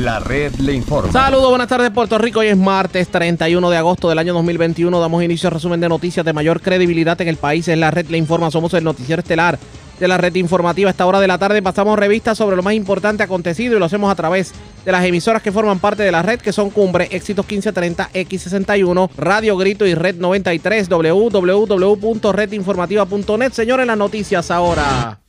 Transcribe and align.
La 0.00 0.18
red 0.18 0.54
le 0.54 0.72
informa. 0.72 1.12
Saludos, 1.12 1.50
buenas 1.50 1.68
tardes 1.68 1.90
Puerto 1.90 2.16
Rico. 2.16 2.40
Hoy 2.40 2.46
es 2.46 2.56
martes 2.56 3.08
31 3.08 3.68
de 3.68 3.76
agosto 3.76 4.08
del 4.08 4.18
año 4.18 4.32
2021. 4.32 4.98
Damos 4.98 5.22
inicio 5.22 5.48
al 5.48 5.52
resumen 5.52 5.78
de 5.78 5.90
noticias 5.90 6.24
de 6.24 6.32
mayor 6.32 6.62
credibilidad 6.62 7.20
en 7.20 7.28
el 7.28 7.36
país. 7.36 7.68
Es 7.68 7.76
la 7.76 7.90
red 7.90 8.08
le 8.08 8.16
informa. 8.16 8.50
Somos 8.50 8.72
el 8.72 8.82
noticiero 8.82 9.20
estelar 9.20 9.58
de 9.98 10.08
la 10.08 10.16
red 10.16 10.34
informativa. 10.36 10.88
A 10.88 10.92
esta 10.92 11.04
hora 11.04 11.20
de 11.20 11.26
la 11.26 11.36
tarde 11.36 11.60
pasamos 11.60 11.98
revistas 11.98 12.38
sobre 12.38 12.56
lo 12.56 12.62
más 12.62 12.72
importante 12.72 13.22
acontecido 13.22 13.76
y 13.76 13.78
lo 13.78 13.84
hacemos 13.84 14.10
a 14.10 14.14
través 14.14 14.54
de 14.86 14.90
las 14.90 15.04
emisoras 15.04 15.42
que 15.42 15.52
forman 15.52 15.80
parte 15.80 16.02
de 16.02 16.12
la 16.12 16.22
red, 16.22 16.40
que 16.40 16.54
son 16.54 16.70
Cumbre, 16.70 17.08
Éxitos 17.10 17.44
1530, 17.44 18.08
X61, 18.14 19.10
Radio 19.18 19.58
Grito 19.58 19.84
y 19.84 19.92
Red 19.92 20.16
93, 20.16 20.88
www.redinformativa.net. 20.88 23.52
Señores, 23.52 23.86
las 23.86 23.98
noticias 23.98 24.50
ahora. 24.50 25.20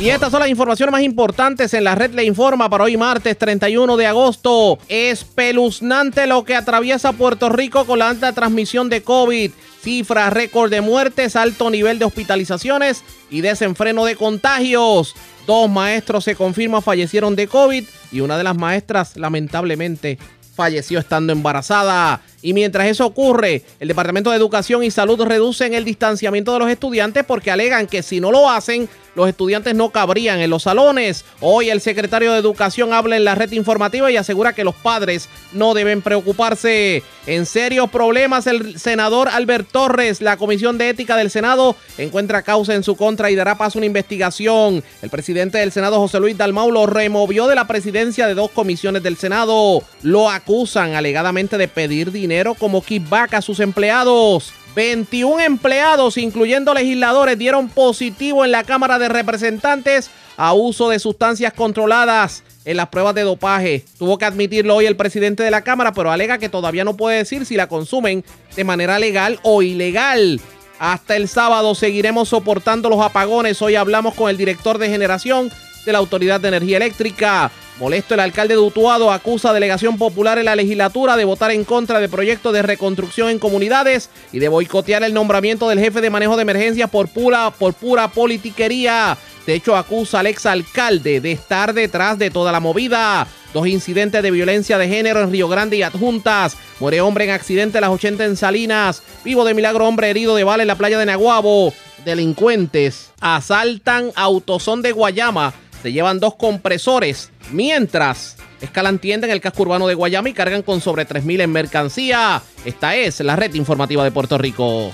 Y 0.00 0.10
estas 0.10 0.30
son 0.30 0.40
las 0.40 0.48
informaciones 0.48 0.92
más 0.92 1.02
importantes 1.02 1.74
en 1.74 1.84
la 1.84 1.94
red 1.94 2.12
Le 2.12 2.24
Informa 2.24 2.70
para 2.70 2.84
hoy 2.84 2.96
martes 2.96 3.36
31 3.36 3.96
de 3.96 4.06
agosto. 4.06 4.78
Espeluznante 4.88 6.26
lo 6.26 6.44
que 6.44 6.54
atraviesa 6.54 7.12
Puerto 7.12 7.48
Rico 7.48 7.84
con 7.84 7.98
la 7.98 8.08
alta 8.08 8.32
transmisión 8.32 8.88
de 8.88 9.02
COVID. 9.02 9.50
Cifra 9.82 10.30
récord 10.30 10.70
de 10.70 10.80
muertes, 10.80 11.36
alto 11.36 11.70
nivel 11.70 11.98
de 11.98 12.04
hospitalizaciones 12.04 13.02
y 13.30 13.40
desenfreno 13.40 14.04
de 14.04 14.16
contagios. 14.16 15.14
Dos 15.46 15.68
maestros 15.70 16.24
se 16.24 16.34
confirma 16.34 16.80
fallecieron 16.80 17.34
de 17.34 17.48
COVID 17.48 17.84
y 18.12 18.20
una 18.20 18.36
de 18.36 18.44
las 18.44 18.56
maestras 18.56 19.16
lamentablemente 19.16 20.18
falleció 20.54 20.98
estando 20.98 21.32
embarazada. 21.32 22.20
Y 22.40 22.52
mientras 22.52 22.86
eso 22.86 23.04
ocurre, 23.04 23.62
el 23.80 23.88
Departamento 23.88 24.30
de 24.30 24.36
Educación 24.36 24.84
y 24.84 24.90
Salud 24.90 25.20
reducen 25.22 25.74
el 25.74 25.84
distanciamiento 25.84 26.52
de 26.52 26.60
los 26.60 26.70
estudiantes 26.70 27.24
porque 27.24 27.50
alegan 27.50 27.86
que 27.86 28.02
si 28.02 28.20
no 28.20 28.30
lo 28.30 28.48
hacen, 28.48 28.88
los 29.14 29.28
estudiantes 29.28 29.74
no 29.74 29.90
cabrían 29.90 30.38
en 30.38 30.50
los 30.50 30.62
salones. 30.62 31.24
Hoy 31.40 31.70
el 31.70 31.80
secretario 31.80 32.32
de 32.32 32.38
Educación 32.38 32.92
habla 32.92 33.16
en 33.16 33.24
la 33.24 33.34
red 33.34 33.50
informativa 33.50 34.10
y 34.12 34.16
asegura 34.16 34.52
que 34.52 34.62
los 34.62 34.76
padres 34.76 35.28
no 35.52 35.74
deben 35.74 36.02
preocuparse. 36.02 37.02
En 37.26 37.44
serios 37.44 37.90
problemas, 37.90 38.46
el 38.46 38.78
senador 38.78 39.28
Albert 39.28 39.68
Torres, 39.72 40.20
la 40.20 40.36
Comisión 40.36 40.78
de 40.78 40.90
Ética 40.90 41.16
del 41.16 41.30
Senado, 41.30 41.74
encuentra 41.98 42.42
causa 42.42 42.74
en 42.74 42.84
su 42.84 42.96
contra 42.96 43.30
y 43.30 43.34
dará 43.34 43.58
paso 43.58 43.78
a 43.78 43.80
una 43.80 43.86
investigación. 43.86 44.84
El 45.02 45.10
presidente 45.10 45.58
del 45.58 45.72
Senado, 45.72 45.98
José 45.98 46.20
Luis 46.20 46.38
Dalmau, 46.38 46.70
lo 46.70 46.86
removió 46.86 47.48
de 47.48 47.56
la 47.56 47.66
presidencia 47.66 48.26
de 48.28 48.34
dos 48.34 48.52
comisiones 48.52 49.02
del 49.02 49.16
Senado. 49.16 49.82
Lo 50.02 50.30
acusan 50.30 50.94
alegadamente 50.94 51.58
de 51.58 51.68
pedir 51.68 52.12
dinero 52.12 52.28
como 52.58 52.82
kickback 52.82 53.34
a 53.34 53.42
sus 53.42 53.60
empleados. 53.60 54.52
21 54.74 55.40
empleados, 55.40 56.16
incluyendo 56.16 56.72
legisladores, 56.72 57.38
dieron 57.38 57.68
positivo 57.68 58.44
en 58.44 58.52
la 58.52 58.62
Cámara 58.62 58.98
de 58.98 59.08
Representantes 59.08 60.10
a 60.36 60.52
uso 60.52 60.88
de 60.88 61.00
sustancias 61.00 61.52
controladas 61.52 62.44
en 62.64 62.76
las 62.76 62.88
pruebas 62.88 63.14
de 63.14 63.22
dopaje. 63.22 63.84
Tuvo 63.98 64.18
que 64.18 64.24
admitirlo 64.24 64.76
hoy 64.76 64.86
el 64.86 64.96
presidente 64.96 65.42
de 65.42 65.50
la 65.50 65.62
Cámara, 65.62 65.92
pero 65.92 66.12
alega 66.12 66.38
que 66.38 66.48
todavía 66.48 66.84
no 66.84 66.96
puede 66.96 67.18
decir 67.18 67.44
si 67.44 67.56
la 67.56 67.66
consumen 67.66 68.24
de 68.54 68.64
manera 68.64 68.98
legal 68.98 69.40
o 69.42 69.62
ilegal. 69.62 70.40
Hasta 70.78 71.16
el 71.16 71.28
sábado 71.28 71.74
seguiremos 71.74 72.28
soportando 72.28 72.88
los 72.88 73.00
apagones. 73.00 73.60
Hoy 73.62 73.74
hablamos 73.74 74.14
con 74.14 74.30
el 74.30 74.36
director 74.36 74.78
de 74.78 74.88
generación 74.88 75.50
de 75.88 75.92
la 75.94 75.98
Autoridad 75.98 76.38
de 76.38 76.48
Energía 76.48 76.76
Eléctrica. 76.76 77.50
Molesto 77.80 78.14
el 78.14 78.20
alcalde 78.20 78.54
de 78.54 78.60
Utuado 78.60 79.10
acusa 79.10 79.50
a 79.50 79.52
delegación 79.54 79.96
popular 79.96 80.38
en 80.38 80.44
la 80.44 80.54
legislatura 80.54 81.16
de 81.16 81.24
votar 81.24 81.50
en 81.50 81.64
contra 81.64 81.98
de 81.98 82.08
proyectos 82.08 82.52
de 82.52 82.62
reconstrucción 82.62 83.30
en 83.30 83.38
comunidades 83.38 84.10
y 84.32 84.38
de 84.38 84.48
boicotear 84.48 85.02
el 85.02 85.14
nombramiento 85.14 85.68
del 85.68 85.78
jefe 85.78 86.00
de 86.00 86.10
manejo 86.10 86.36
de 86.36 86.42
emergencias 86.42 86.90
por 86.90 87.08
pura, 87.08 87.50
por 87.50 87.72
pura 87.72 88.08
politiquería. 88.08 89.16
De 89.46 89.54
hecho, 89.54 89.76
acusa 89.76 90.20
al 90.20 90.26
exalcalde 90.26 91.22
de 91.22 91.32
estar 91.32 91.72
detrás 91.72 92.18
de 92.18 92.30
toda 92.30 92.52
la 92.52 92.60
movida. 92.60 93.26
Dos 93.54 93.66
incidentes 93.66 94.22
de 94.22 94.30
violencia 94.30 94.76
de 94.76 94.88
género 94.88 95.22
en 95.22 95.30
Río 95.32 95.48
Grande 95.48 95.78
y 95.78 95.82
adjuntas. 95.82 96.56
Muere 96.80 97.00
hombre 97.00 97.24
en 97.24 97.30
accidente 97.30 97.78
a 97.78 97.80
las 97.80 97.90
80 97.90 98.26
en 98.26 98.36
Salinas. 98.36 99.02
Vivo 99.24 99.46
de 99.46 99.54
milagro 99.54 99.86
hombre 99.86 100.10
herido 100.10 100.36
de 100.36 100.44
bala 100.44 100.64
en 100.64 100.68
la 100.68 100.76
playa 100.76 100.98
de 100.98 101.06
Naguabo. 101.06 101.72
Delincuentes 102.04 103.12
asaltan 103.20 104.12
autosón 104.16 104.82
de 104.82 104.92
Guayama. 104.92 105.54
Se 105.82 105.92
llevan 105.92 106.20
dos 106.20 106.34
compresores. 106.36 107.30
Mientras 107.52 108.36
escalan 108.60 108.98
tienda 108.98 109.26
en 109.26 109.32
el 109.32 109.40
casco 109.40 109.62
urbano 109.62 109.86
de 109.86 109.94
Guayama 109.94 110.28
y 110.28 110.34
cargan 110.34 110.62
con 110.62 110.80
sobre 110.80 111.06
3.000 111.06 111.42
en 111.42 111.52
mercancía. 111.52 112.42
Esta 112.64 112.96
es 112.96 113.20
la 113.20 113.36
red 113.36 113.54
informativa 113.54 114.04
de 114.04 114.10
Puerto 114.10 114.38
Rico. 114.38 114.92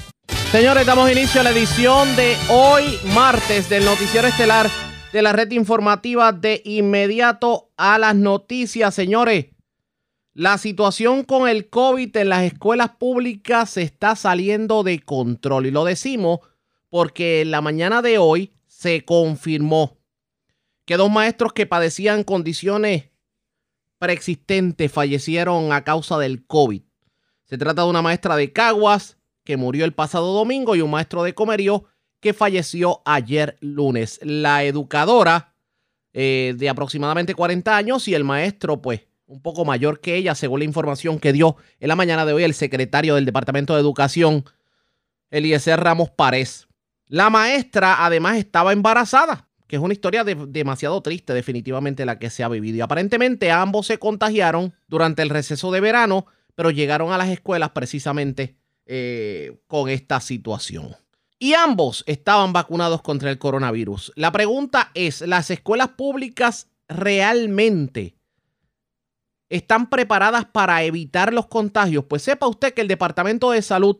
Señores, 0.53 0.87
damos 0.87 1.11
inicio 1.11 1.41
a 1.41 1.45
la 1.45 1.51
edición 1.51 2.15
de 2.17 2.37
hoy, 2.49 2.99
martes, 3.15 3.69
del 3.69 3.85
Noticiero 3.85 4.29
Estelar 4.29 4.69
de 5.15 5.23
la 5.23 5.33
red 5.33 5.53
informativa 5.53 6.33
de 6.33 6.61
inmediato 6.65 7.71
a 7.77 7.99
las 7.99 8.17
noticias. 8.17 8.93
Señores, 8.93 9.47
la 10.33 10.59
situación 10.59 11.23
con 11.23 11.49
el 11.49 11.71
COVID 11.71 12.17
en 12.17 12.29
las 12.31 12.43
escuelas 12.43 12.91
públicas 12.99 13.71
se 13.71 13.83
está 13.83 14.17
saliendo 14.17 14.83
de 14.83 14.99
control. 14.99 15.67
Y 15.67 15.71
lo 15.71 15.85
decimos 15.85 16.41
porque 16.91 17.43
en 17.43 17.53
la 17.53 17.61
mañana 17.61 18.03
de 18.03 18.19
hoy 18.19 18.51
se 18.67 19.05
confirmó 19.05 19.99
que 20.85 20.97
dos 20.97 21.11
maestros 21.11 21.53
que 21.53 21.67
padecían 21.67 22.25
condiciones 22.25 23.11
preexistentes 23.99 24.93
fallecieron 24.93 25.73
a 25.73 25.85
causa 25.85 26.19
del 26.19 26.47
COVID. 26.47 26.83
Se 27.45 27.59
trata 27.59 27.83
de 27.83 27.89
una 27.89 28.03
maestra 28.03 28.37
de 28.37 28.53
Caguas 28.53 29.17
que 29.45 29.57
murió 29.57 29.85
el 29.85 29.93
pasado 29.93 30.33
domingo 30.33 30.75
y 30.75 30.81
un 30.81 30.91
maestro 30.91 31.23
de 31.23 31.35
Comerío 31.35 31.85
que 32.21 32.33
falleció 32.33 33.03
ayer 33.05 33.57
lunes. 33.61 34.19
La 34.23 34.65
educadora 34.65 35.55
eh, 36.13 36.55
de 36.57 36.69
aproximadamente 36.69 37.35
40 37.35 37.77
años 37.77 38.09
y 38.09 38.15
el 38.15 38.25
maestro, 38.25 38.81
pues, 38.81 39.07
un 39.27 39.43
poco 39.43 39.65
mayor 39.65 40.01
que 40.01 40.17
ella, 40.17 40.35
según 40.35 40.61
la 40.61 40.65
información 40.65 41.19
que 41.19 41.33
dio 41.33 41.57
en 41.81 41.89
la 41.89 41.97
mañana 41.97 42.25
de 42.25 42.33
hoy 42.33 42.45
el 42.45 42.55
secretario 42.55 43.15
del 43.15 43.25
Departamento 43.25 43.75
de 43.75 43.81
Educación, 43.81 44.45
Eliezer 45.31 45.81
Ramos 45.81 46.11
Párez. 46.11 46.69
La 47.07 47.31
maestra 47.31 48.05
además 48.05 48.39
estaba 48.39 48.73
embarazada, 48.73 49.49
que 49.75 49.79
es 49.79 49.83
una 49.83 49.93
historia 49.93 50.23
de- 50.23 50.37
demasiado 50.37 51.01
triste 51.01 51.35
definitivamente 51.35 52.07
la 52.07 52.21
que 52.21 52.31
se 52.31 52.45
ha 52.45 52.49
vivido. 52.49 52.77
Y 52.77 52.81
aparentemente 52.81 53.51
ambos 53.51 53.89
se 53.89 53.99
contagiaron 53.99 54.73
durante 54.87 55.21
el 55.23 55.31
receso 55.31 55.73
de 55.73 55.81
verano, 55.81 56.27
pero 56.55 56.71
llegaron 56.71 57.11
a 57.11 57.19
las 57.19 57.29
escuelas 57.29 57.71
precisamente 57.71 58.55
eh, 58.87 59.59
con 59.67 59.89
esta 59.89 60.21
situación. 60.21 60.95
Y 61.41 61.55
ambos 61.55 62.05
estaban 62.07 62.53
vacunados 62.53 63.03
contra 63.03 63.33
el 63.33 63.39
coronavirus. 63.39 64.13
La 64.15 64.31
pregunta 64.31 64.93
es, 64.95 65.23
¿las 65.23 65.51
escuelas 65.51 65.89
públicas 65.89 66.69
realmente 66.87 68.15
están 69.49 69.91
preparadas 69.91 70.45
para 70.45 70.85
evitar 70.85 71.33
los 71.33 71.49
contagios? 71.49 72.05
Pues 72.05 72.23
sepa 72.23 72.47
usted 72.47 72.75
que 72.75 72.83
el 72.83 72.87
Departamento 72.87 73.51
de 73.51 73.61
Salud 73.61 73.97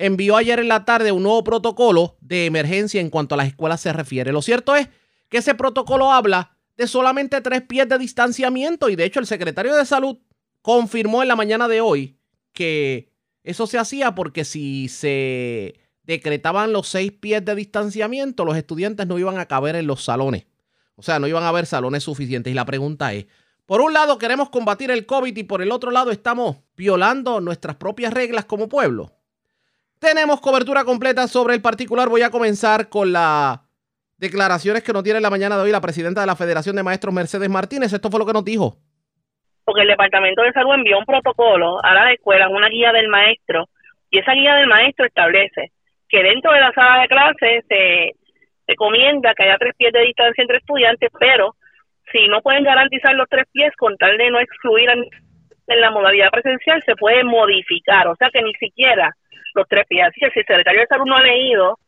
envió 0.00 0.36
ayer 0.36 0.58
en 0.58 0.68
la 0.68 0.86
tarde 0.86 1.12
un 1.12 1.22
nuevo 1.22 1.44
protocolo 1.44 2.16
de 2.22 2.46
emergencia 2.46 3.02
en 3.02 3.10
cuanto 3.10 3.34
a 3.34 3.38
las 3.38 3.48
escuelas 3.48 3.82
se 3.82 3.92
refiere. 3.92 4.32
Lo 4.32 4.40
cierto 4.40 4.74
es 4.74 4.88
que 5.28 5.38
ese 5.38 5.54
protocolo 5.54 6.10
habla 6.10 6.56
de 6.78 6.86
solamente 6.86 7.42
tres 7.42 7.60
pies 7.62 7.86
de 7.86 7.98
distanciamiento 7.98 8.88
y 8.88 8.96
de 8.96 9.04
hecho 9.04 9.20
el 9.20 9.26
secretario 9.26 9.76
de 9.76 9.84
salud 9.84 10.16
confirmó 10.62 11.20
en 11.20 11.28
la 11.28 11.36
mañana 11.36 11.68
de 11.68 11.82
hoy 11.82 12.16
que 12.54 13.12
eso 13.44 13.66
se 13.66 13.76
hacía 13.76 14.14
porque 14.14 14.46
si 14.46 14.88
se 14.88 15.78
decretaban 16.04 16.72
los 16.72 16.88
seis 16.88 17.12
pies 17.12 17.44
de 17.44 17.54
distanciamiento, 17.54 18.46
los 18.46 18.56
estudiantes 18.56 19.06
no 19.06 19.18
iban 19.18 19.38
a 19.38 19.46
caber 19.46 19.76
en 19.76 19.86
los 19.86 20.02
salones. 20.02 20.46
O 20.96 21.02
sea, 21.02 21.18
no 21.18 21.28
iban 21.28 21.42
a 21.42 21.48
haber 21.48 21.66
salones 21.66 22.04
suficientes. 22.04 22.50
Y 22.50 22.54
la 22.54 22.64
pregunta 22.64 23.12
es, 23.12 23.26
por 23.66 23.82
un 23.82 23.92
lado 23.92 24.16
queremos 24.16 24.48
combatir 24.48 24.90
el 24.90 25.04
COVID 25.04 25.36
y 25.36 25.42
por 25.44 25.60
el 25.60 25.70
otro 25.70 25.90
lado 25.90 26.10
estamos 26.10 26.56
violando 26.74 27.42
nuestras 27.42 27.76
propias 27.76 28.14
reglas 28.14 28.46
como 28.46 28.70
pueblo. 28.70 29.19
Tenemos 30.00 30.40
cobertura 30.40 30.84
completa 30.84 31.28
sobre 31.28 31.54
el 31.54 31.60
particular. 31.60 32.08
Voy 32.08 32.22
a 32.22 32.30
comenzar 32.30 32.88
con 32.88 33.12
las 33.12 33.60
declaraciones 34.16 34.82
que 34.82 34.94
nos 34.94 35.02
tiene 35.02 35.18
en 35.18 35.22
la 35.22 35.28
mañana 35.28 35.56
de 35.56 35.64
hoy 35.64 35.70
la 35.70 35.82
presidenta 35.82 36.22
de 36.22 36.26
la 36.26 36.36
Federación 36.36 36.74
de 36.74 36.82
Maestros, 36.82 37.12
Mercedes 37.12 37.50
Martínez. 37.50 37.92
Esto 37.92 38.10
fue 38.10 38.18
lo 38.18 38.24
que 38.24 38.32
nos 38.32 38.44
dijo. 38.44 38.78
porque 39.64 39.82
el 39.82 39.88
Departamento 39.88 40.42
de 40.42 40.52
Salud 40.52 40.74
envió 40.74 40.98
un 40.98 41.04
protocolo 41.04 41.84
a 41.84 41.94
las 41.94 42.14
escuelas, 42.14 42.48
una 42.50 42.68
guía 42.68 42.92
del 42.92 43.08
maestro, 43.08 43.68
y 44.10 44.18
esa 44.18 44.32
guía 44.32 44.54
del 44.56 44.66
maestro 44.66 45.04
establece 45.04 45.70
que 46.08 46.22
dentro 46.22 46.50
de 46.50 46.60
la 46.60 46.72
sala 46.72 47.02
de 47.02 47.08
clase 47.08 47.64
se 47.68 48.10
recomienda 48.66 49.34
que 49.34 49.44
haya 49.44 49.58
tres 49.58 49.74
pies 49.76 49.92
de 49.92 50.00
distancia 50.00 50.42
entre 50.42 50.56
estudiantes, 50.58 51.10
pero 51.20 51.54
si 52.10 52.26
no 52.26 52.40
pueden 52.40 52.64
garantizar 52.64 53.14
los 53.14 53.28
tres 53.28 53.44
pies 53.52 53.72
con 53.76 53.96
tal 53.98 54.16
de 54.16 54.30
no 54.30 54.40
excluir 54.40 54.88
en 54.90 55.80
la 55.80 55.90
modalidad 55.90 56.30
presencial, 56.30 56.82
se 56.84 56.96
puede 56.96 57.22
modificar, 57.22 58.08
o 58.08 58.16
sea 58.16 58.30
que 58.32 58.42
ni 58.42 58.54
siquiera 58.54 59.14
los 59.54 59.66
tres 59.68 59.84
pies. 59.88 60.06
Así 60.06 60.20
que 60.20 60.30
si 60.30 60.40
el 60.40 60.46
secretario 60.46 60.80
de 60.80 60.86
Salud 60.86 61.06
no 61.06 61.16
ha 61.16 61.22
leído 61.22 61.78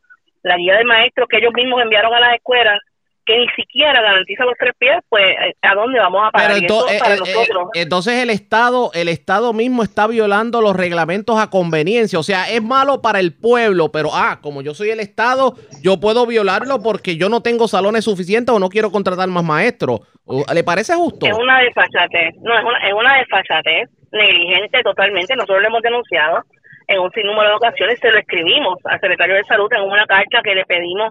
la 0.43 0.57
guía 0.57 0.77
del 0.77 0.87
maestro 0.87 1.27
que 1.27 1.39
ellos 1.39 1.53
mismos 1.55 1.83
enviaron 1.83 2.13
a 2.15 2.21
las 2.21 2.35
escuelas, 2.35 2.79
que 3.25 3.39
ni 3.39 3.47
siquiera 3.51 4.03
garantiza 4.03 4.45
los 4.45 4.55
tres 4.59 4.73
pies, 4.77 4.97
pues 5.09 5.23
eh, 5.23 5.55
¿a 5.63 5.77
dónde 5.77 6.01
vamos 6.01 6.23
a 6.27 6.33
parar? 6.33 6.57
Pero 6.61 6.89
eh, 6.89 6.99
para 6.99 7.15
eh, 7.15 7.19
nosotros. 7.19 7.69
eh, 7.75 7.83
entonces 7.83 8.15
el 8.21 8.31
Estado, 8.31 8.91
el 8.95 9.09
Estado 9.09 9.53
mismo 9.53 9.85
está 9.85 10.09
violando 10.09 10.61
los 10.61 10.75
reglamentos 10.75 11.39
a 11.39 11.49
conveniencia. 11.49 12.19
O 12.19 12.25
sea, 12.25 12.51
es 12.51 12.61
malo 12.61 13.01
para 13.01 13.21
el 13.21 13.33
pueblo, 13.33 13.93
pero 13.93 14.09
ah, 14.13 14.41
como 14.43 14.61
yo 14.61 14.75
soy 14.75 14.91
el 14.91 14.99
Estado, 14.99 15.55
yo 15.85 16.01
puedo 16.01 16.27
violarlo 16.27 16.83
porque 16.83 17.17
yo 17.17 17.29
no 17.29 17.43
tengo 17.43 17.69
salones 17.69 18.05
suficientes 18.07 18.53
o 18.53 18.59
no 18.59 18.69
quiero 18.69 18.91
contratar 18.91 19.29
más 19.29 19.45
maestros. 19.45 20.01
¿O- 20.25 20.45
¿Le 20.53 20.65
parece 20.65 20.95
justo? 20.97 21.25
Es 21.25 21.33
una 21.39 21.61
desfachatez, 21.61 22.35
no, 22.43 22.59
es 22.59 22.65
una, 22.65 22.89
es 22.89 22.93
una 22.95 23.19
desfachatez 23.19 23.89
negligente 24.11 24.83
totalmente. 24.83 25.37
Nosotros 25.37 25.61
lo 25.63 25.69
hemos 25.69 25.83
denunciado 25.83 26.43
en 26.87 26.99
un 27.01 27.11
sinnúmero 27.13 27.49
de 27.49 27.55
ocasiones, 27.55 27.99
se 28.01 28.11
lo 28.11 28.19
escribimos 28.19 28.79
al 28.85 29.01
secretario 29.01 29.37
de 29.37 29.45
Salud 29.45 29.73
en 29.73 29.83
una 29.83 30.07
carta 30.07 30.43
que 30.43 30.55
le 30.55 30.65
pedimos 30.65 31.11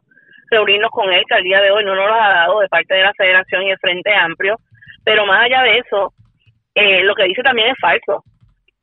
reunirnos 0.50 0.92
con 0.92 1.12
él, 1.12 1.24
que 1.28 1.36
al 1.36 1.44
día 1.44 1.62
de 1.62 1.72
hoy 1.72 1.84
no 1.86 1.96
nos 1.96 2.08
lo 2.08 2.14
ha 2.14 2.30
dado 2.30 2.60
de 2.60 2.68
parte 2.68 2.94
de 2.94 3.04
la 3.04 3.14
Federación 3.14 3.64
y 3.64 3.72
el 3.72 3.80
Frente 3.80 4.14
Amplio. 4.14 4.58
Pero 5.04 5.26
más 5.26 5.46
allá 5.46 5.64
de 5.64 5.80
eso, 5.80 6.14
eh, 6.76 7.04
lo 7.04 7.16
que 7.16 7.24
dice 7.24 7.42
también 7.42 7.70
es 7.70 7.80
falso. 7.80 8.24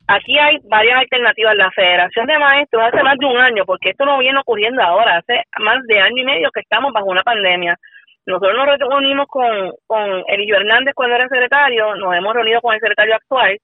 Aquí 0.07 0.39
hay 0.39 0.57
varias 0.63 0.99
alternativas. 0.99 1.55
La 1.55 1.71
Federación 1.71 2.25
de 2.25 2.39
Maestros 2.39 2.83
hace 2.83 3.03
más 3.03 3.17
de 3.17 3.25
un 3.27 3.37
año, 3.37 3.65
porque 3.65 3.91
esto 3.91 4.05
no 4.05 4.17
viene 4.17 4.39
ocurriendo 4.39 4.81
ahora, 4.81 5.17
hace 5.17 5.43
más 5.59 5.85
de 5.85 5.99
año 5.99 6.23
y 6.23 6.25
medio 6.25 6.49
que 6.51 6.61
estamos 6.61 6.91
bajo 6.91 7.05
una 7.05 7.21
pandemia. 7.21 7.77
Nosotros 8.25 8.55
nos 8.55 8.79
reunimos 8.79 9.27
con, 9.27 9.71
con 9.87 10.23
Elillo 10.27 10.55
Hernández 10.55 10.93
cuando 10.95 11.15
era 11.15 11.27
secretario, 11.27 11.95
nos 11.95 12.15
hemos 12.15 12.33
reunido 12.33 12.61
con 12.61 12.73
el 12.73 12.79
secretario 12.79 13.15
actual 13.15 13.57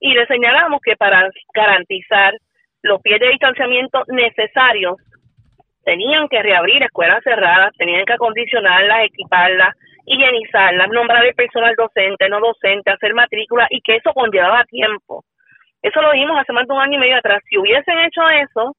y 0.00 0.14
le 0.14 0.26
señalamos 0.26 0.80
que 0.82 0.96
para 0.96 1.28
garantizar 1.54 2.34
los 2.82 3.00
pies 3.00 3.20
de 3.20 3.28
distanciamiento 3.28 4.02
necesarios 4.08 4.96
tenían 5.84 6.28
que 6.28 6.42
reabrir 6.42 6.82
escuelas 6.82 7.22
cerradas, 7.24 7.72
tenían 7.76 8.04
que 8.04 8.12
acondicionarlas, 8.12 9.04
equiparlas, 9.04 9.74
higienizarlas, 10.06 10.88
nombrar 10.90 11.24
el 11.24 11.34
personal 11.34 11.74
docente, 11.76 12.28
no 12.28 12.40
docente, 12.40 12.90
hacer 12.90 13.14
matrícula 13.14 13.66
y 13.70 13.80
que 13.80 13.96
eso 13.96 14.12
conllevaba 14.12 14.64
tiempo. 14.64 15.24
Eso 15.80 16.00
lo 16.00 16.12
dijimos 16.12 16.38
hace 16.38 16.52
más 16.52 16.66
de 16.66 16.74
un 16.74 16.80
año 16.80 16.98
y 16.98 17.00
medio 17.00 17.16
atrás. 17.16 17.42
Si 17.48 17.58
hubiesen 17.58 17.98
hecho 17.98 18.28
eso, 18.28 18.76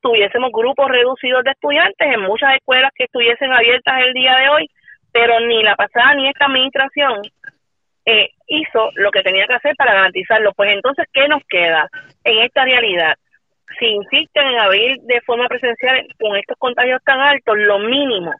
tuviésemos 0.00 0.50
grupos 0.52 0.88
reducidos 0.88 1.44
de 1.44 1.50
estudiantes 1.50 2.14
en 2.14 2.20
muchas 2.20 2.54
escuelas 2.54 2.90
que 2.94 3.04
estuviesen 3.04 3.52
abiertas 3.52 4.02
el 4.06 4.14
día 4.14 4.36
de 4.36 4.48
hoy, 4.48 4.70
pero 5.12 5.40
ni 5.40 5.62
la 5.62 5.76
pasada 5.76 6.14
ni 6.14 6.28
esta 6.28 6.46
administración 6.46 7.20
eh, 8.06 8.30
hizo 8.46 8.90
lo 8.94 9.10
que 9.10 9.22
tenía 9.22 9.46
que 9.46 9.54
hacer 9.54 9.74
para 9.76 9.92
garantizarlo. 9.92 10.52
Pues 10.54 10.72
entonces, 10.72 11.06
¿qué 11.12 11.28
nos 11.28 11.42
queda 11.48 11.88
en 12.24 12.38
esta 12.38 12.64
realidad? 12.64 13.16
Si 13.78 13.86
insisten 13.86 14.46
en 14.46 14.58
abrir 14.58 14.96
de 15.02 15.20
forma 15.22 15.46
presencial 15.48 16.06
con 16.18 16.36
estos 16.36 16.56
contagios 16.58 17.02
tan 17.04 17.20
altos, 17.20 17.56
lo 17.58 17.78
mínimo 17.78 18.32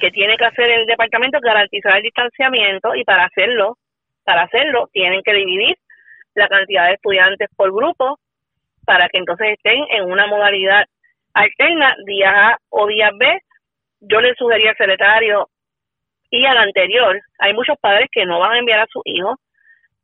que 0.00 0.10
tiene 0.10 0.36
que 0.36 0.44
hacer 0.44 0.70
el 0.70 0.86
departamento 0.86 1.38
es 1.38 1.42
garantizar 1.42 1.96
el 1.96 2.02
distanciamiento 2.02 2.94
y 2.94 3.04
para 3.04 3.24
hacerlo, 3.24 3.76
para 4.24 4.42
hacerlo, 4.42 4.88
tienen 4.92 5.22
que 5.22 5.34
dividir 5.34 5.76
la 6.34 6.48
cantidad 6.48 6.86
de 6.86 6.94
estudiantes 6.94 7.48
por 7.56 7.72
grupo 7.72 8.18
para 8.84 9.08
que 9.08 9.18
entonces 9.18 9.48
estén 9.50 9.84
en 9.90 10.04
una 10.04 10.26
modalidad 10.26 10.84
alterna, 11.34 11.94
días 12.06 12.32
A 12.34 12.58
o 12.70 12.86
días 12.86 13.12
B. 13.18 13.38
Yo 14.00 14.20
le 14.20 14.34
sugería 14.34 14.70
al 14.70 14.76
secretario 14.76 15.48
y 16.30 16.44
al 16.44 16.58
anterior, 16.58 17.20
hay 17.38 17.52
muchos 17.54 17.76
padres 17.80 18.08
que 18.12 18.26
no 18.26 18.38
van 18.38 18.52
a 18.52 18.58
enviar 18.58 18.80
a 18.80 18.86
sus 18.86 19.02
hijos 19.06 19.36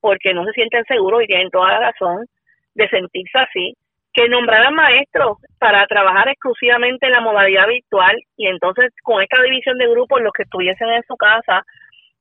porque 0.00 0.34
no 0.34 0.44
se 0.44 0.52
sienten 0.52 0.84
seguros 0.84 1.22
y 1.22 1.26
tienen 1.26 1.50
toda 1.50 1.68
la 1.68 1.90
razón 1.90 2.26
de 2.74 2.88
sentirse 2.88 3.38
así, 3.38 3.74
que 4.14 4.28
nombraran 4.28 4.74
maestros 4.74 5.38
para 5.58 5.84
trabajar 5.86 6.28
exclusivamente 6.28 7.06
en 7.06 7.12
la 7.12 7.20
modalidad 7.20 7.66
virtual 7.66 8.16
y 8.36 8.46
entonces 8.46 8.92
con 9.02 9.20
esta 9.20 9.42
división 9.42 9.76
de 9.76 9.88
grupos, 9.88 10.22
los 10.22 10.32
que 10.32 10.44
estuviesen 10.44 10.88
en 10.88 11.02
su 11.02 11.16
casa, 11.16 11.64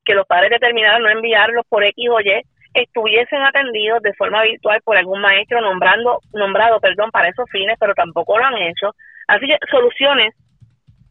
que 0.03 0.15
los 0.15 0.25
padres 0.25 0.49
determinaran 0.49 1.03
no 1.03 1.09
enviarlos 1.09 1.65
por 1.69 1.83
X 1.83 2.09
o 2.09 2.19
Y, 2.19 2.41
estuviesen 2.73 3.43
atendidos 3.43 4.01
de 4.01 4.13
forma 4.13 4.41
virtual 4.41 4.81
por 4.83 4.97
algún 4.97 5.21
maestro 5.21 5.61
nombrando 5.61 6.19
nombrado 6.33 6.79
perdón 6.79 7.11
para 7.11 7.29
esos 7.29 7.45
fines 7.51 7.77
pero 7.79 7.93
tampoco 7.93 8.39
lo 8.39 8.45
han 8.45 8.57
hecho. 8.57 8.95
Así 9.27 9.45
que 9.45 9.57
soluciones 9.69 10.33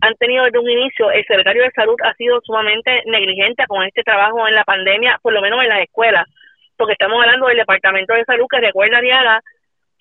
han 0.01 0.15
tenido 0.17 0.45
desde 0.45 0.59
un 0.59 0.69
inicio. 0.69 1.13
El 1.13 1.25
secretario 1.25 1.63
de 1.63 1.71
salud 1.71 1.95
ha 2.03 2.13
sido 2.15 2.41
sumamente 2.43 3.03
negligente 3.07 3.65
con 3.69 3.85
este 3.85 4.03
trabajo 4.03 4.49
en 4.49 4.57
la 4.57 4.65
pandemia 4.65 5.21
por 5.23 5.33
lo 5.33 5.41
menos 5.41 5.63
en 5.63 5.69
las 5.69 5.83
escuelas 5.83 6.27
porque 6.77 6.95
estamos 6.95 7.23
hablando 7.23 7.47
del 7.47 7.59
departamento 7.59 8.13
de 8.15 8.25
salud 8.25 8.47
que 8.51 8.61
recuerda 8.61 9.01
Diana 9.01 9.41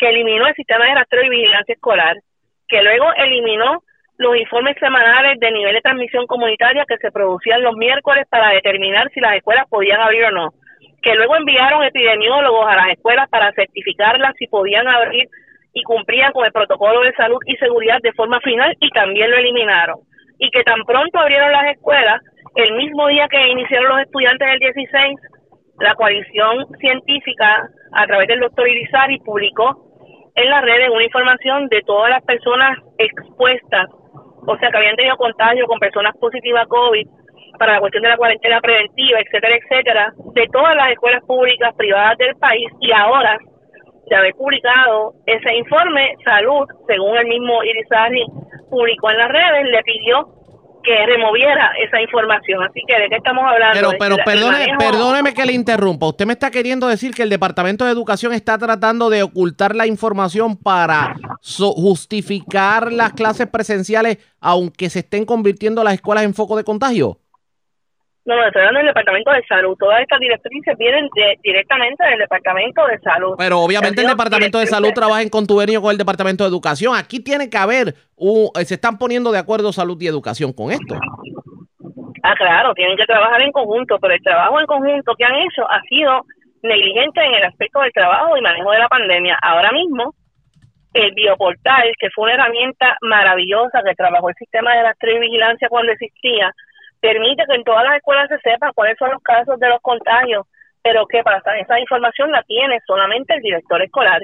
que 0.01 0.09
eliminó 0.09 0.47
el 0.47 0.55
sistema 0.55 0.85
de 0.85 0.95
rastreo 0.95 1.23
y 1.23 1.29
vigilancia 1.29 1.75
escolar 1.75 2.17
que 2.67 2.81
luego 2.81 3.13
eliminó 3.17 3.83
los 4.17 4.35
informes 4.35 4.75
semanales 4.79 5.39
de 5.39 5.51
nivel 5.51 5.75
de 5.75 5.81
transmisión 5.81 6.25
comunitaria 6.25 6.85
que 6.87 6.97
se 6.97 7.11
producían 7.11 7.61
los 7.61 7.75
miércoles 7.75 8.25
para 8.27 8.49
determinar 8.49 9.11
si 9.13 9.19
las 9.19 9.35
escuelas 9.35 9.67
podían 9.69 10.01
abrir 10.01 10.25
o 10.25 10.31
no 10.31 10.49
que 11.03 11.13
luego 11.13 11.35
enviaron 11.35 11.83
epidemiólogos 11.83 12.67
a 12.67 12.75
las 12.75 12.89
escuelas 12.89 13.29
para 13.29 13.51
certificarlas 13.53 14.35
si 14.37 14.47
podían 14.47 14.87
abrir 14.87 15.27
y 15.73 15.83
cumplían 15.83 16.31
con 16.31 16.45
el 16.45 16.51
protocolo 16.51 17.01
de 17.01 17.13
salud 17.13 17.39
y 17.45 17.55
seguridad 17.57 17.99
de 18.01 18.13
forma 18.13 18.39
final 18.41 18.75
y 18.79 18.89
también 18.89 19.31
lo 19.31 19.37
eliminaron. 19.37 19.99
Y 20.37 20.49
que 20.51 20.63
tan 20.63 20.83
pronto 20.85 21.17
abrieron 21.17 21.51
las 21.51 21.71
escuelas, 21.71 22.21
el 22.55 22.73
mismo 22.73 23.07
día 23.07 23.27
que 23.29 23.47
iniciaron 23.47 23.89
los 23.89 24.01
estudiantes 24.01 24.47
el 24.51 24.59
16, 24.59 25.19
la 25.79 25.95
coalición 25.95 26.67
científica 26.79 27.69
a 27.93 28.05
través 28.05 28.27
del 28.27 28.41
doctor 28.41 28.67
Irizarry 28.67 29.19
publicó 29.19 29.90
en 30.35 30.49
las 30.49 30.61
redes 30.63 30.89
una 30.89 31.03
información 31.03 31.67
de 31.67 31.81
todas 31.81 32.09
las 32.09 32.23
personas 32.23 32.77
expuestas, 32.97 33.87
o 34.47 34.57
sea, 34.57 34.69
que 34.69 34.77
habían 34.77 34.95
tenido 34.95 35.17
contagio 35.17 35.65
con 35.67 35.79
personas 35.79 36.15
positivas 36.17 36.63
a 36.63 36.67
COVID, 36.67 37.07
para 37.57 37.73
la 37.73 37.79
cuestión 37.79 38.03
de 38.03 38.09
la 38.09 38.17
cuarentena 38.17 38.59
preventiva, 38.59 39.19
etcétera, 39.19 39.55
etcétera, 39.55 40.13
de 40.33 40.47
todas 40.51 40.75
las 40.75 40.91
escuelas 40.91 41.23
públicas 41.25 41.75
privadas 41.75 42.17
del 42.17 42.35
país 42.37 42.71
y 42.79 42.91
ahora 42.91 43.37
de 44.07 44.15
haber 44.15 44.33
publicado 44.33 45.13
ese 45.25 45.55
informe, 45.55 46.15
Salud, 46.25 46.67
según 46.87 47.17
el 47.17 47.27
mismo 47.27 47.63
Irizarry 47.63 48.25
publicó 48.69 49.11
en 49.11 49.17
las 49.17 49.29
redes, 49.29 49.65
le 49.65 49.83
pidió 49.83 50.27
que 50.83 51.05
removiera 51.05 51.71
esa 51.85 52.01
información. 52.01 52.63
Así 52.63 52.81
que, 52.87 52.93
¿de 52.99 53.09
qué 53.09 53.15
estamos 53.15 53.43
hablando? 53.47 53.73
Pero, 53.75 53.91
pero 53.99 54.15
el 54.17 54.23
perdone, 54.23 54.65
perdóneme 54.77 55.33
que 55.33 55.45
le 55.45 55.53
interrumpa. 55.53 56.07
Usted 56.07 56.25
me 56.25 56.33
está 56.33 56.51
queriendo 56.51 56.87
decir 56.87 57.13
que 57.13 57.23
el 57.23 57.29
Departamento 57.29 57.85
de 57.85 57.91
Educación 57.91 58.33
está 58.33 58.57
tratando 58.57 59.09
de 59.09 59.23
ocultar 59.23 59.75
la 59.75 59.87
información 59.87 60.57
para 60.57 61.15
so- 61.41 61.73
justificar 61.73 62.91
las 62.91 63.13
clases 63.13 63.47
presenciales, 63.47 64.17
aunque 64.39 64.89
se 64.89 64.99
estén 64.99 65.25
convirtiendo 65.25 65.83
las 65.83 65.93
escuelas 65.95 66.23
en 66.23 66.33
foco 66.33 66.57
de 66.57 66.63
contagio. 66.63 67.17
No, 68.35 68.45
estoy 68.45 68.61
hablando 68.61 68.77
del 68.79 68.87
Departamento 68.87 69.31
de 69.31 69.43
Salud. 69.45 69.75
Todas 69.77 70.01
estas 70.01 70.19
directrices 70.19 70.77
vienen 70.77 71.09
de- 71.15 71.37
directamente 71.43 72.05
del 72.05 72.19
Departamento 72.19 72.87
de 72.87 72.97
Salud. 72.99 73.35
Pero 73.37 73.59
obviamente 73.59 74.01
el 74.01 74.07
Departamento 74.07 74.59
de 74.59 74.67
Salud 74.67 74.91
trabaja 74.93 75.21
en 75.21 75.29
contubernio 75.29 75.81
con 75.81 75.91
el 75.91 75.97
Departamento 75.97 76.43
de 76.45 76.49
Educación. 76.49 76.95
Aquí 76.95 77.19
tiene 77.21 77.49
que 77.49 77.57
haber, 77.57 77.93
un- 78.15 78.49
eh, 78.57 78.63
se 78.63 78.75
están 78.75 78.97
poniendo 78.97 79.31
de 79.31 79.39
acuerdo 79.39 79.73
salud 79.73 79.97
y 80.01 80.07
educación 80.07 80.53
con 80.53 80.71
esto. 80.71 80.95
Ah, 82.23 82.35
claro, 82.37 82.73
tienen 82.73 82.95
que 82.95 83.05
trabajar 83.05 83.41
en 83.41 83.51
conjunto, 83.51 83.97
pero 83.99 84.13
el 84.13 84.21
trabajo 84.21 84.59
en 84.59 84.65
conjunto 84.65 85.13
que 85.17 85.25
han 85.25 85.35
hecho 85.35 85.69
ha 85.69 85.81
sido 85.89 86.21
negligente 86.63 87.19
en 87.25 87.33
el 87.33 87.43
aspecto 87.43 87.81
del 87.81 87.91
trabajo 87.91 88.37
y 88.37 88.41
manejo 88.41 88.71
de 88.71 88.79
la 88.79 88.87
pandemia. 88.87 89.37
Ahora 89.41 89.71
mismo, 89.71 90.13
el 90.93 91.11
bioportal, 91.13 91.91
que 91.99 92.09
fue 92.13 92.25
una 92.25 92.33
herramienta 92.35 92.95
maravillosa 93.01 93.81
que 93.83 93.95
trabajó 93.95 94.29
el 94.29 94.35
sistema 94.35 94.73
de 94.75 94.83
y 95.15 95.19
vigilancia 95.19 95.67
cuando 95.69 95.91
existía, 95.91 96.51
permite 97.01 97.43
que 97.47 97.55
en 97.55 97.63
todas 97.63 97.83
las 97.83 97.97
escuelas 97.97 98.29
se 98.29 98.39
sepa 98.39 98.71
cuáles 98.73 98.97
son 98.97 99.11
los 99.11 99.21
casos 99.23 99.59
de 99.59 99.67
los 99.67 99.81
contagios, 99.81 100.45
pero 100.83 101.05
¿qué 101.07 101.23
pasa? 101.23 101.57
Esa 101.57 101.79
información 101.79 102.31
la 102.31 102.43
tiene 102.43 102.79
solamente 102.85 103.33
el 103.33 103.41
director 103.41 103.81
escolar. 103.81 104.21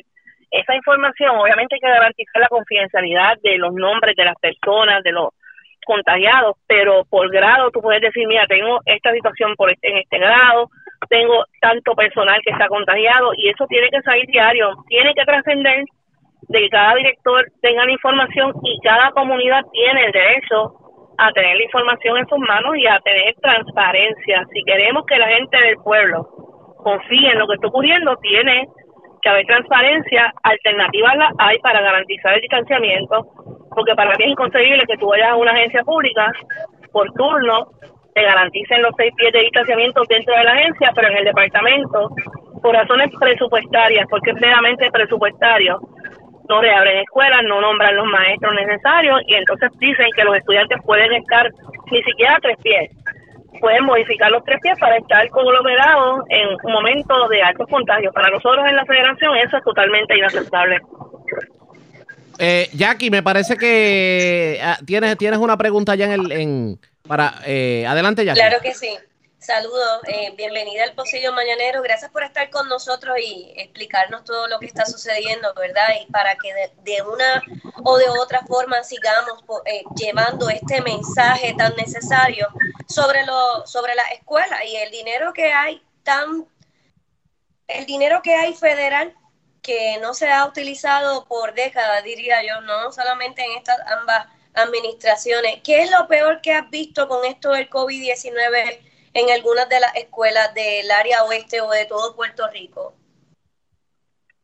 Esa 0.49 0.75
información, 0.75 1.35
obviamente 1.35 1.75
hay 1.75 1.81
que 1.81 1.89
garantizar 1.89 2.41
la 2.41 2.47
confidencialidad 2.47 3.37
de 3.43 3.57
los 3.57 3.73
nombres 3.73 4.15
de 4.15 4.25
las 4.25 4.35
personas, 4.39 5.03
de 5.03 5.11
los 5.11 5.29
contagiados, 5.85 6.55
pero 6.67 7.05
por 7.09 7.29
grado 7.31 7.71
tú 7.71 7.81
puedes 7.81 8.01
decir, 8.01 8.27
mira, 8.27 8.45
tengo 8.47 8.79
esta 8.85 9.11
situación 9.11 9.55
por 9.55 9.71
este, 9.71 9.89
en 9.89 9.97
este 9.97 10.19
grado, 10.19 10.69
tengo 11.09 11.45
tanto 11.61 11.95
personal 11.95 12.39
que 12.43 12.51
está 12.51 12.67
contagiado 12.67 13.31
y 13.35 13.49
eso 13.49 13.65
tiene 13.67 13.89
que 13.89 14.01
salir 14.01 14.25
diario, 14.27 14.73
tiene 14.87 15.13
que 15.13 15.23
trascender 15.23 15.85
de 16.49 16.59
que 16.59 16.69
cada 16.69 16.95
director 16.95 17.45
tenga 17.61 17.85
la 17.85 17.91
información 17.91 18.53
y 18.63 18.79
cada 18.81 19.11
comunidad 19.11 19.61
tiene 19.71 20.05
el 20.05 20.11
derecho 20.11 20.86
a 21.17 21.31
tener 21.31 21.57
la 21.57 21.63
información 21.63 22.17
en 22.17 22.27
sus 22.27 22.39
manos 22.39 22.75
y 22.77 22.87
a 22.87 22.99
tener 22.99 23.35
transparencia. 23.41 24.45
Si 24.53 24.63
queremos 24.63 25.05
que 25.05 25.17
la 25.17 25.27
gente 25.27 25.57
del 25.57 25.77
pueblo 25.77 26.27
confíe 26.77 27.31
en 27.31 27.39
lo 27.39 27.47
que 27.47 27.55
está 27.55 27.67
ocurriendo, 27.67 28.15
tiene 28.17 28.67
que 29.21 29.29
haber 29.29 29.45
transparencia, 29.45 30.33
alternativas 30.43 31.17
las 31.17 31.33
hay 31.39 31.57
para 31.59 31.81
garantizar 31.81 32.35
el 32.35 32.41
distanciamiento, 32.41 33.25
porque 33.75 33.95
para 33.95 34.15
mí 34.15 34.25
es 34.25 34.31
inconcebible 34.31 34.85
que 34.87 34.97
tú 34.97 35.07
vayas 35.07 35.29
a 35.29 35.35
una 35.35 35.51
agencia 35.51 35.83
pública 35.83 36.31
por 36.91 37.11
turno, 37.13 37.67
te 38.13 38.23
garanticen 38.23 38.81
los 38.81 38.91
seis 38.97 39.11
pies 39.15 39.33
de 39.33 39.41
distanciamiento 39.41 40.01
dentro 40.07 40.35
de 40.35 40.43
la 40.43 40.51
agencia, 40.51 40.91
pero 40.95 41.09
en 41.09 41.17
el 41.17 41.25
departamento, 41.25 42.09
por 42.61 42.73
razones 42.73 43.09
presupuestarias, 43.19 44.07
porque 44.09 44.31
es 44.31 44.41
meramente 44.41 44.89
presupuestario, 44.91 45.79
no 46.49 46.61
reabren 46.61 46.99
escuelas, 46.99 47.43
no 47.43 47.61
nombran 47.61 47.95
los 47.95 48.05
maestros 48.05 48.53
necesarios 48.55 49.21
y 49.27 49.35
entonces 49.35 49.71
dicen 49.79 50.07
que 50.15 50.23
los 50.23 50.35
estudiantes 50.35 50.77
pueden 50.85 51.13
estar 51.13 51.49
ni 51.91 52.03
siquiera 52.03 52.35
a 52.35 52.39
tres 52.39 52.57
pies 52.63 52.91
pueden 53.59 53.85
modificar 53.85 54.31
los 54.31 54.43
tres 54.43 54.59
pies 54.61 54.77
para 54.79 54.97
estar 54.97 55.27
conglomerados 55.29 56.25
en 56.29 56.47
un 56.63 56.71
momento 56.71 57.27
de 57.27 57.41
altos 57.41 57.67
contagios. 57.69 58.13
Para 58.13 58.29
nosotros 58.29 58.65
en 58.67 58.75
la 58.75 58.85
federación 58.85 59.35
eso 59.35 59.57
es 59.57 59.63
totalmente 59.63 60.17
inaceptable. 60.17 60.79
Eh, 62.39 62.69
Jackie, 62.73 63.09
me 63.09 63.23
parece 63.23 63.57
que 63.57 64.59
ah, 64.61 64.77
tienes, 64.85 65.17
tienes 65.17 65.39
una 65.39 65.57
pregunta 65.57 65.95
ya 65.95 66.05
en 66.05 66.11
el... 66.11 66.31
En, 66.31 66.79
para, 67.07 67.35
eh, 67.45 67.85
adelante, 67.87 68.25
Jackie. 68.25 68.41
Claro 68.41 68.57
que 68.61 68.73
sí. 68.73 68.89
Saludos, 69.47 70.01
eh, 70.09 70.33
bienvenida 70.35 70.83
al 70.83 70.93
Pocillo 70.93 71.31
Mañanero. 71.31 71.81
Gracias 71.81 72.11
por 72.11 72.21
estar 72.21 72.49
con 72.49 72.67
nosotros 72.67 73.17
y 73.17 73.53
explicarnos 73.55 74.25
todo 74.25 74.45
lo 74.49 74.59
que 74.59 74.65
está 74.65 74.85
sucediendo, 74.85 75.53
¿verdad? 75.53 75.87
Y 76.01 76.11
para 76.11 76.35
que 76.35 76.53
de, 76.83 77.01
una 77.03 77.41
o 77.85 77.97
de 77.97 78.09
otra 78.09 78.41
forma 78.41 78.83
sigamos 78.83 79.45
eh, 79.63 79.83
llevando 79.95 80.49
este 80.49 80.81
mensaje 80.81 81.55
tan 81.57 81.73
necesario 81.77 82.49
sobre, 82.89 83.25
lo, 83.25 83.65
sobre 83.65 83.95
la 83.95 84.03
escuela 84.09 84.65
y 84.65 84.75
el 84.75 84.91
dinero 84.91 85.31
que 85.31 85.53
hay 85.53 85.81
tan, 86.03 86.45
el 87.69 87.85
dinero 87.85 88.21
que 88.21 88.35
hay 88.35 88.53
federal 88.53 89.15
que 89.61 89.97
no 90.01 90.13
se 90.13 90.29
ha 90.29 90.45
utilizado 90.45 91.23
por 91.23 91.53
décadas, 91.53 92.03
diría 92.03 92.43
yo, 92.43 92.59
no 92.63 92.91
solamente 92.91 93.45
en 93.45 93.57
estas 93.57 93.79
ambas 93.97 94.27
administraciones. 94.55 95.61
¿Qué 95.63 95.83
es 95.83 95.89
lo 95.89 96.05
peor 96.09 96.41
que 96.41 96.51
has 96.51 96.69
visto 96.69 97.07
con 97.07 97.23
esto 97.23 97.51
del 97.51 97.69
COVID-19 97.69 98.96
en 99.17 99.31
algunas 99.31 99.67
de 99.67 99.79
las 99.79 99.95
escuelas 99.95 100.53
del 100.53 100.89
área 100.91 101.23
oeste 101.23 101.59
o 101.59 101.69
de 101.71 101.85
todo 101.85 102.15
Puerto 102.15 102.47
Rico? 102.53 102.93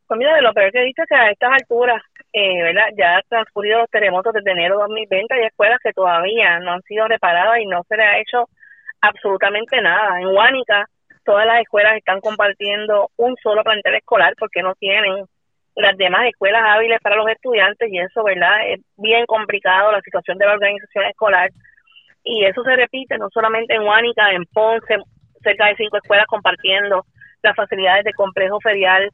Pues 0.06 0.18
mira, 0.18 0.34
de 0.34 0.42
lo 0.42 0.52
peor 0.52 0.72
que 0.72 0.80
he 0.80 0.84
visto 0.84 1.02
es 1.02 1.08
que 1.08 1.14
a 1.14 1.30
estas 1.30 1.52
alturas, 1.52 2.02
eh, 2.32 2.62
¿verdad? 2.62 2.88
Ya 2.98 3.16
han 3.16 3.22
transcurrido 3.28 3.78
los 3.78 3.90
terremotos 3.90 4.32
desde 4.34 4.50
enero 4.50 4.76
de 4.76 4.82
2020, 4.82 5.34
hay 5.34 5.44
escuelas 5.44 5.78
que 5.82 5.92
todavía 5.92 6.58
no 6.58 6.72
han 6.72 6.82
sido 6.82 7.06
reparadas 7.06 7.60
y 7.60 7.66
no 7.66 7.82
se 7.88 7.96
le 7.96 8.02
ha 8.02 8.18
hecho 8.18 8.48
absolutamente 9.00 9.80
nada. 9.80 10.20
En 10.20 10.26
Huánica, 10.26 10.86
todas 11.24 11.46
las 11.46 11.60
escuelas 11.60 11.96
están 11.96 12.20
compartiendo 12.20 13.10
un 13.16 13.36
solo 13.42 13.62
plantel 13.62 13.94
escolar 13.94 14.34
porque 14.38 14.62
no 14.62 14.74
tienen 14.74 15.24
las 15.76 15.96
demás 15.96 16.26
escuelas 16.26 16.62
hábiles 16.64 17.00
para 17.00 17.16
los 17.16 17.28
estudiantes 17.28 17.90
y 17.90 17.98
eso, 17.98 18.24
¿verdad? 18.24 18.68
Es 18.68 18.80
bien 18.96 19.24
complicado 19.26 19.92
la 19.92 20.00
situación 20.00 20.36
de 20.38 20.46
la 20.46 20.54
organización 20.54 21.04
escolar 21.04 21.50
y 22.24 22.44
eso 22.44 22.62
se 22.64 22.74
repite 22.74 23.18
no 23.18 23.28
solamente 23.30 23.74
en 23.74 23.82
Huánica, 23.82 24.32
en 24.32 24.44
Ponce, 24.46 24.96
cerca 25.42 25.66
de 25.66 25.76
cinco 25.76 25.98
escuelas 25.98 26.26
compartiendo 26.26 27.04
las 27.42 27.54
facilidades 27.54 28.04
de 28.04 28.14
complejo 28.14 28.58
ferial, 28.60 29.10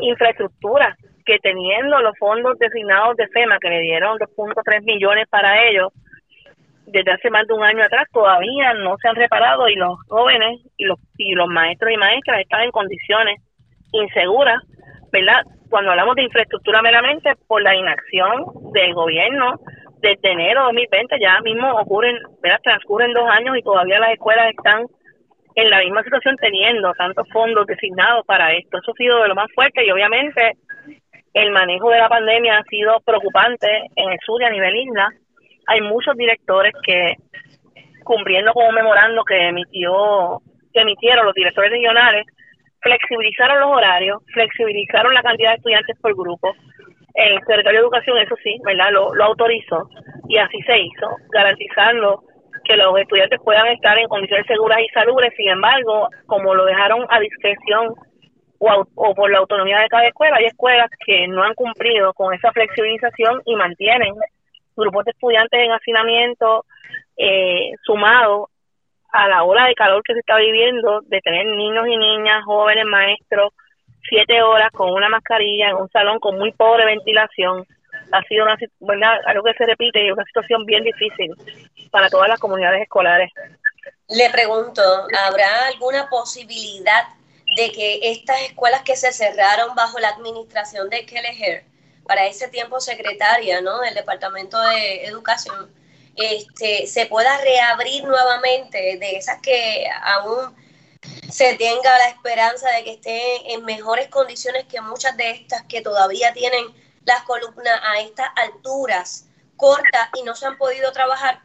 infraestructura, 0.00 0.96
que 1.26 1.38
teniendo 1.40 2.00
los 2.00 2.16
fondos 2.16 2.56
designados 2.58 3.16
de 3.16 3.26
FEMA 3.28 3.58
que 3.58 3.68
le 3.68 3.80
dieron 3.80 4.16
2.3 4.18 4.84
millones 4.84 5.26
para 5.28 5.68
ellos, 5.68 5.88
desde 6.86 7.12
hace 7.12 7.28
más 7.28 7.46
de 7.46 7.54
un 7.54 7.62
año 7.62 7.84
atrás 7.84 8.06
todavía 8.12 8.72
no 8.74 8.96
se 8.96 9.08
han 9.08 9.16
reparado 9.16 9.68
y 9.68 9.74
los 9.74 9.98
jóvenes 10.08 10.60
y 10.78 10.84
los, 10.84 10.98
y 11.18 11.34
los 11.34 11.48
maestros 11.48 11.92
y 11.92 11.96
maestras 11.96 12.40
están 12.40 12.62
en 12.62 12.70
condiciones 12.70 13.42
inseguras, 13.92 14.62
¿verdad? 15.12 15.42
Cuando 15.68 15.90
hablamos 15.90 16.16
de 16.16 16.22
infraestructura 16.22 16.80
meramente 16.80 17.34
por 17.46 17.62
la 17.62 17.74
inacción 17.74 18.44
del 18.72 18.94
gobierno 18.94 19.60
desde 20.00 20.30
enero 20.30 20.60
de 20.60 20.66
2020, 20.66 21.16
ya 21.20 21.40
mismo 21.40 21.70
ocurren, 21.72 22.16
¿verdad? 22.42 22.60
Transcurren 22.62 23.12
dos 23.12 23.28
años 23.30 23.56
y 23.56 23.62
todavía 23.62 23.98
las 23.98 24.12
escuelas 24.12 24.50
están 24.50 24.86
en 25.54 25.70
la 25.70 25.80
misma 25.80 26.02
situación 26.04 26.36
teniendo 26.36 26.92
tantos 26.94 27.28
fondos 27.30 27.66
designados 27.66 28.24
para 28.26 28.52
esto. 28.52 28.78
Eso 28.78 28.92
ha 28.92 28.94
sido 28.94 29.22
de 29.22 29.28
lo 29.28 29.34
más 29.34 29.50
fuerte 29.54 29.84
y 29.84 29.90
obviamente 29.90 30.52
el 31.34 31.50
manejo 31.50 31.90
de 31.90 31.98
la 31.98 32.08
pandemia 32.08 32.58
ha 32.58 32.64
sido 32.64 33.00
preocupante 33.04 33.66
en 33.96 34.10
el 34.10 34.18
sur 34.24 34.40
y 34.40 34.44
a 34.44 34.50
nivel 34.50 34.76
isla 34.76 35.08
hay 35.68 35.82
muchos 35.82 36.16
directores 36.16 36.72
que, 36.82 37.14
cumpliendo 38.02 38.52
con 38.52 38.66
un 38.66 38.74
memorando 38.74 39.22
que 39.24 39.48
emitió 39.48 40.40
que 40.72 40.80
emitieron 40.80 41.26
los 41.26 41.34
directores 41.34 41.70
regionales, 41.70 42.26
flexibilizaron 42.80 43.60
los 43.60 43.70
horarios, 43.70 44.22
flexibilizaron 44.32 45.12
la 45.12 45.22
cantidad 45.22 45.50
de 45.50 45.56
estudiantes 45.56 45.96
por 46.00 46.14
grupo. 46.14 46.54
El 47.18 47.34
secretario 47.40 47.80
de 47.80 47.84
Educación, 47.84 48.16
eso 48.18 48.36
sí, 48.44 48.56
¿verdad? 48.64 48.92
Lo, 48.92 49.24
autorizó 49.24 49.88
y 50.28 50.38
así 50.38 50.60
se 50.62 50.78
hizo, 50.78 51.08
garantizando 51.32 52.22
que 52.62 52.76
los 52.76 52.96
estudiantes 52.96 53.40
puedan 53.42 53.66
estar 53.66 53.98
en 53.98 54.06
condiciones 54.06 54.46
seguras 54.46 54.78
y 54.80 54.88
salubres. 54.90 55.34
Sin 55.36 55.48
embargo, 55.48 56.08
como 56.26 56.54
lo 56.54 56.64
dejaron 56.64 57.04
a 57.10 57.18
discreción 57.18 57.88
o, 58.60 58.84
o, 58.94 59.14
por 59.16 59.32
la 59.32 59.38
autonomía 59.38 59.80
de 59.80 59.88
cada 59.88 60.06
escuela, 60.06 60.36
hay 60.36 60.46
escuelas 60.46 60.88
que 61.04 61.26
no 61.26 61.42
han 61.42 61.54
cumplido 61.54 62.14
con 62.14 62.32
esa 62.34 62.52
flexibilización 62.52 63.42
y 63.46 63.56
mantienen 63.56 64.14
grupos 64.76 65.04
de 65.04 65.10
estudiantes 65.10 65.58
en 65.58 65.72
hacinamiento 65.72 66.66
eh, 67.16 67.72
sumado 67.82 68.48
a 69.10 69.26
la 69.26 69.42
ola 69.42 69.66
de 69.66 69.74
calor 69.74 70.04
que 70.04 70.12
se 70.12 70.20
está 70.20 70.36
viviendo, 70.36 71.00
de 71.06 71.20
tener 71.20 71.46
niños 71.46 71.88
y 71.88 71.96
niñas, 71.96 72.44
jóvenes, 72.44 72.84
maestros, 72.84 73.52
siete 74.08 74.42
horas 74.42 74.70
con 74.72 74.90
una 74.90 75.08
mascarilla 75.08 75.70
en 75.70 75.76
un 75.76 75.90
salón 75.90 76.18
con 76.20 76.38
muy 76.38 76.52
pobre 76.52 76.84
ventilación, 76.86 77.66
ha 78.12 78.22
sido 78.22 78.46
una, 78.80 79.12
algo 79.26 79.44
que 79.44 79.54
se 79.54 79.66
repite 79.66 80.04
y 80.04 80.10
una 80.10 80.24
situación 80.24 80.64
bien 80.64 80.84
difícil 80.84 81.34
para 81.90 82.08
todas 82.08 82.28
las 82.28 82.38
comunidades 82.38 82.82
escolares. 82.82 83.30
Le 84.08 84.30
pregunto, 84.30 84.82
¿habrá 85.26 85.66
alguna 85.66 86.08
posibilidad 86.08 87.04
de 87.56 87.72
que 87.72 88.10
estas 88.10 88.40
escuelas 88.42 88.82
que 88.82 88.96
se 88.96 89.12
cerraron 89.12 89.74
bajo 89.74 89.98
la 89.98 90.10
administración 90.10 90.88
de 90.90 91.04
Kelleher 91.06 91.64
para 92.06 92.26
ese 92.26 92.48
tiempo 92.48 92.80
secretaria 92.80 93.60
¿no? 93.60 93.80
del 93.80 93.94
Departamento 93.94 94.58
de 94.60 95.04
Educación, 95.04 95.70
este, 96.16 96.86
se 96.86 97.06
pueda 97.06 97.38
reabrir 97.42 98.04
nuevamente 98.04 98.96
de 98.98 99.16
esas 99.16 99.40
que 99.40 99.86
aún 100.02 100.54
se 101.00 101.56
tenga 101.56 101.98
la 101.98 102.08
esperanza 102.08 102.68
de 102.76 102.84
que 102.84 102.92
estén 102.92 103.50
en 103.50 103.64
mejores 103.64 104.08
condiciones 104.08 104.64
que 104.64 104.80
muchas 104.80 105.16
de 105.16 105.30
estas 105.30 105.62
que 105.68 105.82
todavía 105.82 106.32
tienen 106.32 106.64
las 107.04 107.22
columnas 107.22 107.80
a 107.86 108.00
estas 108.00 108.28
alturas 108.36 109.28
cortas 109.56 110.10
y 110.18 110.24
no 110.24 110.34
se 110.34 110.46
han 110.46 110.56
podido 110.56 110.92
trabajar? 110.92 111.38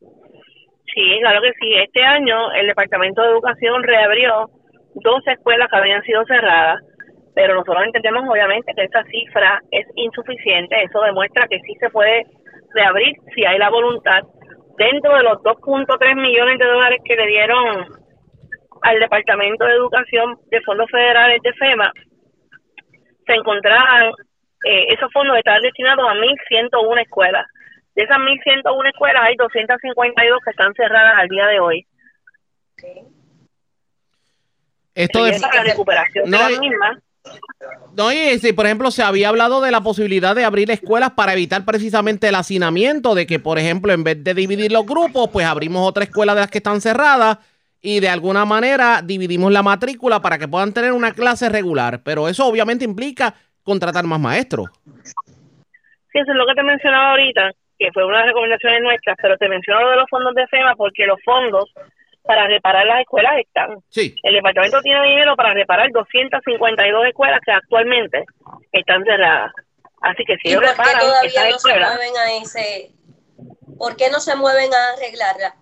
Sí, 0.00 1.18
claro 1.20 1.40
que 1.42 1.52
sí. 1.60 1.74
Este 1.74 2.02
año 2.02 2.52
el 2.52 2.66
Departamento 2.66 3.22
de 3.22 3.28
Educación 3.28 3.82
reabrió 3.82 4.50
dos 4.94 5.22
escuelas 5.26 5.68
que 5.70 5.76
habían 5.76 6.02
sido 6.02 6.24
cerradas 6.26 6.80
pero 7.38 7.54
nosotros 7.54 7.84
entendemos 7.84 8.28
obviamente 8.28 8.74
que 8.74 8.82
esa 8.82 9.04
cifra 9.04 9.62
es 9.70 9.86
insuficiente, 9.94 10.82
eso 10.82 11.00
demuestra 11.02 11.46
que 11.46 11.60
sí 11.60 11.72
se 11.78 11.88
puede 11.88 12.26
reabrir 12.74 13.14
si 13.32 13.44
hay 13.44 13.58
la 13.58 13.70
voluntad. 13.70 14.22
Dentro 14.76 15.14
de 15.14 15.22
los 15.22 15.38
2.3 15.44 16.16
millones 16.16 16.58
de 16.58 16.64
dólares 16.64 17.00
que 17.04 17.14
le 17.14 17.28
dieron 17.28 17.86
al 18.82 18.98
Departamento 19.00 19.64
de 19.64 19.72
Educación 19.72 20.38
de 20.50 20.60
fondos 20.62 20.90
federales 20.90 21.40
de 21.42 21.52
FEMA, 21.54 21.92
se 23.26 23.32
encontraban, 23.34 24.12
eh, 24.64 24.86
esos 24.88 25.12
fondos 25.12 25.36
estaban 25.36 25.62
destinados 25.62 26.08
a 26.08 26.14
1.101 26.14 27.02
escuelas. 27.02 27.46
De 27.94 28.02
esas 28.04 28.18
1.101 28.18 28.88
escuelas 28.88 29.22
hay 29.24 29.36
252 29.36 30.38
que 30.44 30.50
están 30.50 30.74
cerradas 30.74 31.14
al 31.18 31.28
día 31.28 31.46
de 31.46 31.60
hoy. 31.60 31.86
Esto 34.94 35.26
es 35.26 35.40
la 35.40 35.62
recuperación 35.62 36.30
de 36.30 36.38
la 36.38 36.60
misma 36.60 37.02
no, 37.96 38.12
y 38.12 38.38
si 38.38 38.52
por 38.52 38.66
ejemplo 38.66 38.90
se 38.90 39.02
había 39.02 39.28
hablado 39.28 39.60
de 39.60 39.70
la 39.70 39.80
posibilidad 39.80 40.36
de 40.36 40.44
abrir 40.44 40.70
escuelas 40.70 41.12
para 41.12 41.32
evitar 41.32 41.64
precisamente 41.64 42.28
el 42.28 42.34
hacinamiento, 42.36 43.14
de 43.14 43.26
que 43.26 43.38
por 43.40 43.58
ejemplo 43.58 43.92
en 43.92 44.04
vez 44.04 44.22
de 44.22 44.34
dividir 44.34 44.70
los 44.70 44.86
grupos, 44.86 45.30
pues 45.32 45.44
abrimos 45.46 45.86
otra 45.86 46.04
escuela 46.04 46.34
de 46.34 46.42
las 46.42 46.50
que 46.50 46.58
están 46.58 46.80
cerradas 46.80 47.38
y 47.80 48.00
de 48.00 48.08
alguna 48.08 48.44
manera 48.44 49.00
dividimos 49.02 49.52
la 49.52 49.62
matrícula 49.62 50.20
para 50.20 50.38
que 50.38 50.48
puedan 50.48 50.72
tener 50.72 50.92
una 50.92 51.12
clase 51.12 51.48
regular, 51.48 52.02
pero 52.02 52.28
eso 52.28 52.46
obviamente 52.46 52.84
implica 52.84 53.34
contratar 53.62 54.04
más 54.04 54.20
maestros. 54.20 54.68
Sí, 54.84 56.18
eso 56.18 56.32
es 56.32 56.36
lo 56.36 56.46
que 56.46 56.54
te 56.54 56.62
mencionaba 56.62 57.10
ahorita, 57.10 57.50
que 57.78 57.92
fue 57.92 58.04
una 58.04 58.18
de 58.18 58.24
las 58.24 58.28
recomendaciones 58.28 58.82
nuestras, 58.82 59.16
pero 59.20 59.36
te 59.36 59.48
menciono 59.48 59.82
lo 59.82 59.90
de 59.90 59.96
los 59.96 60.10
fondos 60.10 60.34
de 60.34 60.46
FEMA 60.48 60.74
porque 60.74 61.06
los 61.06 61.20
fondos 61.24 61.70
para 62.22 62.46
reparar 62.46 62.84
las 62.84 63.00
escuelas 63.00 63.38
están. 63.38 63.78
Sí. 63.88 64.14
El 64.22 64.34
departamento 64.34 64.80
tiene 64.82 65.02
dinero 65.02 65.34
para 65.36 65.54
reparar 65.54 65.90
252 65.92 67.06
escuelas 67.06 67.40
que 67.44 67.52
actualmente 67.52 68.24
están 68.72 69.04
cerradas. 69.04 69.52
Así 70.00 70.24
que 70.24 70.36
si 70.36 70.48
¿Y 70.48 70.52
ellos 70.52 70.62
por 70.62 70.70
qué 70.70 70.76
reparan 70.76 71.00
todavía 71.00 71.30
esas 71.30 71.44
no 71.44 71.58
se 71.58 71.68
escuelas, 71.68 71.94
mueven 71.94 72.16
a 72.16 72.42
ese? 72.42 72.90
¿Por 73.78 73.96
qué 73.96 74.10
no 74.10 74.20
se 74.20 74.36
mueven 74.36 74.70
a 74.74 74.92
arreglarla? 74.94 75.54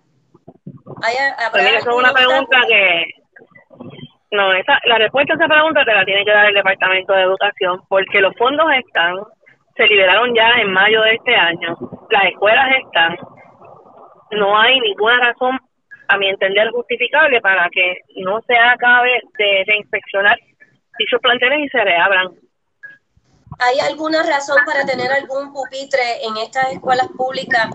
¿Hay, 1.03 1.15
habrá 1.37 1.51
pues 1.51 1.65
eso 1.77 1.89
es 1.89 1.95
una 1.95 2.13
pregunta 2.13 2.57
que... 2.67 3.05
No, 4.31 4.51
esa, 4.53 4.77
la 4.85 4.97
respuesta 4.97 5.33
a 5.33 5.35
esa 5.37 5.47
pregunta 5.47 5.85
te 5.85 5.93
la 5.93 6.03
tiene 6.03 6.25
que 6.25 6.31
dar 6.31 6.47
el 6.47 6.53
Departamento 6.53 7.13
de 7.13 7.21
Educación, 7.21 7.81
porque 7.87 8.19
los 8.19 8.35
fondos 8.35 8.67
están, 8.73 9.15
se 9.75 9.87
liberaron 9.87 10.35
ya 10.35 10.51
en 10.59 10.71
mayo 10.71 11.01
de 11.03 11.13
este 11.13 11.33
año, 11.33 11.77
las 12.09 12.25
escuelas 12.25 12.67
están, 12.83 13.17
no 14.31 14.59
hay 14.59 14.79
ninguna 14.81 15.19
razón 15.19 15.57
a 16.09 16.17
mi 16.17 16.27
entender, 16.27 16.69
justificable 16.71 17.39
para 17.39 17.69
que 17.69 17.99
no 18.17 18.41
se 18.41 18.57
acabe 18.57 19.21
de, 19.37 19.63
de 19.65 19.77
inspeccionar 19.77 20.37
dichos 20.97 21.21
planteles 21.21 21.59
y 21.59 21.69
se 21.69 21.83
reabran. 21.83 22.27
¿Hay 23.59 23.79
alguna 23.79 24.21
razón 24.23 24.57
para 24.65 24.85
tener 24.85 25.11
algún 25.11 25.51
pupitre 25.51 26.23
en 26.23 26.37
estas 26.37 26.73
escuelas 26.73 27.07
públicas 27.17 27.69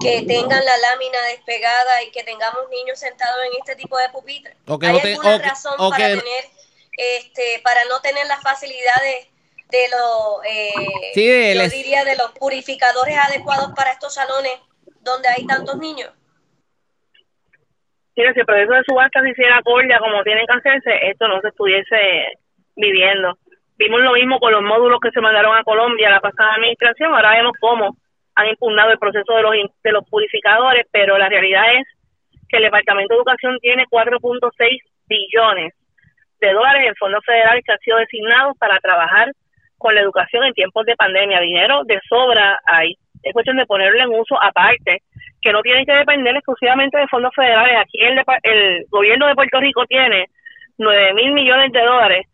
que 0.00 0.22
tengan 0.26 0.64
la 0.64 0.76
lámina 0.78 1.18
despegada 1.30 2.02
y 2.02 2.10
que 2.10 2.24
tengamos 2.24 2.68
niños 2.70 2.98
sentados 2.98 3.38
en 3.46 3.58
este 3.60 3.76
tipo 3.76 3.96
de 3.98 4.08
pupitre? 4.08 4.56
¿Hay 4.66 5.12
alguna 5.12 5.38
razón 5.38 5.74
para 5.78 6.08
tener, 6.08 6.44
este, 6.96 7.60
para 7.62 7.84
no 7.84 8.00
tener 8.00 8.26
las 8.26 8.42
facilidades 8.42 9.28
de 9.70 9.88
los, 9.90 10.44
eh, 10.44 11.58
yo 11.58 11.68
diría, 11.68 12.04
de 12.04 12.16
los 12.16 12.32
purificadores 12.32 13.16
adecuados 13.16 13.72
para 13.76 13.92
estos 13.92 14.14
salones 14.14 14.52
donde 15.00 15.28
hay 15.28 15.46
tantos 15.46 15.78
niños? 15.78 16.10
si 18.14 18.20
el 18.20 18.46
proceso 18.46 18.72
de 18.74 18.84
subasta 18.86 19.22
se 19.22 19.30
hiciera 19.30 19.62
cordia 19.62 19.98
como 19.98 20.22
tienen 20.22 20.46
que 20.46 20.58
hacerse, 20.58 21.10
esto 21.10 21.28
no 21.28 21.40
se 21.40 21.48
estuviese 21.48 22.38
viviendo. 22.76 23.38
Vimos 23.82 24.00
lo 24.00 24.12
mismo 24.12 24.38
con 24.38 24.52
los 24.52 24.62
módulos 24.62 25.00
que 25.00 25.10
se 25.10 25.20
mandaron 25.20 25.56
a 25.56 25.64
Colombia 25.64 26.08
la 26.08 26.20
pasada 26.20 26.54
administración, 26.54 27.12
ahora 27.12 27.32
vemos 27.32 27.52
cómo 27.58 27.96
han 28.36 28.46
impugnado 28.46 28.92
el 28.92 28.98
proceso 28.98 29.34
de 29.34 29.42
los, 29.42 29.54
de 29.82 29.90
los 29.90 30.08
purificadores, 30.08 30.86
pero 30.92 31.18
la 31.18 31.28
realidad 31.28 31.64
es 31.74 31.84
que 32.48 32.58
el 32.58 32.62
Departamento 32.62 33.12
de 33.12 33.18
Educación 33.18 33.58
tiene 33.60 33.86
4.6 33.90 34.78
billones 35.08 35.74
de 36.40 36.52
dólares 36.52 36.86
en 36.86 36.94
fondos 36.94 37.24
federales 37.26 37.64
que 37.66 37.72
han 37.72 37.78
sido 37.80 37.98
designados 37.98 38.56
para 38.56 38.78
trabajar 38.78 39.32
con 39.78 39.96
la 39.96 40.00
educación 40.00 40.44
en 40.44 40.54
tiempos 40.54 40.86
de 40.86 40.94
pandemia. 40.94 41.40
Dinero 41.40 41.82
de 41.84 41.98
sobra 42.08 42.60
hay. 42.64 42.94
Es 43.24 43.32
cuestión 43.32 43.56
de 43.56 43.66
ponerlo 43.66 44.00
en 44.00 44.10
uso 44.10 44.40
aparte, 44.40 45.02
que 45.40 45.52
no 45.52 45.60
tienen 45.60 45.84
que 45.84 45.92
depender 45.92 46.36
exclusivamente 46.36 46.98
de 46.98 47.08
fondos 47.08 47.34
federales. 47.34 47.78
Aquí 47.80 47.98
el, 48.00 48.22
el 48.44 48.84
gobierno 48.90 49.26
de 49.26 49.34
Puerto 49.34 49.58
Rico 49.58 49.84
tiene 49.86 50.26
9 50.78 51.14
mil 51.14 51.32
millones 51.32 51.72
de 51.72 51.82
dólares 51.82 52.26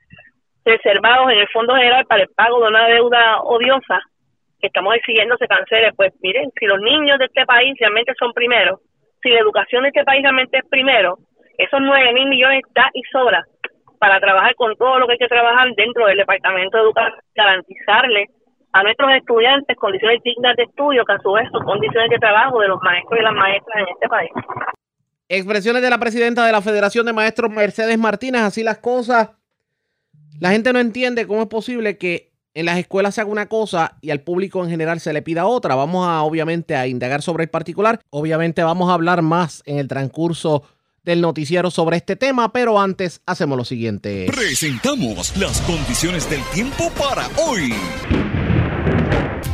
reservados 0.69 1.31
en 1.33 1.39
el 1.39 1.49
Fondo 1.49 1.75
General 1.75 2.05
para 2.07 2.23
el 2.23 2.29
pago 2.29 2.61
de 2.61 2.69
una 2.69 2.87
deuda 2.89 3.41
odiosa 3.43 4.01
que 4.61 4.67
estamos 4.67 4.95
exigiendo 4.95 5.37
se 5.37 5.49
cancele. 5.49 5.93
Pues 5.95 6.13
miren, 6.21 6.51
si 6.59 6.67
los 6.67 6.81
niños 6.81 7.19
de 7.19 7.27
este 7.27 7.47
país 7.47 7.75
realmente 7.81 8.13
son 8.19 8.33
primeros, 8.33 8.81
si 9.23 9.31
la 9.31 9.41
educación 9.41 9.83
de 9.83 9.89
este 9.89 10.05
país 10.05 10.23
realmente 10.23 10.59
es 10.59 10.65
primero, 10.69 11.19
esos 11.57 11.81
9 11.81 12.13
mil 12.13 12.29
millones 12.29 12.63
da 12.75 12.89
y 12.93 13.03
sobra 13.11 13.45
para 13.99 14.21
trabajar 14.21 14.55
con 14.55 14.77
todo 14.77 14.99
lo 14.99 15.07
que 15.07 15.13
hay 15.13 15.19
que 15.19 15.29
trabajar 15.29 15.69
dentro 15.75 16.07
del 16.07 16.19
Departamento 16.19 16.77
de 16.77 16.85
Educación, 16.85 17.21
garantizarle 17.35 18.27
a 18.73 18.83
nuestros 18.83 19.11
estudiantes 19.13 19.77
condiciones 19.77 20.23
dignas 20.23 20.55
de 20.57 20.65
estudio, 20.65 21.05
que 21.05 21.15
a 21.15 21.19
su 21.19 21.33
vez 21.33 21.49
son 21.51 21.65
condiciones 21.65 22.11
de 22.11 22.19
trabajo 22.19 22.61
de 22.61 22.69
los 22.69 22.81
maestros 22.83 23.19
y 23.19 23.23
las 23.23 23.33
maestras 23.33 23.77
en 23.77 23.89
este 23.89 24.09
país. 24.09 24.31
Expresiones 25.29 25.83
de 25.83 25.91
la 25.91 25.99
presidenta 25.99 26.47
de 26.47 26.53
la 26.53 26.63
Federación 26.63 27.07
de 27.07 27.13
Maestros, 27.13 27.51
Mercedes 27.51 27.99
Martínez, 27.99 28.43
así 28.43 28.63
las 28.63 28.79
cosas. 28.79 29.38
La 30.41 30.51
gente 30.51 30.73
no 30.73 30.79
entiende 30.79 31.27
cómo 31.27 31.43
es 31.43 31.49
posible 31.49 31.99
que 31.99 32.33
en 32.55 32.67
las 32.67 32.79
escuelas 32.79 33.15
se 33.15 33.21
haga 33.21 33.31
una 33.31 33.47
cosa 33.47 33.99
y 34.01 34.11
al 34.11 34.21
público 34.21 34.63
en 34.65 34.71
general 34.71 35.01
se 35.01 35.13
le 35.13 35.23
pida 35.23 35.47
otra. 35.47 35.75
Vamos 35.75 36.09
a, 36.09 36.23
obviamente, 36.23 36.75
a 36.75 36.87
indagar 36.87 37.23
sobre 37.23 37.45
el 37.45 37.51
particular. 37.51 38.01
Obviamente 38.11 38.63
vamos 38.63 38.91
a 38.91 38.95
hablar 38.95 39.23
más 39.23 39.63
en 39.67 39.79
el 39.79 39.89
transcurso 39.89 40.65
del 41.05 41.21
noticiero 41.21 41.71
sobre 41.71 41.97
este 41.97 42.17
tema, 42.17 42.53
pero 42.53 42.79
antes 42.79 43.23
hacemos 43.27 43.57
lo 43.57 43.65
siguiente. 43.65 44.27
Presentamos 44.27 45.37
las 45.37 45.61
condiciones 45.63 46.29
del 46.29 46.43
tiempo 46.53 46.91
para 46.99 47.29
hoy. 47.39 47.73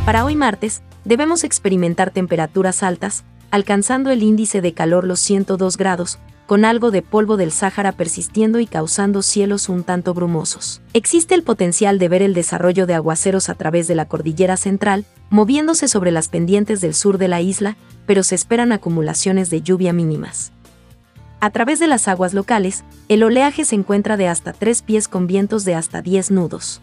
Para 0.05 0.25
hoy 0.25 0.35
martes, 0.35 0.83
debemos 1.05 1.45
experimentar 1.45 2.11
temperaturas 2.11 2.83
altas, 2.83 3.25
alcanzando 3.51 4.11
el 4.11 4.23
índice 4.23 4.61
de 4.61 4.75
calor 4.75 5.05
los 5.05 5.21
102 5.21 5.77
grados, 5.77 6.19
con 6.47 6.65
algo 6.65 6.91
de 6.91 7.03
polvo 7.03 7.37
del 7.37 7.53
Sáhara 7.53 7.93
persistiendo 7.93 8.61
y 8.61 8.67
causando 8.67 9.23
cielos 9.23 9.69
un 9.69 9.83
tanto 9.83 10.15
brumosos. 10.15 10.83
Existe 10.93 11.35
el 11.35 11.43
potencial 11.43 11.99
de 11.99 12.09
ver 12.09 12.23
el 12.23 12.35
desarrollo 12.35 12.87
de 12.87 12.95
aguaceros 12.95 13.49
a 13.49 13.55
través 13.55 13.89
de 13.89 13.95
la 13.95 14.07
cordillera 14.07 14.57
central, 14.57 15.05
moviéndose 15.31 15.89
sobre 15.89 16.11
las 16.11 16.29
pendientes 16.29 16.81
del 16.81 16.95
sur 16.95 17.19
de 17.19 17.29
la 17.29 17.41
isla, 17.41 17.77
pero 18.07 18.23
se 18.23 18.35
esperan 18.35 18.73
acumulaciones 18.73 19.51
de 19.51 19.63
lluvia 19.63 19.93
mínimas. 19.93 20.53
A 21.41 21.51
través 21.51 21.79
de 21.79 21.87
las 21.87 22.09
aguas 22.09 22.35
locales, 22.35 22.85
el 23.09 23.23
oleaje 23.23 23.65
se 23.65 23.75
encuentra 23.75 24.17
de 24.17 24.29
hasta 24.29 24.53
3 24.53 24.83
pies 24.83 25.09
con 25.09 25.27
vientos 25.27 25.65
de 25.65 25.75
hasta 25.75 26.01
10 26.03 26.31
nudos. 26.31 26.81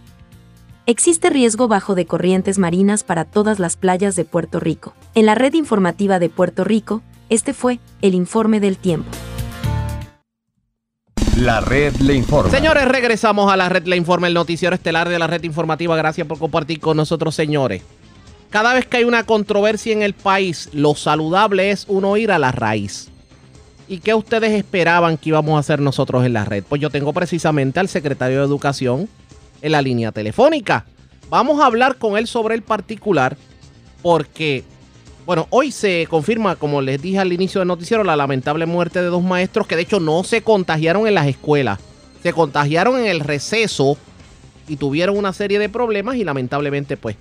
Existe 0.87 1.29
riesgo 1.29 1.67
bajo 1.67 1.95
de 1.95 2.05
corrientes 2.05 2.57
marinas 2.57 3.03
para 3.03 3.25
todas 3.25 3.59
las 3.59 3.77
playas 3.77 4.15
de 4.15 4.25
Puerto 4.25 4.59
Rico. 4.59 4.93
En 5.13 5.25
la 5.25 5.35
red 5.35 5.53
informativa 5.53 6.19
de 6.19 6.29
Puerto 6.29 6.63
Rico, 6.63 7.01
este 7.29 7.53
fue 7.53 7.79
el 8.01 8.13
informe 8.13 8.59
del 8.59 8.77
tiempo. 8.77 9.09
La 11.37 11.61
red 11.61 11.95
le 11.97 12.13
informa. 12.13 12.51
Señores, 12.51 12.85
regresamos 12.87 13.51
a 13.51 13.57
la 13.57 13.69
red 13.69 13.85
le 13.87 13.95
informa, 13.95 14.27
el 14.27 14.33
noticiero 14.33 14.75
estelar 14.75 15.07
de 15.09 15.17
la 15.17 15.27
red 15.27 15.43
informativa. 15.43 15.95
Gracias 15.95 16.27
por 16.27 16.37
compartir 16.37 16.79
con 16.79 16.97
nosotros, 16.97 17.33
señores. 17.33 17.81
Cada 18.49 18.73
vez 18.73 18.85
que 18.85 18.97
hay 18.97 19.03
una 19.05 19.23
controversia 19.23 19.93
en 19.93 20.01
el 20.01 20.13
país, 20.13 20.69
lo 20.73 20.93
saludable 20.93 21.71
es 21.71 21.85
uno 21.87 22.17
ir 22.17 22.31
a 22.31 22.37
la 22.37 22.51
raíz. 22.51 23.09
¿Y 23.87 23.99
qué 23.99 24.13
ustedes 24.13 24.51
esperaban 24.51 25.17
que 25.17 25.29
íbamos 25.29 25.55
a 25.55 25.59
hacer 25.59 25.79
nosotros 25.79 26.25
en 26.25 26.33
la 26.33 26.45
red? 26.45 26.63
Pues 26.67 26.81
yo 26.81 26.89
tengo 26.89 27.13
precisamente 27.13 27.79
al 27.79 27.87
secretario 27.87 28.39
de 28.39 28.45
Educación, 28.45 29.07
en 29.61 29.71
la 29.71 29.81
línea 29.81 30.11
telefónica. 30.11 30.85
Vamos 31.29 31.61
a 31.61 31.65
hablar 31.65 31.95
con 31.95 32.17
él 32.17 32.27
sobre 32.27 32.55
el 32.55 32.61
particular 32.61 33.37
porque, 34.01 34.63
bueno, 35.25 35.47
hoy 35.49 35.71
se 35.71 36.07
confirma, 36.09 36.55
como 36.55 36.81
les 36.81 37.01
dije 37.01 37.19
al 37.19 37.33
inicio 37.33 37.59
del 37.59 37.67
noticiero, 37.67 38.03
la 38.03 38.15
lamentable 38.15 38.65
muerte 38.65 39.01
de 39.01 39.07
dos 39.07 39.23
maestros 39.23 39.67
que 39.67 39.75
de 39.75 39.83
hecho 39.83 39.99
no 39.99 40.23
se 40.23 40.41
contagiaron 40.41 41.07
en 41.07 41.15
las 41.15 41.27
escuelas, 41.27 41.79
se 42.23 42.33
contagiaron 42.33 42.99
en 42.99 43.05
el 43.05 43.19
receso 43.19 43.97
y 44.67 44.77
tuvieron 44.77 45.17
una 45.17 45.33
serie 45.33 45.59
de 45.59 45.69
problemas 45.69 46.15
y 46.15 46.23
lamentablemente 46.23 46.97
pues 46.97 47.15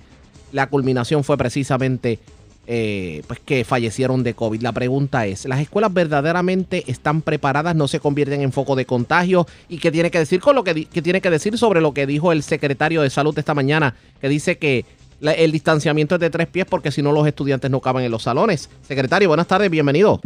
la 0.51 0.67
culminación 0.67 1.23
fue 1.23 1.37
precisamente 1.37 2.19
eh, 2.67 3.23
pues 3.27 3.39
que 3.39 3.65
fallecieron 3.65 4.23
de 4.23 4.35
COVID. 4.35 4.61
La 4.61 4.71
pregunta 4.71 5.25
es, 5.25 5.45
¿las 5.45 5.59
escuelas 5.59 5.93
verdaderamente 5.93 6.83
están 6.87 7.21
preparadas, 7.21 7.75
no 7.75 7.87
se 7.87 7.99
convierten 7.99 8.41
en 8.41 8.51
foco 8.51 8.75
de 8.75 8.85
contagio? 8.85 9.47
¿Y 9.67 9.79
qué 9.79 9.91
tiene 9.91 10.11
que 10.11 10.19
decir 10.19 10.39
con 10.39 10.55
lo 10.55 10.63
que, 10.63 10.73
tiene 10.85 11.21
que 11.21 11.29
decir 11.29 11.57
sobre 11.57 11.81
lo 11.81 11.93
que 11.93 12.05
dijo 12.05 12.31
el 12.31 12.43
secretario 12.43 13.01
de 13.01 13.09
salud 13.09 13.37
esta 13.37 13.55
mañana, 13.55 13.95
que 14.21 14.29
dice 14.29 14.57
que 14.57 14.85
el 15.21 15.51
distanciamiento 15.51 16.15
es 16.15 16.21
de 16.21 16.29
tres 16.29 16.47
pies 16.47 16.65
porque 16.65 16.91
si 16.91 17.01
no 17.01 17.11
los 17.11 17.27
estudiantes 17.27 17.69
no 17.69 17.79
caben 17.79 18.03
en 18.03 18.11
los 18.11 18.23
salones? 18.23 18.69
Secretario, 18.81 19.27
buenas 19.27 19.47
tardes, 19.47 19.69
bienvenido. 19.69 20.19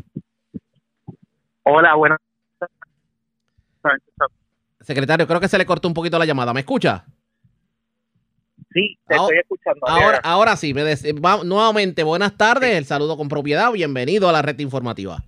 Hola, 1.63 1.95
buenas 1.95 2.19
Secretario, 4.81 5.27
creo 5.27 5.39
que 5.39 5.47
se 5.47 5.57
le 5.57 5.65
cortó 5.65 5.87
un 5.87 5.93
poquito 5.93 6.19
la 6.19 6.25
llamada. 6.25 6.53
¿Me 6.53 6.59
escucha? 6.59 7.05
Sí, 8.71 8.99
te 9.07 9.15
estoy 9.15 9.37
escuchando. 9.37 9.87
Ahora, 9.87 10.19
ahora 10.23 10.55
sí, 10.55 10.73
me 10.73 10.83
nuevamente, 11.43 12.03
buenas 12.03 12.37
tardes, 12.37 12.75
el 12.75 12.85
saludo 12.85 13.17
con 13.17 13.27
propiedad, 13.27 13.71
bienvenido 13.71 14.29
a 14.29 14.31
la 14.31 14.41
red 14.41 14.59
informativa. 14.59 15.23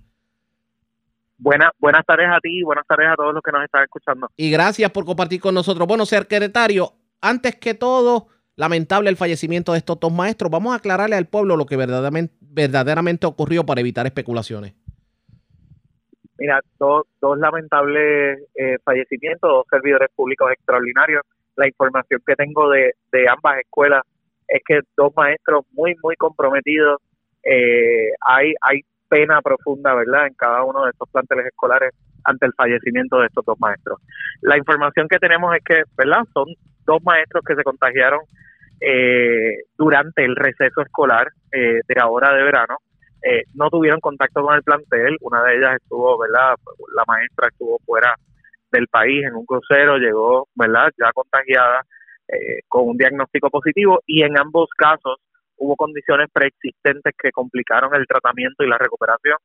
Buenas, 1.38 1.70
buenas 1.78 2.04
tardes 2.04 2.26
a 2.30 2.40
ti 2.40 2.58
y 2.58 2.62
buenas 2.62 2.86
tardes 2.86 3.08
a 3.08 3.16
todos 3.16 3.32
los 3.32 3.42
que 3.42 3.52
nos 3.52 3.64
están 3.64 3.84
escuchando. 3.84 4.28
Y 4.36 4.50
gracias 4.50 4.90
por 4.90 5.04
compartir 5.04 5.40
con 5.40 5.54
nosotros. 5.54 5.88
Bueno, 5.88 6.04
secretario, 6.04 6.92
antes 7.20 7.56
que 7.56 7.74
todo, 7.74 8.28
lamentable 8.58 9.08
el 9.08 9.16
fallecimiento 9.16 9.72
de 9.72 9.78
estos 9.78 9.98
dos 9.98 10.12
maestros. 10.12 10.50
Vamos 10.50 10.72
a 10.72 10.76
aclararle 10.76 11.16
al 11.16 11.26
pueblo 11.26 11.56
lo 11.56 11.64
que 11.64 11.76
verdaderamente, 11.76 12.34
verdaderamente 12.40 13.26
ocurrió 13.26 13.64
para 13.64 13.80
evitar 13.80 14.04
especulaciones. 14.04 14.74
Mira, 16.38 16.60
dos, 16.78 17.04
dos 17.20 17.38
lamentables 17.38 18.40
eh, 18.54 18.76
fallecimientos, 18.84 19.48
dos 19.48 19.66
servidores 19.70 20.08
públicos 20.14 20.50
extraordinarios 20.52 21.22
la 21.58 21.66
información 21.66 22.22
que 22.24 22.36
tengo 22.36 22.70
de, 22.70 22.94
de 23.12 23.28
ambas 23.28 23.58
escuelas 23.58 24.02
es 24.46 24.62
que 24.64 24.80
dos 24.96 25.12
maestros 25.14 25.64
muy, 25.72 25.94
muy 26.02 26.14
comprometidos, 26.16 27.02
eh, 27.42 28.12
hay, 28.20 28.54
hay 28.62 28.80
pena 29.08 29.40
profunda, 29.42 29.94
¿verdad?, 29.94 30.26
en 30.26 30.34
cada 30.34 30.62
uno 30.64 30.84
de 30.84 30.90
estos 30.90 31.08
planteles 31.10 31.46
escolares 31.46 31.94
ante 32.24 32.46
el 32.46 32.52
fallecimiento 32.54 33.18
de 33.18 33.26
estos 33.26 33.44
dos 33.44 33.58
maestros. 33.60 34.00
La 34.42 34.56
información 34.56 35.08
que 35.08 35.18
tenemos 35.18 35.54
es 35.56 35.62
que, 35.64 35.82
¿verdad?, 35.96 36.24
son 36.32 36.46
dos 36.84 37.02
maestros 37.02 37.44
que 37.46 37.54
se 37.54 37.62
contagiaron 37.62 38.20
eh, 38.80 39.64
durante 39.76 40.24
el 40.24 40.36
receso 40.36 40.82
escolar 40.82 41.28
eh, 41.52 41.80
de 41.86 42.00
ahora 42.00 42.34
de 42.34 42.42
verano. 42.42 42.76
no 43.54 43.68
tuvieron 43.70 44.00
contacto 44.00 44.42
con 44.42 44.54
el 44.54 44.62
plantel, 44.62 45.16
una 45.20 45.42
de 45.42 45.56
ellas 45.56 45.76
estuvo, 45.82 46.18
¿verdad?, 46.18 46.54
la 46.94 47.04
maestra 47.06 47.48
estuvo 47.48 47.78
fuera 47.84 48.14
del 48.70 48.86
país 48.88 49.24
en 49.24 49.34
un 49.34 49.46
crucero, 49.46 49.96
llegó, 49.96 50.48
¿verdad?, 50.54 50.90
ya 50.98 51.10
contagiada 51.12 51.82
eh, 52.30 52.60
con 52.68 52.86
un 52.88 52.96
diagnóstico 52.98 53.48
positivo 53.48 54.02
y 54.06 54.22
en 54.22 54.38
ambos 54.38 54.68
casos 54.76 55.16
hubo 55.58 55.76
condiciones 55.76 56.28
preexistentes 56.32 57.14
que 57.20 57.30
complicaron 57.30 57.94
el 57.94 58.06
tratamiento 58.06 58.64
y 58.64 58.68
la 58.68 58.78
recuperación 58.78 59.38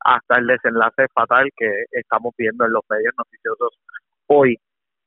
hasta 0.00 0.38
el 0.38 0.46
desenlace 0.46 1.06
fatal 1.12 1.50
que 1.56 1.84
estamos 1.92 2.34
viendo 2.36 2.64
en 2.64 2.72
los 2.72 2.82
medios 2.88 3.14
noticiosos 3.16 3.78
hoy. 4.26 4.58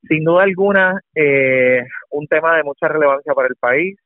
Sin 0.06 0.24
duda 0.24 0.42
alguna, 0.42 1.00
eh, 1.14 1.82
un 2.10 2.26
tema 2.26 2.56
de 2.56 2.62
mucha 2.62 2.88
relevancia 2.88 3.32
para 3.34 3.48
el 3.48 3.56
país. 3.56 3.96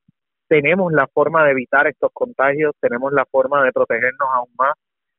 Tenemos 0.47 0.92
la 0.92 1.07
forma 1.09 1.44
de 1.44 1.51
evitar 1.51 1.87
estos 1.88 2.11
contagios, 2.12 2.75
tenemos 2.81 3.12
la 3.12 3.27
forma 3.27 3.62
de 3.64 3.73
protegernos 3.73 4.29
aún 4.33 4.51
más. 4.57 4.75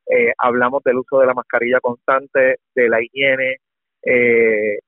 Eh, 0.08 0.34
hablamos 0.38 0.82
del 0.84 0.98
uso 0.98 1.20
de 1.20 1.28
la 1.28 1.34
mascarilla 1.34 1.80
constante, 1.82 2.58
de 2.74 2.90
la 2.90 3.02
higiene, 3.02 3.58
eh, 4.04 4.80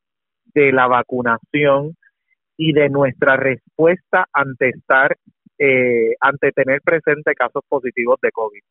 de 0.53 0.71
la 0.71 0.87
vacunación 0.87 1.95
y 2.57 2.73
de 2.73 2.89
nuestra 2.89 3.35
respuesta 3.37 4.25
ante 4.33 4.69
estar, 4.69 5.15
eh, 5.63 6.15
ante 6.19 6.51
tener 6.53 6.81
presente 6.81 7.35
casos 7.35 7.61
positivos 7.69 8.19
de 8.19 8.31
COVID, 8.31 8.61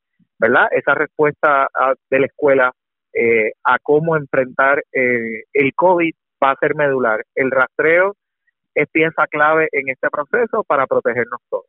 ¿verdad? 0.40 0.66
Esa 0.72 0.92
respuesta 0.92 1.68
de 2.10 2.18
la 2.18 2.26
escuela 2.26 2.72
eh, 3.12 3.52
a 3.62 3.78
cómo 3.80 4.16
enfrentar 4.16 4.82
eh, 4.90 5.44
el 5.52 5.72
COVID 5.76 6.12
va 6.42 6.50
a 6.50 6.56
ser 6.58 6.74
medular. 6.74 7.24
El 7.36 7.52
rastreo 7.52 8.16
es 8.74 8.88
pieza 8.90 9.28
clave 9.28 9.68
en 9.70 9.88
este 9.88 10.08
proceso 10.10 10.64
para 10.64 10.88
protegernos 10.88 11.40
todos. 11.48 11.66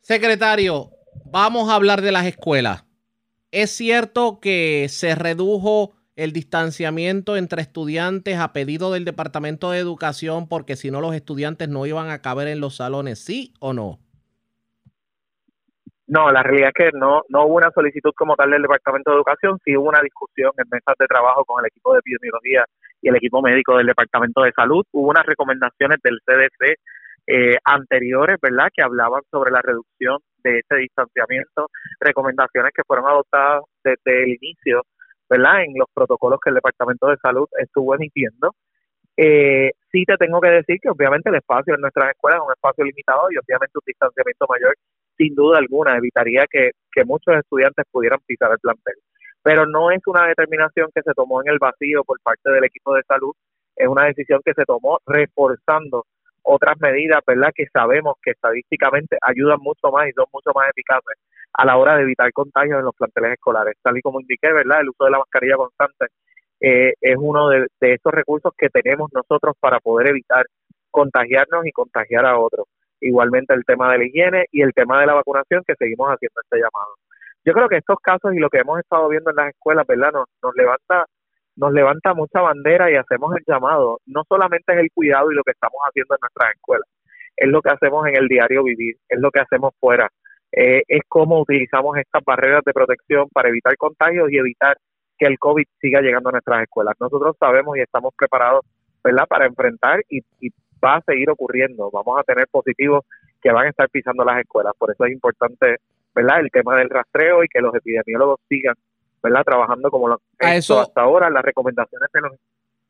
Secretario, 0.00 0.90
vamos 1.26 1.70
a 1.70 1.76
hablar 1.76 2.00
de 2.00 2.10
las 2.10 2.26
escuelas. 2.26 2.84
¿Es 3.52 3.70
cierto 3.70 4.40
que 4.40 4.88
se 4.88 5.14
redujo 5.14 5.94
el 6.16 6.32
distanciamiento 6.32 7.36
entre 7.36 7.62
estudiantes 7.62 8.38
a 8.38 8.52
pedido 8.52 8.92
del 8.92 9.04
Departamento 9.04 9.70
de 9.70 9.78
Educación 9.78 10.48
porque 10.48 10.76
si 10.76 10.90
no 10.90 11.00
los 11.00 11.14
estudiantes 11.14 11.68
no 11.68 11.86
iban 11.86 12.10
a 12.10 12.20
caber 12.20 12.48
en 12.48 12.60
los 12.60 12.76
salones, 12.76 13.24
sí 13.24 13.54
o 13.60 13.72
no? 13.72 13.98
No, 16.06 16.30
la 16.30 16.42
realidad 16.42 16.72
es 16.76 16.84
que 16.84 16.98
no, 16.98 17.22
no 17.28 17.46
hubo 17.46 17.56
una 17.56 17.70
solicitud 17.70 18.12
como 18.14 18.36
tal 18.36 18.50
del 18.50 18.60
Departamento 18.60 19.10
de 19.10 19.16
Educación, 19.16 19.58
sí 19.64 19.76
hubo 19.76 19.88
una 19.88 20.02
discusión 20.02 20.52
en 20.58 20.66
mesas 20.70 20.94
de 20.98 21.06
trabajo 21.06 21.44
con 21.44 21.64
el 21.64 21.68
equipo 21.68 21.92
de 21.94 22.00
epidemiología 22.00 22.64
y 23.00 23.08
el 23.08 23.16
equipo 23.16 23.40
médico 23.40 23.78
del 23.78 23.86
Departamento 23.86 24.42
de 24.42 24.52
Salud. 24.52 24.84
Hubo 24.92 25.08
unas 25.08 25.24
recomendaciones 25.24 25.98
del 26.02 26.18
CDC 26.26 26.76
eh, 27.26 27.56
anteriores, 27.64 28.36
¿verdad?, 28.42 28.68
que 28.74 28.82
hablaban 28.82 29.22
sobre 29.30 29.52
la 29.52 29.62
reducción 29.62 30.18
de 30.42 30.58
ese 30.58 30.76
distanciamiento, 30.76 31.68
recomendaciones 32.00 32.72
que 32.74 32.82
fueron 32.86 33.06
adoptadas 33.06 33.62
desde 33.82 34.24
el 34.24 34.38
inicio, 34.40 34.82
¿verdad?, 35.32 35.64
en 35.64 35.72
los 35.78 35.88
protocolos 35.94 36.38
que 36.44 36.50
el 36.50 36.56
Departamento 36.56 37.06
de 37.06 37.16
Salud 37.16 37.48
estuvo 37.58 37.94
emitiendo. 37.94 38.54
Eh, 39.16 39.70
sí 39.90 40.04
te 40.04 40.16
tengo 40.16 40.40
que 40.40 40.48
decir 40.48 40.78
que 40.80 40.90
obviamente 40.90 41.30
el 41.30 41.36
espacio 41.36 41.74
en 41.74 41.80
nuestras 41.80 42.10
escuelas 42.10 42.40
es 42.40 42.46
un 42.46 42.52
espacio 42.52 42.84
limitado 42.84 43.30
y 43.30 43.38
obviamente 43.38 43.78
un 43.78 43.86
distanciamiento 43.86 44.46
mayor 44.48 44.74
sin 45.16 45.34
duda 45.34 45.58
alguna 45.58 45.96
evitaría 45.96 46.44
que, 46.50 46.72
muchos 47.06 47.34
estudiantes 47.36 47.84
pudieran 47.90 48.20
pisar 48.26 48.50
el 48.52 48.58
plantel. 48.58 48.94
Pero 49.42 49.66
no 49.66 49.90
es 49.90 50.00
una 50.06 50.26
determinación 50.26 50.90
que 50.94 51.02
se 51.02 51.14
tomó 51.14 51.42
en 51.42 51.48
el 51.48 51.58
vacío 51.58 52.04
por 52.04 52.20
parte 52.22 52.50
del 52.50 52.64
equipo 52.64 52.94
de 52.94 53.02
salud, 53.04 53.32
es 53.76 53.88
una 53.88 54.04
decisión 54.04 54.40
que 54.44 54.52
se 54.54 54.64
tomó 54.64 54.98
reforzando 55.06 56.04
otras 56.42 56.76
medidas, 56.80 57.20
¿verdad? 57.26 57.52
Que 57.54 57.66
sabemos 57.72 58.14
que 58.22 58.32
estadísticamente 58.32 59.16
ayudan 59.22 59.58
mucho 59.60 59.90
más 59.90 60.08
y 60.08 60.12
son 60.12 60.26
mucho 60.32 60.50
más 60.54 60.68
eficaces 60.70 61.18
a 61.54 61.64
la 61.64 61.76
hora 61.76 61.96
de 61.96 62.02
evitar 62.02 62.32
contagios 62.32 62.78
en 62.78 62.84
los 62.84 62.96
planteles 62.96 63.32
escolares. 63.32 63.74
Tal 63.82 63.98
y 63.98 64.02
como 64.02 64.20
indiqué, 64.20 64.52
¿verdad? 64.52 64.80
El 64.80 64.90
uso 64.90 65.04
de 65.04 65.10
la 65.10 65.18
mascarilla 65.18 65.56
constante 65.56 66.06
eh, 66.60 66.94
es 67.00 67.16
uno 67.18 67.48
de, 67.48 67.66
de 67.80 67.94
estos 67.94 68.12
recursos 68.12 68.52
que 68.56 68.68
tenemos 68.68 69.10
nosotros 69.12 69.54
para 69.60 69.80
poder 69.80 70.08
evitar 70.08 70.46
contagiarnos 70.90 71.66
y 71.66 71.72
contagiar 71.72 72.26
a 72.26 72.38
otros 72.38 72.66
igualmente 73.02 73.52
el 73.52 73.64
tema 73.64 73.92
de 73.92 73.98
la 73.98 74.04
higiene 74.04 74.46
y 74.50 74.62
el 74.62 74.72
tema 74.72 75.00
de 75.00 75.06
la 75.06 75.14
vacunación 75.14 75.62
que 75.66 75.74
seguimos 75.74 76.08
haciendo 76.08 76.40
este 76.42 76.56
llamado. 76.56 76.94
Yo 77.44 77.52
creo 77.52 77.68
que 77.68 77.78
estos 77.78 77.98
casos 78.00 78.34
y 78.34 78.38
lo 78.38 78.48
que 78.48 78.58
hemos 78.58 78.78
estado 78.78 79.08
viendo 79.08 79.30
en 79.30 79.36
las 79.36 79.48
escuelas, 79.50 79.86
¿verdad? 79.86 80.12
Nos, 80.12 80.26
nos 80.42 80.54
levanta 80.54 81.06
nos 81.56 81.72
levanta 81.72 82.14
mucha 82.14 82.40
bandera 82.40 82.90
y 82.90 82.96
hacemos 82.96 83.34
el 83.36 83.44
llamado. 83.46 83.98
No 84.06 84.22
solamente 84.28 84.72
es 84.72 84.78
el 84.80 84.90
cuidado 84.92 85.30
y 85.30 85.34
lo 85.34 85.42
que 85.42 85.52
estamos 85.52 85.80
haciendo 85.86 86.14
en 86.14 86.20
nuestras 86.20 86.54
escuelas, 86.54 86.88
es 87.36 87.48
lo 87.48 87.60
que 87.60 87.70
hacemos 87.70 88.06
en 88.06 88.16
el 88.16 88.28
diario 88.28 88.64
vivir, 88.64 88.96
es 89.08 89.20
lo 89.20 89.30
que 89.30 89.40
hacemos 89.40 89.72
fuera, 89.80 90.08
eh, 90.52 90.82
es 90.86 91.00
cómo 91.08 91.40
utilizamos 91.40 91.96
estas 91.96 92.22
barreras 92.24 92.62
de 92.64 92.72
protección 92.72 93.28
para 93.32 93.48
evitar 93.48 93.76
contagios 93.76 94.30
y 94.30 94.38
evitar 94.38 94.76
que 95.18 95.26
el 95.26 95.38
COVID 95.38 95.64
siga 95.80 96.00
llegando 96.00 96.28
a 96.28 96.32
nuestras 96.32 96.62
escuelas. 96.62 96.94
Nosotros 97.00 97.36
sabemos 97.38 97.76
y 97.76 97.80
estamos 97.80 98.12
preparados, 98.16 98.64
¿verdad?, 99.02 99.26
para 99.28 99.46
enfrentar 99.46 100.00
y, 100.08 100.20
y 100.40 100.50
va 100.84 100.96
a 100.96 101.02
seguir 101.02 101.30
ocurriendo.Amos 101.30 102.18
a 102.18 102.24
tener 102.24 102.46
positivos 102.50 103.04
que 103.40 103.50
van 103.50 103.66
a 103.66 103.70
estar 103.70 103.88
pisando 103.88 104.24
las 104.24 104.40
escuelas. 104.40 104.74
Por 104.78 104.90
eso 104.90 105.04
es 105.04 105.12
importante, 105.12 105.76
¿verdad? 106.14 106.40
El 106.40 106.50
tema 106.50 106.76
del 106.76 106.90
rastreo 106.90 107.44
y 107.44 107.48
que 107.48 107.60
los 107.60 107.74
epidemiólogos 107.74 108.40
sigan, 108.48 108.74
¿verdad? 109.22 109.44
Trabajando 109.44 109.90
como 109.90 110.08
lo 110.08 110.20
han 110.40 110.56
hecho 110.56 110.80
hasta 110.80 111.02
ahora, 111.02 111.30
las 111.30 111.42
recomendaciones 111.42 112.08
de 112.12 112.20
los... 112.20 112.32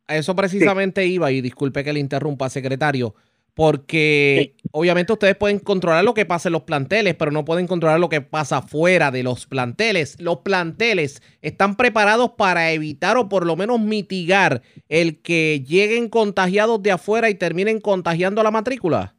A 0.07 0.17
eso 0.17 0.35
precisamente 0.35 1.07
iba, 1.07 1.31
y 1.31 1.41
disculpe 1.41 1.85
que 1.85 1.93
le 1.93 2.01
interrumpa, 2.01 2.49
secretario 2.49 3.15
porque 3.55 4.55
obviamente 4.71 5.13
ustedes 5.13 5.37
pueden 5.37 5.59
controlar 5.59 6.05
lo 6.05 6.15
que 6.15 6.25
pasa 6.25 6.49
en 6.49 6.55
los 6.55 6.63
planteles, 6.63 7.15
pero 7.15 7.31
no 7.31 7.45
pueden 7.45 7.67
controlar 7.67 8.01
lo 8.01 8.09
que 8.09 8.23
pasa 8.23 8.63
fuera 8.63 9.11
de 9.11 9.23
los 9.23 9.47
planteles. 9.47 10.19
Los 10.21 10.39
planteles 10.39 11.23
están 11.43 11.77
preparados 11.77 12.31
para 12.31 12.73
evitar 12.73 13.19
o 13.19 13.29
por 13.29 13.45
lo 13.45 13.57
menos 13.57 13.79
mitigar 13.81 14.63
el 14.89 15.21
que 15.21 15.63
lleguen 15.67 16.09
contagiados 16.09 16.83
de 16.83 16.93
afuera 16.93 17.29
y 17.29 17.35
terminen 17.35 17.81
contagiando 17.81 18.43
la 18.43 18.51
matrícula. 18.51 19.15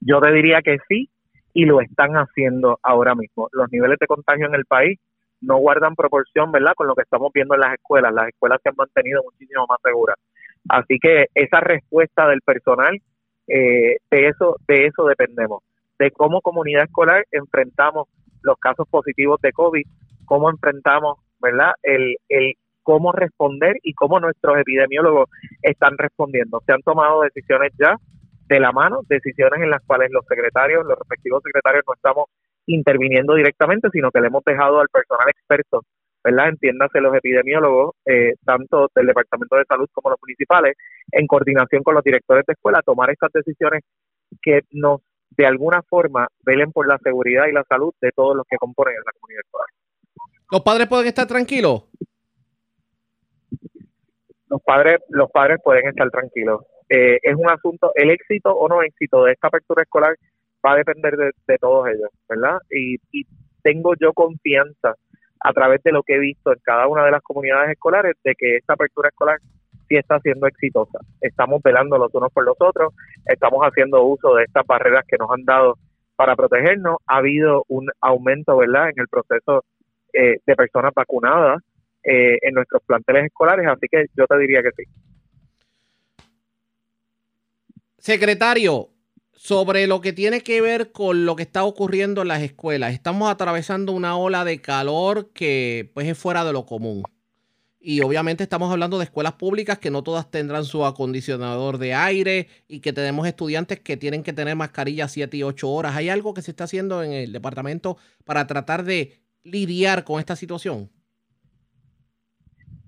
Yo 0.00 0.18
te 0.20 0.32
diría 0.32 0.62
que 0.62 0.78
sí, 0.88 1.10
y 1.52 1.66
lo 1.66 1.82
están 1.82 2.12
haciendo 2.14 2.78
ahora 2.82 3.14
mismo. 3.14 3.48
Los 3.52 3.70
niveles 3.70 3.98
de 4.00 4.06
contagio 4.06 4.46
en 4.46 4.54
el 4.54 4.64
país 4.64 4.98
no 5.40 5.56
guardan 5.58 5.94
proporción, 5.94 6.52
¿verdad?, 6.52 6.72
con 6.76 6.86
lo 6.86 6.94
que 6.94 7.02
estamos 7.02 7.30
viendo 7.32 7.54
en 7.54 7.60
las 7.60 7.74
escuelas. 7.74 8.12
Las 8.12 8.28
escuelas 8.28 8.60
se 8.62 8.68
han 8.68 8.76
mantenido 8.76 9.22
muchísimo 9.22 9.66
más 9.68 9.78
seguras. 9.82 10.16
Así 10.68 10.98
que 11.00 11.26
esa 11.34 11.60
respuesta 11.60 12.28
del 12.28 12.40
personal, 12.42 12.98
eh, 13.46 13.96
de 14.10 14.28
eso 14.28 14.56
de 14.68 14.86
eso 14.86 15.04
dependemos, 15.06 15.62
de 15.98 16.10
cómo 16.10 16.40
comunidad 16.40 16.84
escolar 16.84 17.24
enfrentamos 17.30 18.08
los 18.42 18.56
casos 18.58 18.86
positivos 18.88 19.40
de 19.40 19.52
COVID, 19.52 19.84
cómo 20.26 20.50
enfrentamos, 20.50 21.18
¿verdad? 21.40 21.72
El, 21.82 22.16
el 22.28 22.54
cómo 22.82 23.12
responder 23.12 23.76
y 23.82 23.94
cómo 23.94 24.20
nuestros 24.20 24.58
epidemiólogos 24.58 25.28
están 25.62 25.96
respondiendo. 25.98 26.62
Se 26.66 26.72
han 26.72 26.82
tomado 26.82 27.22
decisiones 27.22 27.72
ya 27.78 27.96
de 28.48 28.60
la 28.60 28.72
mano, 28.72 29.00
decisiones 29.08 29.60
en 29.62 29.70
las 29.70 29.82
cuales 29.86 30.10
los 30.10 30.24
secretarios, 30.26 30.84
los 30.84 30.98
respectivos 30.98 31.42
secretarios 31.42 31.84
no 31.86 31.94
estamos 31.94 32.24
interviniendo 32.74 33.34
directamente, 33.34 33.88
sino 33.92 34.10
que 34.10 34.20
le 34.20 34.28
hemos 34.28 34.44
dejado 34.44 34.80
al 34.80 34.88
personal 34.88 35.28
experto 35.28 35.82
¿verdad? 36.22 36.48
Entiéndase 36.48 37.00
los 37.00 37.14
epidemiólogos, 37.14 37.94
eh, 38.04 38.34
tanto 38.44 38.90
del 38.94 39.06
Departamento 39.06 39.56
de 39.56 39.64
Salud 39.64 39.88
como 39.92 40.10
los 40.10 40.18
municipales, 40.20 40.76
en 41.12 41.26
coordinación 41.26 41.82
con 41.82 41.94
los 41.94 42.04
directores 42.04 42.44
de 42.46 42.52
escuela, 42.52 42.82
tomar 42.82 43.10
estas 43.10 43.32
decisiones 43.32 43.82
que 44.42 44.60
nos, 44.72 45.00
de 45.30 45.46
alguna 45.46 45.82
forma, 45.82 46.28
velen 46.44 46.72
por 46.72 46.86
la 46.86 46.98
seguridad 46.98 47.46
y 47.46 47.52
la 47.52 47.64
salud 47.64 47.94
de 48.00 48.10
todos 48.12 48.36
los 48.36 48.46
que 48.48 48.58
componen 48.58 48.94
la 49.04 49.12
comunidad 49.12 49.40
escolar. 49.44 49.68
¿Los 50.50 50.60
padres 50.60 50.88
pueden 50.88 51.06
estar 51.06 51.26
tranquilos? 51.26 51.84
Los 54.48 54.60
padres, 54.62 55.00
los 55.08 55.30
padres 55.30 55.58
pueden 55.62 55.86
estar 55.88 56.10
tranquilos. 56.10 56.62
Eh, 56.88 57.18
es 57.22 57.36
un 57.36 57.48
asunto, 57.48 57.92
el 57.94 58.10
éxito 58.10 58.50
o 58.52 58.68
no 58.68 58.82
éxito 58.82 59.24
de 59.24 59.32
esta 59.32 59.46
apertura 59.46 59.82
escolar 59.82 60.16
va 60.64 60.72
a 60.72 60.76
depender 60.76 61.16
de, 61.16 61.58
todos 61.58 61.88
ellos, 61.88 62.10
¿verdad? 62.28 62.58
y 62.70 62.98
tengo 63.62 63.94
yo 64.00 64.12
confianza 64.12 64.94
a 65.40 65.52
través 65.52 65.82
de 65.82 65.92
lo 65.92 66.02
que 66.02 66.14
he 66.14 66.18
visto 66.18 66.52
en 66.52 66.58
cada 66.62 66.86
una 66.86 67.04
de 67.04 67.10
las 67.10 67.22
comunidades 67.22 67.70
escolares, 67.70 68.14
de 68.22 68.34
que 68.34 68.56
esta 68.56 68.74
apertura 68.74 69.08
escolar 69.08 69.38
sí 69.88 69.96
está 69.96 70.20
siendo 70.20 70.46
exitosa. 70.46 70.98
Estamos 71.20 71.62
velando 71.62 71.98
los 71.98 72.14
unos 72.14 72.32
por 72.32 72.44
los 72.44 72.56
otros, 72.60 72.92
estamos 73.24 73.62
haciendo 73.62 74.02
uso 74.04 74.34
de 74.34 74.44
estas 74.44 74.66
barreras 74.66 75.04
que 75.08 75.16
nos 75.16 75.30
han 75.30 75.44
dado 75.44 75.78
para 76.14 76.36
protegernos. 76.36 76.98
Ha 77.06 77.16
habido 77.16 77.64
un 77.68 77.90
aumento, 78.00 78.56
¿verdad?, 78.58 78.90
en 78.90 79.00
el 79.00 79.08
proceso 79.08 79.64
eh, 80.12 80.36
de 80.46 80.56
personas 80.56 80.92
vacunadas 80.94 81.62
eh, 82.04 82.38
en 82.42 82.54
nuestros 82.54 82.82
planteles 82.84 83.26
escolares, 83.26 83.66
así 83.66 83.86
que 83.90 84.06
yo 84.14 84.26
te 84.26 84.38
diría 84.38 84.62
que 84.62 84.70
sí. 84.76 84.84
Secretario, 87.96 88.88
sobre 89.42 89.86
lo 89.86 90.02
que 90.02 90.12
tiene 90.12 90.42
que 90.42 90.60
ver 90.60 90.92
con 90.92 91.24
lo 91.24 91.34
que 91.34 91.42
está 91.42 91.64
ocurriendo 91.64 92.20
en 92.20 92.28
las 92.28 92.42
escuelas. 92.42 92.92
Estamos 92.92 93.30
atravesando 93.30 93.92
una 93.92 94.14
ola 94.14 94.44
de 94.44 94.60
calor 94.60 95.30
que 95.32 95.90
pues 95.94 96.06
es 96.06 96.18
fuera 96.18 96.44
de 96.44 96.52
lo 96.52 96.66
común. 96.66 97.04
Y 97.80 98.02
obviamente 98.02 98.42
estamos 98.42 98.70
hablando 98.70 98.98
de 98.98 99.04
escuelas 99.04 99.32
públicas 99.32 99.78
que 99.78 99.90
no 99.90 100.02
todas 100.02 100.30
tendrán 100.30 100.64
su 100.64 100.84
acondicionador 100.84 101.78
de 101.78 101.94
aire 101.94 102.48
y 102.68 102.80
que 102.80 102.92
tenemos 102.92 103.26
estudiantes 103.26 103.80
que 103.80 103.96
tienen 103.96 104.22
que 104.22 104.34
tener 104.34 104.56
mascarilla 104.56 105.08
7 105.08 105.34
y 105.38 105.42
8 105.42 105.70
horas. 105.70 105.96
¿Hay 105.96 106.10
algo 106.10 106.34
que 106.34 106.42
se 106.42 106.50
está 106.50 106.64
haciendo 106.64 107.02
en 107.02 107.12
el 107.12 107.32
departamento 107.32 107.96
para 108.26 108.46
tratar 108.46 108.84
de 108.84 109.22
lidiar 109.42 110.04
con 110.04 110.20
esta 110.20 110.36
situación? 110.36 110.90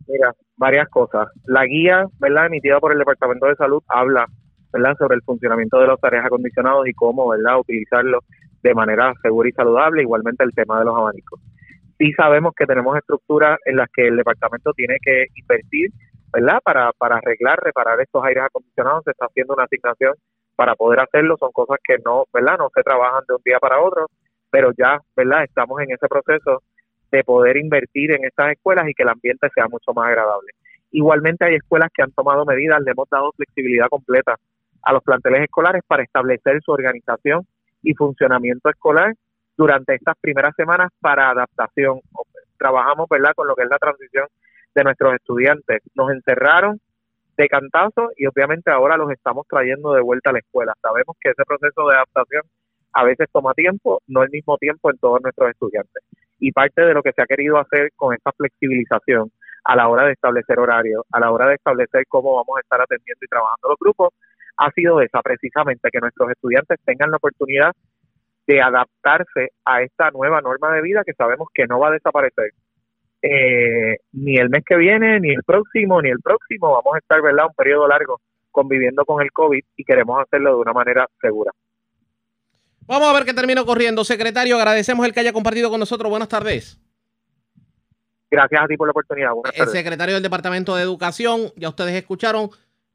Mira, 0.06 0.34
varias 0.56 0.86
cosas. 0.90 1.28
La 1.46 1.64
guía, 1.64 2.04
¿verdad?, 2.18 2.48
emitida 2.48 2.78
por 2.78 2.92
el 2.92 2.98
Departamento 2.98 3.46
de 3.46 3.56
Salud 3.56 3.82
habla 3.88 4.28
¿verdad? 4.72 4.96
sobre 4.98 5.16
el 5.16 5.22
funcionamiento 5.22 5.78
de 5.78 5.86
los 5.86 6.02
aires 6.02 6.24
acondicionados 6.24 6.88
y 6.88 6.92
cómo 6.92 7.28
¿verdad? 7.28 7.58
utilizarlos 7.60 8.24
de 8.62 8.74
manera 8.74 9.12
segura 9.22 9.48
y 9.48 9.52
saludable, 9.52 10.02
igualmente 10.02 10.44
el 10.44 10.52
tema 10.52 10.78
de 10.78 10.84
los 10.84 10.96
abanicos. 10.96 11.40
Sí 11.98 12.12
sabemos 12.12 12.54
que 12.56 12.66
tenemos 12.66 12.96
estructuras 12.96 13.58
en 13.64 13.76
las 13.76 13.88
que 13.90 14.08
el 14.08 14.16
departamento 14.16 14.72
tiene 14.72 14.96
que 15.02 15.26
invertir, 15.34 15.90
¿verdad? 16.32 16.60
Para, 16.64 16.92
para 16.92 17.16
arreglar, 17.16 17.58
reparar 17.62 18.00
estos 18.00 18.24
aires 18.24 18.44
acondicionados, 18.44 19.04
se 19.04 19.10
está 19.10 19.26
haciendo 19.26 19.54
una 19.54 19.64
asignación 19.64 20.14
para 20.56 20.74
poder 20.74 21.00
hacerlo, 21.00 21.36
son 21.38 21.50
cosas 21.52 21.78
que 21.84 21.96
no, 22.04 22.24
¿verdad? 22.32 22.56
No 22.58 22.70
se 22.74 22.82
trabajan 22.82 23.24
de 23.28 23.34
un 23.34 23.42
día 23.44 23.58
para 23.58 23.80
otro, 23.80 24.06
pero 24.50 24.72
ya, 24.76 25.00
¿verdad? 25.16 25.44
Estamos 25.44 25.80
en 25.80 25.92
ese 25.92 26.08
proceso 26.08 26.62
de 27.10 27.24
poder 27.24 27.56
invertir 27.56 28.12
en 28.12 28.24
estas 28.24 28.52
escuelas 28.52 28.88
y 28.88 28.94
que 28.94 29.02
el 29.02 29.10
ambiente 29.10 29.48
sea 29.54 29.68
mucho 29.68 29.92
más 29.92 30.08
agradable. 30.08 30.52
Igualmente 30.90 31.44
hay 31.44 31.56
escuelas 31.56 31.90
que 31.94 32.02
han 32.02 32.12
tomado 32.12 32.44
medidas, 32.44 32.80
le 32.82 32.92
hemos 32.92 33.08
dado 33.08 33.32
flexibilidad 33.32 33.88
completa 33.88 34.36
a 34.82 34.92
los 34.92 35.02
planteles 35.02 35.42
escolares 35.42 35.82
para 35.86 36.02
establecer 36.02 36.60
su 36.62 36.72
organización 36.72 37.46
y 37.82 37.94
funcionamiento 37.94 38.68
escolar 38.70 39.14
durante 39.56 39.94
estas 39.94 40.16
primeras 40.20 40.54
semanas 40.56 40.90
para 41.00 41.30
adaptación. 41.30 42.00
Trabajamos, 42.58 43.08
¿verdad?, 43.08 43.32
con 43.34 43.46
lo 43.46 43.54
que 43.54 43.64
es 43.64 43.68
la 43.68 43.78
transición 43.78 44.26
de 44.74 44.84
nuestros 44.84 45.14
estudiantes. 45.14 45.82
Nos 45.94 46.10
encerraron 46.10 46.80
de 47.36 47.48
cantazo 47.48 48.10
y 48.16 48.26
obviamente 48.26 48.70
ahora 48.70 48.96
los 48.96 49.10
estamos 49.10 49.46
trayendo 49.48 49.92
de 49.92 50.02
vuelta 50.02 50.30
a 50.30 50.32
la 50.34 50.38
escuela. 50.38 50.74
Sabemos 50.80 51.16
que 51.20 51.30
ese 51.30 51.44
proceso 51.44 51.88
de 51.88 51.94
adaptación 51.94 52.42
a 52.92 53.04
veces 53.04 53.28
toma 53.32 53.54
tiempo, 53.54 54.00
no 54.06 54.22
el 54.22 54.30
mismo 54.30 54.58
tiempo 54.58 54.90
en 54.90 54.98
todos 54.98 55.20
nuestros 55.22 55.50
estudiantes. 55.50 56.02
Y 56.38 56.52
parte 56.52 56.82
de 56.82 56.92
lo 56.92 57.02
que 57.02 57.12
se 57.12 57.22
ha 57.22 57.26
querido 57.26 57.58
hacer 57.58 57.90
con 57.96 58.14
esta 58.14 58.32
flexibilización 58.32 59.30
a 59.64 59.76
la 59.76 59.88
hora 59.88 60.04
de 60.04 60.12
establecer 60.12 60.58
horarios, 60.58 61.04
a 61.12 61.20
la 61.20 61.30
hora 61.30 61.46
de 61.46 61.54
establecer 61.54 62.04
cómo 62.08 62.36
vamos 62.36 62.56
a 62.56 62.60
estar 62.60 62.80
atendiendo 62.80 63.24
y 63.24 63.28
trabajando 63.28 63.68
los 63.68 63.78
grupos, 63.78 64.10
ha 64.56 64.70
sido 64.72 65.00
esa 65.00 65.22
precisamente, 65.22 65.88
que 65.90 66.00
nuestros 66.00 66.30
estudiantes 66.30 66.78
tengan 66.84 67.10
la 67.10 67.16
oportunidad 67.16 67.72
de 68.46 68.60
adaptarse 68.60 69.50
a 69.64 69.82
esta 69.82 70.10
nueva 70.10 70.40
norma 70.40 70.72
de 70.74 70.82
vida 70.82 71.02
que 71.04 71.14
sabemos 71.14 71.48
que 71.54 71.66
no 71.66 71.78
va 71.78 71.88
a 71.88 71.92
desaparecer. 71.92 72.52
Eh, 73.22 73.98
ni 74.12 74.36
el 74.36 74.50
mes 74.50 74.64
que 74.66 74.76
viene, 74.76 75.20
ni 75.20 75.30
el 75.30 75.42
próximo, 75.44 76.02
ni 76.02 76.10
el 76.10 76.20
próximo, 76.20 76.72
vamos 76.72 76.94
a 76.94 76.98
estar, 76.98 77.22
¿verdad?, 77.22 77.46
un 77.46 77.54
periodo 77.54 77.86
largo 77.86 78.20
conviviendo 78.50 79.04
con 79.04 79.22
el 79.22 79.30
COVID 79.32 79.64
y 79.76 79.84
queremos 79.84 80.20
hacerlo 80.20 80.56
de 80.56 80.60
una 80.60 80.72
manera 80.72 81.06
segura. 81.20 81.52
Vamos 82.86 83.08
a 83.08 83.12
ver 83.14 83.24
qué 83.24 83.32
termino 83.32 83.64
corriendo. 83.64 84.04
Secretario, 84.04 84.56
agradecemos 84.56 85.06
el 85.06 85.12
que 85.12 85.20
haya 85.20 85.32
compartido 85.32 85.70
con 85.70 85.80
nosotros. 85.80 86.10
Buenas 86.10 86.28
tardes. 86.28 86.78
Gracias 88.30 88.62
a 88.62 88.66
ti 88.66 88.76
por 88.76 88.88
la 88.88 88.92
oportunidad. 88.92 89.32
el 89.54 89.68
secretario 89.68 90.14
del 90.14 90.22
Departamento 90.22 90.74
de 90.74 90.82
Educación, 90.82 91.52
ya 91.56 91.68
ustedes 91.68 91.94
escucharon, 91.94 92.50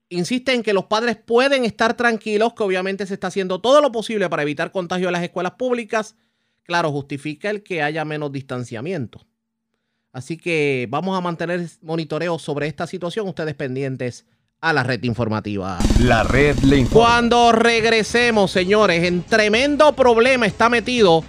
insiste 0.09 0.53
en 0.53 0.63
que 0.63 0.73
los 0.73 0.85
padres 0.85 1.17
pueden 1.17 1.65
estar 1.65 1.95
tranquilos, 1.95 2.53
que 2.53 2.63
obviamente 2.63 3.05
se 3.05 3.13
está 3.13 3.27
haciendo 3.27 3.59
todo 3.59 3.81
lo 3.81 3.91
posible 3.91 4.29
para 4.29 4.43
evitar 4.43 4.71
contagio 4.71 5.07
en 5.07 5.13
las 5.13 5.23
escuelas 5.23 5.53
públicas. 5.53 6.15
Claro, 6.63 6.91
justifica 6.91 7.49
el 7.49 7.63
que 7.63 7.81
haya 7.81 8.05
menos 8.05 8.31
distanciamiento. 8.31 9.25
Así 10.11 10.37
que 10.37 10.87
vamos 10.89 11.17
a 11.17 11.21
mantener 11.21 11.69
monitoreo 11.81 12.39
sobre 12.39 12.67
esta 12.67 12.87
situación, 12.87 13.27
ustedes 13.27 13.53
pendientes 13.53 14.25
a 14.59 14.73
la 14.73 14.83
red 14.83 15.03
informativa. 15.03 15.77
La 15.99 16.23
red 16.23 16.57
le 16.59 16.77
informa. 16.77 17.05
Cuando 17.05 17.51
regresemos, 17.51 18.51
señores, 18.51 19.03
en 19.03 19.23
tremendo 19.23 19.93
problema 19.93 20.47
está 20.47 20.69
metido 20.69 21.23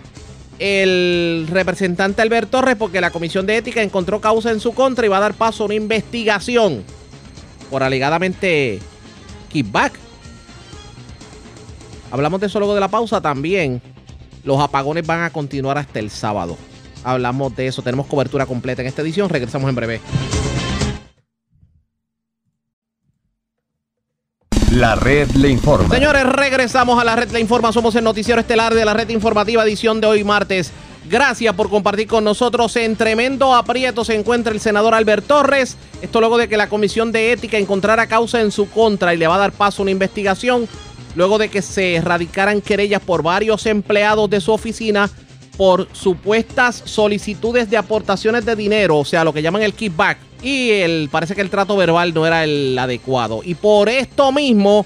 el 0.58 1.46
representante 1.50 2.22
Alberto 2.22 2.58
Torres 2.58 2.76
porque 2.76 3.00
la 3.00 3.10
Comisión 3.10 3.46
de 3.46 3.58
Ética 3.58 3.82
encontró 3.82 4.20
causa 4.20 4.50
en 4.50 4.60
su 4.60 4.72
contra 4.72 5.06
y 5.06 5.08
va 5.08 5.18
a 5.18 5.20
dar 5.20 5.34
paso 5.34 5.62
a 5.62 5.66
una 5.66 5.74
investigación 5.74 6.82
por 7.70 7.82
alegadamente 7.82 8.80
kickback. 9.50 9.92
Hablamos 12.10 12.40
de 12.40 12.46
eso 12.46 12.58
luego 12.58 12.74
de 12.74 12.80
la 12.80 12.88
pausa 12.88 13.20
también. 13.20 13.82
Los 14.44 14.60
apagones 14.60 15.06
van 15.06 15.22
a 15.22 15.30
continuar 15.30 15.78
hasta 15.78 15.98
el 15.98 16.10
sábado. 16.10 16.56
Hablamos 17.04 17.54
de 17.54 17.66
eso. 17.66 17.82
Tenemos 17.82 18.06
cobertura 18.06 18.46
completa 18.46 18.82
en 18.82 18.88
esta 18.88 19.02
edición. 19.02 19.28
Regresamos 19.28 19.68
en 19.68 19.74
breve. 19.74 20.00
La 24.72 24.94
red 24.94 25.30
le 25.32 25.48
informa. 25.48 25.94
Señores, 25.94 26.24
regresamos 26.24 27.00
a 27.00 27.04
la 27.04 27.16
red 27.16 27.30
le 27.30 27.40
informa. 27.40 27.72
Somos 27.72 27.94
el 27.94 28.04
noticiero 28.04 28.40
estelar 28.40 28.74
de 28.74 28.84
la 28.84 28.94
red 28.94 29.08
informativa 29.08 29.64
edición 29.64 30.00
de 30.00 30.06
hoy 30.06 30.24
martes. 30.24 30.72
Gracias 31.08 31.54
por 31.54 31.70
compartir 31.70 32.06
con 32.06 32.22
nosotros. 32.22 32.76
En 32.76 32.94
tremendo 32.94 33.54
aprieto 33.54 34.04
se 34.04 34.14
encuentra 34.14 34.52
el 34.52 34.60
senador 34.60 34.94
Albert 34.94 35.26
Torres. 35.26 35.76
Esto 36.02 36.20
luego 36.20 36.36
de 36.36 36.48
que 36.48 36.58
la 36.58 36.68
Comisión 36.68 37.12
de 37.12 37.32
Ética 37.32 37.56
encontrara 37.56 38.06
causa 38.06 38.42
en 38.42 38.50
su 38.52 38.68
contra 38.68 39.14
y 39.14 39.16
le 39.16 39.26
va 39.26 39.36
a 39.36 39.38
dar 39.38 39.52
paso 39.52 39.80
a 39.80 39.84
una 39.84 39.90
investigación. 39.90 40.68
Luego 41.14 41.38
de 41.38 41.48
que 41.48 41.62
se 41.62 41.94
erradicaran 41.94 42.60
querellas 42.60 43.00
por 43.00 43.22
varios 43.22 43.64
empleados 43.64 44.28
de 44.28 44.42
su 44.42 44.52
oficina 44.52 45.10
por 45.56 45.88
supuestas 45.92 46.82
solicitudes 46.84 47.70
de 47.70 47.78
aportaciones 47.78 48.44
de 48.44 48.54
dinero, 48.54 48.98
o 48.98 49.04
sea, 49.04 49.24
lo 49.24 49.32
que 49.32 49.42
llaman 49.42 49.62
el 49.62 49.72
kickback. 49.72 50.18
Y 50.42 50.70
el, 50.70 51.08
parece 51.10 51.34
que 51.34 51.40
el 51.40 51.50
trato 51.50 51.76
verbal 51.76 52.12
no 52.12 52.26
era 52.26 52.44
el 52.44 52.78
adecuado. 52.78 53.40
Y 53.42 53.54
por 53.54 53.88
esto 53.88 54.30
mismo, 54.30 54.84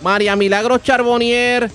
María 0.00 0.36
Milagros 0.36 0.82
Charbonnier 0.84 1.70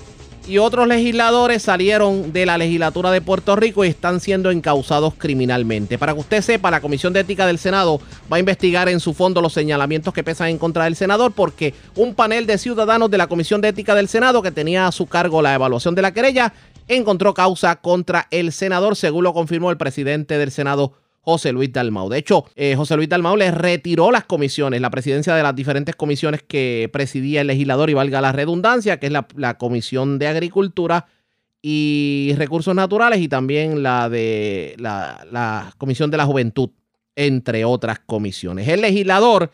y 0.46 0.58
otros 0.58 0.88
legisladores 0.88 1.62
salieron 1.62 2.32
de 2.32 2.46
la 2.46 2.58
legislatura 2.58 3.10
de 3.10 3.20
Puerto 3.20 3.54
Rico 3.56 3.84
y 3.84 3.88
están 3.88 4.20
siendo 4.20 4.50
encausados 4.50 5.14
criminalmente. 5.16 5.98
Para 5.98 6.14
que 6.14 6.20
usted 6.20 6.42
sepa, 6.42 6.70
la 6.70 6.80
Comisión 6.80 7.12
de 7.12 7.20
Ética 7.20 7.46
del 7.46 7.58
Senado 7.58 8.00
va 8.30 8.36
a 8.36 8.40
investigar 8.40 8.88
en 8.88 9.00
su 9.00 9.14
fondo 9.14 9.40
los 9.40 9.52
señalamientos 9.52 10.12
que 10.12 10.24
pesan 10.24 10.48
en 10.48 10.58
contra 10.58 10.84
del 10.84 10.96
senador 10.96 11.32
porque 11.32 11.74
un 11.94 12.14
panel 12.14 12.46
de 12.46 12.58
ciudadanos 12.58 13.10
de 13.10 13.18
la 13.18 13.28
Comisión 13.28 13.60
de 13.60 13.68
Ética 13.68 13.94
del 13.94 14.08
Senado 14.08 14.42
que 14.42 14.50
tenía 14.50 14.86
a 14.86 14.92
su 14.92 15.06
cargo 15.06 15.42
la 15.42 15.54
evaluación 15.54 15.94
de 15.94 16.02
la 16.02 16.12
querella 16.12 16.52
encontró 16.88 17.34
causa 17.34 17.76
contra 17.76 18.26
el 18.30 18.52
senador, 18.52 18.96
según 18.96 19.24
lo 19.24 19.32
confirmó 19.32 19.70
el 19.70 19.76
presidente 19.76 20.38
del 20.38 20.50
Senado, 20.50 20.94
José 21.24 21.52
Luis 21.52 21.72
Dalmau. 21.72 22.08
De 22.08 22.18
hecho, 22.18 22.44
eh, 22.56 22.74
José 22.76 22.96
Luis 22.96 23.08
Dalmau 23.08 23.36
le 23.36 23.50
retiró 23.50 24.10
las 24.10 24.24
comisiones, 24.24 24.80
la 24.80 24.90
presidencia 24.90 25.34
de 25.34 25.42
las 25.42 25.54
diferentes 25.54 25.94
comisiones 25.94 26.42
que 26.42 26.90
presidía 26.92 27.40
el 27.40 27.46
legislador, 27.46 27.90
y 27.90 27.94
valga 27.94 28.20
la 28.20 28.32
redundancia, 28.32 28.98
que 28.98 29.06
es 29.06 29.12
la, 29.12 29.54
Comisión 29.58 30.18
de 30.18 30.26
Agricultura 30.26 31.06
y 31.62 32.34
Recursos 32.36 32.74
Naturales 32.74 33.20
y 33.20 33.28
también 33.28 33.84
la 33.84 34.08
de 34.08 34.74
la, 34.78 35.24
la 35.30 35.72
Comisión 35.78 36.10
de 36.10 36.16
la 36.16 36.26
Juventud, 36.26 36.70
entre 37.14 37.64
otras 37.64 38.00
comisiones. 38.00 38.66
El 38.66 38.80
legislador 38.80 39.52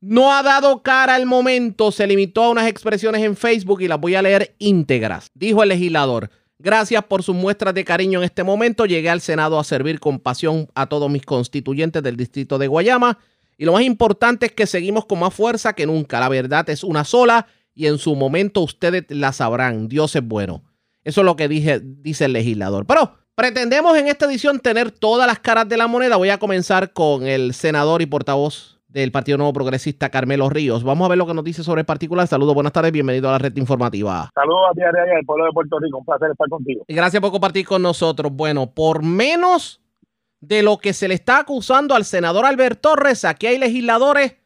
no 0.00 0.32
ha 0.32 0.42
dado 0.42 0.82
cara 0.82 1.14
al 1.14 1.26
momento, 1.26 1.92
se 1.92 2.06
limitó 2.06 2.44
a 2.44 2.50
unas 2.50 2.66
expresiones 2.66 3.22
en 3.22 3.36
Facebook 3.36 3.82
y 3.82 3.88
las 3.88 4.00
voy 4.00 4.14
a 4.14 4.22
leer 4.22 4.54
íntegras. 4.58 5.30
Dijo 5.34 5.62
el 5.62 5.68
legislador. 5.68 6.30
Gracias 6.62 7.02
por 7.04 7.22
sus 7.22 7.34
muestras 7.34 7.72
de 7.72 7.86
cariño 7.86 8.18
en 8.18 8.26
este 8.26 8.44
momento. 8.44 8.84
Llegué 8.84 9.08
al 9.08 9.22
Senado 9.22 9.58
a 9.58 9.64
servir 9.64 9.98
con 9.98 10.18
pasión 10.18 10.68
a 10.74 10.86
todos 10.86 11.10
mis 11.10 11.24
constituyentes 11.24 12.02
del 12.02 12.18
distrito 12.18 12.58
de 12.58 12.66
Guayama. 12.66 13.18
Y 13.56 13.64
lo 13.64 13.72
más 13.72 13.82
importante 13.82 14.44
es 14.44 14.52
que 14.52 14.66
seguimos 14.66 15.06
con 15.06 15.20
más 15.20 15.32
fuerza 15.32 15.72
que 15.72 15.86
nunca. 15.86 16.20
La 16.20 16.28
verdad 16.28 16.68
es 16.68 16.84
una 16.84 17.04
sola 17.04 17.46
y 17.74 17.86
en 17.86 17.96
su 17.96 18.14
momento 18.14 18.60
ustedes 18.60 19.04
la 19.08 19.32
sabrán. 19.32 19.88
Dios 19.88 20.14
es 20.14 20.22
bueno. 20.22 20.62
Eso 21.02 21.22
es 21.22 21.24
lo 21.24 21.34
que 21.34 21.48
dije, 21.48 21.80
dice 21.82 22.26
el 22.26 22.34
legislador. 22.34 22.84
Pero 22.84 23.14
pretendemos 23.34 23.96
en 23.96 24.08
esta 24.08 24.26
edición 24.26 24.60
tener 24.60 24.90
todas 24.90 25.26
las 25.26 25.38
caras 25.38 25.66
de 25.66 25.78
la 25.78 25.86
moneda. 25.86 26.16
Voy 26.16 26.28
a 26.28 26.36
comenzar 26.36 26.92
con 26.92 27.26
el 27.26 27.54
senador 27.54 28.02
y 28.02 28.06
portavoz 28.06 28.79
del 28.92 29.12
Partido 29.12 29.38
Nuevo 29.38 29.52
Progresista, 29.52 30.08
Carmelo 30.08 30.48
Ríos. 30.48 30.82
Vamos 30.82 31.06
a 31.06 31.08
ver 31.10 31.18
lo 31.18 31.26
que 31.26 31.34
nos 31.34 31.44
dice 31.44 31.62
sobre 31.62 31.82
el 31.82 31.86
particular. 31.86 32.26
Saludos, 32.26 32.54
buenas 32.54 32.72
tardes, 32.72 32.92
bienvenido 32.92 33.28
a 33.28 33.32
la 33.32 33.38
red 33.38 33.56
informativa. 33.56 34.30
Saludos 34.34 34.62
a 34.70 34.74
ti, 34.74 34.82
Ariel, 34.82 35.16
al 35.18 35.24
pueblo 35.24 35.44
de 35.44 35.52
Puerto 35.52 35.78
Rico. 35.78 35.98
Un 35.98 36.04
placer 36.04 36.30
estar 36.30 36.48
contigo. 36.48 36.84
Y 36.88 36.94
gracias 36.94 37.20
por 37.20 37.30
compartir 37.30 37.66
con 37.66 37.82
nosotros. 37.82 38.32
Bueno, 38.32 38.72
por 38.72 39.02
menos 39.02 39.80
de 40.40 40.62
lo 40.62 40.78
que 40.78 40.92
se 40.92 41.06
le 41.06 41.14
está 41.14 41.38
acusando 41.38 41.94
al 41.94 42.04
senador 42.04 42.44
Albert 42.44 42.80
Torres, 42.80 43.24
aquí 43.24 43.46
hay 43.46 43.58
legisladores 43.58 44.36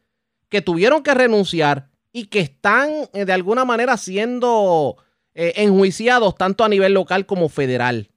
que 0.49 0.61
tuvieron 0.61 1.01
que 1.01 1.13
renunciar 1.13 1.89
y 2.11 2.27
que 2.27 2.39
están 2.39 2.91
eh, 3.13 3.25
de 3.25 3.33
alguna 3.33 3.65
manera 3.65 3.97
siendo 3.97 4.97
eh, 5.33 5.53
enjuiciados 5.57 6.35
tanto 6.35 6.63
a 6.63 6.69
nivel 6.69 6.93
local 6.93 7.25
como 7.25 7.49
federal. 7.49 8.09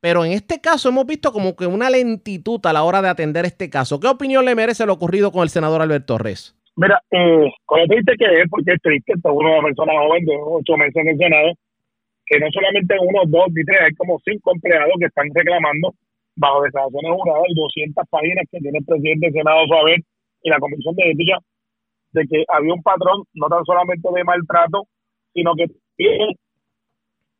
Pero 0.00 0.24
en 0.24 0.32
este 0.32 0.60
caso 0.60 0.90
hemos 0.90 1.06
visto 1.06 1.32
como 1.32 1.56
que 1.56 1.66
una 1.66 1.90
lentitud 1.90 2.60
a 2.64 2.72
la 2.72 2.84
hora 2.84 3.02
de 3.02 3.08
atender 3.08 3.44
este 3.44 3.68
caso. 3.68 3.98
¿Qué 3.98 4.06
opinión 4.06 4.44
le 4.44 4.54
merece 4.54 4.86
lo 4.86 4.92
ocurrido 4.92 5.32
con 5.32 5.42
el 5.42 5.48
senador 5.48 5.82
Alberto 5.82 6.14
Torres? 6.14 6.54
Mira, 6.76 7.02
eh, 7.10 7.50
con 7.64 7.80
lo 7.80 7.86
triste 7.86 8.14
que 8.16 8.24
es, 8.24 8.48
porque 8.48 8.72
es 8.74 8.80
triste, 8.80 9.14
está 9.16 9.32
una 9.32 9.60
persona 9.60 9.92
joven 9.98 10.24
de 10.24 10.36
ocho 10.38 10.76
meses 10.76 10.94
en 10.94 11.08
el 11.08 11.18
Senado, 11.18 11.50
que 12.24 12.38
no 12.38 12.46
solamente 12.52 12.94
uno, 13.00 13.22
dos 13.26 13.46
ni 13.50 13.64
tres, 13.64 13.80
hay 13.80 13.94
como 13.96 14.20
cinco 14.24 14.52
empleados 14.54 14.94
que 15.00 15.06
están 15.06 15.26
reclamando 15.34 15.92
bajo 16.36 16.62
declaraciones 16.62 17.10
juradas 17.10 17.42
y 17.48 17.54
200 17.54 18.04
páginas 18.08 18.44
que 18.50 18.58
tiene 18.60 18.78
el 18.78 18.84
presidente 18.84 19.26
del 19.26 19.34
Senado 19.34 19.66
Suaver 19.66 19.98
y 20.42 20.50
la 20.50 20.58
Comisión 20.60 20.94
de 20.94 21.10
Ética 21.10 21.38
de 22.12 22.26
que 22.26 22.44
había 22.48 22.74
un 22.74 22.82
patrón 22.82 23.24
no 23.34 23.48
tan 23.48 23.64
solamente 23.64 24.08
de 24.14 24.24
maltrato, 24.24 24.86
sino 25.34 25.54
que 25.54 25.66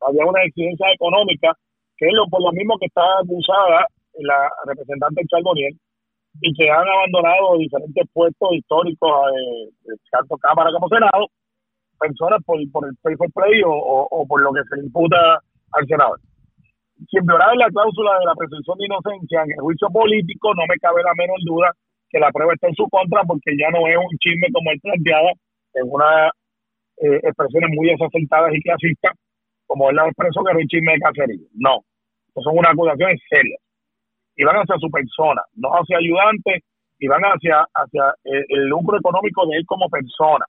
había 0.01 0.25
una 0.25 0.43
exigencia 0.43 0.91
económica 0.91 1.55
que 1.99 2.07
es 2.07 2.13
lo, 2.13 2.25
por 2.27 2.41
lo 2.41 2.51
mismo 2.53 2.77
que 2.79 2.87
está 2.87 3.03
acusada 3.21 3.85
la 4.19 4.49
representante 4.65 5.27
Charboniel 5.27 5.75
y 6.41 6.53
que 6.53 6.69
han 6.69 6.87
abandonado 6.87 7.57
diferentes 7.57 8.05
puestos 8.13 8.49
históricos, 8.53 9.11
eh, 9.35 9.95
tanto 10.11 10.37
Cámara 10.37 10.71
como 10.71 10.87
Senado, 10.87 11.27
personas 11.99 12.39
por, 12.45 12.59
el 12.59 12.69
pay 13.03 13.15
for 13.15 13.31
play 13.33 13.61
o, 13.65 14.25
por 14.27 14.41
lo 14.41 14.53
que 14.53 14.63
se 14.69 14.77
le 14.77 14.85
imputa 14.87 15.17
al 15.73 15.85
senador. 15.85 16.19
Sin 17.09 17.25
violar 17.25 17.55
la 17.55 17.67
cláusula 17.67 18.19
de 18.19 18.25
la 18.25 18.35
presunción 18.35 18.77
de 18.77 18.85
inocencia 18.85 19.43
en 19.43 19.51
el 19.51 19.59
juicio 19.59 19.87
político, 19.89 20.53
no 20.55 20.63
me 20.67 20.79
cabe 20.79 21.03
la 21.03 21.13
menor 21.15 21.39
duda 21.43 21.71
que 22.09 22.19
la 22.19 22.31
prueba 22.31 22.53
está 22.53 22.67
en 22.67 22.75
su 22.75 22.87
contra 22.89 23.23
porque 23.23 23.55
ya 23.57 23.69
no 23.71 23.87
es 23.87 23.97
un 23.97 24.17
chisme 24.19 24.47
como 24.51 24.71
él 24.71 24.79
planteaba 24.81 25.31
en 25.75 25.85
unas 25.87 26.31
eh, 27.03 27.19
expresiones 27.23 27.69
muy 27.75 27.89
desacertadas 27.89 28.51
y 28.53 28.61
clasistas, 28.61 29.13
como 29.67 29.89
él 29.89 29.95
la 29.95 30.07
expresó 30.07 30.43
que 30.43 30.51
era 30.51 30.59
un 30.59 30.67
chisme 30.67 30.93
de 30.93 30.99
cacería. 30.99 31.47
No, 31.55 31.83
son 32.35 32.57
unas 32.57 32.71
acusaciones 32.71 33.19
serias. 33.29 33.61
Y 34.35 34.43
van 34.43 34.55
hacia 34.55 34.77
su 34.79 34.89
persona, 34.89 35.41
no 35.55 35.69
hacia 35.69 35.97
ayudantes, 35.97 36.63
y 36.99 37.07
van 37.07 37.21
hacia, 37.23 37.65
hacia 37.73 38.13
el, 38.23 38.45
el 38.47 38.65
lucro 38.67 38.97
económico 38.97 39.45
de 39.47 39.57
él 39.57 39.65
como 39.65 39.89
persona. 39.89 40.45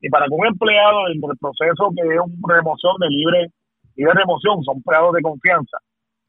Y 0.00 0.08
para 0.10 0.26
que 0.26 0.34
un 0.34 0.46
empleado 0.46 1.08
dentro 1.08 1.28
del 1.28 1.38
proceso 1.38 1.90
que 1.96 2.02
es 2.02 2.20
una 2.20 2.56
remoción 2.56 2.94
de 3.00 3.08
libre, 3.08 3.46
libre 3.96 4.14
remoción, 4.14 4.62
son 4.62 4.76
empleados 4.76 5.14
de 5.14 5.22
confianza, 5.22 5.78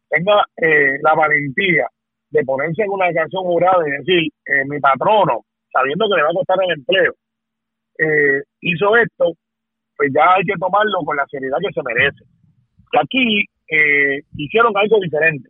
tenga 0.09 0.45
eh, 0.57 0.97
la 1.03 1.13
valentía 1.13 1.87
de 2.29 2.43
ponerse 2.43 2.83
en 2.83 2.91
una 2.91 3.07
declaración 3.07 3.43
jurada 3.43 3.83
y 3.87 3.91
decir, 3.91 4.31
eh, 4.45 4.65
mi 4.67 4.79
patrono, 4.79 5.41
sabiendo 5.71 6.07
que 6.07 6.15
le 6.15 6.23
va 6.23 6.29
a 6.29 6.33
costar 6.33 6.57
el 6.63 6.71
empleo, 6.71 7.13
eh, 7.99 8.43
hizo 8.61 8.95
esto, 8.95 9.33
pues 9.95 10.11
ya 10.13 10.35
hay 10.35 10.43
que 10.43 10.57
tomarlo 10.59 10.99
con 11.05 11.17
la 11.17 11.25
seriedad 11.27 11.57
que 11.59 11.73
se 11.73 11.83
merece. 11.83 12.23
Y 12.93 12.97
aquí 12.97 13.45
eh, 13.69 14.21
hicieron 14.35 14.71
algo 14.75 14.99
diferente. 14.99 15.49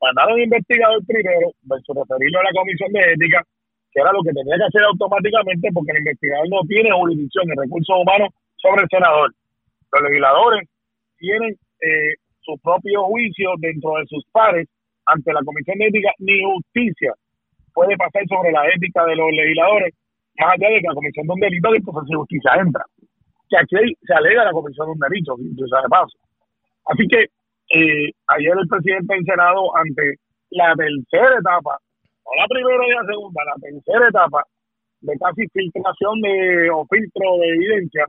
Mandaron 0.00 0.40
investigador 0.40 1.04
primero, 1.06 1.52
versus 1.62 1.96
referirlo 1.96 2.40
a 2.40 2.44
la 2.44 2.58
comisión 2.58 2.92
de 2.92 3.12
ética, 3.12 3.44
que 3.92 4.00
era 4.00 4.12
lo 4.12 4.22
que 4.22 4.32
tenía 4.32 4.56
que 4.56 4.64
hacer 4.64 4.82
automáticamente 4.82 5.68
porque 5.72 5.92
el 5.92 5.98
investigador 5.98 6.48
no 6.48 6.60
tiene 6.66 6.90
jurisdicción 6.90 7.44
en 7.50 7.62
recursos 7.62 7.96
humanos 8.00 8.28
sobre 8.56 8.82
el 8.82 8.88
senador. 8.90 9.30
Los 9.92 10.02
legisladores 10.02 10.68
tienen 11.18 11.52
eh, 11.52 12.14
su 12.40 12.58
propio 12.58 13.04
juicio 13.04 13.54
dentro 13.58 13.94
de 14.00 14.06
sus 14.06 14.24
pares 14.32 14.66
ante 15.06 15.32
la 15.32 15.40
comisión 15.44 15.78
de 15.78 15.86
ética, 15.86 16.10
ni 16.18 16.42
justicia 16.42 17.12
puede 17.74 17.96
pasar 17.96 18.22
sobre 18.28 18.52
la 18.52 18.66
ética 18.68 19.04
de 19.06 19.16
los 19.16 19.30
legisladores, 19.32 19.94
más 20.38 20.54
allá 20.54 20.68
de 20.68 20.80
que 20.80 20.88
la 20.88 20.94
comisión 20.94 21.26
de 21.26 21.32
un 21.32 21.40
delito 21.40 21.70
de 21.70 22.16
justicia 22.16 22.52
entra. 22.60 22.84
Que 23.48 23.56
aquí 23.58 23.94
se 24.02 24.14
alega 24.14 24.44
la 24.44 24.52
comisión 24.52 24.86
de 24.86 24.92
un 24.92 24.98
delito, 24.98 25.36
sea 25.36 25.82
de 25.82 25.88
paso. 25.88 26.16
Así 26.86 27.06
que 27.06 27.26
eh, 27.72 28.12
ayer 28.26 28.52
el 28.52 28.68
presidente 28.68 29.14
del 29.14 29.24
Senado, 29.24 29.74
ante 29.76 30.16
la 30.50 30.74
tercera 30.76 31.38
etapa, 31.40 31.78
no 32.24 32.30
la 32.36 32.46
primera 32.46 32.86
y 32.86 32.90
la 32.90 33.04
segunda, 33.06 33.44
la 33.44 33.56
tercera 33.60 34.08
etapa 34.08 34.44
de 35.00 35.16
casi 35.18 35.48
filtración 35.48 36.20
de 36.20 36.70
o 36.70 36.86
filtro 36.86 37.38
de 37.40 37.48
evidencia, 37.48 38.06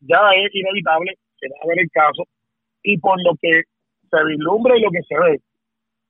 ya 0.00 0.20
es 0.34 0.54
inevitable 0.54 1.14
que 1.40 1.48
va 1.48 1.56
a 1.60 1.64
haber 1.64 1.80
el 1.80 1.90
caso 1.90 2.24
y 2.82 2.98
por 2.98 3.16
lo 3.22 3.32
que 3.40 3.62
se 4.10 4.24
vislumbra 4.26 4.76
y 4.76 4.82
lo 4.82 4.90
que 4.90 5.02
se 5.02 5.18
ve 5.18 5.40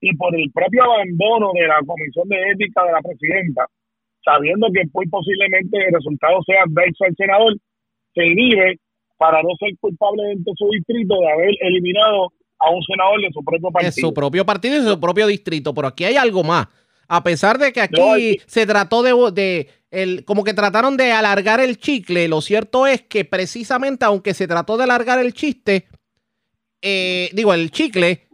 y 0.00 0.16
por 0.16 0.35
el 0.35 0.50
propio 0.53 0.85
abandono 0.85 1.53
de 1.53 1.68
la 1.68 1.81
comisión 1.87 2.29
de 2.29 2.50
ética 2.50 2.85
de 2.85 2.92
la 2.92 3.00
presidenta, 3.00 3.66
sabiendo 4.24 4.68
que 4.72 4.83
muy 4.92 5.07
posiblemente 5.09 5.79
el 5.79 5.94
resultado 5.94 6.42
sea 6.44 6.62
adverso 6.62 7.05
al 7.05 7.16
senador, 7.16 7.55
se 8.14 8.27
inhibe 8.27 8.79
para 9.16 9.42
no 9.42 9.50
ser 9.59 9.70
culpable 9.81 10.24
dentro 10.24 10.53
de 10.53 10.57
su 10.57 10.68
distrito 10.70 11.20
de 11.20 11.33
haber 11.33 11.55
eliminado 11.61 12.33
a 12.59 12.71
un 12.71 12.83
senador 12.83 13.21
de 13.21 13.31
su 13.33 13.45
propio 13.45 13.69
de 13.69 13.73
partido. 13.73 14.09
su 14.09 14.14
propio 14.14 14.47
partido 14.47 14.77
y 14.77 14.81
de 14.83 14.88
su 14.90 15.01
propio 15.01 15.27
distrito. 15.27 15.75
Pero 15.75 15.88
aquí 15.88 16.05
hay 16.05 16.17
algo 16.17 16.43
más. 16.43 16.69
A 17.09 17.23
pesar 17.23 17.59
de 17.59 17.73
que 17.73 17.81
aquí 17.83 18.01
No, 18.01 18.14
se 18.47 18.67
trató 18.67 19.03
de, 19.03 19.12
de 19.33 19.69
el, 19.90 20.25
como 20.25 20.43
que 20.45 20.55
trataron 20.55 20.97
de 20.97 21.12
alargar 21.12 21.61
el 21.61 21.79
chicle, 21.79 22.27
lo 22.29 22.40
cierto 22.40 22.87
es 22.87 23.03
que 23.03 23.25
precisamente 23.27 24.05
aunque 24.07 24.33
se 24.35 24.49
trató 24.49 24.77
de 24.79 24.85
alargar 24.85 25.19
el 25.19 25.35
chiste, 25.35 25.87
eh, 26.81 27.29
digo, 27.33 27.53
el 27.55 27.71
chicle, 27.71 28.27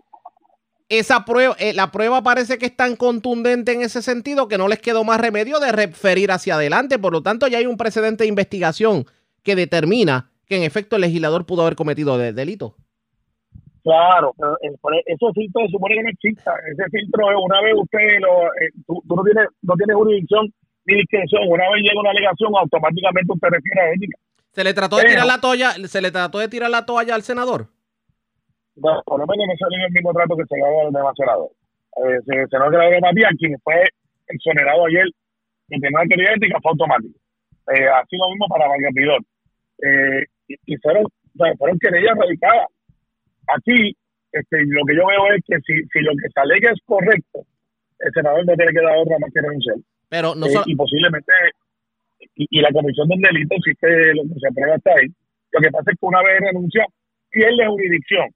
esa 0.88 1.24
prueba, 1.24 1.56
eh, 1.58 1.72
la 1.72 1.90
prueba 1.92 2.22
parece 2.22 2.58
que 2.58 2.66
es 2.66 2.76
tan 2.76 2.96
contundente 2.96 3.72
en 3.72 3.82
ese 3.82 4.02
sentido 4.02 4.48
que 4.48 4.58
no 4.58 4.68
les 4.68 4.78
quedó 4.80 5.04
más 5.04 5.20
remedio 5.20 5.58
de 5.60 5.72
referir 5.72 6.30
hacia 6.32 6.54
adelante. 6.54 6.98
Por 6.98 7.12
lo 7.12 7.22
tanto, 7.22 7.46
ya 7.48 7.58
hay 7.58 7.66
un 7.66 7.76
precedente 7.76 8.24
de 8.24 8.28
investigación 8.28 9.04
que 9.42 9.54
determina 9.56 10.30
que 10.46 10.56
en 10.56 10.62
efecto 10.64 10.96
el 10.96 11.02
legislador 11.02 11.46
pudo 11.46 11.62
haber 11.62 11.76
cometido 11.76 12.18
de- 12.18 12.32
delito. 12.32 12.76
Claro, 13.82 14.34
pero 14.36 14.56
el- 14.62 14.76
por 14.78 14.94
e- 14.94 15.02
ese 15.06 15.26
filtro 15.34 15.62
se 15.64 15.72
supone 15.72 15.94
que 15.96 16.02
no 16.02 16.10
exista. 16.10 16.52
Ese 16.70 16.84
filtro, 16.90 17.30
es 17.30 17.36
una 17.42 17.60
vez 17.62 17.74
usted 17.76 18.20
lo, 18.20 18.46
eh, 18.60 18.70
tú, 18.86 19.02
tú 19.08 19.16
no 19.16 19.22
tienes 19.22 19.46
no 19.62 19.74
tienes 19.74 19.96
jurisdicción 19.96 20.52
ni 20.86 20.94
discreción, 20.96 21.42
una 21.48 21.64
vez 21.70 21.82
llega 21.82 22.00
una 22.00 22.10
alegación, 22.10 22.52
automáticamente 22.56 23.32
usted 23.32 23.48
refiere 23.48 23.80
a 23.80 23.92
ética. 23.94 24.18
Se 24.52 24.64
le 24.64 24.74
trató 24.74 24.96
de 24.96 25.04
tirar 25.04 25.26
la 25.26 25.40
toalla, 25.40 25.70
se 25.72 26.00
le 26.02 26.10
trató 26.10 26.38
de 26.38 26.48
tirar 26.48 26.70
la 26.70 26.84
toalla 26.84 27.14
al 27.14 27.22
senador. 27.22 27.66
Bueno, 28.76 29.02
por 29.04 29.20
lo 29.20 29.26
menos 29.26 29.46
no 29.46 29.54
salió 29.58 29.86
el 29.86 29.92
mismo 29.92 30.12
trato 30.12 30.36
que 30.36 30.44
se 30.48 30.56
le 30.56 30.66
dio 30.66 30.86
al 30.86 30.92
demás 30.92 31.14
senador. 31.16 31.50
Eh, 31.96 32.18
se, 32.26 32.46
se 32.48 32.58
nos 32.58 32.70
de 32.70 33.00
Matías, 33.00 33.32
quien 33.38 33.56
fue 33.62 33.82
exonerado 34.28 34.86
ayer 34.86 35.04
de 35.68 35.78
tener 35.78 35.96
autoridad 36.00 36.34
ética, 36.36 36.58
fue 36.62 36.70
automático. 36.72 37.18
Eh, 37.74 37.86
así 37.88 38.16
lo 38.16 38.30
mismo 38.30 38.46
para 38.48 38.68
Vargas 38.68 38.92
Vidal. 38.94 39.20
Eh, 39.82 40.24
y, 40.48 40.74
y 40.74 40.76
fueron, 40.78 41.04
o 41.04 41.08
sea, 41.44 41.52
fueron 41.58 41.78
querellas 41.78 42.16
radicadas. 42.18 42.66
Aquí, 43.56 43.96
este, 44.32 44.64
lo 44.66 44.84
que 44.86 44.96
yo 44.96 45.06
veo 45.06 45.32
es 45.34 45.42
que 45.46 45.56
si, 45.66 45.74
si 45.92 46.00
lo 46.00 46.12
que 46.12 46.28
se 46.32 46.40
alega 46.40 46.70
es 46.72 46.78
correcto, 46.84 47.40
el 47.98 48.12
senador 48.12 48.46
no 48.46 48.54
tiene 48.54 48.72
que 48.72 48.80
dar 48.80 48.96
otra 48.98 49.18
más 49.18 49.30
que 49.32 49.40
renunciar. 49.40 49.76
Pero 50.08 50.34
no 50.34 50.46
Eh, 50.46 50.50
so- 50.50 50.62
y 50.66 50.74
posiblemente, 50.76 51.32
y, 52.36 52.46
y 52.50 52.60
la 52.60 52.70
comisión 52.72 53.08
de 53.08 53.14
un 53.14 53.22
delito, 53.22 53.56
si 53.64 53.74
que 53.74 53.88
lo 54.14 54.22
que 54.22 54.40
se 54.40 54.48
aprueba 54.48 54.76
está 54.76 54.90
ahí. 54.92 55.08
Lo 55.52 55.60
que 55.60 55.70
pasa 55.70 55.90
es 55.90 55.98
que 55.98 56.06
una 56.06 56.22
vez 56.22 56.40
renuncia, 56.40 56.86
pierde 57.30 57.66
jurisdicción 57.66 58.28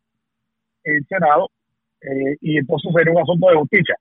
el 0.84 1.04
Senado 1.08 1.48
eh, 2.02 2.36
y 2.40 2.58
entonces 2.58 2.92
sería 2.94 3.12
un 3.12 3.22
asunto 3.22 3.48
de 3.48 3.56
justicia. 3.56 3.96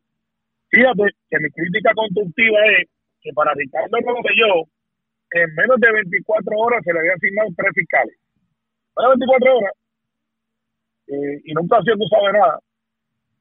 Fíjate 0.70 1.04
que 1.30 1.40
mi 1.40 1.50
crítica 1.52 1.92
constructiva 1.94 2.60
es 2.80 2.90
que 3.22 3.32
para 3.34 3.54
Ricardo 3.54 3.98
Rosselló, 4.02 4.66
en 5.32 5.56
menos 5.56 5.80
de 5.80 5.92
24 5.92 6.58
horas 6.58 6.82
se 6.84 6.92
le 6.94 7.00
había 7.00 7.14
asignado 7.14 7.50
tres 7.56 7.72
fiscales. 7.74 8.16
De 8.98 9.08
24 9.08 9.58
horas. 9.58 9.74
Eh, 11.08 11.42
y 11.44 11.54
nunca 11.54 11.78
ha 11.78 11.82
sido 11.82 11.96
acusado 11.96 12.26
de 12.28 12.34
nada. 12.34 12.60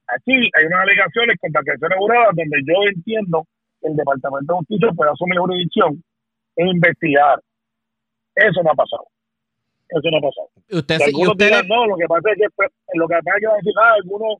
Aquí 0.08 0.50
hay 0.52 0.64
unas 0.66 0.82
alegaciones 0.82 1.36
contra 1.40 1.60
acciones 1.60 1.98
juradas 1.98 2.34
donde 2.36 2.58
yo 2.66 2.74
entiendo 2.94 3.46
que 3.80 3.88
el 3.88 3.96
Departamento 3.96 4.52
de 4.52 4.58
Justicia 4.58 4.88
puede 4.94 5.10
asumir 5.10 5.38
jurisdicción 5.38 6.02
e 6.56 6.66
investigar. 6.66 7.40
Eso 8.34 8.62
no 8.62 8.70
ha 8.70 8.74
pasado. 8.74 9.06
Eso 9.88 10.08
no 10.10 10.18
ha 10.18 10.20
pasado. 10.20 10.48
usted, 10.70 11.00
algunos 11.02 11.32
usted 11.32 11.46
dirán, 11.46 11.68
no, 11.68 11.86
lo 11.86 11.96
que 11.96 12.06
pasa 12.06 12.30
es 12.32 12.38
que 12.38 12.48
pues, 12.56 12.70
lo 12.94 13.06
que 13.06 13.14
pasa 13.14 13.36
es 13.36 13.40
que 13.40 13.46
va 13.46 13.52
a 13.52 13.56
decir, 13.56 13.72
ah, 13.76 13.94
algunos 13.94 14.32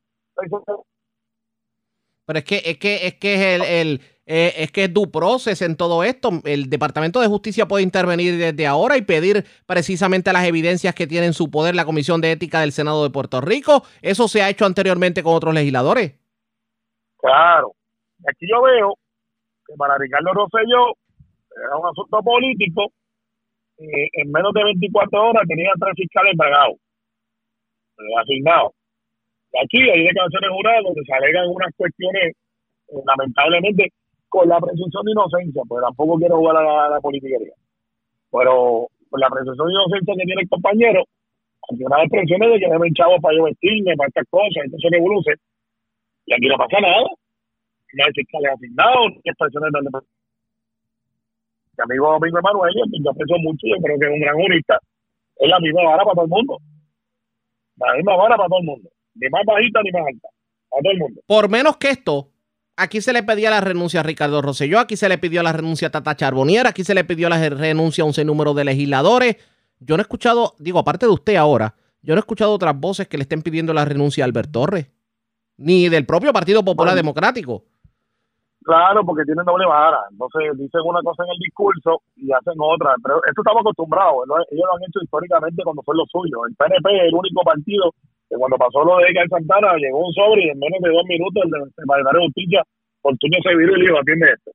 pero 2.25 2.39
es 2.39 2.45
que 2.45 2.61
es 2.65 2.77
que 2.77 3.07
es 3.07 3.15
que 3.15 3.33
es 3.35 3.41
el, 3.41 3.61
el, 3.63 4.01
eh, 4.25 4.53
es 4.57 4.71
que 4.71 4.85
es 4.85 4.93
due 4.93 5.07
process 5.07 5.61
en 5.61 5.75
todo 5.75 6.03
esto. 6.03 6.29
El 6.45 6.69
Departamento 6.69 7.19
de 7.19 7.27
Justicia 7.27 7.67
puede 7.67 7.83
intervenir 7.83 8.37
desde 8.37 8.67
ahora 8.67 8.97
y 8.97 9.01
pedir 9.01 9.45
precisamente 9.65 10.31
las 10.31 10.45
evidencias 10.45 10.95
que 10.95 11.07
tiene 11.07 11.27
en 11.27 11.33
su 11.33 11.51
poder 11.51 11.75
la 11.75 11.85
Comisión 11.85 12.21
de 12.21 12.31
Ética 12.31 12.61
del 12.61 12.71
Senado 12.71 13.03
de 13.03 13.09
Puerto 13.09 13.41
Rico. 13.41 13.83
Eso 14.01 14.27
se 14.27 14.41
ha 14.41 14.49
hecho 14.49 14.65
anteriormente 14.65 15.23
con 15.23 15.35
otros 15.35 15.53
legisladores. 15.53 16.13
Claro. 17.17 17.73
Aquí 18.27 18.47
yo 18.49 18.61
veo 18.61 18.97
que 19.67 19.73
para 19.77 19.97
Ricardo 19.97 20.33
Rosselló 20.33 20.93
era 21.55 21.77
un 21.77 21.87
asunto 21.87 22.19
político. 22.23 22.91
eh, 23.77 24.07
en 24.13 24.31
menos 24.31 24.53
de 24.53 24.63
24 24.63 25.21
horas 25.29 25.43
tenía 25.47 25.71
tres 25.79 25.93
fiscales 25.95 26.35
pagados, 26.37 26.75
eh, 27.99 28.21
asignados. 28.21 28.71
Aquí 29.61 29.77
hay 29.89 30.03
declaraciones 30.03 30.49
juradas 30.49 30.83
donde 30.83 31.03
se 31.05 31.13
alegan 31.13 31.47
unas 31.47 31.69
cuestiones, 31.75 32.33
eh, 32.89 33.01
lamentablemente, 33.05 33.93
con 34.29 34.49
la 34.49 34.59
presunción 34.59 35.05
de 35.05 35.11
inocencia, 35.11 35.61
porque 35.67 35.85
tampoco 35.85 36.17
quiero 36.17 36.37
jugar 36.37 36.57
a 36.57 36.63
la, 36.63 36.85
a 36.85 36.89
la 36.89 37.01
politiquería. 37.01 37.53
Pero 38.31 38.87
con 39.09 39.19
la 39.19 39.29
presunción 39.29 39.67
de 39.67 39.73
inocencia 39.73 40.13
que 40.17 40.25
tiene 40.25 40.41
el 40.41 40.49
compañero, 40.49 41.03
aquí 41.69 41.83
unas 41.85 42.01
expresiones 42.01 42.49
de 42.53 42.59
que 42.59 42.71
deben 42.71 42.93
chavos 42.93 43.21
para 43.21 43.37
yo 43.37 43.43
vestirme, 43.43 43.95
para 43.95 44.07
estas 44.07 44.25
cosas, 44.29 44.65
entonces 44.65 44.89
revoluce. 44.89 45.33
Y 46.25 46.33
aquí 46.33 46.47
no 46.47 46.57
pasa 46.57 46.79
nada 46.81 47.05
no 47.93 48.05
hay 48.05 48.11
fiscales 48.13 48.51
asignados, 48.53 49.11
ni 49.11 49.29
expresiones 49.29 49.71
del 49.71 49.83
mi 51.75 51.81
amigo 51.83 52.11
Domingo 52.11 52.37
Emanuel, 52.37 52.73
yo 52.75 53.09
aprecio 53.09 53.37
mucho, 53.39 53.65
yo 53.65 53.81
creo 53.81 53.97
que 53.97 54.05
es 54.05 54.11
un 54.11 54.19
gran 54.19 54.35
jurista, 54.35 54.77
es 55.37 55.49
la 55.49 55.59
misma 55.59 55.83
vara 55.83 56.03
para 56.03 56.13
todo 56.13 56.25
el 56.25 56.29
mundo. 56.29 56.57
La 57.77 57.95
misma 57.95 58.15
vara 58.15 58.37
para 58.37 58.47
todo 58.47 58.59
el 58.59 58.65
mundo. 58.65 58.89
Ni 59.15 59.29
más 59.29 59.41
bajita 59.45 59.81
ni 59.83 59.91
más 59.91 60.03
alta. 60.07 60.27
Para 60.69 60.81
todo 60.81 60.91
el 60.91 60.99
mundo. 60.99 61.21
Por 61.27 61.49
menos 61.49 61.77
que 61.77 61.89
esto, 61.89 62.29
aquí 62.75 63.01
se 63.01 63.13
le 63.13 63.23
pedía 63.23 63.49
la 63.49 63.61
renuncia 63.61 63.99
a 63.99 64.03
Ricardo 64.03 64.41
Rosselló, 64.41 64.79
aquí 64.79 64.95
se 64.95 65.09
le 65.09 65.17
pidió 65.17 65.43
la 65.43 65.53
renuncia 65.53 65.89
a 65.89 65.91
Tata 65.91 66.15
Charbonier, 66.15 66.67
aquí 66.67 66.83
se 66.83 66.95
le 66.95 67.03
pidió 67.03 67.29
la 67.29 67.37
renuncia 67.49 68.03
a 68.03 68.07
un 68.07 68.13
sinnúmero 68.13 68.53
de 68.53 68.65
legisladores. 68.65 69.37
Yo 69.79 69.97
no 69.97 70.01
he 70.01 70.03
escuchado, 70.03 70.55
digo, 70.59 70.79
aparte 70.79 71.05
de 71.05 71.11
usted 71.11 71.35
ahora, 71.35 71.75
yo 72.01 72.15
no 72.15 72.19
he 72.19 72.25
escuchado 72.25 72.53
otras 72.53 72.79
voces 72.79 73.07
que 73.07 73.17
le 73.17 73.23
estén 73.23 73.41
pidiendo 73.41 73.73
la 73.73 73.85
renuncia 73.85 74.23
a 74.23 74.25
Albert 74.25 74.51
Torres, 74.51 74.91
ni 75.57 75.89
del 75.89 76.05
propio 76.05 76.33
Partido 76.33 76.63
Popular 76.63 76.93
Bueno. 76.93 77.03
Democrático. 77.03 77.63
Claro, 78.63 79.03
porque 79.05 79.25
tienen 79.25 79.43
doble 79.45 79.65
vara. 79.67 79.99
Entonces 80.09 80.57
dicen 80.57 80.81
una 80.85 81.01
cosa 81.03 81.23
en 81.23 81.31
el 81.31 81.39
discurso 81.39 82.01
y 82.15 82.31
hacen 82.31 82.55
otra. 82.57 82.95
Pero 83.03 83.19
esto 83.27 83.41
estamos 83.41 83.59
acostumbrados. 83.59 84.23
¿no? 84.25 84.35
Ellos 84.49 84.63
lo 84.65 84.75
han 84.75 84.83
hecho 84.87 85.03
históricamente 85.03 85.63
cuando 85.63 85.83
fue 85.83 85.95
lo 85.95 86.05
suyo. 86.07 86.45
El 86.47 86.55
PNP 86.55 86.87
es 86.95 87.03
el 87.11 87.13
único 87.13 87.43
partido 87.43 87.91
cuando 88.29 88.57
pasó 88.57 88.83
lo 88.83 88.97
de 88.97 89.09
Edgar 89.09 89.27
Santana 89.29 89.75
llegó 89.77 90.05
un 90.07 90.13
sobre 90.13 90.45
y 90.45 90.49
en 90.49 90.59
menos 90.59 90.79
de 90.81 90.89
dos 90.89 91.05
minutos 91.05 91.43
el 91.45 91.71
secretario 91.75 92.19
de 92.19 92.25
Justicia, 92.25 92.63
Fortunio 93.01 93.39
se 93.43 93.55
viró 93.55 93.75
y 93.75 93.79
le 93.79 93.85
dijo, 93.85 93.99
atiende 93.99 94.31
esto. 94.31 94.51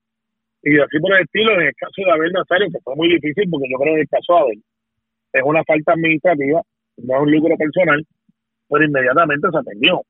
Y 0.63 0.81
así 0.81 0.99
por 0.99 1.15
el 1.15 1.23
estilo, 1.23 1.53
en 1.55 1.69
el 1.69 1.75
caso 1.77 1.95
de 1.97 2.11
Abel 2.11 2.33
Nazario, 2.33 2.69
que 2.73 2.81
fue 2.83 2.97
muy 2.97 3.09
difícil 3.09 3.49
porque 3.51 3.69
yo 3.71 3.79
creo 3.79 3.95
que 3.95 4.01
el 4.01 4.09
caso 4.09 4.33
de 4.35 4.41
Abel 4.41 4.63
es 5.33 5.43
una 5.45 5.65
falta 5.65 5.93
administrativa, 5.93 6.63
no 6.97 7.15
es 7.15 7.23
un 7.23 7.31
lucro 7.31 7.57
personal, 7.57 8.05
pero 8.69 8.85
inmediatamente 8.85 9.49
se 9.51 9.59
atendió. 9.59 10.03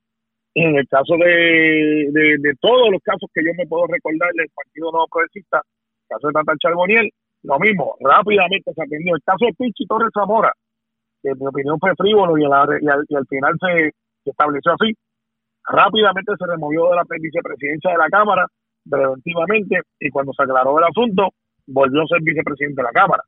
En 0.54 0.76
el 0.76 0.88
caso 0.88 1.14
de, 1.18 2.08
de, 2.10 2.24
de 2.40 2.52
todos 2.60 2.90
los 2.90 3.02
casos 3.02 3.28
que 3.34 3.44
yo 3.44 3.52
me 3.56 3.66
puedo 3.66 3.86
recordar 3.86 4.32
del 4.32 4.48
Partido 4.54 4.90
Nuevo 4.90 5.06
Progresista, 5.10 5.60
el 5.60 6.08
caso 6.08 6.28
de 6.28 6.32
Tata 6.32 6.54
Charboniel, 6.58 7.10
lo 7.42 7.58
mismo, 7.58 7.94
rápidamente 8.00 8.72
se 8.72 8.82
atendió. 8.82 9.14
El 9.14 9.22
caso 9.22 9.44
de 9.46 9.54
Pichi 9.54 9.86
Torres 9.86 10.10
Zamora, 10.14 10.52
que 11.22 11.30
en 11.30 11.38
mi 11.38 11.46
opinión 11.46 11.78
fue 11.80 11.92
frívolo 11.96 12.38
y, 12.38 12.42
la- 12.42 12.66
y 12.80 12.88
al, 12.88 13.04
y 13.08 13.14
al 13.16 13.26
final 13.26 13.54
se, 13.60 13.90
se 14.24 14.30
estableció 14.30 14.72
así, 14.72 14.94
rápidamente 15.68 16.32
se 16.38 16.46
removió 16.46 16.88
de 16.90 16.96
la 16.96 17.04
vicepresidencia 17.20 17.92
de 17.92 17.98
la 17.98 18.08
Cámara, 18.08 18.46
preventivamente, 18.88 19.80
y 20.00 20.10
cuando 20.10 20.32
se 20.32 20.42
aclaró 20.42 20.78
el 20.78 20.84
asunto, 20.84 21.28
volvió 21.66 22.02
a 22.02 22.06
ser 22.06 22.20
vicepresidente 22.22 22.80
de 22.80 22.86
la 22.86 22.92
Cámara. 22.92 23.22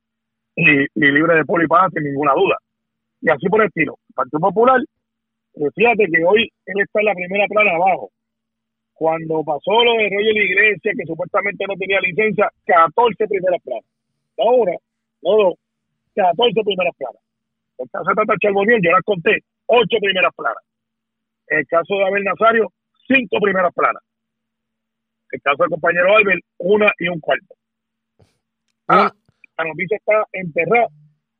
Y, 0.56 0.86
libre 0.94 1.36
de 1.36 1.44
polipada 1.44 1.88
sin 1.92 2.04
ninguna 2.04 2.32
duda. 2.34 2.56
Y 3.20 3.30
así 3.30 3.48
por 3.48 3.60
el 3.60 3.68
estilo. 3.68 3.96
Partido 4.14 4.40
Popular, 4.40 4.80
eh, 5.54 5.68
fíjate 5.74 6.06
que 6.12 6.24
hoy 6.24 6.48
él 6.66 6.80
está 6.82 7.00
en 7.00 7.06
la 7.06 7.14
primera 7.14 7.46
plana 7.48 7.72
abajo. 7.76 8.10
Cuando 8.94 9.42
pasó 9.44 9.72
lo 9.84 9.92
de 9.92 10.10
Roger 10.10 10.36
Iglesia, 10.36 10.92
que 10.96 11.06
supuestamente 11.06 11.64
no 11.66 11.74
tenía 11.76 12.00
licencia, 12.00 12.48
14 12.66 13.26
primeras 13.28 13.60
planas. 13.62 13.84
Una, 14.36 14.72
no 15.22 15.36
dos, 15.36 15.54
14 16.14 16.62
primeras 16.64 16.94
planas. 16.96 17.22
El 17.80 17.88
caso 17.88 18.10
de 18.10 18.14
Tata 18.14 18.34
Charboniel, 18.38 18.80
yo 18.82 18.92
las 18.92 19.02
conté, 19.02 19.40
8 19.66 19.88
primeras 20.02 20.34
planas. 20.36 20.62
El 21.46 21.66
caso 21.66 21.94
de 21.96 22.04
Abel 22.04 22.24
Nazario, 22.24 22.68
5 23.08 23.40
primeras 23.40 23.72
planas. 23.72 24.02
El 25.32 25.40
caso 25.40 25.62
del 25.62 25.70
compañero 25.70 26.14
Albert, 26.14 26.44
una 26.58 26.92
y 26.98 27.08
un 27.08 27.20
cuarto. 27.20 27.54
Ah, 28.86 29.10
la 29.56 29.64
noticia 29.64 29.96
está 29.96 30.24
enterrada 30.32 30.88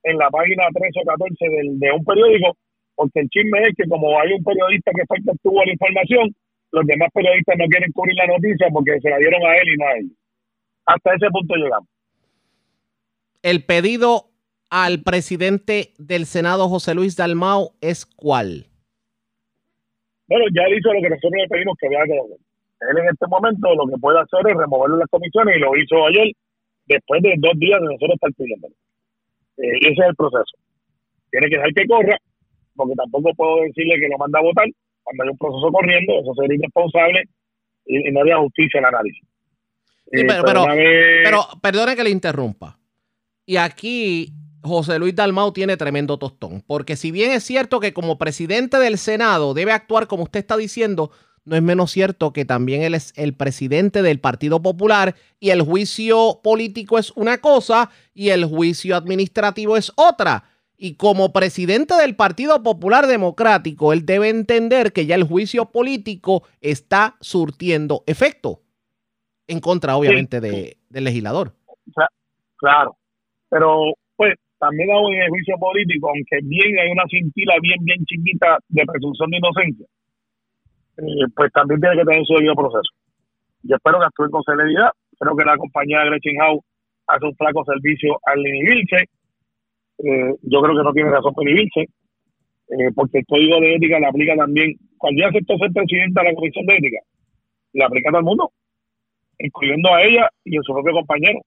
en 0.05 0.16
la 0.16 0.30
página 0.30 0.64
13 0.72 1.01
o 1.03 1.05
14 1.05 1.49
del, 1.51 1.78
de 1.78 1.93
un 1.93 2.05
periódico, 2.05 2.57
porque 2.95 3.20
el 3.20 3.28
chisme 3.28 3.61
es 3.61 3.74
que 3.76 3.88
como 3.88 4.18
hay 4.18 4.32
un 4.32 4.43
periodista 4.43 4.93
que 4.97 5.05
fue 5.07 5.18
el 5.18 5.24
que 5.24 5.30
obtuvo 5.32 5.64
la 5.64 5.72
información, 5.72 6.34
los 6.72 6.86
demás 6.86 7.11
periodistas 7.12 7.57
no 7.59 7.66
quieren 7.66 7.93
cubrir 7.93 8.16
la 8.16 8.26
noticia 8.28 8.68
porque 8.72 8.99
se 9.01 9.11
la 9.11 9.18
dieron 9.18 9.45
a 9.45 9.57
él 9.57 9.68
y 9.68 9.76
no 9.76 9.84
a 9.84 9.97
ellos. 9.99 10.16
Hasta 10.86 11.14
ese 11.16 11.28
punto 11.30 11.55
llegamos. 11.57 11.88
El 13.43 13.64
pedido 13.64 14.30
al 14.71 15.03
presidente 15.03 15.93
del 15.99 16.27
Senado, 16.27 16.68
José 16.68 16.95
Luis 16.95 17.16
Dalmau, 17.16 17.73
es 17.81 18.07
cuál? 18.07 18.66
Bueno, 20.29 20.45
ya 20.55 20.62
él 20.64 20.79
hizo 20.79 20.93
lo 20.93 21.03
que 21.03 21.11
nosotros 21.11 21.33
le 21.37 21.49
pedimos 21.49 21.77
que 21.79 21.89
vea 21.89 22.05
que. 22.05 22.14
Él 22.14 22.97
en 22.97 23.09
este 23.12 23.27
momento 23.29 23.75
lo 23.75 23.87
que 23.87 23.99
puede 24.01 24.21
hacer 24.21 24.41
es 24.49 24.57
removerlo 24.57 24.97
de 24.97 25.01
las 25.01 25.11
comisiones 25.11 25.57
y 25.57 25.61
lo 25.61 25.77
hizo 25.77 26.07
ayer, 26.07 26.33
después 26.87 27.21
de 27.23 27.35
dos 27.39 27.53
días 27.59 27.79
de 27.81 27.87
nosotros 27.87 28.14
estar. 28.14 28.71
Eh, 29.59 29.77
ese 29.83 30.01
es 30.01 30.09
el 30.09 30.14
proceso. 30.16 30.57
Tiene 31.31 31.49
que 31.49 31.57
dejar 31.57 31.75
que 31.75 31.87
corra, 31.87 32.16
porque 32.75 32.95
tampoco 32.95 33.35
puedo 33.35 33.62
decirle 33.64 34.01
que 34.01 34.09
lo 34.09 34.16
manda 34.18 34.39
a 34.39 34.43
votar 34.43 34.66
cuando 35.03 35.25
hay 35.25 35.29
un 35.31 35.37
proceso 35.39 35.68
corriendo, 35.73 36.12
eso 36.23 36.33
sería 36.41 36.57
irresponsable 36.57 37.25
y, 37.87 38.09
y 38.09 38.12
no 38.12 38.21
haría 38.21 38.39
justicia 38.39 38.81
al 38.81 38.87
análisis. 38.87 39.27
Sí, 40.12 40.21
Eh, 40.21 40.25
pero, 40.27 40.43
pero, 40.45 40.66
vez- 40.66 41.21
pero 41.25 41.39
perdone 41.61 41.97
que 41.97 42.05
le 42.05 42.11
interrumpa. 42.11 42.79
Y 43.45 43.57
aquí 43.57 44.33
José 44.63 44.99
Luis 44.99 45.15
Dalmau 45.15 45.53
tiene 45.53 45.77
tremendo 45.77 46.19
tostón, 46.19 46.63
porque 46.67 46.97
si 46.97 47.11
bien 47.11 47.33
es 47.33 47.45
cierto 47.45 47.81
que 47.81 47.93
como 47.95 48.19
presidente 48.19 48.79
del 48.79 48.99
Senado 48.99 49.55
debe 49.55 49.73
actuar 49.73 50.07
como 50.07 50.25
usted 50.25 50.41
está 50.41 50.57
diciendo, 50.57 51.11
no 51.45 51.57
es 51.57 51.63
menos 51.63 51.91
cierto 51.91 52.33
que 52.33 52.45
también 52.45 52.83
él 52.83 52.95
es 52.95 53.13
el 53.17 53.35
presidente 53.35 54.03
del 54.03 54.21
Partido 54.21 54.61
Popular 54.61 55.15
y 55.39 55.51
el 55.51 55.63
juicio 55.63 56.41
político 56.43 56.99
es 56.99 57.11
una 57.13 57.39
cosa 57.39 57.91
y 58.13 58.29
el 58.29 58.45
juicio 58.45 58.95
administrativo 58.97 59.77
es 59.77 59.93
otra. 59.97 60.45
Y 60.83 60.95
como 60.95 61.33
presidente 61.33 61.95
del 61.95 62.17
Partido 62.17 62.63
Popular 62.63 63.07
Democrático, 63.07 63.93
él 63.93 64.07
debe 64.07 64.29
entender 64.31 64.93
que 64.93 65.05
ya 65.07 65.15
el 65.15 65.25
juicio 65.25 65.67
político 65.67 66.43
está 66.61 67.17
surtiendo 67.21 68.03
efecto 68.07 68.63
en 69.47 69.61
contra, 69.61 69.97
obviamente, 69.97 70.41
de, 70.41 70.79
del 70.89 71.05
legislador. 71.05 71.55
Cla- 71.95 72.09
Claro, 72.57 72.97
pero 73.49 73.95
pues 74.17 74.35
también 74.61 74.93
aún 74.93 75.13
en 75.15 75.23
el 75.23 75.31
juicio 75.31 75.57
político, 75.59 76.11
aunque 76.11 76.39
bien 76.45 76.79
hay 76.79 76.93
una 76.93 77.05
cintila 77.09 77.57
bien, 77.63 77.81
bien 77.83 78.05
chiquita 78.05 78.59
de 78.69 78.85
presunción 78.85 79.31
de 79.31 79.39
inocencia, 79.39 79.87
eh, 80.99 81.27
pues 81.35 81.51
también 81.53 81.81
tiene 81.81 81.97
que 81.97 82.05
tener 82.05 82.25
su 82.27 82.35
debido 82.35 82.55
proceso. 82.55 82.93
Yo 83.63 83.77
espero 83.77 83.99
que 83.99 84.07
actúen 84.07 84.31
con 84.31 84.45
celeridad, 84.45 84.91
creo 85.19 85.35
que 85.35 85.45
la 85.45 85.57
compañía 85.57 86.01
de 86.01 86.11
Gretchen 86.11 86.39
House 86.39 86.63
hace 87.09 87.25
un 87.27 87.35
flaco 87.37 87.65
servicio 87.65 88.21
al 88.25 88.39
inhibirse, 88.47 89.09
Eh, 90.03 90.33
yo 90.43 90.63
creo 90.63 90.75
que 90.77 90.83
no 90.83 90.93
tiene 90.95 91.11
razón 91.11 91.35
para 91.35 91.51
inhibirse, 91.51 91.83
eh, 92.73 92.91
porque 92.95 93.19
el 93.19 93.27
código 93.27 93.61
de 93.61 93.75
ética 93.75 94.01
le 94.01 94.07
aplica 94.07 94.35
también, 94.35 94.73
cuando 94.97 95.21
ella 95.21 95.29
aceptó 95.29 95.59
ser 95.59 95.71
presidenta 95.73 96.23
de 96.23 96.29
la 96.29 96.35
comisión 96.35 96.65
de 96.65 96.77
ética, 96.77 97.01
le 97.75 97.85
aplica 97.85 98.09
a 98.09 98.13
todo 98.13 98.21
el 98.21 98.25
mundo, 98.25 98.51
incluyendo 99.39 99.93
a 99.93 100.01
ella 100.03 100.25
y 100.43 100.57
a 100.57 100.63
su 100.63 100.73
propio 100.73 100.95
compañero. 100.95 101.41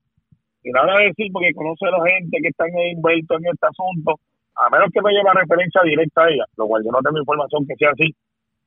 Y 0.64 0.72
nada 0.72 0.98
de 1.00 1.06
decir 1.08 1.28
porque 1.32 1.54
conoce 1.54 1.86
a 1.86 1.92
la 1.92 2.04
gente 2.10 2.38
que 2.42 2.48
están 2.48 2.70
envueltos 2.78 3.38
en 3.42 3.52
este 3.52 3.68
asunto, 3.68 4.20
a 4.56 4.70
menos 4.70 4.90
que 4.94 5.02
me 5.02 5.12
lleve 5.12 5.24
la 5.26 5.42
referencia 5.42 5.82
directa 5.84 6.24
a 6.24 6.30
ella, 6.30 6.46
lo 6.58 6.68
cual 6.68 6.84
yo 6.86 6.92
no 6.92 7.00
tengo 7.02 7.20
información 7.20 7.66
que 7.68 7.76
sea 7.76 7.90
así, 7.92 8.16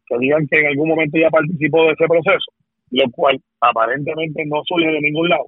que 0.07 0.19
digan 0.19 0.47
que 0.47 0.61
en 0.61 0.67
algún 0.67 0.89
momento 0.91 1.17
ella 1.17 1.31
participó 1.31 1.85
de 1.87 1.93
ese 1.93 2.07
proceso, 2.07 2.53
lo 2.91 3.11
cual 3.13 3.41
aparentemente 3.61 4.45
no 4.47 4.63
surge 4.67 4.87
de 4.93 5.01
ningún 5.01 5.29
lado. 5.29 5.47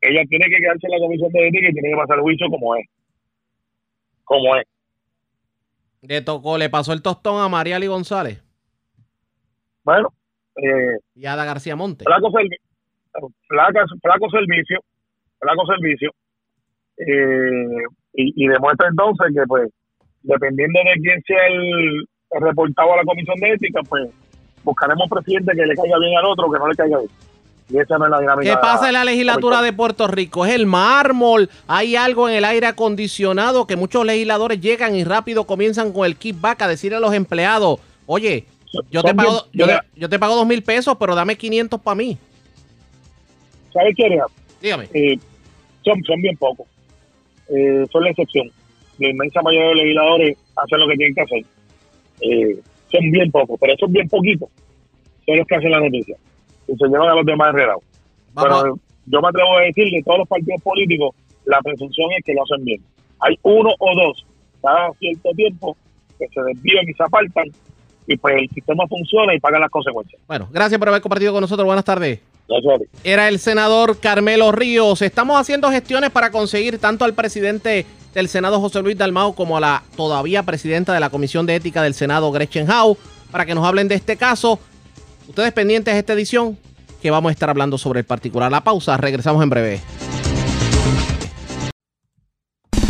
Ella 0.00 0.22
tiene 0.28 0.44
que 0.50 0.56
quedarse 0.60 0.86
en 0.86 0.90
la 0.92 0.98
comisión 1.06 1.30
de 1.32 1.48
ética 1.48 1.68
y 1.68 1.72
tiene 1.72 1.90
que 1.90 1.96
pasar 1.96 2.16
el 2.16 2.22
juicio 2.22 2.46
como 2.50 2.74
es. 2.76 2.86
Como 4.24 4.56
es. 4.56 4.64
Le 6.02 6.20
tocó, 6.22 6.58
le 6.58 6.68
pasó 6.68 6.92
el 6.92 7.00
tostón 7.02 7.40
a 7.40 7.48
Mariali 7.48 7.86
González 7.86 8.42
Bueno, 9.84 10.08
eh, 10.56 10.98
y 11.14 11.24
a 11.26 11.34
Ada 11.34 11.44
García 11.44 11.76
Monte. 11.76 12.04
flaco, 12.04 12.30
flaca- 13.48 13.86
flaco 14.02 14.28
servicio, 14.30 14.80
flaco 15.42 15.66
servicio, 15.66 16.10
eh, 16.98 17.84
y, 18.14 18.44
y 18.44 18.48
demuestra 18.48 18.88
entonces 18.88 19.26
que, 19.34 19.42
pues, 19.46 19.68
dependiendo 20.22 20.78
de 20.78 21.00
quién 21.00 21.22
sea 21.26 21.46
el, 21.48 22.06
el 22.30 22.40
reportado 22.40 22.94
a 22.94 22.96
la 22.98 23.04
comisión 23.04 23.36
de 23.40 23.50
ética, 23.50 23.80
pues, 23.88 24.08
buscaremos 24.62 25.04
un 25.04 25.10
presidente 25.10 25.52
que 25.54 25.66
le 25.66 25.74
caiga 25.74 25.98
bien 25.98 26.16
al 26.16 26.26
otro, 26.26 26.50
que 26.50 26.58
no 26.58 26.68
le 26.68 26.74
caiga 26.74 26.98
bien. 26.98 27.10
Y 27.70 27.78
esa 27.78 27.96
no 27.96 28.04
es 28.04 28.10
la 28.10 28.20
dinámica. 28.20 28.50
¿Qué 28.50 28.60
pasa 28.60 28.88
en 28.88 28.92
la 28.94 29.04
legislatura 29.04 29.62
de 29.62 29.72
Puerto 29.72 30.06
Rico? 30.06 30.44
¿Es 30.44 30.52
el 30.52 30.66
mármol? 30.66 31.48
¿Hay 31.66 31.96
algo 31.96 32.28
en 32.28 32.36
el 32.36 32.44
aire 32.44 32.66
acondicionado 32.66 33.66
que 33.66 33.76
muchos 33.76 34.04
legisladores 34.04 34.60
llegan 34.60 34.94
y 34.94 35.04
rápido 35.04 35.44
comienzan 35.44 35.92
con 35.92 36.04
el 36.04 36.16
kickback 36.16 36.62
a 36.62 36.68
decirle 36.68 36.98
a 36.98 37.00
los 37.00 37.14
empleados, 37.14 37.80
oye, 38.06 38.44
yo 38.90 39.02
te 39.02 39.14
pago, 39.14 39.46
yo, 39.52 39.66
yo 39.94 40.08
te 40.08 40.18
pago 40.18 40.34
dos 40.34 40.46
mil 40.46 40.62
pesos, 40.62 40.96
pero 40.98 41.14
dame 41.14 41.36
500 41.36 41.80
para 41.80 41.94
mí? 41.94 42.18
¿Sabes 43.72 43.94
qué? 43.96 44.20
Dígame. 44.60 44.88
Eh, 44.92 45.18
son, 45.84 46.02
son 46.04 46.20
bien 46.20 46.36
pocos. 46.36 46.66
Eh, 47.48 47.86
son 47.90 48.04
la 48.04 48.10
excepción. 48.10 48.48
La 48.98 49.10
inmensa 49.10 49.42
mayoría 49.42 49.68
de 49.68 49.74
los 49.74 49.82
legisladores 49.82 50.38
hacen 50.56 50.80
lo 50.80 50.88
que 50.88 50.96
tienen 50.96 51.14
que 51.14 51.20
hacer. 51.22 51.44
Eh, 52.20 52.58
son 52.90 53.10
bien 53.10 53.30
pocos, 53.30 53.58
pero 53.60 53.74
esos 53.74 53.90
bien 53.90 54.08
poquitos 54.08 54.48
son 55.26 55.36
los 55.36 55.46
que 55.46 55.56
hacen 55.56 55.70
la 55.70 55.80
noticia. 55.80 56.16
Y 56.68 56.76
se 56.76 56.86
llevan 56.86 57.08
a 57.08 57.14
los 57.14 57.26
demás 57.26 57.48
enredados. 57.50 57.82
Pero 58.34 58.78
yo 59.06 59.20
me 59.20 59.28
atrevo 59.28 59.58
a 59.58 59.62
decir 59.62 59.90
que 59.90 60.02
todos 60.04 60.18
los 60.20 60.28
partidos 60.28 60.62
políticos, 60.62 61.14
la 61.44 61.60
presunción 61.60 62.10
es 62.16 62.24
que 62.24 62.34
lo 62.34 62.42
hacen 62.44 62.64
bien. 62.64 62.80
Hay 63.20 63.38
uno 63.42 63.70
o 63.78 63.94
dos 63.94 64.26
cada 64.62 64.92
cierto 64.92 65.30
tiempo 65.32 65.76
que 66.18 66.28
se 66.28 66.42
desvían 66.42 66.88
y 66.88 66.94
se 66.94 67.02
apartan 67.02 67.46
y 68.06 68.16
pues 68.16 68.34
el 68.36 68.48
sistema 68.50 68.86
funciona 68.88 69.34
y 69.34 69.40
pagan 69.40 69.60
las 69.60 69.70
consecuencias. 69.70 70.20
Bueno, 70.26 70.48
gracias 70.50 70.78
por 70.78 70.88
haber 70.88 71.02
compartido 71.02 71.32
con 71.32 71.40
nosotros. 71.40 71.66
Buenas 71.66 71.84
tardes. 71.84 72.20
Era 73.04 73.28
el 73.28 73.38
senador 73.38 73.98
Carmelo 73.98 74.52
Ríos. 74.52 75.02
Estamos 75.02 75.40
haciendo 75.40 75.70
gestiones 75.70 76.10
para 76.10 76.30
conseguir 76.30 76.78
tanto 76.78 77.04
al 77.04 77.14
presidente 77.14 77.86
del 78.14 78.28
Senado, 78.28 78.60
José 78.60 78.82
Luis 78.82 78.98
Dalmau, 78.98 79.34
como 79.34 79.56
a 79.56 79.60
la 79.60 79.82
todavía 79.96 80.42
presidenta 80.42 80.92
de 80.92 81.00
la 81.00 81.10
Comisión 81.10 81.46
de 81.46 81.56
Ética 81.56 81.82
del 81.82 81.94
Senado, 81.94 82.30
Gretchen 82.30 82.70
Howe, 82.70 82.96
para 83.30 83.46
que 83.46 83.54
nos 83.54 83.64
hablen 83.64 83.88
de 83.88 83.94
este 83.94 84.16
caso. 84.16 84.58
Ustedes 85.28 85.52
pendientes 85.52 85.94
de 85.94 86.00
esta 86.00 86.12
edición, 86.12 86.58
que 87.00 87.10
vamos 87.10 87.30
a 87.30 87.32
estar 87.32 87.48
hablando 87.48 87.78
sobre 87.78 88.00
el 88.00 88.06
particular. 88.06 88.50
La 88.50 88.62
pausa, 88.62 88.96
regresamos 88.96 89.42
en 89.42 89.50
breve. 89.50 89.80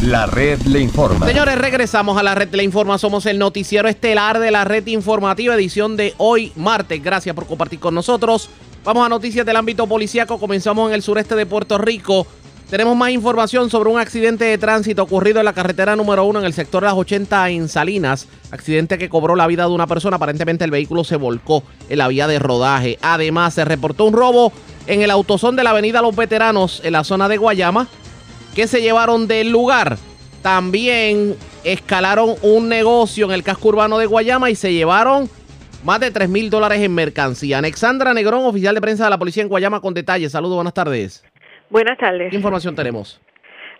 La 0.02 0.26
red 0.26 0.60
le 0.62 0.80
informa. 0.80 1.26
Señores, 1.26 1.56
regresamos 1.56 2.18
a 2.18 2.24
la 2.24 2.34
red 2.34 2.52
la 2.52 2.64
informa. 2.64 2.98
Somos 2.98 3.24
el 3.26 3.38
noticiero 3.38 3.88
estelar 3.88 4.40
de 4.40 4.50
la 4.50 4.64
red 4.64 4.84
informativa, 4.88 5.54
edición 5.54 5.96
de 5.96 6.12
hoy, 6.18 6.52
martes. 6.56 7.00
Gracias 7.00 7.32
por 7.36 7.46
compartir 7.46 7.78
con 7.78 7.94
nosotros. 7.94 8.50
Vamos 8.85 9.07
a 9.07 9.09
noticias 9.09 9.47
del 9.47 9.55
ámbito 9.55 9.87
policíaco. 9.87 10.41
Comenzamos 10.41 10.89
en 10.89 10.95
el 10.95 11.03
sureste 11.03 11.37
de 11.37 11.47
Puerto 11.47 11.78
Rico. 11.78 12.26
Tenemos 12.68 12.97
más 12.97 13.11
información 13.11 13.70
sobre 13.70 13.91
un 13.91 14.01
accidente 14.01 14.45
de 14.45 14.59
tránsito 14.59 15.05
ocurrido 15.05 15.39
en 15.39 15.45
la 15.45 15.53
carretera 15.53 15.95
número 15.95 16.24
uno 16.24 16.41
en 16.41 16.47
el 16.47 16.53
sector 16.53 16.83
las 16.83 16.95
80 16.95 17.51
en 17.51 17.68
Salinas. 17.68 18.26
Accidente 18.51 18.99
que 18.99 19.09
cobró 19.09 19.37
la 19.37 19.47
vida 19.47 19.66
de 19.66 19.70
una 19.70 19.87
persona. 19.87 20.16
Aparentemente 20.16 20.64
el 20.64 20.72
vehículo 20.72 21.05
se 21.05 21.14
volcó 21.14 21.62
en 21.89 21.99
la 21.99 22.09
vía 22.09 22.26
de 22.26 22.41
rodaje. 22.41 22.99
Además, 23.03 23.55
se 23.55 23.64
reportó 23.64 24.05
un 24.05 24.14
robo 24.14 24.53
en 24.89 25.03
el 25.03 25.12
autosón 25.12 25.55
de 25.55 25.62
la 25.62 25.70
avenida 25.70 26.03
Los 26.03 26.16
Veteranos 26.16 26.80
en 26.83 26.95
la 26.95 27.05
zona 27.05 27.28
de 27.28 27.37
Guayama 27.37 27.87
que 28.53 28.66
se 28.66 28.83
llevaron 28.83 29.28
del 29.28 29.51
lugar. 29.51 29.97
También 30.43 31.37
escalaron 31.62 32.35
un 32.43 32.68
negocio 32.68 33.26
en 33.26 33.30
el 33.30 33.45
casco 33.45 33.68
urbano 33.68 33.99
de 33.99 34.07
Guayama 34.07 34.51
y 34.51 34.57
se 34.57 34.72
llevaron 34.72 35.30
más 35.83 36.01
de 36.01 36.11
3 36.11 36.28
mil 36.28 36.51
dólares 36.51 36.80
en 36.80 36.95
mercancía. 36.95 37.59
Alexandra 37.59 38.14
Negrón, 38.14 38.45
oficial 38.45 38.74
de 38.74 38.80
prensa 38.80 39.05
de 39.05 39.11
la 39.11 39.18
policía 39.18 39.43
en 39.43 39.49
Guayama, 39.49 39.80
con 39.80 39.95
detalles. 39.95 40.33
Saludos, 40.33 40.57
buenas 40.57 40.74
tardes. 40.74 41.24
Buenas 41.70 41.99
tardes. 41.99 42.30
¿Qué 42.30 42.37
información 42.37 42.74
tenemos? 42.74 43.20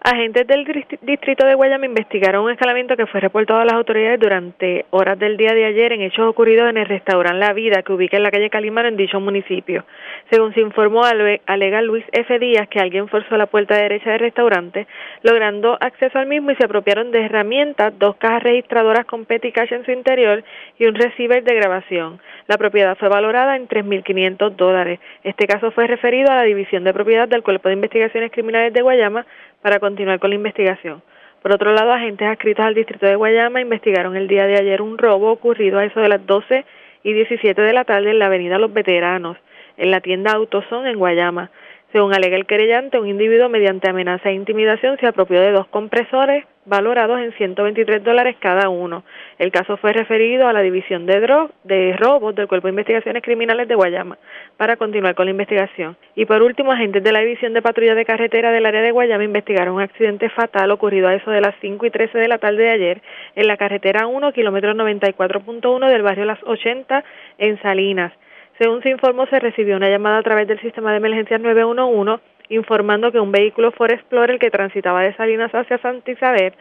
Agentes 0.05 0.49
del 0.49 0.65
distrito 1.03 1.47
de 1.47 1.55
Guayama 1.55 1.87
investigaron 1.87 2.45
un 2.45 2.51
escalamiento 2.51 2.97
que 2.97 3.07
fue 3.07 3.21
reportado 3.21 3.61
a 3.61 3.65
las 3.65 3.75
autoridades 3.75 4.19
durante 4.19 4.85
horas 4.91 5.17
del 5.17 5.37
día 5.37 5.55
de 5.55 5.65
ayer 5.65 5.93
en 5.93 6.01
hechos 6.01 6.29
ocurridos 6.29 6.69
en 6.69 6.77
el 6.77 6.87
restaurante 6.87 7.39
La 7.39 7.53
Vida, 7.53 7.85
que 7.85 7.93
ubica 7.93 8.17
en 8.17 8.25
la 8.25 8.33
calle 8.33 8.51
Calimano 8.51 8.89
en 8.89 8.97
dicho 8.97 9.21
municipio. 9.21 9.85
Según 10.29 10.53
se 10.55 10.61
informó, 10.61 11.03
alega 11.05 11.83
Luis 11.83 12.05
F. 12.11 12.37
Díaz 12.41 12.67
que 12.69 12.81
alguien 12.81 13.07
forzó 13.07 13.37
la 13.37 13.47
puerta 13.47 13.77
derecha 13.77 14.11
del 14.11 14.19
restaurante, 14.19 14.89
logrando 15.23 15.79
acceso 15.81 16.19
al 16.19 16.27
mismo 16.27 16.51
y 16.51 16.57
se 16.57 16.65
apropiaron 16.65 17.13
de 17.13 17.25
herramientas, 17.25 17.97
dos 17.97 18.17
cajas 18.17 18.43
registradoras 18.43 19.07
con 19.07 19.25
petty 19.25 19.53
cash 19.53 19.73
en 19.73 19.85
su 19.85 19.93
interior 19.93 20.43
y 20.81 20.87
un 20.87 20.97
receiver 20.97 21.45
de 21.45 21.55
grabación. 21.55 22.21
La 22.49 22.59
propiedad 22.59 22.97
fue 22.99 23.09
valorada 23.09 23.55
en 23.55 23.69
3.500 23.69 24.57
dólares. 24.57 24.99
Este 25.23 25.47
caso 25.47 25.71
fue 25.71 25.87
referido 25.87 26.33
a 26.33 26.35
la 26.35 26.43
División 26.43 26.83
de 26.83 26.93
Propiedad 26.93 27.29
del 27.29 27.45
Cuerpo 27.45 27.69
de 27.69 27.75
Investigaciones 27.75 28.33
Criminales 28.33 28.73
de 28.73 28.83
Guayama 28.83 29.25
para 29.63 29.79
continuar 29.81 30.19
con 30.19 30.31
la 30.31 30.37
investigación. 30.37 31.03
Por 31.41 31.53
otro 31.53 31.73
lado, 31.73 31.93
agentes 31.93 32.29
adscritos 32.29 32.65
al 32.65 32.75
distrito 32.75 33.07
de 33.07 33.17
Guayama 33.17 33.61
investigaron 33.61 34.17
el 34.17 34.29
día 34.29 34.47
de 34.47 34.59
ayer 34.59 34.83
un 34.83 34.99
robo 34.99 35.31
ocurrido 35.31 35.79
a 35.79 35.85
eso 35.85 36.01
de 36.01 36.09
las 36.09 36.25
12 36.25 36.65
y 37.03 37.13
17 37.13 37.61
de 37.61 37.73
la 37.73 37.85
tarde 37.85 38.11
en 38.11 38.19
la 38.19 38.27
avenida 38.27 38.59
Los 38.59 38.73
Veteranos, 38.73 39.37
en 39.77 39.91
la 39.91 40.01
tienda 40.01 40.33
Autoson 40.33 40.87
en 40.87 40.99
Guayama. 40.99 41.51
Según 41.93 42.15
alega 42.15 42.37
el 42.37 42.47
querellante, 42.47 42.99
un 42.99 43.07
individuo 43.07 43.51
mediante 43.51 43.91
amenaza 43.91 44.31
e 44.31 44.33
intimidación 44.33 44.97
se 44.99 45.07
apropió 45.07 45.43
de 45.43 45.53
dos 45.53 45.67
compresores 45.67 46.47
valorados 46.65 47.21
en 47.21 47.33
123 47.33 48.03
dólares 48.03 48.37
cada 48.39 48.71
uno. 48.71 49.05
El 49.39 49.53
caso 49.53 49.77
fue 49.77 49.93
referido 49.93 50.49
a 50.49 50.55
la 50.55 50.63
División 50.63 51.05
de, 51.05 51.21
de 51.65 51.97
Robos 51.99 52.35
del 52.35 52.49
Cuerpo 52.49 52.69
de 52.69 52.73
Investigaciones 52.73 53.23
Criminales 53.23 53.69
de 53.69 53.75
Guayama 53.75 54.17
para 54.57 54.77
continuar 54.77 55.15
con 55.15 55.27
la 55.27 55.33
investigación. 55.33 55.99
Y 56.15 56.25
por 56.25 56.41
último, 56.43 56.73
agentes 56.73 57.05
de 57.05 57.13
la 57.13 57.21
División 57.21 57.53
de 57.53 57.61
Patrulla 57.61 57.95
de 57.95 58.07
Carretera 58.07 58.53
del 58.53 58.65
área 58.65 58.81
de 58.81 58.91
Guayama 58.91 59.25
investigaron 59.25 59.75
un 59.75 59.83
accidente 59.83 60.31
fatal 60.31 60.71
ocurrido 60.71 61.09
a 61.09 61.15
eso 61.15 61.31
de 61.31 61.43
las 61.43 61.55
5 61.61 61.85
y 61.85 61.91
13 61.91 62.17
de 62.17 62.29
la 62.29 62.39
tarde 62.39 62.63
de 62.63 62.71
ayer 62.71 63.03
en 63.35 63.47
la 63.47 63.59
carretera 63.59 64.07
1, 64.07 64.33
kilómetro 64.33 64.73
94.1 64.73 65.91
del 65.91 66.03
barrio 66.03 66.25
Las 66.25 66.43
80 66.43 67.05
en 67.37 67.61
Salinas. 67.61 68.15
Según 68.59 68.83
se 68.83 68.91
informó, 68.91 69.27
se 69.27 69.41
recibió 69.41 69.77
una 69.77 69.89
llamada 69.89 70.19
a 70.19 70.23
través 70.23 70.47
del 70.47 70.61
sistema 70.61 70.91
de 70.91 70.99
emergencias 70.99 71.41
911 71.41 72.23
informando 72.49 73.11
que 73.13 73.21
un 73.21 73.33
vehículo 73.33 73.73
Ford 73.73 73.93
Explorer 73.93 74.39
que 74.39 74.51
transitaba 74.51 75.03
de 75.03 75.15
Salinas 75.17 75.55
hacia 75.55 75.79
Santa 75.79 76.11
Isabel 76.11 76.53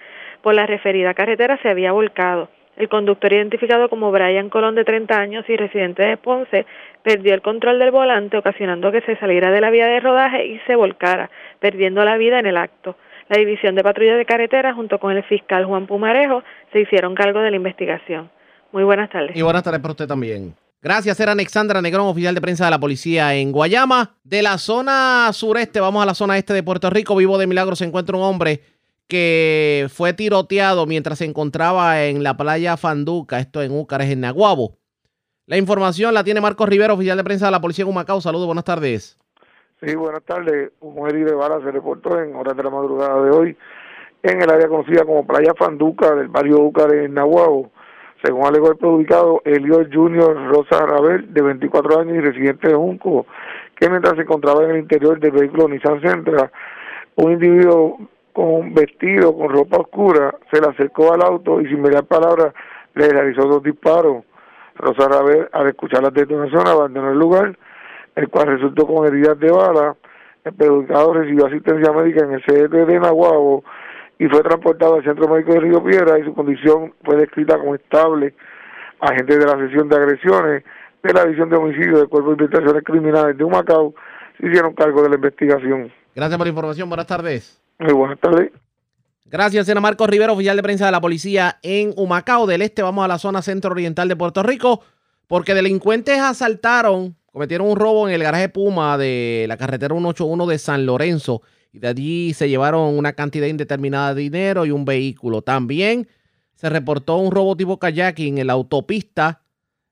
por 0.42 0.54
la 0.54 0.66
referida 0.66 1.14
carretera 1.14 1.60
se 1.62 1.70
había 1.70 1.92
volcado. 1.92 2.50
El 2.78 2.88
conductor, 2.88 3.32
identificado 3.34 3.90
como 3.90 4.12
Brian 4.12 4.50
Colón, 4.50 4.76
de 4.76 4.86
30 4.86 5.20
años 5.20 5.46
y 5.50 5.58
residente 5.58 6.04
de 6.04 6.18
Ponce, 6.18 6.66
perdió 7.04 7.34
el 7.34 7.42
control 7.42 7.78
del 7.80 7.92
volante, 7.92 8.38
ocasionando 8.38 8.92
que 8.92 9.02
se 9.02 9.18
saliera 9.18 9.52
de 9.52 9.62
la 9.62 9.70
vía 9.70 9.88
de 9.88 10.00
rodaje 10.00 10.46
y 10.48 10.60
se 10.66 10.76
volcara, 10.76 11.30
perdiendo 11.60 12.04
la 12.06 12.18
vida 12.18 12.40
en 12.40 12.46
el 12.46 12.58
acto. 12.58 12.96
La 13.28 13.38
División 13.38 13.76
de 13.76 13.84
Patrulla 13.84 14.16
de 14.16 14.26
Carretera, 14.26 14.74
junto 14.74 15.00
con 15.00 15.16
el 15.16 15.24
fiscal 15.24 15.66
Juan 15.66 15.86
Pumarejo, 15.86 16.44
se 16.72 16.80
hicieron 16.80 17.14
cargo 17.14 17.42
de 17.42 17.52
la 17.52 17.58
investigación. 17.58 18.30
Muy 18.72 18.84
buenas 18.84 19.10
tardes. 19.10 19.36
Y 19.36 19.42
buenas 19.42 19.64
tardes 19.64 19.82
para 19.82 19.92
usted 19.92 20.08
también. 20.08 20.56
Gracias, 20.84 21.20
era 21.20 21.34
Alexandra 21.34 21.80
Negrón, 21.80 22.08
oficial 22.08 22.34
de 22.34 22.42
prensa 22.42 22.66
de 22.66 22.72
la 22.72 22.80
policía 22.80 23.36
en 23.36 23.52
Guayama. 23.52 24.16
De 24.24 24.42
la 24.42 24.58
zona 24.58 25.30
sureste, 25.32 25.80
vamos 25.80 26.02
a 26.02 26.08
la 26.08 26.16
zona 26.16 26.40
este 26.40 26.56
de 26.56 26.64
Puerto 26.64 26.90
Rico. 26.90 27.16
Vivo 27.16 27.38
de 27.38 27.46
milagro 27.46 27.76
se 27.76 27.86
encuentra 27.86 28.18
un 28.18 28.24
hombre 28.24 28.62
que 29.08 29.86
fue 29.94 30.14
tiroteado 30.14 30.88
mientras 30.88 31.20
se 31.20 31.26
encontraba 31.26 32.04
en 32.06 32.24
la 32.24 32.36
playa 32.36 32.78
Fanduca, 32.78 33.38
esto 33.38 33.62
en 33.62 33.78
Úcares, 33.78 34.10
en 34.10 34.22
Naguabo. 34.22 34.80
La 35.46 35.58
información 35.58 36.16
la 36.16 36.24
tiene 36.24 36.42
Marcos 36.42 36.68
Rivero, 36.68 36.96
oficial 36.96 37.18
de 37.18 37.26
prensa 37.26 37.46
de 37.46 37.52
la 37.52 37.62
policía 37.62 37.84
en 37.84 37.90
Humacao. 37.90 38.20
Saludos, 38.20 38.48
buenas 38.48 38.66
tardes. 38.66 39.20
Sí, 39.86 39.94
buenas 39.94 40.24
tardes. 40.24 40.72
Un 40.80 40.96
mujer 40.96 41.14
de 41.14 41.36
bala 41.36 41.60
se 41.64 41.70
reportó 41.70 42.20
en 42.20 42.36
horas 42.36 42.58
de 42.58 42.64
la 42.64 42.72
madrugada 42.72 43.22
de 43.22 43.30
hoy 43.30 43.58
en 44.24 44.42
el 44.42 44.50
área 44.50 44.68
conocida 44.68 45.06
como 45.06 45.28
Playa 45.28 45.54
Fanduca 45.56 46.16
del 46.16 46.28
barrio 46.28 46.60
Úcares, 46.60 47.06
en 47.06 47.14
Naguabo 47.14 47.72
según 48.24 48.46
alegó 48.46 48.72
el 48.72 48.78
perjudicado 48.78 49.42
Elio 49.46 49.86
Junior 49.92 50.36
Rosa 50.48 50.86
Rabel, 50.86 51.34
de 51.34 51.42
24 51.42 52.00
años 52.00 52.16
y 52.16 52.22
residente 52.22 52.68
de 52.68 52.76
Junco, 52.76 53.26
que 53.76 53.90
mientras 53.90 54.16
se 54.16 54.22
encontraba 54.22 54.64
en 54.64 54.72
el 54.72 54.78
interior 54.80 55.20
del 55.20 55.32
vehículo 55.32 55.68
Nissan 55.68 56.02
Sentra, 56.02 56.52
un 57.16 57.32
individuo 57.32 57.98
con 58.34 58.74
vestido 58.74 59.36
con 59.36 59.50
ropa 59.50 59.78
oscura 59.78 60.36
se 60.52 60.62
le 60.62 60.68
acercó 60.68 61.14
al 61.14 61.22
auto 61.22 61.60
y 61.60 61.68
sin 61.68 61.82
mediar 61.82 62.06
palabras 62.06 62.54
le 62.96 63.10
realizó 63.10 63.48
dos 63.48 63.64
disparos. 63.64 64.24
Rosa 64.76 65.08
Rabel, 65.08 65.50
al 65.52 65.68
escuchar 65.68 66.02
la 66.04 66.10
detonación, 66.10 66.68
abandonó 66.68 67.12
el 67.12 67.20
lugar, 67.20 67.58
el 68.16 68.30
cual 68.30 68.48
resultó 68.48 68.88
con 68.88 69.06
heridas 69.06 69.38
de 69.40 69.52
bala. 69.52 69.96
El 70.44 70.54
perjudicado 70.54 71.14
recibió 71.14 71.46
asistencia 71.46 71.92
médica 71.92 72.24
en 72.24 72.34
el 72.34 72.44
CDT 72.44 72.88
de 72.88 73.00
Nahuabo 73.00 73.64
y 74.22 74.28
fue 74.28 74.44
transportado 74.44 74.98
al 74.98 75.04
Centro 75.04 75.28
Médico 75.28 75.54
de 75.54 75.62
Río 75.62 75.84
Piedra 75.84 76.20
y 76.20 76.24
su 76.24 76.36
condición 76.36 76.94
fue 77.04 77.16
descrita 77.16 77.58
como 77.58 77.74
estable. 77.74 78.36
Agentes 79.00 79.40
de 79.40 79.46
la 79.48 79.58
sesión 79.58 79.90
de 79.90 79.96
agresiones 79.96 80.64
de 81.02 81.14
la 81.14 81.24
División 81.24 81.50
de 81.50 81.56
Homicidio 81.56 81.98
del 81.98 82.08
Cuerpo 82.08 82.28
de 82.28 82.34
Investigaciones 82.34 82.84
Criminales 82.84 83.36
de 83.36 83.44
Humacao 83.44 83.96
se 84.40 84.46
hicieron 84.46 84.76
cargo 84.76 85.02
de 85.02 85.10
la 85.10 85.16
investigación. 85.16 85.92
Gracias 86.16 86.38
por 86.38 86.46
la 86.46 86.50
información. 86.50 86.88
Buenas 86.88 87.08
tardes. 87.08 87.64
Muy 87.80 87.94
buenas 87.94 88.20
tardes. 88.20 88.52
Gracias, 89.26 89.66
Sena 89.66 89.82
Marcos 89.82 90.08
Rivero, 90.08 90.34
oficial 90.34 90.56
de 90.56 90.62
prensa 90.62 90.86
de 90.86 90.92
la 90.92 91.02
policía 91.02 91.58
en 91.64 91.92
Humacao. 91.98 92.46
Del 92.46 92.62
este 92.62 92.84
vamos 92.84 93.04
a 93.04 93.08
la 93.08 93.18
zona 93.18 93.42
centro-oriental 93.42 94.08
de 94.08 94.16
Puerto 94.16 94.44
Rico 94.44 94.84
porque 95.26 95.56
delincuentes 95.56 96.20
asaltaron, 96.20 97.16
cometieron 97.32 97.68
un 97.68 97.76
robo 97.76 98.08
en 98.08 98.14
el 98.14 98.22
garaje 98.22 98.50
Puma 98.50 99.00
de 99.00 99.46
la 99.48 99.58
carretera 99.58 99.96
181 99.96 100.46
de 100.46 100.60
San 100.60 100.86
Lorenzo 100.86 101.42
y 101.74 101.80
de 101.80 101.88
allí 101.88 102.34
se 102.34 102.50
llevaron 102.50 102.98
una 102.98 103.14
cantidad 103.14 103.48
indeterminada 103.48 104.14
de 104.14 104.22
dinero 104.22 104.66
y 104.66 104.72
un 104.72 104.86
vehículo. 104.86 105.42
También 105.42 106.08
se 106.56 106.70
reportó 106.70 107.18
un 107.18 107.32
robo 107.32 107.56
tipo 107.56 107.80
kayaking 107.80 108.38
en 108.38 108.48
la 108.48 108.54
autopista 108.54 109.42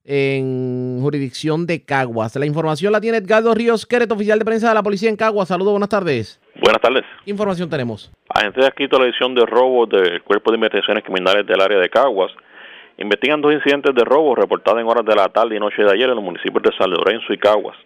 en 0.03 0.99
jurisdicción 1.01 1.65
de 1.65 1.85
Caguas. 1.85 2.35
La 2.35 2.45
información 2.45 2.91
la 2.91 3.01
tiene 3.01 3.17
Edgardo 3.17 3.53
Ríos 3.53 3.85
Queret, 3.85 4.11
oficial 4.11 4.39
de 4.39 4.45
prensa 4.45 4.69
de 4.69 4.75
la 4.75 4.83
policía 4.83 5.09
en 5.09 5.15
Caguas. 5.15 5.47
Saludos, 5.47 5.71
buenas 5.71 5.89
tardes. 5.89 6.41
Buenas 6.61 6.81
tardes. 6.81 7.03
¿Qué 7.23 7.31
información 7.31 7.69
tenemos? 7.69 8.11
Agentes 8.29 8.65
adscritos 8.65 8.99
a 8.99 9.03
la 9.03 9.09
edición 9.09 9.35
de 9.35 9.45
robo 9.45 9.85
del 9.85 10.21
Cuerpo 10.23 10.51
de 10.51 10.55
Investigaciones 10.55 11.03
Criminales 11.03 11.45
del 11.45 11.61
área 11.61 11.79
de 11.79 11.89
Caguas 11.89 12.31
investigan 12.97 13.39
dos 13.41 13.53
incidentes 13.53 13.95
de 13.95 14.03
robo 14.03 14.35
reportados 14.35 14.81
en 14.81 14.87
horas 14.87 15.05
de 15.05 15.15
la 15.15 15.29
tarde 15.29 15.55
y 15.55 15.59
noche 15.59 15.81
de 15.81 15.91
ayer 15.91 16.09
en 16.09 16.15
los 16.15 16.23
municipios 16.23 16.61
de 16.63 16.71
San 16.77 16.89
Lorenzo 16.89 17.31
y 17.31 17.37
Caguas. 17.37 17.77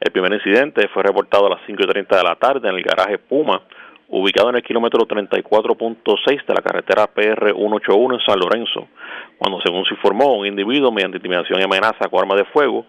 El 0.00 0.12
primer 0.12 0.32
incidente 0.32 0.88
fue 0.88 1.02
reportado 1.02 1.46
a 1.46 1.50
las 1.50 1.60
5 1.66 1.82
y 1.82 1.86
30 1.86 2.16
de 2.16 2.22
la 2.22 2.36
tarde 2.36 2.68
en 2.68 2.76
el 2.76 2.82
garaje 2.82 3.18
Puma, 3.18 3.60
ubicado 4.08 4.48
en 4.50 4.56
el 4.56 4.62
kilómetro 4.62 5.00
34.6 5.00 6.46
de 6.46 6.54
la 6.54 6.62
carretera 6.62 7.08
PR 7.08 7.52
181 7.52 8.14
en 8.14 8.20
San 8.20 8.38
Lorenzo, 8.38 8.88
cuando 9.36 9.60
según 9.60 9.84
se 9.84 9.94
informó, 9.94 10.36
un 10.36 10.46
individuo 10.46 10.92
mediante 10.92 11.18
intimidación 11.18 11.60
y 11.60 11.64
amenaza 11.64 12.08
con 12.08 12.20
arma 12.20 12.36
de 12.36 12.44
fuego 12.46 12.86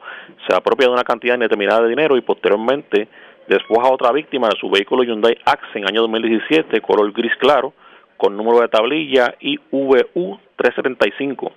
se 0.47 0.55
apropia 0.55 0.87
de 0.87 0.93
una 0.93 1.03
cantidad 1.03 1.33
indeterminada 1.33 1.81
de 1.81 1.89
dinero 1.89 2.15
y 2.15 2.21
posteriormente 2.21 3.07
despoja 3.47 3.87
a 3.87 3.91
otra 3.91 4.11
víctima 4.11 4.47
de 4.47 4.59
su 4.59 4.69
vehículo 4.69 5.03
Hyundai 5.03 5.35
Accent 5.45 5.89
año 5.89 6.01
2017, 6.01 6.79
color 6.81 7.11
gris 7.11 7.35
claro, 7.39 7.73
con 8.17 8.37
número 8.37 8.61
de 8.61 8.67
tablilla 8.67 9.33
IVU 9.39 10.39
375. 10.55 11.51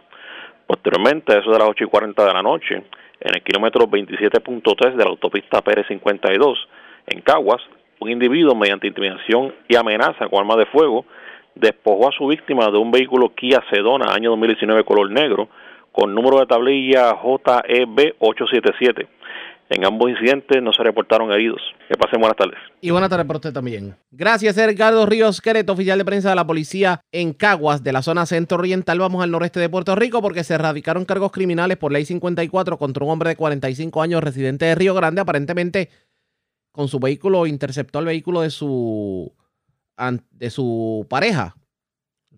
Posteriormente, 0.66 1.34
a 1.34 1.40
eso 1.40 1.50
de 1.50 1.58
las 1.58 1.68
8 1.68 1.84
y 1.84 1.86
40 1.88 2.24
de 2.24 2.32
la 2.32 2.42
noche, 2.42 2.82
en 3.24 3.34
el 3.34 3.42
kilómetro 3.42 3.86
27.3 3.86 4.96
de 4.96 5.04
la 5.04 5.10
autopista 5.10 5.60
Pérez 5.62 5.86
52 5.86 6.68
en 7.06 7.20
Caguas, 7.20 7.62
un 8.00 8.10
individuo 8.10 8.54
mediante 8.54 8.88
intimidación 8.88 9.54
y 9.68 9.76
amenaza 9.76 10.28
con 10.28 10.40
arma 10.40 10.56
de 10.56 10.66
fuego 10.66 11.04
despojó 11.54 12.08
a 12.08 12.12
su 12.12 12.26
víctima 12.26 12.70
de 12.70 12.78
un 12.78 12.90
vehículo 12.90 13.34
Kia 13.34 13.62
Sedona 13.70 14.12
año 14.12 14.30
2019 14.30 14.84
color 14.84 15.10
negro 15.10 15.48
con 15.92 16.14
número 16.14 16.40
de 16.40 16.46
tablilla 16.46 17.14
JEB 17.14 18.14
877. 18.18 19.06
En 19.74 19.86
ambos 19.86 20.10
incidentes 20.10 20.62
no 20.62 20.70
se 20.70 20.82
reportaron 20.82 21.32
heridos. 21.32 21.62
Que 21.88 21.96
pasen 21.96 22.20
buenas 22.20 22.36
tardes. 22.36 22.58
Y 22.82 22.90
buenas 22.90 23.08
tardes 23.08 23.26
para 23.26 23.38
usted 23.38 23.54
también. 23.54 23.96
Gracias, 24.10 24.54
Ricardo 24.66 25.06
Ríos 25.06 25.40
Quereto, 25.40 25.72
oficial 25.72 25.96
de 25.96 26.04
prensa 26.04 26.28
de 26.28 26.34
la 26.36 26.46
policía 26.46 27.00
en 27.10 27.32
Caguas, 27.32 27.82
de 27.82 27.92
la 27.92 28.02
zona 28.02 28.26
centro-oriental. 28.26 28.98
Vamos 28.98 29.24
al 29.24 29.30
noreste 29.30 29.60
de 29.60 29.70
Puerto 29.70 29.94
Rico 29.94 30.20
porque 30.20 30.44
se 30.44 30.54
erradicaron 30.54 31.06
cargos 31.06 31.32
criminales 31.32 31.78
por 31.78 31.90
ley 31.90 32.04
54 32.04 32.76
contra 32.76 33.02
un 33.02 33.12
hombre 33.12 33.30
de 33.30 33.36
45 33.36 34.02
años 34.02 34.22
residente 34.22 34.66
de 34.66 34.74
Río 34.74 34.92
Grande. 34.92 35.22
Aparentemente, 35.22 35.88
con 36.70 36.88
su 36.88 37.00
vehículo, 37.00 37.46
interceptó 37.46 38.00
el 38.00 38.04
vehículo 38.04 38.42
de 38.42 38.50
su, 38.50 39.32
de 40.32 40.50
su 40.50 41.06
pareja. 41.08 41.56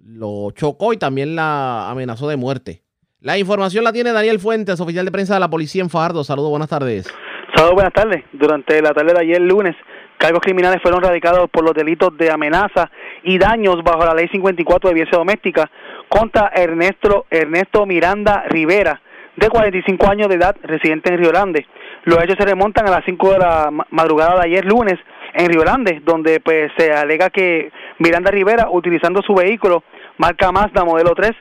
Lo 0.05 0.53
chocó 0.53 0.93
y 0.93 0.99
también 0.99 1.35
la 1.35 1.91
amenazó 1.91 2.29
de 2.29 2.37
muerte. 2.37 2.85
La 3.25 3.39
información 3.39 3.85
la 3.85 3.93
tiene 3.95 4.13
Daniel 4.13 4.39
Fuentes, 4.39 4.79
oficial 4.83 5.07
de 5.07 5.11
prensa 5.11 5.33
de 5.33 5.41
la 5.41 5.49
policía 5.49 5.83
en 5.83 5.89
Fajardo. 5.89 6.23
Saludos, 6.25 6.51
buenas 6.51 6.69
tardes. 6.69 7.11
Saludos, 7.55 7.73
buenas 7.73 7.95
tardes. 7.95 8.23
Durante 8.33 8.83
la 8.83 8.91
tarde 8.91 9.15
de 9.15 9.21
ayer 9.23 9.41
lunes, 9.41 9.75
cargos 10.19 10.43
criminales 10.43 10.83
fueron 10.83 11.03
radicados 11.03 11.49
por 11.49 11.65
los 11.65 11.73
delitos 11.73 12.15
de 12.19 12.31
amenaza 12.31 12.91
y 13.23 13.39
daños 13.39 13.83
bajo 13.83 14.05
la 14.05 14.13
ley 14.13 14.29
54 14.29 14.91
de 14.91 14.95
violencia 14.95 15.17
doméstica 15.17 15.71
contra 16.07 16.53
Ernesto, 16.55 17.25
Ernesto 17.31 17.87
Miranda 17.87 18.45
Rivera, 18.51 19.01
de 19.37 19.49
45 19.49 20.07
años 20.07 20.29
de 20.29 20.35
edad, 20.35 20.55
residente 20.63 21.11
en 21.11 21.19
Río 21.21 21.31
Grande. 21.31 21.67
Los 22.05 22.23
hechos 22.23 22.37
se 22.39 22.45
remontan 22.45 22.87
a 22.87 22.91
las 22.91 23.07
5 23.07 23.33
de 23.33 23.39
la 23.39 23.71
madrugada 23.89 24.35
de 24.35 24.49
ayer 24.49 24.67
lunes 24.67 24.99
en 25.33 25.49
Río 25.49 25.63
Grande, 25.63 26.03
donde 26.05 26.41
pues 26.41 26.71
se 26.77 26.93
alega 26.93 27.31
que 27.31 27.73
Miranda 28.01 28.31
Rivera, 28.31 28.69
utilizando 28.71 29.23
su 29.23 29.35
vehículo 29.35 29.83
marca 30.19 30.53
Mazda 30.53 30.85
modelo 30.85 31.15
3, 31.15 31.33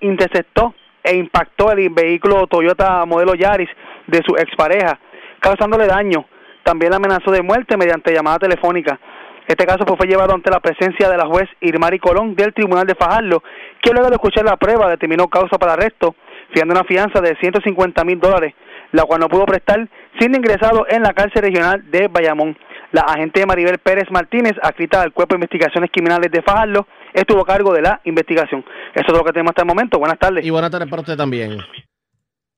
interceptó 0.00 0.74
e 1.06 1.16
impactó 1.16 1.72
el 1.72 1.88
vehículo 1.90 2.46
Toyota 2.46 3.04
modelo 3.06 3.34
Yaris 3.34 3.70
de 4.06 4.22
su 4.26 4.36
expareja, 4.36 4.98
causándole 5.40 5.86
daño. 5.86 6.26
También 6.64 6.92
amenazó 6.92 7.30
de 7.30 7.42
muerte 7.42 7.76
mediante 7.76 8.12
llamada 8.12 8.40
telefónica. 8.40 8.98
Este 9.46 9.64
caso 9.64 9.84
fue 9.96 10.08
llevado 10.08 10.34
ante 10.34 10.50
la 10.50 10.58
presencia 10.58 11.08
de 11.08 11.16
la 11.16 11.26
juez 11.26 11.48
Irmari 11.60 12.00
Colón 12.00 12.34
del 12.34 12.52
Tribunal 12.52 12.84
de 12.84 12.96
Fajardo, 12.96 13.44
que 13.80 13.92
luego 13.92 14.08
de 14.08 14.16
escuchar 14.16 14.44
la 14.44 14.56
prueba 14.56 14.90
determinó 14.90 15.28
causa 15.28 15.56
para 15.56 15.74
arresto, 15.74 16.16
fijando 16.52 16.74
una 16.74 16.82
fianza 16.82 17.20
de 17.20 17.36
150 17.36 18.04
mil 18.04 18.18
dólares, 18.18 18.54
la 18.90 19.04
cual 19.04 19.20
no 19.20 19.28
pudo 19.28 19.46
prestar, 19.46 19.88
siendo 20.18 20.38
ingresado 20.38 20.86
en 20.88 21.02
la 21.02 21.12
cárcel 21.12 21.42
regional 21.42 21.88
de 21.88 22.08
Bayamón. 22.08 22.58
La 22.90 23.02
agente 23.02 23.46
Maribel 23.46 23.78
Pérez 23.78 24.10
Martínez, 24.10 24.54
adscrita 24.60 25.02
al 25.02 25.12
Cuerpo 25.12 25.34
de 25.34 25.38
Investigaciones 25.38 25.90
Criminales 25.92 26.32
de 26.32 26.42
Fajardo, 26.42 26.88
estuvo 27.20 27.40
a 27.40 27.46
cargo 27.46 27.72
de 27.72 27.82
la 27.82 28.00
investigación. 28.04 28.64
Eso 28.94 29.06
es 29.08 29.18
lo 29.18 29.24
que 29.24 29.32
tenemos 29.32 29.50
hasta 29.50 29.62
el 29.62 29.68
momento. 29.68 29.98
Buenas 29.98 30.18
tardes. 30.18 30.44
Y 30.44 30.50
buenas 30.50 30.70
tardes 30.70 30.88
para 30.88 31.00
usted 31.00 31.16
también. 31.16 31.58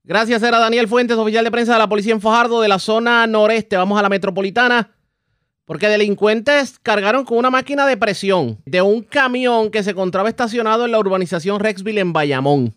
Gracias, 0.03 0.43
era 0.43 0.59
Daniel 0.59 0.89
Fuentes, 0.89 1.17
oficial 1.17 1.45
de 1.45 1.51
prensa 1.51 1.75
de 1.75 1.79
la 1.79 1.89
policía 1.89 2.13
en 2.13 2.21
Fajardo, 2.21 2.61
de 2.61 2.69
la 2.69 2.79
zona 2.79 3.27
noreste. 3.27 3.77
Vamos 3.77 3.99
a 3.99 4.03
la 4.03 4.09
metropolitana. 4.09 4.91
Porque 5.65 5.87
delincuentes 5.87 6.79
cargaron 6.79 7.25
con 7.25 7.37
una 7.37 7.51
máquina 7.51 7.87
de 7.87 7.99
presión 7.99 8.57
de 8.65 8.81
un 8.81 9.03
camión 9.03 9.71
que 9.71 9.83
se 9.83 9.91
encontraba 9.91 10.31
estacionado 10.31 10.87
en 10.87 10.93
la 10.93 10.99
urbanización 10.99 11.61
Rexville 11.61 12.01
en 12.01 12.15
Bayamón. 12.15 12.73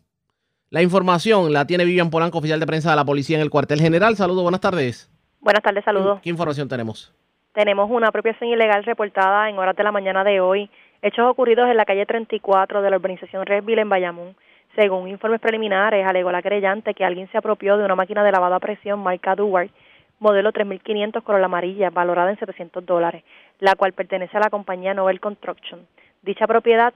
La 0.69 0.81
información 0.81 1.53
la 1.53 1.65
tiene 1.65 1.85
Vivian 1.85 2.09
Polanco, 2.09 2.39
oficial 2.39 2.59
de 2.59 2.67
prensa 2.67 2.89
de 2.89 2.97
la 2.97 3.05
policía 3.05 3.37
en 3.37 3.43
el 3.43 3.49
cuartel 3.49 3.79
general. 3.79 4.17
Saludos, 4.17 4.43
buenas 4.43 4.59
tardes. 4.59 5.09
Buenas 5.39 5.63
tardes, 5.63 5.85
saludos. 5.85 6.19
¿Qué 6.21 6.29
información 6.29 6.67
tenemos? 6.67 7.13
Tenemos 7.53 7.89
una 7.89 8.09
apropiación 8.09 8.49
ilegal 8.49 8.83
reportada 8.83 9.49
en 9.49 9.57
horas 9.57 9.75
de 9.75 9.83
la 9.83 9.91
mañana 9.91 10.23
de 10.23 10.41
hoy 10.41 10.69
Hechos 11.03 11.25
ocurridos 11.27 11.67
en 11.67 11.77
la 11.77 11.85
calle 11.85 12.05
34 12.05 12.83
de 12.83 12.89
la 12.91 12.97
urbanización 12.97 13.43
Redville 13.43 13.81
en 13.81 13.89
Bayamón. 13.89 14.35
Según 14.75 15.07
informes 15.07 15.41
preliminares, 15.41 16.05
alegó 16.05 16.31
la 16.31 16.43
creyente 16.43 16.93
que 16.93 17.03
alguien 17.03 17.27
se 17.31 17.39
apropió 17.39 17.75
de 17.75 17.85
una 17.85 17.95
máquina 17.95 18.23
de 18.23 18.31
lavado 18.31 18.53
a 18.53 18.59
presión 18.59 18.99
marca 18.99 19.35
Duward, 19.35 19.71
modelo 20.19 20.51
3500 20.51 21.23
color 21.23 21.43
amarilla, 21.43 21.89
valorada 21.89 22.29
en 22.29 22.37
700 22.37 22.85
dólares, 22.85 23.23
la 23.57 23.73
cual 23.73 23.93
pertenece 23.93 24.37
a 24.37 24.41
la 24.41 24.51
compañía 24.51 24.93
Nobel 24.93 25.19
Construction. 25.19 25.87
Dicha 26.21 26.45
propiedad 26.45 26.93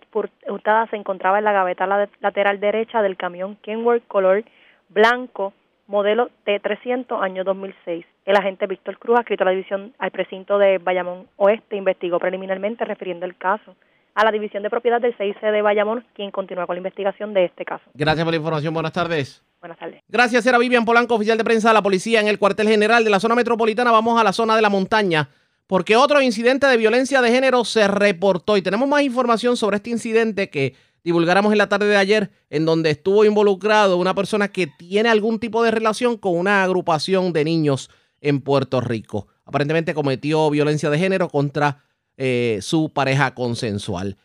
hurtada 0.47 0.85
se 0.91 0.97
encontraba 0.97 1.39
en 1.39 1.45
la 1.45 1.53
gaveta 1.53 1.87
lateral 2.19 2.59
derecha 2.59 3.01
del 3.01 3.17
camión 3.17 3.55
Kenworth 3.63 4.05
color 4.07 4.43
blanco, 4.89 5.51
modelo 5.87 6.29
T300, 6.45 7.23
año 7.23 7.43
2006. 7.43 8.05
El 8.25 8.35
agente 8.35 8.67
Víctor 8.67 8.99
Cruz, 8.99 9.17
adscrito 9.17 9.43
a 9.43 9.45
la 9.45 9.51
división 9.51 9.95
al 9.97 10.11
precinto 10.11 10.59
de 10.59 10.77
Bayamón 10.77 11.25
Oeste, 11.37 11.75
investigó 11.75 12.19
preliminarmente 12.19 12.85
refiriendo 12.85 13.25
el 13.25 13.35
caso 13.35 13.75
a 14.15 14.23
la 14.23 14.31
División 14.31 14.63
de 14.63 14.69
Propiedad 14.69 15.01
del 15.01 15.15
CIC 15.17 15.41
de 15.41 15.61
Bayamón, 15.61 16.05
quien 16.15 16.31
continúa 16.31 16.65
con 16.65 16.75
la 16.75 16.79
investigación 16.79 17.33
de 17.33 17.45
este 17.45 17.65
caso. 17.65 17.83
Gracias 17.93 18.23
por 18.23 18.31
la 18.31 18.37
información. 18.37 18.73
Buenas 18.73 18.93
tardes. 18.93 19.43
Buenas 19.59 19.77
tardes. 19.77 20.01
Gracias, 20.07 20.45
era 20.45 20.57
Vivian 20.57 20.85
Polanco, 20.85 21.15
oficial 21.15 21.37
de 21.37 21.43
prensa 21.43 21.69
de 21.69 21.73
la 21.73 21.83
policía 21.83 22.21
en 22.21 22.27
el 22.27 22.39
cuartel 22.39 22.67
general 22.67 23.03
de 23.03 23.09
la 23.09 23.19
zona 23.19 23.35
metropolitana. 23.35 23.91
Vamos 23.91 24.19
a 24.19 24.23
la 24.23 24.31
zona 24.31 24.55
de 24.55 24.61
la 24.61 24.69
montaña, 24.69 25.29
porque 25.67 25.97
otro 25.97 26.21
incidente 26.21 26.65
de 26.67 26.77
violencia 26.77 27.21
de 27.21 27.29
género 27.29 27.65
se 27.65 27.87
reportó 27.87 28.55
y 28.55 28.61
tenemos 28.61 28.87
más 28.87 29.01
información 29.01 29.57
sobre 29.57 29.77
este 29.77 29.89
incidente 29.89 30.49
que 30.49 30.75
divulgáramos 31.03 31.51
en 31.51 31.57
la 31.57 31.67
tarde 31.67 31.87
de 31.87 31.97
ayer, 31.97 32.31
en 32.49 32.65
donde 32.65 32.91
estuvo 32.91 33.25
involucrado 33.25 33.97
una 33.97 34.15
persona 34.15 34.47
que 34.47 34.67
tiene 34.67 35.09
algún 35.09 35.39
tipo 35.39 35.61
de 35.61 35.71
relación 35.71 36.17
con 36.17 36.37
una 36.37 36.63
agrupación 36.63 37.33
de 37.33 37.43
niños 37.43 37.89
en 38.21 38.41
Puerto 38.41 38.81
Rico. 38.81 39.27
Aparentemente 39.45 39.93
cometió 39.93 40.49
violencia 40.49 40.89
de 40.89 40.97
género 40.97 41.27
contra 41.29 41.84
eh, 42.17 42.59
su 42.61 42.91
pareja 42.93 43.33
consensual. 43.33 44.17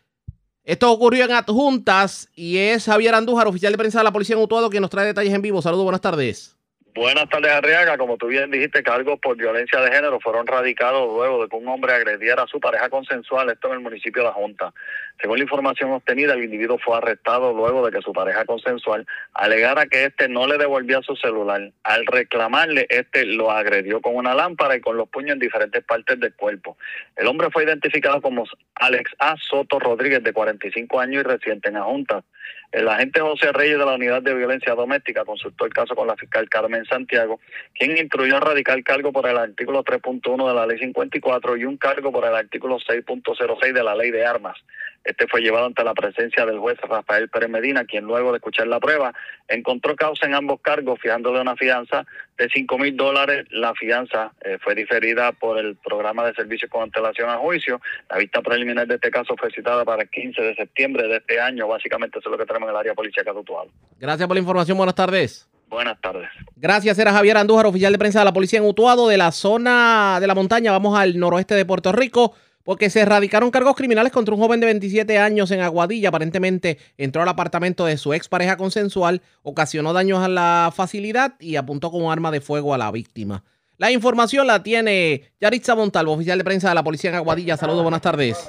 Esto 0.63 0.91
ocurrió 0.91 1.25
en 1.25 1.31
Adjuntas 1.31 2.29
y 2.35 2.57
es 2.57 2.85
Javier 2.85 3.15
Andújar, 3.15 3.47
oficial 3.47 3.71
de 3.71 3.77
prensa 3.77 3.99
de 3.99 4.03
la 4.03 4.11
Policía 4.11 4.35
en 4.35 4.43
Utuado, 4.43 4.69
quien 4.69 4.81
nos 4.81 4.91
trae 4.91 5.07
detalles 5.07 5.33
en 5.33 5.41
vivo. 5.41 5.61
Saludos, 5.61 5.83
buenas 5.83 6.01
tardes. 6.01 6.55
Buenas 6.93 7.29
tardes, 7.29 7.51
Arriaga. 7.51 7.97
Como 7.97 8.17
tú 8.17 8.27
bien 8.27 8.51
dijiste, 8.51 8.83
cargos 8.83 9.17
por 9.19 9.37
violencia 9.37 9.79
de 9.79 9.91
género 9.91 10.19
fueron 10.19 10.45
radicados 10.45 11.07
luego 11.07 11.41
de 11.41 11.49
que 11.49 11.55
un 11.55 11.67
hombre 11.67 11.93
agrediera 11.93 12.43
a 12.43 12.47
su 12.47 12.59
pareja 12.59 12.89
consensual, 12.89 13.49
esto 13.49 13.69
en 13.69 13.75
el 13.75 13.79
municipio 13.79 14.21
de 14.21 14.27
La 14.27 14.33
Junta. 14.33 14.73
Según 15.21 15.37
la 15.37 15.43
información 15.43 15.91
obtenida, 15.91 16.33
el 16.33 16.43
individuo 16.43 16.79
fue 16.79 16.97
arrestado 16.97 17.53
luego 17.53 17.85
de 17.85 17.91
que 17.91 18.01
su 18.01 18.11
pareja 18.11 18.43
consensual 18.45 19.05
alegara 19.33 19.85
que 19.85 20.05
éste 20.05 20.27
no 20.27 20.47
le 20.47 20.57
devolvía 20.57 20.99
su 21.03 21.15
celular. 21.15 21.71
Al 21.83 22.07
reclamarle, 22.07 22.87
este 22.89 23.25
lo 23.25 23.51
agredió 23.51 24.01
con 24.01 24.15
una 24.15 24.33
lámpara 24.33 24.75
y 24.75 24.81
con 24.81 24.97
los 24.97 25.07
puños 25.09 25.33
en 25.33 25.39
diferentes 25.39 25.83
partes 25.83 26.19
del 26.19 26.33
cuerpo. 26.33 26.75
El 27.15 27.27
hombre 27.27 27.51
fue 27.51 27.65
identificado 27.65 28.19
como 28.19 28.45
Alex 28.75 29.11
A. 29.19 29.35
Soto 29.37 29.77
Rodríguez, 29.77 30.23
de 30.23 30.33
45 30.33 30.99
años 30.99 31.21
y 31.21 31.23
residente 31.23 31.69
en 31.69 31.75
La 31.75 31.83
Junta. 31.83 32.23
El 32.71 32.87
agente 32.87 33.19
José 33.19 33.51
Reyes 33.51 33.77
de 33.77 33.85
la 33.85 33.95
Unidad 33.95 34.21
de 34.21 34.33
Violencia 34.33 34.73
Doméstica 34.75 35.25
consultó 35.25 35.65
el 35.65 35.73
caso 35.73 35.93
con 35.93 36.07
la 36.07 36.15
fiscal 36.15 36.47
Carmen 36.47 36.85
Santiago, 36.85 37.41
quien 37.77 37.97
instruyó 37.97 38.37
a 38.37 38.39
radical 38.39 38.81
cargo 38.85 39.11
por 39.11 39.27
el 39.27 39.37
artículo 39.37 39.83
3.1 39.83 40.47
de 40.47 40.53
la 40.53 40.65
Ley 40.65 40.79
54 40.79 41.57
y 41.57 41.65
un 41.65 41.75
cargo 41.75 42.13
por 42.13 42.25
el 42.25 42.33
artículo 42.33 42.77
6.06 42.79 43.73
de 43.73 43.83
la 43.83 43.93
Ley 43.93 44.11
de 44.11 44.25
Armas. 44.25 44.57
Este 45.03 45.27
fue 45.27 45.41
llevado 45.41 45.65
ante 45.65 45.83
la 45.83 45.93
presencia 45.93 46.45
del 46.45 46.59
juez 46.59 46.77
Rafael 46.81 47.27
Pérez 47.29 47.49
Medina, 47.49 47.85
quien 47.85 48.05
luego 48.05 48.31
de 48.31 48.37
escuchar 48.37 48.67
la 48.67 48.79
prueba 48.79 49.13
encontró 49.47 49.95
causa 49.95 50.27
en 50.27 50.35
ambos 50.35 50.61
cargos, 50.61 50.99
fijándole 50.99 51.41
una 51.41 51.55
fianza 51.55 52.05
de 52.37 52.49
5 52.53 52.77
mil 52.77 52.95
dólares. 52.95 53.45
La 53.49 53.73
fianza 53.73 54.31
eh, 54.41 54.57
fue 54.61 54.75
diferida 54.75 55.31
por 55.31 55.57
el 55.57 55.75
programa 55.75 56.25
de 56.25 56.33
servicios 56.33 56.69
con 56.69 56.83
antelación 56.83 57.29
a 57.29 57.37
juicio. 57.37 57.81
La 58.09 58.17
vista 58.17 58.41
preliminar 58.41 58.87
de 58.87 58.95
este 58.95 59.09
caso 59.09 59.35
fue 59.37 59.51
citada 59.51 59.83
para 59.83 60.03
el 60.03 60.09
15 60.09 60.41
de 60.41 60.55
septiembre 60.55 61.07
de 61.07 61.17
este 61.17 61.39
año. 61.39 61.67
Básicamente 61.67 62.19
eso 62.19 62.29
es 62.29 62.31
lo 62.31 62.37
que 62.37 62.45
tenemos 62.45 62.67
en 62.67 62.75
el 62.75 62.79
área 62.79 62.93
policial 62.93 63.27
actual. 63.27 63.69
Gracias 63.99 64.27
por 64.27 64.35
la 64.35 64.41
información. 64.41 64.77
Buenas 64.77 64.95
tardes. 64.95 65.47
Buenas 65.67 65.99
tardes. 66.01 66.29
Gracias, 66.57 66.99
era 66.99 67.13
Javier 67.13 67.37
Andújar, 67.37 67.65
oficial 67.65 67.93
de 67.93 67.97
prensa 67.97 68.19
de 68.19 68.25
la 68.25 68.33
policía 68.33 68.59
en 68.59 68.65
Utuado, 68.65 69.07
de 69.07 69.17
la 69.17 69.31
zona 69.31 70.17
de 70.19 70.27
la 70.27 70.35
montaña. 70.35 70.73
Vamos 70.73 70.99
al 70.99 71.17
noroeste 71.17 71.55
de 71.55 71.65
Puerto 71.65 71.93
Rico 71.93 72.35
porque 72.63 72.89
se 72.89 73.01
erradicaron 73.01 73.51
cargos 73.51 73.75
criminales 73.75 74.11
contra 74.11 74.33
un 74.33 74.41
joven 74.41 74.59
de 74.59 74.67
27 74.67 75.17
años 75.17 75.51
en 75.51 75.61
Aguadilla. 75.61 76.09
Aparentemente 76.09 76.77
entró 76.97 77.21
al 77.21 77.29
apartamento 77.29 77.85
de 77.85 77.97
su 77.97 78.13
expareja 78.13 78.57
consensual, 78.57 79.21
ocasionó 79.43 79.93
daños 79.93 80.19
a 80.23 80.27
la 80.27 80.71
facilidad 80.75 81.35
y 81.39 81.55
apuntó 81.55 81.91
con 81.91 82.11
arma 82.11 82.31
de 82.31 82.41
fuego 82.41 82.73
a 82.73 82.77
la 82.77 82.91
víctima. 82.91 83.43
La 83.77 83.91
información 83.91 84.45
la 84.45 84.61
tiene 84.61 85.31
Yaritza 85.39 85.75
Montalvo, 85.75 86.13
oficial 86.13 86.37
de 86.37 86.43
prensa 86.43 86.69
de 86.69 86.75
la 86.75 86.83
policía 86.83 87.09
en 87.09 87.15
Aguadilla. 87.15 87.57
Saludos, 87.57 87.81
buenas 87.81 88.01
tardes. 88.01 88.47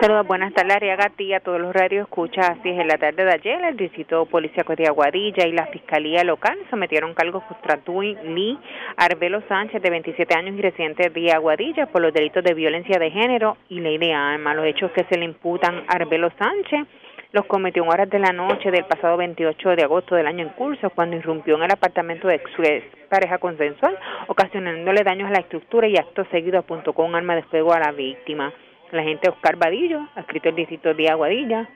Saludos, 0.00 0.28
buenas 0.28 0.54
tardes, 0.54 0.76
Ariaga, 0.76 1.10
y 1.18 1.32
a 1.32 1.40
todos 1.40 1.60
los 1.60 1.74
radios 1.74 2.06
escucha. 2.06 2.40
Así 2.42 2.70
es, 2.70 2.78
en 2.78 2.86
la 2.86 2.98
tarde 2.98 3.24
de 3.24 3.32
ayer, 3.32 3.64
el 3.64 3.76
Distrito 3.76 4.26
Policíaco 4.26 4.76
de 4.76 4.86
Aguadilla 4.86 5.44
y 5.44 5.50
la 5.50 5.66
Fiscalía 5.66 6.22
Local 6.22 6.56
sometieron 6.70 7.14
cargos 7.14 7.42
contra 7.42 7.78
Tui 7.78 8.16
Arbelo 8.96 9.42
Sánchez, 9.48 9.82
de 9.82 9.90
27 9.90 10.38
años 10.38 10.54
y 10.56 10.62
residente 10.62 11.10
de 11.10 11.32
Aguadilla, 11.32 11.86
por 11.86 12.00
los 12.00 12.14
delitos 12.14 12.44
de 12.44 12.54
violencia 12.54 12.96
de 13.00 13.10
género 13.10 13.56
y 13.68 13.80
ley 13.80 13.98
de 13.98 14.12
armas. 14.12 14.54
Los 14.54 14.66
hechos 14.66 14.92
que 14.92 15.02
se 15.02 15.18
le 15.18 15.24
imputan 15.24 15.84
a 15.88 15.96
Arbelo 15.96 16.30
Sánchez 16.38 16.86
los 17.32 17.46
cometió 17.46 17.82
en 17.82 17.88
horas 17.88 18.08
de 18.08 18.20
la 18.20 18.32
noche 18.32 18.70
del 18.70 18.84
pasado 18.84 19.16
28 19.16 19.70
de 19.70 19.82
agosto 19.82 20.14
del 20.14 20.28
año 20.28 20.44
en 20.44 20.50
curso, 20.50 20.90
cuando 20.90 21.16
irrumpió 21.16 21.56
en 21.56 21.64
el 21.64 21.72
apartamento 21.72 22.28
de 22.28 22.40
su 22.54 22.62
pareja 23.08 23.38
consensual, 23.38 23.98
ocasionándole 24.28 25.02
daños 25.02 25.28
a 25.28 25.32
la 25.32 25.40
estructura 25.40 25.88
y 25.88 25.96
acto 25.96 26.24
seguido 26.30 26.60
apuntó 26.60 26.92
con 26.92 27.06
un 27.06 27.16
arma 27.16 27.34
de 27.34 27.42
fuego 27.42 27.72
a 27.72 27.80
la 27.80 27.90
víctima. 27.90 28.52
La 28.92 29.02
agente 29.02 29.28
Oscar 29.28 29.56
Vadillo, 29.56 30.08
adscrito 30.14 30.48
al 30.48 30.56
distrito 30.56 30.94
de 30.94 31.08
Aguadilla, 31.08 31.68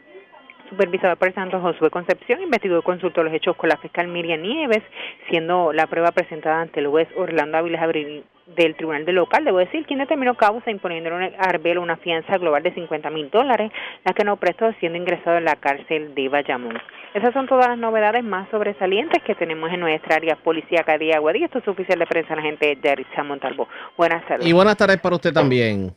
supervisado 0.68 1.16
por 1.16 1.28
el 1.28 1.34
Santo 1.34 1.60
Josué 1.60 1.90
Concepción, 1.90 2.42
investigó 2.42 2.78
y 2.78 2.82
consultó 2.82 3.22
los 3.22 3.32
hechos 3.32 3.56
con 3.56 3.68
la 3.68 3.76
fiscal 3.76 4.08
Miriam 4.08 4.40
Nieves, 4.40 4.82
siendo 5.28 5.72
la 5.72 5.86
prueba 5.86 6.12
presentada 6.12 6.62
ante 6.62 6.80
el 6.80 6.88
juez 6.88 7.08
Orlando 7.16 7.58
Áviles 7.58 7.80
Abril 7.80 8.24
del 8.56 8.74
Tribunal 8.74 9.04
del 9.04 9.16
Local, 9.16 9.44
debo 9.44 9.58
decir, 9.58 9.86
quien 9.86 10.00
determinó 10.00 10.34
causa 10.34 10.70
imponiéndole 10.70 11.36
a 11.38 11.48
Arbelo 11.48 11.80
una 11.80 11.96
fianza 11.96 12.38
global 12.38 12.62
de 12.62 12.74
50 12.74 13.10
mil 13.10 13.30
dólares, 13.30 13.70
la 14.04 14.12
que 14.14 14.24
no 14.24 14.36
prestó 14.36 14.72
siendo 14.80 14.98
ingresado 14.98 15.38
en 15.38 15.44
la 15.44 15.56
cárcel 15.56 16.14
de 16.14 16.28
Bayamón. 16.28 16.78
Esas 17.14 17.32
son 17.34 17.46
todas 17.46 17.68
las 17.68 17.78
novedades 17.78 18.24
más 18.24 18.48
sobresalientes 18.50 19.22
que 19.22 19.34
tenemos 19.34 19.70
en 19.70 19.80
nuestra 19.80 20.16
área 20.16 20.36
policíaca 20.36 20.98
de 20.98 21.14
Aguadilla. 21.14 21.46
Esto 21.46 21.58
es 21.58 21.68
oficial 21.68 21.98
de 21.98 22.06
prensa, 22.06 22.34
la 22.34 22.42
gente 22.42 22.66
de 22.66 22.78
Yaritza 22.82 23.22
Montalvo. 23.22 23.68
Buenas 23.96 24.26
tardes. 24.26 24.46
Y 24.46 24.52
buenas 24.52 24.76
tardes 24.76 24.98
para 25.00 25.16
usted 25.16 25.32
también. 25.32 25.94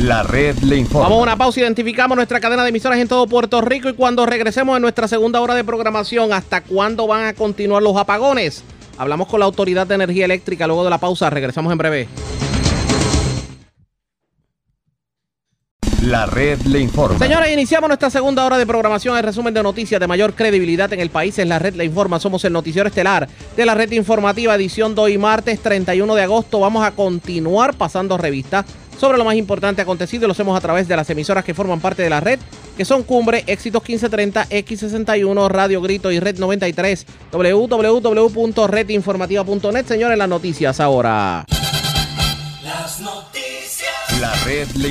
La 0.00 0.22
red 0.22 0.58
le 0.58 0.76
informa. 0.76 1.08
Vamos 1.08 1.20
a 1.20 1.22
una 1.22 1.36
pausa, 1.36 1.60
identificamos 1.60 2.16
nuestra 2.16 2.38
cadena 2.38 2.62
de 2.62 2.68
emisoras 2.68 2.98
en 2.98 3.08
todo 3.08 3.26
Puerto 3.26 3.62
Rico 3.62 3.88
y 3.88 3.94
cuando 3.94 4.26
regresemos 4.26 4.76
en 4.76 4.82
nuestra 4.82 5.08
segunda 5.08 5.40
hora 5.40 5.54
de 5.54 5.64
programación, 5.64 6.34
¿hasta 6.34 6.60
cuándo 6.60 7.06
van 7.06 7.24
a 7.24 7.32
continuar 7.32 7.82
los 7.82 7.96
apagones? 7.96 8.62
Hablamos 8.98 9.26
con 9.26 9.40
la 9.40 9.46
Autoridad 9.46 9.86
de 9.86 9.94
Energía 9.94 10.26
Eléctrica 10.26 10.66
luego 10.66 10.84
de 10.84 10.90
la 10.90 10.98
pausa, 10.98 11.30
regresamos 11.30 11.72
en 11.72 11.78
breve. 11.78 12.08
La 16.02 16.26
red 16.26 16.60
le 16.60 16.78
informa. 16.78 17.18
Señores, 17.18 17.52
iniciamos 17.52 17.88
nuestra 17.88 18.10
segunda 18.10 18.44
hora 18.44 18.58
de 18.58 18.66
programación. 18.66 19.16
El 19.16 19.24
resumen 19.24 19.52
de 19.52 19.62
noticias 19.62 19.98
de 19.98 20.06
mayor 20.06 20.34
credibilidad 20.34 20.92
en 20.92 21.00
el 21.00 21.10
país 21.10 21.36
es 21.36 21.48
La 21.48 21.58
Red 21.58 21.74
Le 21.74 21.84
Informa. 21.84 22.20
Somos 22.20 22.44
el 22.44 22.52
noticiero 22.52 22.86
estelar 22.86 23.28
de 23.56 23.66
la 23.66 23.74
red 23.74 23.90
informativa, 23.90 24.54
edición 24.54 24.94
de 24.94 25.00
hoy, 25.00 25.18
martes 25.18 25.58
31 25.60 26.14
de 26.14 26.22
agosto. 26.22 26.60
Vamos 26.60 26.84
a 26.86 26.92
continuar 26.92 27.74
pasando 27.74 28.16
revista 28.18 28.64
sobre 28.98 29.18
lo 29.18 29.24
más 29.24 29.36
importante 29.36 29.82
acontecido. 29.82 30.26
Lo 30.26 30.32
hacemos 30.32 30.56
a 30.56 30.60
través 30.60 30.88
de 30.88 30.96
las 30.96 31.08
emisoras 31.10 31.44
que 31.44 31.52
forman 31.54 31.80
parte 31.80 32.02
de 32.02 32.10
la 32.10 32.20
red, 32.20 32.40
que 32.76 32.84
son 32.84 33.02
Cumbre, 33.02 33.42
Éxitos 33.46 33.82
1530, 33.82 34.48
X61, 34.48 35.48
Radio 35.48 35.80
Grito 35.80 36.12
y 36.12 36.20
Red 36.20 36.38
93. 36.38 37.06
www.redinformativa.net. 37.32 39.86
Señores, 39.86 40.18
las 40.18 40.28
noticias 40.28 40.78
ahora. 40.80 41.46
Las 42.62 43.00
noticias. 43.00 43.45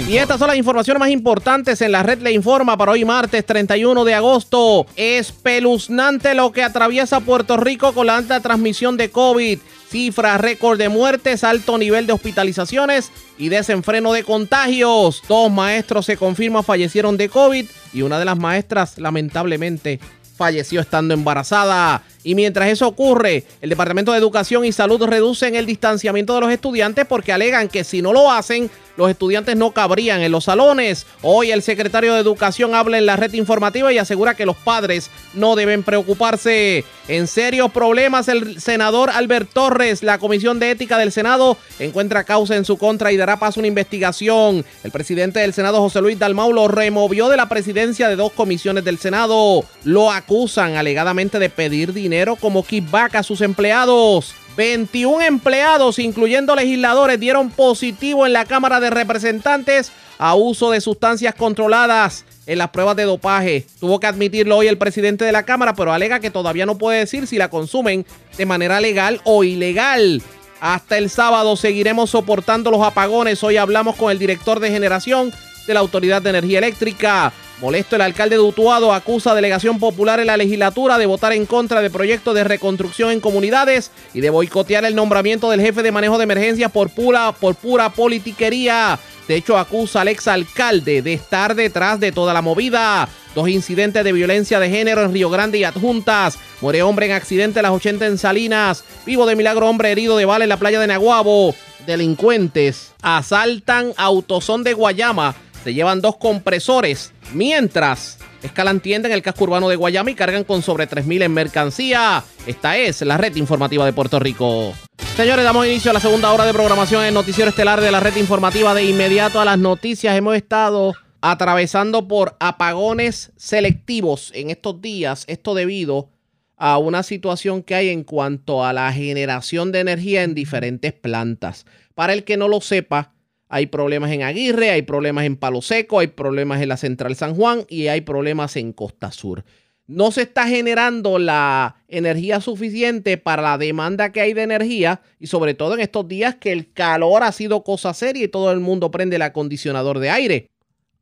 Y 0.07 0.17
estas 0.17 0.37
son 0.37 0.47
las 0.47 0.57
informaciones 0.57 0.99
más 0.99 1.09
importantes 1.09 1.81
en 1.81 1.91
la 1.91 2.03
red 2.03 2.21
Le 2.21 2.31
Informa 2.31 2.77
para 2.77 2.91
hoy 2.91 3.05
martes 3.05 3.45
31 3.45 4.03
de 4.03 4.13
agosto. 4.13 4.85
Espeluznante 4.95 6.35
lo 6.35 6.51
que 6.51 6.63
atraviesa 6.63 7.19
Puerto 7.21 7.57
Rico 7.57 7.93
con 7.93 8.07
la 8.07 8.17
alta 8.17 8.39
transmisión 8.39 8.97
de 8.97 9.09
COVID. 9.09 9.59
Cifra 9.89 10.37
récord 10.37 10.77
de 10.77 10.89
muertes, 10.89 11.43
alto 11.43 11.77
nivel 11.77 12.05
de 12.05 12.13
hospitalizaciones 12.13 13.11
y 13.37 13.49
desenfreno 13.49 14.13
de 14.13 14.23
contagios. 14.23 15.23
Dos 15.27 15.51
maestros 15.51 16.05
se 16.05 16.17
confirma 16.17 16.63
fallecieron 16.63 17.17
de 17.17 17.29
COVID 17.29 17.65
y 17.93 18.01
una 18.01 18.19
de 18.19 18.25
las 18.25 18.37
maestras 18.37 18.97
lamentablemente 18.97 19.99
falleció 20.35 20.81
estando 20.81 21.13
embarazada. 21.13 22.03
Y 22.25 22.33
mientras 22.33 22.69
eso 22.69 22.87
ocurre, 22.87 23.43
el 23.61 23.69
Departamento 23.69 24.11
de 24.11 24.17
Educación 24.17 24.65
y 24.65 24.71
Salud 24.71 25.03
reducen 25.03 25.55
el 25.55 25.67
distanciamiento 25.67 26.33
de 26.33 26.41
los 26.41 26.51
estudiantes 26.51 27.05
porque 27.05 27.31
alegan 27.31 27.69
que 27.69 27.83
si 27.83 28.01
no 28.01 28.13
lo 28.13 28.31
hacen, 28.31 28.71
los 28.97 29.11
estudiantes 29.11 29.55
no 29.55 29.71
cabrían 29.71 30.21
en 30.21 30.31
los 30.31 30.45
salones. 30.45 31.05
Hoy 31.21 31.51
el 31.51 31.61
secretario 31.61 32.15
de 32.15 32.21
Educación 32.21 32.73
habla 32.73 32.97
en 32.97 33.05
la 33.05 33.15
red 33.15 33.31
informativa 33.33 33.93
y 33.93 33.99
asegura 33.99 34.33
que 34.33 34.47
los 34.47 34.55
padres 34.55 35.11
no 35.35 35.55
deben 35.55 35.83
preocuparse. 35.83 36.83
En 37.07 37.27
serios 37.27 37.71
problemas, 37.71 38.27
el 38.27 38.59
senador 38.59 39.11
Albert 39.11 39.51
Torres, 39.53 40.01
la 40.01 40.17
Comisión 40.17 40.57
de 40.57 40.71
Ética 40.71 40.97
del 40.97 41.11
Senado, 41.11 41.57
encuentra 41.77 42.23
causa 42.23 42.55
en 42.55 42.65
su 42.65 42.77
contra 42.77 43.11
y 43.11 43.17
dará 43.17 43.37
paso 43.37 43.59
a 43.59 43.61
una 43.61 43.67
investigación. 43.67 44.65
El 44.83 44.91
presidente 44.91 45.41
del 45.41 45.53
Senado, 45.53 45.79
José 45.79 46.01
Luis 46.01 46.17
Dalmau, 46.17 46.51
lo 46.51 46.67
removió 46.67 47.29
de 47.29 47.37
la 47.37 47.49
presidencia 47.49 48.09
de 48.09 48.15
dos 48.15 48.31
comisiones 48.31 48.83
del 48.83 48.97
Senado. 48.97 49.63
Lo 49.83 50.11
acusan 50.11 50.77
alegadamente 50.77 51.37
de 51.37 51.49
pedir 51.49 51.93
dinero 51.93 52.14
como 52.39 52.63
kickback 52.63 53.15
a 53.15 53.23
sus 53.23 53.41
empleados. 53.41 54.33
21 54.55 55.21
empleados, 55.21 55.99
incluyendo 55.99 56.55
legisladores, 56.55 57.19
dieron 57.19 57.49
positivo 57.49 58.25
en 58.25 58.33
la 58.33 58.45
Cámara 58.45 58.79
de 58.79 58.89
Representantes 58.89 59.91
a 60.17 60.35
uso 60.35 60.71
de 60.71 60.79
sustancias 60.79 61.35
controladas 61.35 62.23
en 62.45 62.59
las 62.59 62.69
pruebas 62.69 62.95
de 62.95 63.03
dopaje. 63.03 63.65
Tuvo 63.79 63.99
que 63.99 64.07
admitirlo 64.07 64.55
hoy 64.55 64.67
el 64.67 64.77
presidente 64.77 65.25
de 65.25 65.33
la 65.33 65.43
Cámara, 65.43 65.73
pero 65.75 65.91
alega 65.91 66.21
que 66.21 66.31
todavía 66.31 66.65
no 66.65 66.77
puede 66.77 66.99
decir 66.99 67.27
si 67.27 67.37
la 67.37 67.49
consumen 67.49 68.05
de 68.37 68.45
manera 68.45 68.79
legal 68.79 69.19
o 69.25 69.43
ilegal. 69.43 70.21
Hasta 70.61 70.97
el 70.97 71.09
sábado 71.09 71.57
seguiremos 71.57 72.11
soportando 72.11 72.71
los 72.71 72.81
apagones. 72.81 73.43
Hoy 73.43 73.57
hablamos 73.57 73.97
con 73.97 74.09
el 74.09 74.19
director 74.19 74.61
de 74.61 74.71
generación 74.71 75.33
de 75.67 75.73
la 75.73 75.81
Autoridad 75.81 76.21
de 76.21 76.29
Energía 76.29 76.59
Eléctrica. 76.59 77.33
Molesto, 77.61 77.95
el 77.95 78.01
alcalde 78.01 78.35
de 78.35 78.41
Utuado 78.41 78.93
acusa 78.93 79.31
a 79.31 79.35
Delegación 79.35 79.79
Popular 79.79 80.19
en 80.19 80.27
la 80.27 80.35
legislatura 80.35 80.97
de 80.97 81.05
votar 81.05 81.31
en 81.31 81.45
contra 81.45 81.81
de 81.81 81.89
proyectos 81.89 82.35
de 82.35 82.43
reconstrucción 82.43 83.11
en 83.11 83.21
comunidades 83.21 83.91
y 84.13 84.19
de 84.19 84.29
boicotear 84.29 84.83
el 84.83 84.93
nombramiento 84.93 85.49
del 85.49 85.61
jefe 85.61 85.81
de 85.81 85.93
manejo 85.93 86.17
de 86.17 86.25
emergencias 86.25 86.69
por 86.69 86.89
pura, 86.89 87.31
por 87.31 87.55
pura 87.55 87.89
politiquería. 87.91 88.99
De 89.29 89.35
hecho, 89.35 89.57
acusa 89.57 90.01
al 90.01 90.09
exalcalde 90.09 91.01
de 91.01 91.13
estar 91.13 91.55
detrás 91.55 91.99
de 91.99 92.11
toda 92.11 92.33
la 92.33 92.41
movida. 92.41 93.07
Dos 93.33 93.47
incidentes 93.47 94.03
de 94.03 94.11
violencia 94.11 94.59
de 94.59 94.69
género 94.69 95.03
en 95.03 95.13
Río 95.13 95.29
Grande 95.29 95.57
y 95.57 95.63
adjuntas. 95.63 96.37
Muere 96.61 96.83
hombre 96.83 97.07
en 97.07 97.13
accidente 97.13 97.59
a 97.59 97.63
las 97.63 97.71
80 97.71 98.05
en 98.05 98.17
Salinas. 98.17 98.83
Vivo 99.05 99.25
de 99.25 99.35
milagro 99.35 99.67
hombre 99.67 99.91
herido 99.91 100.17
de 100.17 100.25
bala 100.25 100.43
en 100.45 100.49
la 100.49 100.57
playa 100.57 100.79
de 100.79 100.87
Naguabo. 100.87 101.55
Delincuentes 101.87 102.91
asaltan 103.01 103.93
autosón 103.97 104.63
de 104.63 104.73
Guayama. 104.73 105.35
Se 105.65 105.73
llevan 105.73 105.99
dos 105.99 106.17
compresores. 106.17 107.11
Mientras 107.33 108.19
escalan 108.43 108.81
tienda 108.81 109.07
en 109.07 109.15
el 109.15 109.23
casco 109.23 109.45
urbano 109.45 109.67
de 109.67 109.75
Guayama 109.75 110.11
y 110.11 110.13
cargan 110.13 110.43
con 110.43 110.61
sobre 110.61 110.87
3.000 110.87 111.23
en 111.23 111.33
mercancía. 111.33 112.23
Esta 112.45 112.77
es 112.77 113.01
la 113.01 113.17
red 113.17 113.35
informativa 113.35 113.83
de 113.83 113.91
Puerto 113.91 114.19
Rico. 114.19 114.75
Señores, 115.17 115.43
damos 115.43 115.65
inicio 115.65 115.89
a 115.89 115.95
la 115.95 115.99
segunda 115.99 116.31
hora 116.31 116.45
de 116.45 116.53
programación 116.53 117.03
en 117.03 117.15
Noticiero 117.15 117.49
Estelar 117.49 117.81
de 117.81 117.89
la 117.89 117.99
red 117.99 118.15
informativa. 118.17 118.75
De 118.75 118.83
inmediato 118.85 119.41
a 119.41 119.45
las 119.45 119.57
noticias, 119.57 120.15
hemos 120.15 120.35
estado 120.35 120.93
atravesando 121.19 122.07
por 122.07 122.37
apagones 122.39 123.31
selectivos 123.35 124.31
en 124.35 124.51
estos 124.51 124.79
días. 124.81 125.23
Esto 125.25 125.55
debido 125.55 126.11
a 126.57 126.77
una 126.77 127.01
situación 127.01 127.63
que 127.63 127.73
hay 127.73 127.89
en 127.89 128.03
cuanto 128.03 128.63
a 128.63 128.71
la 128.71 128.93
generación 128.93 129.71
de 129.71 129.79
energía 129.79 130.21
en 130.21 130.35
diferentes 130.35 130.93
plantas. 130.93 131.65
Para 131.95 132.13
el 132.13 132.23
que 132.23 132.37
no 132.37 132.47
lo 132.47 132.61
sepa, 132.61 133.14
hay 133.49 133.67
problemas 133.67 134.11
en 134.11 134.23
Aguirre, 134.23 134.71
hay 134.71 134.81
problemas 134.81 135.25
en 135.25 135.35
Palo 135.35 135.61
Seco, 135.61 135.99
hay 135.99 136.07
problemas 136.07 136.61
en 136.61 136.69
la 136.69 136.77
Central 136.77 137.15
San 137.15 137.35
Juan 137.35 137.65
y 137.69 137.87
hay 137.87 138.01
problemas 138.01 138.55
en 138.55 138.73
Costa 138.73 139.11
Sur. 139.11 139.43
No 139.87 140.11
se 140.11 140.23
está 140.23 140.47
generando 140.47 141.19
la 141.19 141.75
energía 141.87 142.41
suficiente 142.41 143.17
para 143.17 143.43
la 143.43 143.57
demanda 143.59 144.11
que 144.11 144.19
hay 144.19 144.33
de 144.33 144.41
energía 144.41 145.01
y 145.19 145.27
sobre 145.27 145.53
todo 145.53 145.75
en 145.75 145.81
estos 145.81 146.07
días 146.07 146.35
que 146.35 146.51
el 146.51 146.73
calor 146.73 147.21
ha 147.21 147.31
sido 147.31 147.63
cosa 147.63 147.93
seria 147.93 148.23
y 148.23 148.27
todo 148.27 148.51
el 148.51 148.59
mundo 148.59 148.89
prende 148.89 149.17
el 149.17 149.21
acondicionador 149.21 149.99
de 149.99 150.09
aire. 150.09 150.49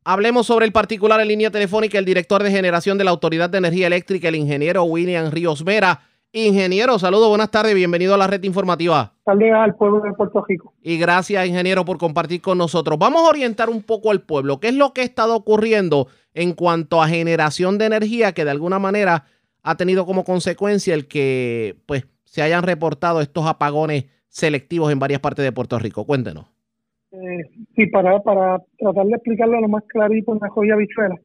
Hablemos 0.03 0.47
sobre 0.47 0.65
el 0.65 0.73
particular 0.73 1.21
en 1.21 1.29
línea 1.29 1.49
telefónica, 1.49 1.97
el 1.97 2.03
director 2.03 2.43
de 2.43 2.51
generación 2.51 2.97
de 2.97 3.05
la 3.05 3.11
Autoridad 3.11 3.49
de 3.49 3.59
Energía 3.59 3.87
Eléctrica, 3.87 4.27
el 4.27 4.35
ingeniero 4.35 4.83
William 4.83 5.31
Ríos 5.31 5.63
Vera. 5.63 6.01
Ingeniero, 6.36 6.97
saludos, 6.97 7.29
buenas 7.29 7.51
tardes, 7.51 7.75
bienvenido 7.75 8.15
a 8.15 8.17
la 8.17 8.25
red 8.25 8.41
informativa. 8.43 9.13
Saludos 9.23 9.53
al 9.53 9.75
pueblo 9.75 10.01
de 10.01 10.13
Puerto 10.13 10.43
Rico. 10.47 10.73
Y 10.81 10.97
gracias, 10.97 11.45
ingeniero, 11.45 11.86
por 11.86 11.99
compartir 11.99 12.41
con 12.41 12.57
nosotros. 12.57 12.97
Vamos 12.97 13.21
a 13.21 13.29
orientar 13.29 13.69
un 13.69 13.84
poco 13.84 14.09
al 14.09 14.23
pueblo. 14.23 14.59
¿Qué 14.59 14.69
es 14.69 14.73
lo 14.73 14.93
que 14.93 15.01
ha 15.01 15.03
estado 15.03 15.36
ocurriendo 15.36 16.07
en 16.34 16.53
cuanto 16.53 17.03
a 17.03 17.07
generación 17.07 17.77
de 17.77 17.86
energía 17.86 18.31
que 18.31 18.45
de 18.45 18.49
alguna 18.49 18.79
manera 18.79 19.25
ha 19.61 19.77
tenido 19.77 20.07
como 20.07 20.23
consecuencia 20.23 20.95
el 20.95 21.07
que 21.07 21.75
pues 21.86 22.07
se 22.23 22.41
hayan 22.41 22.63
reportado 22.63 23.21
estos 23.21 23.45
apagones 23.45 24.05
selectivos 24.27 24.91
en 24.91 24.97
varias 24.97 25.19
partes 25.19 25.45
de 25.45 25.51
Puerto 25.51 25.77
Rico? 25.77 26.03
Cuéntenos. 26.03 26.45
Eh, 27.11 27.43
sí, 27.75 27.86
para, 27.91 28.19
para 28.21 28.59
tratar 28.79 29.05
de 29.05 29.13
explicarlo 29.13 29.61
lo 29.61 29.67
más 29.67 29.84
clarito, 29.84 30.34
mejor 30.34 30.65
y 30.65 30.71
habichuela. 30.71 31.15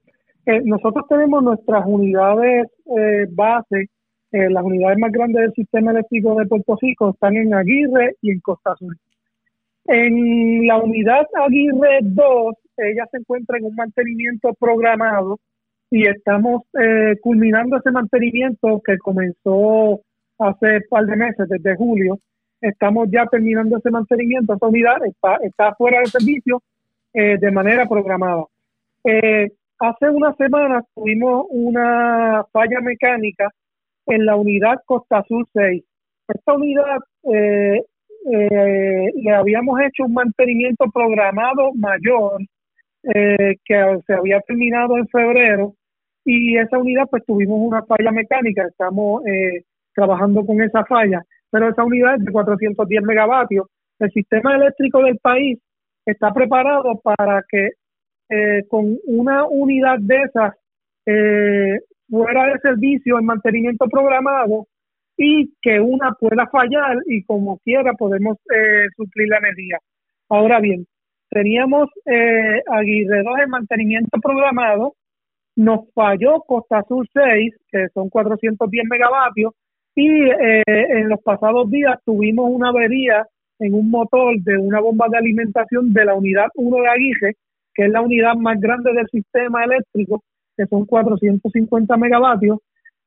Eh, 0.44 0.60
nosotros 0.64 1.06
tenemos 1.08 1.42
nuestras 1.42 1.82
unidades 1.86 2.66
eh, 2.94 3.26
base 3.30 3.88
eh, 4.30 4.50
las 4.50 4.62
unidades 4.62 4.98
más 4.98 5.10
grandes 5.10 5.40
del 5.40 5.52
sistema 5.54 5.90
eléctrico 5.90 6.34
de 6.34 6.46
Puerto 6.46 6.76
Rico 6.80 7.10
están 7.10 7.36
en 7.36 7.54
Aguirre 7.54 8.16
y 8.20 8.30
en 8.30 8.40
Costa 8.40 8.72
Azul. 8.72 8.96
En 9.86 10.66
la 10.66 10.76
unidad 10.76 11.26
Aguirre 11.34 12.00
2, 12.02 12.54
ella 12.76 13.06
se 13.10 13.18
encuentra 13.18 13.56
en 13.56 13.64
un 13.64 13.74
mantenimiento 13.74 14.52
programado 14.60 15.38
y 15.90 16.06
estamos 16.06 16.62
eh, 16.78 17.16
culminando 17.22 17.78
ese 17.78 17.90
mantenimiento 17.90 18.82
que 18.84 18.98
comenzó 18.98 20.00
hace 20.38 20.76
un 20.76 20.82
par 20.90 21.06
de 21.06 21.16
meses, 21.16 21.48
desde 21.48 21.76
julio. 21.76 22.18
Estamos 22.60 23.08
ya 23.10 23.24
terminando 23.26 23.78
ese 23.78 23.90
mantenimiento. 23.90 24.52
Esa 24.52 24.66
unidad 24.66 25.06
está, 25.06 25.36
está 25.36 25.74
fuera 25.74 26.00
de 26.00 26.06
servicio 26.06 26.62
eh, 27.14 27.38
de 27.40 27.50
manera 27.50 27.86
programada. 27.86 28.44
hace 29.78 30.10
unas 30.10 30.36
semanas 30.36 30.84
tuvimos 30.94 31.46
una 31.48 32.44
falla 32.52 32.80
mecánica 32.82 33.50
en 34.08 34.26
la 34.26 34.36
unidad 34.36 34.80
Costa 34.86 35.22
Sur 35.28 35.46
6. 35.52 35.84
Esta 36.28 36.52
unidad 36.52 36.98
eh, 37.32 37.82
eh, 38.32 39.12
le 39.14 39.34
habíamos 39.34 39.80
hecho 39.80 40.04
un 40.04 40.14
mantenimiento 40.14 40.86
programado 40.92 41.72
mayor 41.74 42.40
eh, 43.14 43.56
que 43.64 43.98
se 44.06 44.14
había 44.14 44.40
terminado 44.40 44.98
en 44.98 45.08
febrero 45.08 45.74
y 46.24 46.58
esa 46.58 46.78
unidad 46.78 47.04
pues 47.10 47.24
tuvimos 47.24 47.58
una 47.60 47.82
falla 47.84 48.10
mecánica, 48.10 48.66
estamos 48.68 49.22
trabajando 49.94 50.44
con 50.44 50.60
esa 50.60 50.84
falla, 50.84 51.22
pero 51.50 51.70
esa 51.70 51.84
unidad 51.84 52.16
es 52.16 52.24
de 52.24 52.32
410 52.32 53.02
megavatios. 53.02 53.66
El 53.98 54.10
sistema 54.12 54.54
eléctrico 54.56 55.02
del 55.02 55.18
país 55.18 55.58
está 56.04 56.32
preparado 56.34 57.00
para 57.02 57.42
que 57.48 57.70
con 58.68 58.98
una 59.06 59.46
unidad 59.46 59.98
de 60.00 60.16
esas 60.16 60.54
eh, 61.10 61.80
fuera 62.08 62.46
de 62.46 62.58
servicio 62.60 63.18
en 63.18 63.26
mantenimiento 63.26 63.86
programado 63.88 64.66
y 65.16 65.52
que 65.60 65.80
una 65.80 66.12
pueda 66.12 66.46
fallar 66.46 66.96
y 67.06 67.24
como 67.24 67.58
quiera 67.58 67.92
podemos 67.94 68.36
eh, 68.54 68.86
suplir 68.96 69.28
la 69.28 69.38
energía. 69.38 69.78
Ahora 70.28 70.60
bien, 70.60 70.86
teníamos 71.30 71.88
eh, 72.06 72.62
Aguirre 72.70 73.22
2 73.22 73.38
en 73.44 73.50
mantenimiento 73.50 74.20
programado, 74.20 74.94
nos 75.56 75.92
falló 75.92 76.40
Costa 76.46 76.84
Sur 76.86 77.06
6, 77.12 77.54
que 77.70 77.88
son 77.94 78.08
410 78.08 78.84
megavatios, 78.88 79.52
y 79.94 80.08
eh, 80.08 80.62
en 80.66 81.08
los 81.08 81.20
pasados 81.22 81.68
días 81.70 81.98
tuvimos 82.04 82.48
una 82.48 82.68
avería 82.68 83.26
en 83.58 83.74
un 83.74 83.90
motor 83.90 84.36
de 84.42 84.56
una 84.56 84.80
bomba 84.80 85.06
de 85.10 85.18
alimentación 85.18 85.92
de 85.92 86.04
la 86.04 86.14
unidad 86.14 86.46
1 86.54 86.76
de 86.76 86.88
Aguirre, 86.88 87.36
que 87.74 87.86
es 87.86 87.90
la 87.90 88.02
unidad 88.02 88.34
más 88.36 88.60
grande 88.60 88.92
del 88.92 89.08
sistema 89.08 89.64
eléctrico, 89.64 90.22
que 90.58 90.66
son 90.66 90.84
450 90.84 91.96
megavatios, 91.96 92.58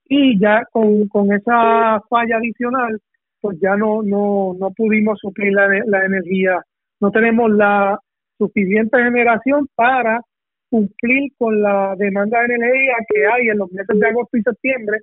y 0.05 0.39
ya 0.39 0.63
con, 0.71 1.07
con 1.09 1.31
esa 1.33 2.01
falla 2.09 2.37
adicional, 2.37 2.99
pues 3.41 3.57
ya 3.61 3.75
no, 3.75 4.01
no, 4.03 4.55
no 4.57 4.71
pudimos 4.71 5.19
suplir 5.19 5.53
la, 5.53 5.67
la 5.85 6.05
energía, 6.05 6.61
no 7.01 7.11
tenemos 7.11 7.51
la 7.51 7.99
suficiente 8.37 8.97
generación 8.97 9.67
para 9.75 10.21
cumplir 10.69 11.31
con 11.37 11.61
la 11.61 11.95
demanda 11.97 12.39
de 12.39 12.55
energía 12.55 12.93
que 13.09 13.27
hay 13.27 13.47
en 13.49 13.57
los 13.57 13.71
meses 13.71 13.99
de 13.99 14.07
agosto 14.07 14.37
y 14.37 14.41
septiembre, 14.41 14.99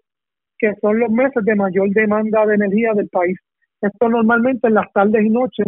que 0.57 0.73
son 0.81 0.99
los 0.99 1.11
meses 1.11 1.45
de 1.45 1.55
mayor 1.55 1.91
demanda 1.91 2.47
de 2.47 2.55
energía 2.55 2.93
del 2.95 3.09
país. 3.09 3.37
Esto 3.81 4.09
normalmente 4.09 4.69
en 4.69 4.75
las 4.75 4.91
tardes 4.93 5.25
y 5.25 5.29
noches 5.29 5.67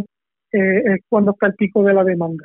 eh, 0.52 0.82
es 0.84 1.00
cuando 1.08 1.32
está 1.32 1.48
el 1.48 1.54
pico 1.54 1.82
de 1.82 1.94
la 1.94 2.02
demanda. 2.02 2.44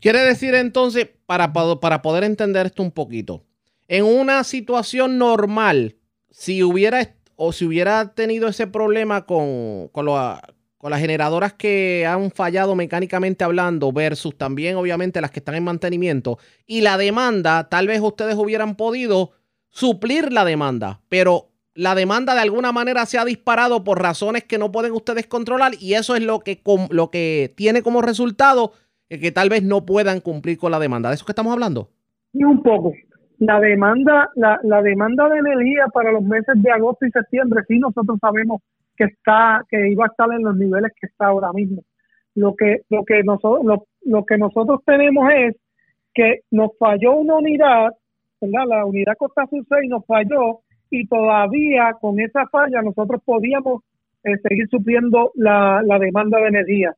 Quiere 0.00 0.20
decir 0.20 0.54
entonces, 0.54 1.08
para, 1.26 1.52
para 1.52 2.02
poder 2.02 2.24
entender 2.24 2.66
esto 2.66 2.82
un 2.82 2.92
poquito, 2.92 3.44
en 3.88 4.04
una 4.04 4.44
situación 4.44 5.18
normal, 5.18 5.96
si 6.30 6.62
hubiera 6.62 7.14
o 7.36 7.52
si 7.52 7.66
hubiera 7.66 8.14
tenido 8.14 8.48
ese 8.48 8.66
problema 8.66 9.26
con, 9.26 9.88
con, 9.92 10.06
con 10.06 10.90
las 10.90 11.00
generadoras 11.00 11.52
que 11.52 12.06
han 12.06 12.30
fallado 12.30 12.74
mecánicamente 12.74 13.44
hablando 13.44 13.92
versus 13.92 14.36
también 14.36 14.76
obviamente 14.76 15.20
las 15.20 15.30
que 15.30 15.40
están 15.40 15.54
en 15.54 15.64
mantenimiento 15.64 16.38
y 16.66 16.80
la 16.80 16.96
demanda, 16.96 17.68
tal 17.68 17.86
vez 17.86 18.00
ustedes 18.00 18.36
hubieran 18.36 18.74
podido 18.76 19.32
suplir 19.68 20.32
la 20.32 20.44
demanda, 20.44 21.02
pero 21.08 21.50
la 21.74 21.94
demanda 21.94 22.34
de 22.34 22.40
alguna 22.40 22.72
manera 22.72 23.04
se 23.04 23.18
ha 23.18 23.24
disparado 23.24 23.84
por 23.84 24.00
razones 24.00 24.44
que 24.44 24.58
no 24.58 24.72
pueden 24.72 24.92
ustedes 24.92 25.26
controlar 25.26 25.72
y 25.78 25.94
eso 25.94 26.16
es 26.16 26.22
lo 26.22 26.40
que, 26.40 26.62
lo 26.90 27.10
que 27.10 27.52
tiene 27.54 27.82
como 27.82 28.00
resultado 28.00 28.72
que 29.08 29.30
tal 29.30 29.50
vez 29.50 29.62
no 29.62 29.84
puedan 29.86 30.20
cumplir 30.20 30.58
con 30.58 30.72
la 30.72 30.78
demanda. 30.78 31.10
¿De 31.10 31.14
eso 31.14 31.26
que 31.26 31.32
estamos 31.32 31.52
hablando? 31.52 31.90
Y 32.32 32.42
un 32.44 32.62
poco. 32.62 32.92
La 33.38 33.60
demanda, 33.60 34.30
la, 34.34 34.58
la 34.62 34.82
demanda 34.82 35.28
de 35.28 35.38
energía 35.38 35.86
para 35.92 36.12
los 36.12 36.22
meses 36.22 36.60
de 36.62 36.70
agosto 36.70 37.06
y 37.06 37.10
septiembre, 37.10 37.62
sí 37.68 37.78
nosotros 37.78 38.18
sabemos 38.20 38.62
que 38.96 39.04
está, 39.04 39.62
que 39.68 39.90
iba 39.90 40.04
a 40.04 40.08
estar 40.08 40.32
en 40.32 40.42
los 40.42 40.56
niveles 40.56 40.92
que 40.98 41.06
está 41.06 41.26
ahora 41.26 41.52
mismo. 41.52 41.82
Lo 42.34 42.54
que, 42.54 42.82
lo 42.90 43.04
que 43.04 43.22
nosotros, 43.22 43.64
lo, 43.64 43.86
lo 44.04 44.24
que 44.24 44.38
nosotros 44.38 44.80
tenemos 44.84 45.28
es 45.34 45.56
que 46.14 46.40
nos 46.50 46.76
falló 46.78 47.16
una 47.16 47.36
unidad, 47.36 47.92
¿verdad? 48.40 48.66
La 48.66 48.84
unidad 48.84 49.16
Costa 49.18 49.46
Sur 49.46 49.64
6 49.68 49.90
nos 49.90 50.04
falló 50.06 50.60
y 50.90 51.06
todavía 51.06 51.92
con 52.00 52.18
esa 52.20 52.46
falla 52.46 52.80
nosotros 52.82 53.20
podíamos 53.24 53.82
eh, 54.24 54.38
seguir 54.42 54.68
supliendo 54.68 55.30
la, 55.34 55.82
la, 55.84 55.98
demanda 55.98 56.38
de 56.40 56.48
energía. 56.48 56.94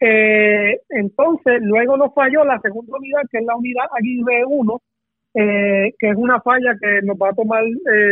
Eh, 0.00 0.78
entonces, 0.90 1.60
luego 1.62 1.96
nos 1.96 2.12
falló 2.14 2.44
la 2.44 2.60
segunda 2.60 2.98
unidad, 2.98 3.22
que 3.30 3.38
es 3.38 3.44
la 3.44 3.56
unidad 3.56 3.84
Aguirre 3.92 4.44
1, 4.46 4.82
eh, 5.34 5.92
que 5.98 6.10
es 6.10 6.16
una 6.16 6.40
falla 6.40 6.76
que 6.80 7.02
nos 7.02 7.16
va 7.16 7.30
a 7.30 7.34
tomar 7.34 7.64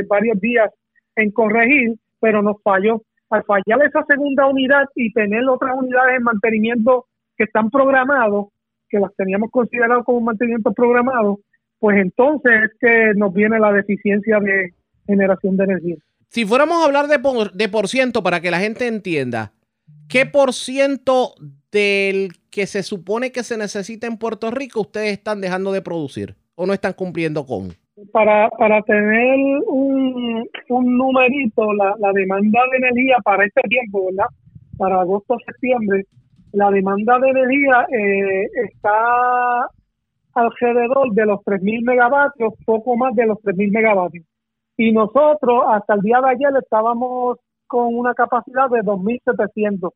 varios 0.09 0.41
días 0.41 0.71
en 1.17 1.31
corregir, 1.31 1.95
pero 2.21 2.43
nos 2.43 2.63
falló. 2.63 3.03
Al 3.31 3.45
fallar 3.45 3.83
esa 3.87 4.05
segunda 4.07 4.47
unidad 4.47 4.85
y 4.95 5.13
tener 5.13 5.49
otras 5.49 5.75
unidades 5.77 6.17
en 6.19 6.23
mantenimiento 6.23 7.07
que 7.37 7.45
están 7.45 7.71
programados, 7.71 8.49
que 8.89 8.99
las 8.99 9.15
teníamos 9.17 9.51
considerado 9.51 10.05
como 10.05 10.21
mantenimiento 10.21 10.73
programado, 10.73 11.41
pues 11.79 11.97
entonces 11.99 12.53
es 12.65 12.71
que 12.79 13.13
nos 13.17 13.33
viene 13.33 13.59
la 13.59 13.73
deficiencia 13.73 14.39
de, 14.39 14.75
generación 15.07 15.57
de 15.57 15.65
energía. 15.65 15.97
Si 16.29 16.45
fuéramos 16.45 16.83
a 16.83 16.87
hablar 16.87 17.09
de 17.09 17.19
por, 17.19 17.53
de 17.53 17.69
por 17.69 17.89
ciento 17.89 18.23
para 18.23 18.41
que 18.41 18.51
la 18.51 18.61
gente 18.61 18.87
entienda, 18.87 19.53
¿qué 20.09 20.27
por 20.27 20.53
ciento 20.53 21.35
del 21.71 22.33
que 22.51 22.67
se 22.67 22.83
supone 22.83 23.33
que 23.33 23.43
se 23.43 23.57
necesita 23.57 24.07
en 24.07 24.19
Puerto 24.19 24.51
Rico 24.51 24.83
ustedes 24.83 25.13
están 25.13 25.41
dejando 25.41 25.73
de 25.73 25.83
producir 25.83 26.37
o 26.63 26.67
no 26.67 26.73
están 26.73 26.93
cumpliendo 26.93 27.45
con? 27.45 27.71
Para, 28.13 28.49
para 28.51 28.81
tener 28.83 29.37
un, 29.67 30.49
un 30.69 30.97
numerito, 30.97 31.73
la, 31.73 31.95
la 31.99 32.13
demanda 32.13 32.61
de 32.71 32.77
energía 32.79 33.17
para 33.25 33.45
este 33.45 33.63
tiempo, 33.69 34.07
¿verdad? 34.07 34.27
Para 34.79 35.01
agosto-septiembre, 35.01 36.07
la 36.53 36.71
demanda 36.71 37.19
de 37.19 37.31
energía 37.31 37.87
eh, 37.91 38.47
está 38.71 39.69
alrededor 40.35 41.13
de 41.13 41.27
los 41.27 41.41
3.000 41.41 41.85
megavatios, 41.85 42.55
poco 42.65 42.97
más 42.97 43.15
de 43.15 43.27
los 43.27 43.39
3.000 43.39 43.73
megavatios 43.73 44.25
y 44.77 44.93
nosotros 44.93 45.65
hasta 45.69 45.95
el 45.95 46.01
día 46.01 46.21
de 46.21 46.31
ayer 46.31 46.51
estábamos 46.61 47.39
con 47.67 47.95
una 47.95 48.15
capacidad 48.15 48.69
de 48.71 48.81
2.700. 48.81 49.91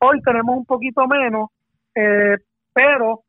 Hoy 0.00 0.20
tenemos 0.22 0.58
un 0.58 0.64
poquito 0.64 1.06
menos, 1.06 1.50
eh, 1.94 2.36
pero 2.72 3.22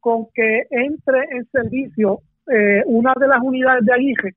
con 0.00 0.26
que 0.34 0.66
entre 0.70 1.24
en 1.30 1.46
servicio 1.50 2.20
eh, 2.46 2.82
una 2.86 3.14
de 3.18 3.28
las 3.28 3.40
unidades 3.42 3.84
de 3.84 3.92
Aguije, 3.92 4.34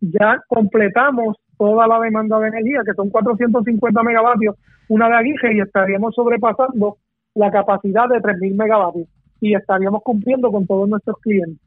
ya 0.00 0.42
completamos 0.48 1.36
toda 1.58 1.86
la 1.86 2.00
demanda 2.00 2.38
de 2.40 2.48
energía, 2.48 2.80
que 2.84 2.94
son 2.94 3.10
450 3.10 4.02
megavatios, 4.02 4.56
una 4.88 5.08
de 5.08 5.14
Aguije, 5.14 5.54
y 5.54 5.60
estaríamos 5.60 6.14
sobrepasando 6.14 6.98
la 7.34 7.50
capacidad 7.50 8.08
de 8.08 8.16
3.000 8.20 8.56
megavatios 8.56 9.08
y 9.40 9.54
estaríamos 9.54 10.02
cumpliendo 10.02 10.50
con 10.50 10.66
todos 10.66 10.88
nuestros 10.88 11.16
clientes. 11.20 11.60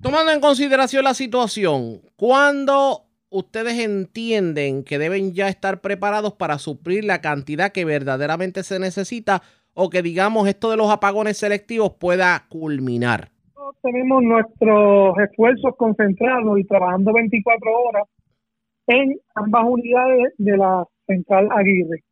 Tomando 0.00 0.32
en 0.32 0.40
consideración 0.40 1.04
la 1.04 1.14
situación, 1.14 2.00
¿cuándo 2.16 3.04
ustedes 3.28 3.78
entienden 3.78 4.82
que 4.82 4.98
deben 4.98 5.32
ya 5.32 5.48
estar 5.48 5.80
preparados 5.80 6.34
para 6.34 6.58
suplir 6.58 7.04
la 7.04 7.20
cantidad 7.20 7.72
que 7.72 7.84
verdaderamente 7.84 8.62
se 8.62 8.78
necesita 8.78 9.42
o 9.74 9.88
que 9.88 10.02
digamos 10.02 10.48
esto 10.48 10.70
de 10.70 10.76
los 10.76 10.90
apagones 10.90 11.38
selectivos 11.38 11.92
pueda 11.98 12.46
culminar? 12.48 13.30
Tenemos 13.82 14.22
nuestros 14.22 15.18
esfuerzos 15.18 15.76
concentrados 15.76 16.58
y 16.58 16.64
trabajando 16.64 17.12
24 17.12 17.70
horas 17.70 18.04
en 18.86 19.16
ambas 19.34 19.64
unidades 19.66 20.34
de 20.38 20.56
la 20.56 20.84
central 21.06 21.48
Aguirre. 21.52 22.02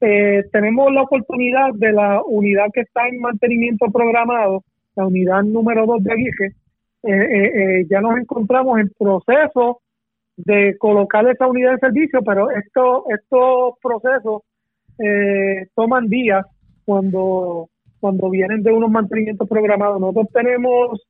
Eh, 0.00 0.44
tenemos 0.52 0.92
la 0.92 1.02
oportunidad 1.02 1.70
de 1.74 1.92
la 1.92 2.22
unidad 2.24 2.66
que 2.72 2.82
está 2.82 3.08
en 3.08 3.20
mantenimiento 3.20 3.86
programado, 3.92 4.62
la 4.94 5.06
unidad 5.06 5.42
número 5.42 5.86
2 5.86 6.04
de 6.04 6.12
Aguirre, 6.12 6.46
eh, 7.04 7.80
eh, 7.82 7.86
ya 7.90 8.00
nos 8.00 8.16
encontramos 8.16 8.78
en 8.78 8.90
proceso 8.98 9.80
de 10.36 10.76
colocar 10.78 11.28
esa 11.28 11.48
unidad 11.48 11.72
de 11.72 11.78
servicio, 11.78 12.20
pero 12.24 12.50
esto, 12.50 13.04
estos 13.08 13.74
procesos 13.82 14.42
toman 15.74 16.08
días 16.08 16.44
cuando, 16.84 17.68
cuando 18.00 18.30
vienen 18.30 18.62
de 18.62 18.72
unos 18.72 18.90
mantenimientos 18.90 19.48
programados. 19.48 20.00
Nosotros 20.00 20.28
tenemos 20.32 21.02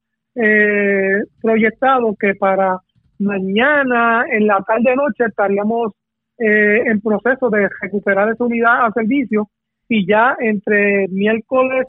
proyectado 1.43 2.14
que 2.18 2.34
para 2.36 2.78
mañana 3.18 4.24
en 4.30 4.47
la 4.47 4.62
tarde 4.62 4.95
noche 4.95 5.24
estaríamos 5.26 5.93
en 6.39 7.01
proceso 7.01 7.51
de 7.51 7.68
recuperar 7.80 8.30
esa 8.30 8.45
unidad 8.45 8.86
a 8.86 8.93
servicio 8.93 9.49
y 9.89 10.07
ya 10.07 10.36
entre 10.39 11.09
miércoles 11.09 11.89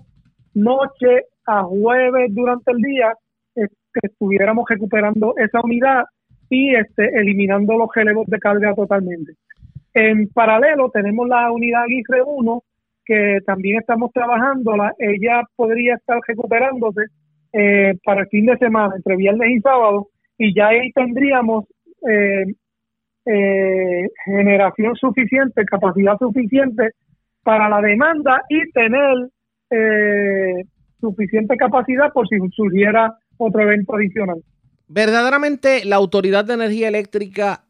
noche 0.55 1.25
a 1.45 1.61
jueves 1.63 2.33
durante 2.33 2.71
el 2.71 2.77
día 2.77 3.13
estuviéramos 4.03 4.65
recuperando 4.67 5.33
esa 5.37 5.61
unidad 5.61 6.05
y 6.49 6.75
este, 6.75 7.05
eliminando 7.19 7.77
los 7.77 7.89
relevos 7.93 8.27
de 8.27 8.39
carga 8.39 8.73
totalmente. 8.73 9.33
En 9.93 10.27
paralelo 10.29 10.89
tenemos 10.91 11.27
la 11.27 11.51
unidad 11.51 11.83
Aguirre 11.83 12.21
1 12.25 12.63
que 13.09 13.39
también 13.43 13.79
estamos 13.79 14.11
trabajando, 14.13 14.73
ella 14.99 15.41
podría 15.55 15.95
estar 15.95 16.19
recuperándose 16.27 17.01
eh, 17.51 17.95
para 18.05 18.21
el 18.21 18.27
fin 18.27 18.45
de 18.45 18.55
semana, 18.57 18.93
entre 18.95 19.15
viernes 19.15 19.49
y 19.49 19.59
sábado, 19.61 20.09
y 20.37 20.53
ya 20.55 20.67
ahí 20.67 20.91
tendríamos 20.91 21.65
eh, 22.07 22.45
eh, 23.25 24.07
generación 24.25 24.95
suficiente, 24.95 25.65
capacidad 25.65 26.19
suficiente 26.19 26.91
para 27.43 27.67
la 27.67 27.81
demanda 27.81 28.43
y 28.47 28.69
tener 28.71 29.15
suficiente 30.99 31.55
capacidad 31.55 32.11
por 32.13 32.27
si 32.27 32.37
surgiera 32.55 33.15
otro 33.37 33.61
evento 33.61 33.95
adicional. 33.95 34.37
Verdaderamente 34.87 35.83
la 35.85 35.95
Autoridad 35.95 36.45
de 36.45 36.53
Energía 36.53 36.89
Eléctrica, 36.89 37.63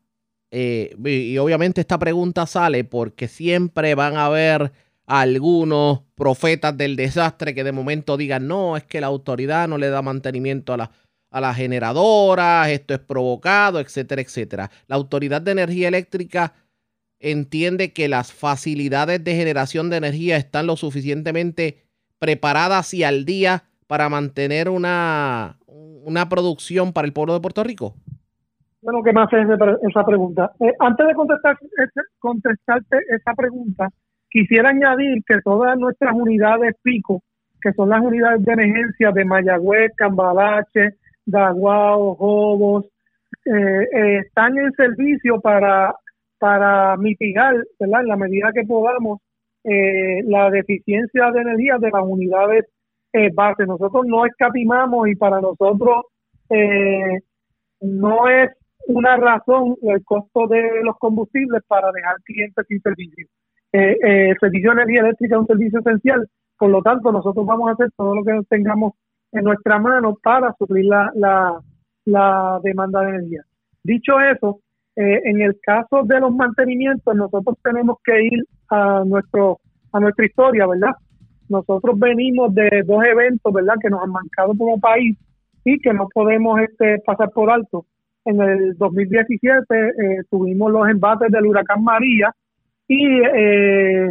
eh, 0.52 0.96
y 1.06 1.38
obviamente 1.38 1.80
esta 1.80 1.98
pregunta 1.98 2.46
sale 2.46 2.84
porque 2.84 3.30
siempre 3.30 3.96
van 3.96 4.18
a 4.18 4.26
haber 4.26 4.72
algunos 5.10 6.01
profetas 6.14 6.78
del 6.78 6.95
desastre 6.95 7.55
que 7.55 7.64
de 7.64 7.72
momento 7.72 8.16
digan, 8.16 8.47
no, 8.47 8.78
es 8.78 8.84
que 8.84 9.01
la 9.01 9.07
autoridad 9.07 9.68
no 9.68 9.80
le 9.80 9.89
da 9.89 10.03
mantenimiento 10.03 10.72
a, 10.72 10.78
la, 10.78 10.91
a 11.32 11.41
las 11.41 11.57
generadoras, 11.57 12.70
esto 12.70 12.93
es 12.93 12.99
provocado, 12.99 13.80
etcétera, 13.80 14.22
etcétera. 14.22 14.70
La 14.86 14.95
Autoridad 14.95 15.41
de 15.41 15.51
Energía 15.51 15.88
Eléctrica 15.88 16.53
entiende 17.20 17.91
que 17.91 18.07
las 18.07 18.32
facilidades 18.32 19.24
de 19.24 19.36
generación 19.36 19.89
de 19.89 19.97
energía 19.97 20.38
están 20.38 20.68
lo 20.68 20.76
suficientemente 20.76 21.88
preparadas 22.20 22.93
y 22.93 23.03
al 23.03 23.26
día 23.26 23.64
para 23.88 24.10
mantener 24.10 24.70
una, 24.70 25.57
una 25.66 26.30
producción 26.30 26.93
para 26.93 27.07
el 27.07 27.14
pueblo 27.14 27.34
de 27.34 27.39
Puerto 27.39 27.64
Rico? 27.64 27.95
Bueno, 28.84 29.01
¿qué 29.03 29.12
más 29.12 29.28
es 29.34 29.47
esa 29.89 30.05
pregunta? 30.05 30.51
Eh, 30.60 30.72
antes 30.80 31.07
de 31.07 31.16
contestar, 31.16 31.57
contestarte 32.20 32.97
esa 33.10 33.34
pregunta, 33.34 33.89
quisiera 34.30 34.69
añadir 34.69 35.23
que 35.25 35.41
todas 35.43 35.77
nuestras 35.77 36.13
unidades 36.13 36.75
pico 36.82 37.21
que 37.61 37.73
son 37.73 37.89
las 37.89 38.01
unidades 38.01 38.43
de 38.43 38.53
emergencia 38.53 39.11
de 39.11 39.25
Mayagüez, 39.25 39.91
Cambalache, 39.95 40.95
Daguao, 41.25 42.15
Jobos, 42.15 42.86
eh, 43.45 43.84
eh, 43.93 44.17
están 44.25 44.57
en 44.57 44.71
servicio 44.73 45.39
para, 45.41 45.95
mitigar, 46.97 47.55
en 47.80 47.91
la 48.07 48.15
medida 48.15 48.51
que 48.53 48.63
podamos, 48.63 49.19
eh, 49.63 50.23
la 50.25 50.49
deficiencia 50.49 51.32
de 51.32 51.41
energía 51.41 51.77
de 51.80 51.89
las 51.91 52.03
unidades 52.03 52.65
eh, 53.13 53.30
base. 53.34 53.65
Nosotros 53.65 54.05
no 54.07 54.25
escatimamos 54.25 55.07
y 55.09 55.15
para 55.15 55.41
nosotros 55.41 56.05
no 57.82 58.30
es 58.30 58.49
una 58.88 59.17
razón 59.17 59.75
el 59.84 60.03
costo 60.03 60.47
de 60.47 60.84
los 60.84 60.97
combustibles 60.97 61.61
para 61.67 61.91
dejar 61.91 62.15
clientes 62.23 62.65
sin 62.67 62.82
servicio. 62.82 63.27
Eh, 63.72 63.97
eh, 64.03 64.36
servicio 64.39 64.72
de 64.72 64.82
energía 64.82 65.01
eléctrica 65.01 65.36
es 65.36 65.41
un 65.41 65.47
servicio 65.47 65.80
esencial, 65.80 66.28
por 66.57 66.70
lo 66.70 66.82
tanto 66.82 67.11
nosotros 67.11 67.45
vamos 67.45 67.70
a 67.70 67.74
hacer 67.74 67.89
todo 67.95 68.15
lo 68.15 68.24
que 68.24 68.39
tengamos 68.49 68.93
en 69.32 69.43
nuestra 69.43 69.80
mano 69.80 70.17
para 70.24 70.55
suplir 70.57 70.86
la, 70.86 71.11
la, 71.15 71.59
la 72.05 72.59
demanda 72.63 73.01
de 73.01 73.09
energía. 73.09 73.43
Dicho 73.84 74.20
eso, 74.20 74.59
eh, 74.95 75.22
en 75.26 75.41
el 75.41 75.59
caso 75.61 76.03
de 76.03 76.20
los 76.20 76.34
mantenimientos, 76.34 77.15
nosotros 77.15 77.57
tenemos 77.63 77.97
que 78.03 78.24
ir 78.24 78.43
a 78.70 79.03
nuestro 79.05 79.59
a 79.91 79.99
nuestra 79.99 80.26
historia, 80.26 80.67
¿verdad? 80.67 80.91
Nosotros 81.47 81.97
venimos 81.97 82.53
de 82.53 82.84
dos 82.86 83.03
eventos, 83.03 83.51
¿verdad? 83.51 83.76
Que 83.82 83.89
nos 83.89 84.03
han 84.03 84.11
marcado 84.11 84.53
como 84.57 84.80
país 84.80 85.17
y 85.63 85.80
que 85.80 85.93
no 85.93 86.07
podemos 86.13 86.59
este, 86.59 86.99
pasar 87.05 87.32
por 87.32 87.49
alto. 87.49 87.86
En 88.26 88.41
el 88.41 88.78
2017 88.78 89.65
eh, 89.72 89.91
tuvimos 90.30 90.72
los 90.72 90.88
embates 90.88 91.32
del 91.32 91.45
huracán 91.45 91.84
María 91.84 92.34
y 92.90 93.22
eh, 93.22 94.08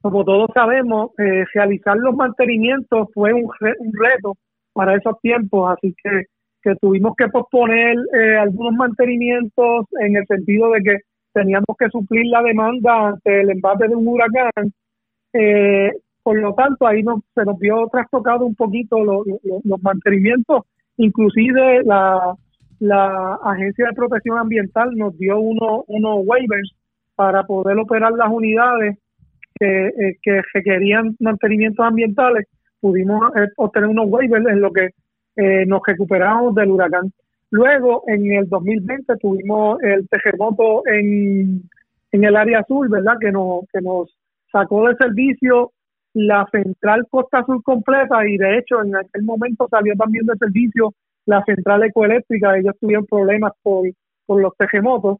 como 0.00 0.24
todos 0.24 0.48
sabemos, 0.54 1.10
eh, 1.18 1.44
realizar 1.52 1.96
los 1.96 2.14
mantenimientos 2.14 3.08
fue 3.12 3.32
un, 3.32 3.44
un, 3.44 3.92
reto 3.92 4.34
para 4.72 4.94
esos 4.94 5.20
tiempos, 5.20 5.76
así 5.76 5.94
que, 6.02 6.22
que 6.62 6.76
tuvimos 6.76 7.14
que 7.16 7.26
posponer 7.28 7.96
eh, 8.16 8.36
algunos 8.36 8.74
mantenimientos 8.74 9.86
en 10.00 10.16
el 10.16 10.26
sentido 10.26 10.70
de 10.70 10.82
que 10.82 10.96
teníamos 11.34 11.76
que 11.76 11.88
suplir 11.90 12.26
la 12.26 12.42
demanda 12.42 13.08
ante 13.08 13.40
el 13.40 13.50
embate 13.50 13.88
de 13.88 13.96
un 13.96 14.06
huracán. 14.06 14.72
Eh, 15.32 15.90
por 16.22 16.38
lo 16.38 16.54
tanto, 16.54 16.86
ahí 16.86 17.02
nos, 17.02 17.20
se 17.34 17.44
nos 17.44 17.58
vio 17.58 17.88
trastocado 17.90 18.46
un 18.46 18.54
poquito 18.54 19.02
lo, 19.04 19.24
lo, 19.24 19.60
los 19.64 19.82
mantenimientos, 19.82 20.62
inclusive 20.96 21.82
la, 21.82 22.34
la 22.78 23.34
Agencia 23.42 23.88
de 23.88 23.94
Protección 23.94 24.38
Ambiental 24.38 24.94
nos 24.94 25.18
dio 25.18 25.40
uno, 25.40 25.84
unos 25.88 26.20
waivers 26.24 26.77
para 27.18 27.42
poder 27.42 27.76
operar 27.78 28.12
las 28.12 28.30
unidades 28.30 28.96
que, 29.58 29.88
eh, 29.88 30.18
que 30.22 30.40
requerían 30.54 31.16
mantenimientos 31.18 31.84
ambientales, 31.84 32.46
pudimos 32.80 33.20
eh, 33.34 33.48
obtener 33.56 33.88
unos 33.88 34.06
waivers 34.08 34.46
en 34.46 34.60
lo 34.60 34.70
que 34.70 34.90
eh, 35.34 35.66
nos 35.66 35.80
recuperamos 35.84 36.54
del 36.54 36.70
huracán. 36.70 37.12
Luego, 37.50 38.04
en 38.06 38.30
el 38.30 38.48
2020 38.48 39.16
tuvimos 39.16 39.82
el 39.82 40.08
terremoto 40.08 40.86
en, 40.86 41.62
en 42.12 42.24
el 42.24 42.36
área 42.36 42.60
azul, 42.60 42.88
¿verdad? 42.88 43.16
Que 43.20 43.32
nos, 43.32 43.64
que 43.72 43.80
nos 43.80 44.16
sacó 44.52 44.86
de 44.86 44.94
servicio 44.94 45.72
la 46.14 46.46
central 46.52 47.04
Costa 47.10 47.40
Azul 47.40 47.60
completa 47.64 48.24
y 48.28 48.36
de 48.36 48.58
hecho 48.58 48.80
en 48.84 48.94
aquel 48.94 49.24
momento 49.24 49.66
salió 49.68 49.94
también 49.96 50.24
de 50.24 50.36
servicio 50.36 50.94
la 51.26 51.42
central 51.44 51.82
ecoeléctrica, 51.82 52.56
ellos 52.56 52.76
tuvieron 52.80 53.06
problemas 53.06 53.52
por, 53.60 53.88
por 54.24 54.40
los 54.40 54.56
terremotos. 54.56 55.18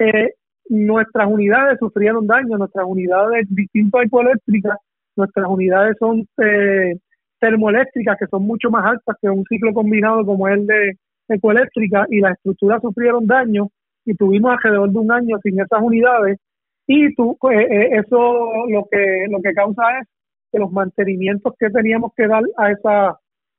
Eh, 0.00 0.34
nuestras 0.68 1.26
unidades 1.28 1.78
sufrieron 1.78 2.26
daño, 2.26 2.58
nuestras 2.58 2.86
unidades 2.86 3.46
distintas 3.50 4.04
ecoeléctricas, 4.04 4.78
nuestras 5.16 5.46
unidades 5.48 5.96
son 5.98 6.26
eh, 6.42 6.94
termoeléctricas 7.40 8.16
que 8.18 8.26
son 8.26 8.46
mucho 8.46 8.70
más 8.70 8.84
altas 8.84 9.16
que 9.20 9.28
un 9.28 9.44
ciclo 9.44 9.72
combinado 9.72 10.24
como 10.24 10.48
el 10.48 10.66
de 10.66 10.96
ecoeléctrica 11.28 12.06
y 12.10 12.20
las 12.20 12.32
estructuras 12.34 12.80
sufrieron 12.82 13.26
daño 13.26 13.68
y 14.04 14.14
tuvimos 14.14 14.52
alrededor 14.52 14.90
de 14.90 14.98
un 14.98 15.12
año 15.12 15.38
sin 15.42 15.60
esas 15.60 15.82
unidades 15.82 16.38
y 16.86 17.14
tú, 17.14 17.36
eh, 17.50 17.98
eso 17.98 18.46
lo 18.68 18.84
que 18.90 19.26
lo 19.28 19.40
que 19.42 19.52
causa 19.52 19.82
es 20.00 20.08
que 20.52 20.58
los 20.58 20.70
mantenimientos 20.70 21.54
que 21.58 21.68
teníamos 21.70 22.12
que 22.16 22.28
dar 22.28 22.42
a 22.56 22.70
esa 22.70 23.18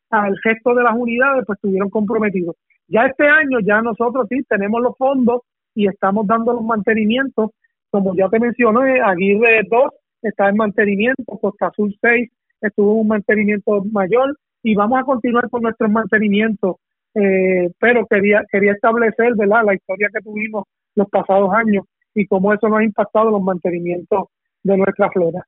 al 0.10 0.38
gesto 0.42 0.74
de 0.74 0.84
las 0.84 0.96
unidades 0.96 1.44
pues 1.46 1.58
estuvieron 1.58 1.90
comprometidos. 1.90 2.56
Ya 2.88 3.02
este 3.06 3.28
año 3.28 3.60
ya 3.60 3.82
nosotros 3.82 4.28
sí 4.30 4.42
tenemos 4.48 4.82
los 4.82 4.98
fondos 4.98 5.42
y 5.78 5.88
estamos 5.88 6.26
dando 6.26 6.54
los 6.54 6.64
mantenimientos, 6.64 7.52
como 7.92 8.16
ya 8.16 8.28
te 8.30 8.40
mencioné, 8.40 9.00
Aguirre 9.00 9.62
2 9.70 9.92
está 10.24 10.50
en 10.50 10.56
mantenimiento, 10.58 11.24
Costa 11.40 11.68
Azul 11.68 11.96
6 12.02 12.32
estuvo 12.62 12.94
en 12.94 13.00
un 13.02 13.08
mantenimiento 13.08 13.84
mayor 13.92 14.36
y 14.64 14.74
vamos 14.74 15.00
a 15.00 15.04
continuar 15.04 15.48
con 15.52 15.62
nuestros 15.62 15.92
mantenimientos, 15.92 16.78
eh, 17.14 17.70
pero 17.80 18.08
quería 18.08 18.44
quería 18.52 18.72
establecer 18.72 19.36
¿verdad? 19.36 19.62
la 19.68 19.76
historia 19.76 20.10
que 20.12 20.20
tuvimos 20.22 20.64
los 20.96 21.08
pasados 21.10 21.52
años 21.54 21.86
y 22.16 22.26
cómo 22.26 22.52
eso 22.52 22.68
nos 22.68 22.80
ha 22.80 22.84
impactado 22.84 23.30
los 23.30 23.44
mantenimientos 23.44 24.30
de 24.64 24.78
nuestra 24.78 25.12
flora. 25.12 25.46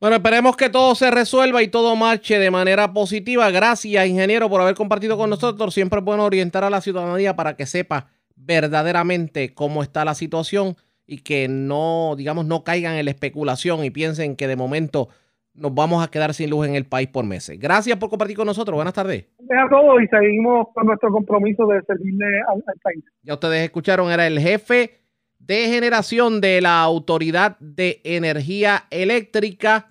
Bueno, 0.00 0.16
esperemos 0.16 0.56
que 0.56 0.68
todo 0.68 0.96
se 0.96 1.12
resuelva 1.12 1.62
y 1.62 1.68
todo 1.68 1.94
marche 1.94 2.40
de 2.40 2.50
manera 2.50 2.92
positiva. 2.92 3.48
Gracias, 3.52 4.08
ingeniero, 4.08 4.48
por 4.48 4.62
haber 4.62 4.74
compartido 4.74 5.16
con 5.16 5.30
nosotros. 5.30 5.74
Siempre 5.74 6.00
es 6.00 6.04
bueno 6.04 6.24
orientar 6.24 6.64
a 6.64 6.70
la 6.70 6.80
ciudadanía 6.80 7.36
para 7.36 7.54
que 7.54 7.66
sepa 7.66 8.08
verdaderamente 8.44 9.54
cómo 9.54 9.82
está 9.82 10.04
la 10.04 10.14
situación 10.14 10.76
y 11.06 11.18
que 11.18 11.48
no, 11.48 12.14
digamos, 12.16 12.46
no 12.46 12.64
caigan 12.64 12.96
en 12.96 13.04
la 13.04 13.10
especulación 13.10 13.84
y 13.84 13.90
piensen 13.90 14.36
que 14.36 14.46
de 14.46 14.56
momento 14.56 15.08
nos 15.54 15.74
vamos 15.74 16.04
a 16.04 16.10
quedar 16.10 16.32
sin 16.34 16.50
luz 16.50 16.66
en 16.66 16.74
el 16.74 16.86
país 16.86 17.08
por 17.08 17.24
meses. 17.24 17.58
Gracias 17.58 17.98
por 17.98 18.08
compartir 18.08 18.36
con 18.36 18.46
nosotros. 18.46 18.76
Buenas 18.76 18.94
tardes. 18.94 19.26
A 19.38 19.68
todos 19.68 20.00
y 20.02 20.06
seguimos 20.06 20.68
con 20.72 20.86
nuestro 20.86 21.10
compromiso 21.10 21.66
de 21.66 21.82
servirle 21.82 22.26
al, 22.48 22.62
al 22.66 22.78
país. 22.82 23.04
Ya 23.22 23.34
ustedes 23.34 23.64
escucharon, 23.64 24.10
era 24.10 24.26
el 24.26 24.38
jefe 24.38 25.00
de 25.38 25.66
generación 25.66 26.40
de 26.40 26.60
la 26.60 26.80
Autoridad 26.80 27.58
de 27.58 28.00
Energía 28.04 28.84
Eléctrica. 28.90 29.88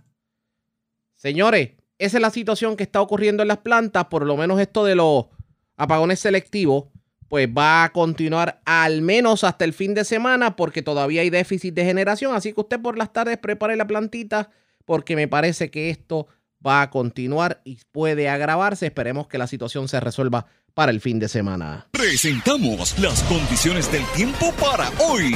Señores, 1.15 1.71
esa 1.97 2.17
es 2.17 2.21
la 2.21 2.29
situación 2.29 2.77
que 2.77 2.83
está 2.83 3.01
ocurriendo 3.01 3.41
en 3.43 3.49
las 3.49 3.57
plantas, 3.57 4.05
por 4.05 4.25
lo 4.25 4.37
menos 4.37 4.59
esto 4.61 4.85
de 4.85 4.95
los 4.95 5.25
apagones 5.75 6.19
selectivos, 6.19 6.85
pues 7.29 7.47
va 7.47 7.85
a 7.85 7.93
continuar 7.93 8.59
al 8.65 9.01
menos 9.01 9.43
hasta 9.43 9.63
el 9.63 9.73
fin 9.73 9.93
de 9.93 10.03
semana 10.03 10.55
porque 10.55 10.81
todavía 10.81 11.21
hay 11.21 11.29
déficit 11.29 11.73
de 11.75 11.85
generación, 11.85 12.35
así 12.35 12.51
que 12.51 12.61
usted 12.61 12.81
por 12.81 12.97
las 12.97 13.13
tardes 13.13 13.37
prepare 13.37 13.77
la 13.77 13.87
plantita 13.87 14.49
porque 14.83 15.15
me 15.15 15.27
parece 15.27 15.69
que 15.69 15.91
esto 15.91 16.27
va 16.65 16.81
a 16.81 16.89
continuar 16.89 17.61
y 17.63 17.79
puede 17.91 18.27
agravarse. 18.27 18.87
Esperemos 18.87 19.27
que 19.27 19.37
la 19.37 19.47
situación 19.47 19.87
se 19.87 19.99
resuelva 19.99 20.47
para 20.73 20.91
el 20.91 20.99
fin 20.99 21.19
de 21.19 21.29
semana. 21.29 21.87
Presentamos 21.91 22.97
las 22.99 23.23
condiciones 23.23 23.91
del 23.91 24.03
tiempo 24.15 24.51
para 24.59 24.89
hoy. 24.99 25.35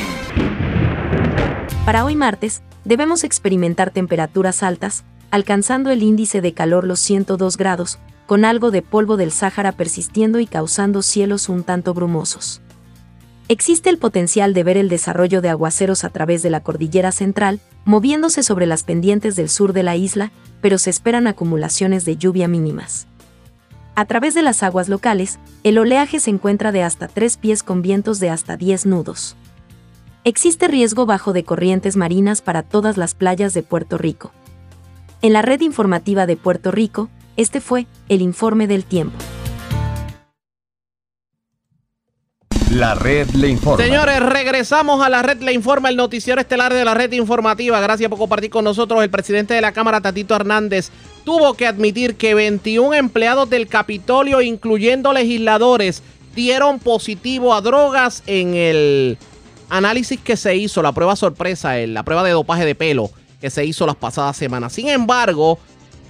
Para 1.85 2.05
hoy 2.05 2.15
martes, 2.15 2.63
debemos 2.85 3.23
experimentar 3.23 3.91
temperaturas 3.91 4.63
altas, 4.63 5.03
alcanzando 5.31 5.91
el 5.91 6.01
índice 6.01 6.41
de 6.41 6.53
calor 6.53 6.85
los 6.85 6.99
102 6.99 7.57
grados, 7.57 7.99
con 8.25 8.45
algo 8.45 8.71
de 8.71 8.81
polvo 8.81 9.17
del 9.17 9.31
Sáhara 9.31 9.71
persistiendo 9.71 10.39
y 10.39 10.47
causando 10.47 11.01
cielos 11.01 11.49
un 11.49 11.63
tanto 11.63 11.93
brumosos. 11.93 12.61
Existe 13.49 13.89
el 13.89 13.97
potencial 13.97 14.53
de 14.53 14.63
ver 14.63 14.77
el 14.77 14.87
desarrollo 14.89 15.41
de 15.41 15.49
aguaceros 15.49 16.03
a 16.03 16.09
través 16.09 16.41
de 16.43 16.49
la 16.49 16.61
cordillera 16.61 17.11
central, 17.11 17.59
moviéndose 17.83 18.41
sobre 18.41 18.65
las 18.65 18.83
pendientes 18.83 19.35
del 19.35 19.49
sur 19.49 19.73
de 19.73 19.83
la 19.83 19.97
isla, 19.97 20.31
pero 20.61 20.77
se 20.77 20.89
esperan 20.89 21.27
acumulaciones 21.27 22.05
de 22.05 22.15
lluvia 22.15 22.47
mínimas. 22.47 23.07
A 23.95 24.05
través 24.05 24.33
de 24.33 24.41
las 24.41 24.63
aguas 24.63 24.89
locales, 24.89 25.39
el 25.63 25.77
oleaje 25.77 26.19
se 26.19 26.29
encuentra 26.29 26.71
de 26.71 26.83
hasta 26.83 27.07
3 27.07 27.37
pies 27.37 27.63
con 27.63 27.81
vientos 27.81 28.19
de 28.19 28.29
hasta 28.29 28.57
10 28.57 28.85
nudos. 28.85 29.35
Existe 30.23 30.69
riesgo 30.69 31.05
bajo 31.05 31.33
de 31.33 31.43
corrientes 31.43 31.97
marinas 31.97 32.41
para 32.41 32.63
todas 32.63 32.95
las 32.95 33.13
playas 33.13 33.53
de 33.53 33.61
Puerto 33.61 33.97
Rico. 33.97 34.31
En 35.21 35.33
la 35.33 35.41
red 35.41 35.61
informativa 35.61 36.25
de 36.25 36.37
Puerto 36.37 36.71
Rico, 36.71 37.09
este 37.37 37.61
fue 37.61 37.87
el 38.09 38.21
informe 38.21 38.67
del 38.67 38.85
tiempo. 38.85 39.17
La 42.71 42.95
red 42.95 43.29
le 43.31 43.49
informa. 43.49 43.83
Señores, 43.83 44.19
regresamos 44.19 45.05
a 45.05 45.09
la 45.09 45.21
red 45.21 45.41
le 45.41 45.53
informa, 45.53 45.89
el 45.89 45.95
noticiero 45.95 46.41
estelar 46.41 46.73
de 46.73 46.83
la 46.83 46.95
red 46.95 47.11
informativa. 47.11 47.79
Gracias 47.79 48.09
por 48.09 48.17
compartir 48.17 48.49
con 48.49 48.63
nosotros. 48.63 49.03
El 49.03 49.11
presidente 49.11 49.53
de 49.53 49.61
la 49.61 49.73
Cámara, 49.73 50.01
Tatito 50.01 50.35
Hernández, 50.35 50.89
tuvo 51.23 51.53
que 51.53 51.67
admitir 51.67 52.15
que 52.15 52.33
21 52.33 52.95
empleados 52.95 53.47
del 53.49 53.67
Capitolio, 53.67 54.41
incluyendo 54.41 55.13
legisladores, 55.13 56.01
dieron 56.35 56.79
positivo 56.79 57.53
a 57.53 57.61
drogas 57.61 58.23
en 58.25 58.55
el 58.55 59.19
análisis 59.69 60.19
que 60.19 60.35
se 60.35 60.55
hizo, 60.55 60.81
la 60.81 60.93
prueba 60.93 61.15
sorpresa, 61.15 61.77
la 61.77 62.01
prueba 62.01 62.23
de 62.23 62.31
dopaje 62.31 62.65
de 62.65 62.73
pelo 62.73 63.11
que 63.39 63.49
se 63.49 63.65
hizo 63.65 63.85
las 63.85 63.97
pasadas 63.97 64.37
semanas. 64.37 64.73
Sin 64.73 64.87
embargo, 64.87 65.59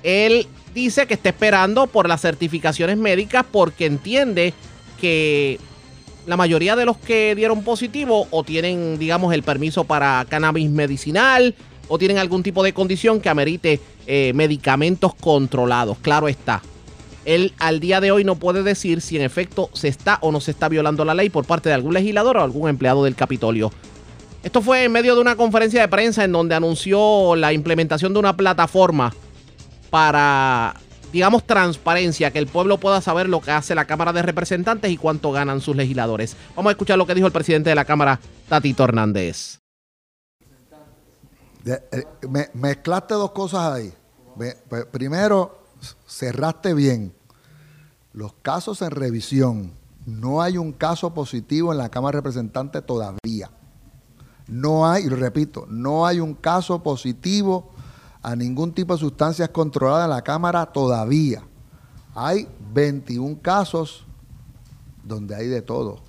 él 0.04 0.48
dice 0.74 1.08
que 1.08 1.14
está 1.14 1.30
esperando 1.30 1.88
por 1.88 2.08
las 2.08 2.22
certificaciones 2.22 2.98
médicas 2.98 3.46
porque 3.50 3.86
entiende 3.86 4.54
que 5.00 5.60
la 6.26 6.38
mayoría 6.38 6.76
de 6.76 6.86
los 6.86 6.98
que 6.98 7.36
dieron 7.36 7.64
positivo 7.64 8.28
o 8.32 8.44
tienen, 8.44 8.98
digamos, 8.98 9.34
el 9.34 9.44
permiso 9.44 9.84
para 9.84 10.26
cannabis 10.30 10.70
medicinal 10.70 11.56
o 11.88 11.98
tienen 11.98 12.18
algún 12.18 12.44
tipo 12.44 12.64
de 12.64 12.74
condición 12.74 13.20
que 13.20 13.30
amerite 13.30 13.80
eh, 14.08 14.32
medicamentos 14.34 15.14
controlados. 15.16 15.98
Claro 16.00 16.28
está. 16.28 16.62
Él 17.26 17.54
al 17.60 17.80
día 17.80 18.02
de 18.02 18.12
hoy 18.12 18.24
no 18.24 18.36
puede 18.36 18.64
decir 18.64 19.02
si 19.02 19.16
en 19.16 19.22
efecto 19.22 19.70
se 19.74 19.88
está 19.88 20.18
o 20.22 20.32
no 20.32 20.42
se 20.42 20.52
está 20.52 20.68
violando 20.68 21.06
la 21.06 21.14
ley 21.14 21.30
por 21.30 21.46
parte 21.46 21.70
de 21.70 21.76
algún 21.76 21.94
legislador 21.94 22.38
o 22.38 22.42
algún 22.42 22.70
empleado 22.70 23.04
del 23.04 23.16
Capitolio. 23.16 23.72
Esto 24.44 24.62
fue 24.62 24.84
en 24.84 24.92
medio 24.92 25.16
de 25.16 25.22
una 25.22 25.38
conferencia 25.38 25.80
de 25.82 25.88
prensa 25.88 26.26
en 26.26 26.34
donde 26.34 26.56
anunció 26.56 27.36
la 27.38 27.54
implementación 27.54 28.12
de 28.12 28.20
una 28.20 28.36
plataforma 28.36 29.14
para, 30.04 30.74
digamos, 31.12 31.46
transparencia, 31.46 32.32
que 32.32 32.40
el 32.40 32.48
pueblo 32.48 32.80
pueda 32.80 33.00
saber 33.00 33.30
lo 33.30 33.42
que 33.42 33.52
hace 33.52 33.76
la 33.76 33.86
Cámara 33.86 34.12
de 34.12 34.24
Representantes 34.24 34.90
y 34.90 34.98
cuánto 34.98 35.32
ganan 35.32 35.62
sus 35.62 35.76
legisladores. 35.76 36.36
Vamos 36.56 36.72
a 36.72 36.72
escuchar 36.72 36.98
lo 36.98 37.06
que 37.06 37.14
dijo 37.14 37.28
el 37.28 37.32
presidente 37.34 37.70
de 37.70 37.76
la 37.76 37.86
Cámara, 37.86 38.20
Tatito 38.50 38.84
Hernández. 38.84 39.60
De- 41.64 41.84
eh, 41.92 42.06
me- 42.28 42.50
mezclaste 42.56 43.14
dos 43.14 43.30
cosas 43.34 43.72
ahí. 43.72 43.94
Me- 44.36 44.56
primero, 44.86 45.60
cerraste 46.08 46.74
bien. 46.74 47.14
Los 48.14 48.34
casos 48.42 48.82
en 48.82 48.90
revisión. 48.90 49.74
No 50.08 50.42
hay 50.42 50.58
un 50.58 50.72
caso 50.72 51.14
positivo 51.14 51.72
en 51.72 51.78
la 51.78 51.90
Cámara 51.90 52.16
de 52.16 52.22
Representantes 52.22 52.84
todavía. 52.84 53.52
No 54.48 54.90
hay, 54.90 55.04
y 55.04 55.08
lo 55.08 55.18
repito, 55.18 55.68
no 55.70 56.08
hay 56.08 56.20
un 56.20 56.34
caso 56.34 56.82
positivo 56.82 57.73
a 58.24 58.36
ningún 58.38 58.74
tipo 58.74 58.94
de 58.94 59.00
sustancias 59.00 59.50
controladas 59.50 60.06
en 60.06 60.12
la 60.12 60.22
Cámara 60.22 60.66
todavía. 60.66 61.44
Hay 62.16 62.48
21 62.74 63.40
casos 63.42 64.06
donde 65.04 65.36
hay 65.36 65.48
de 65.48 65.62
todo. 65.62 66.00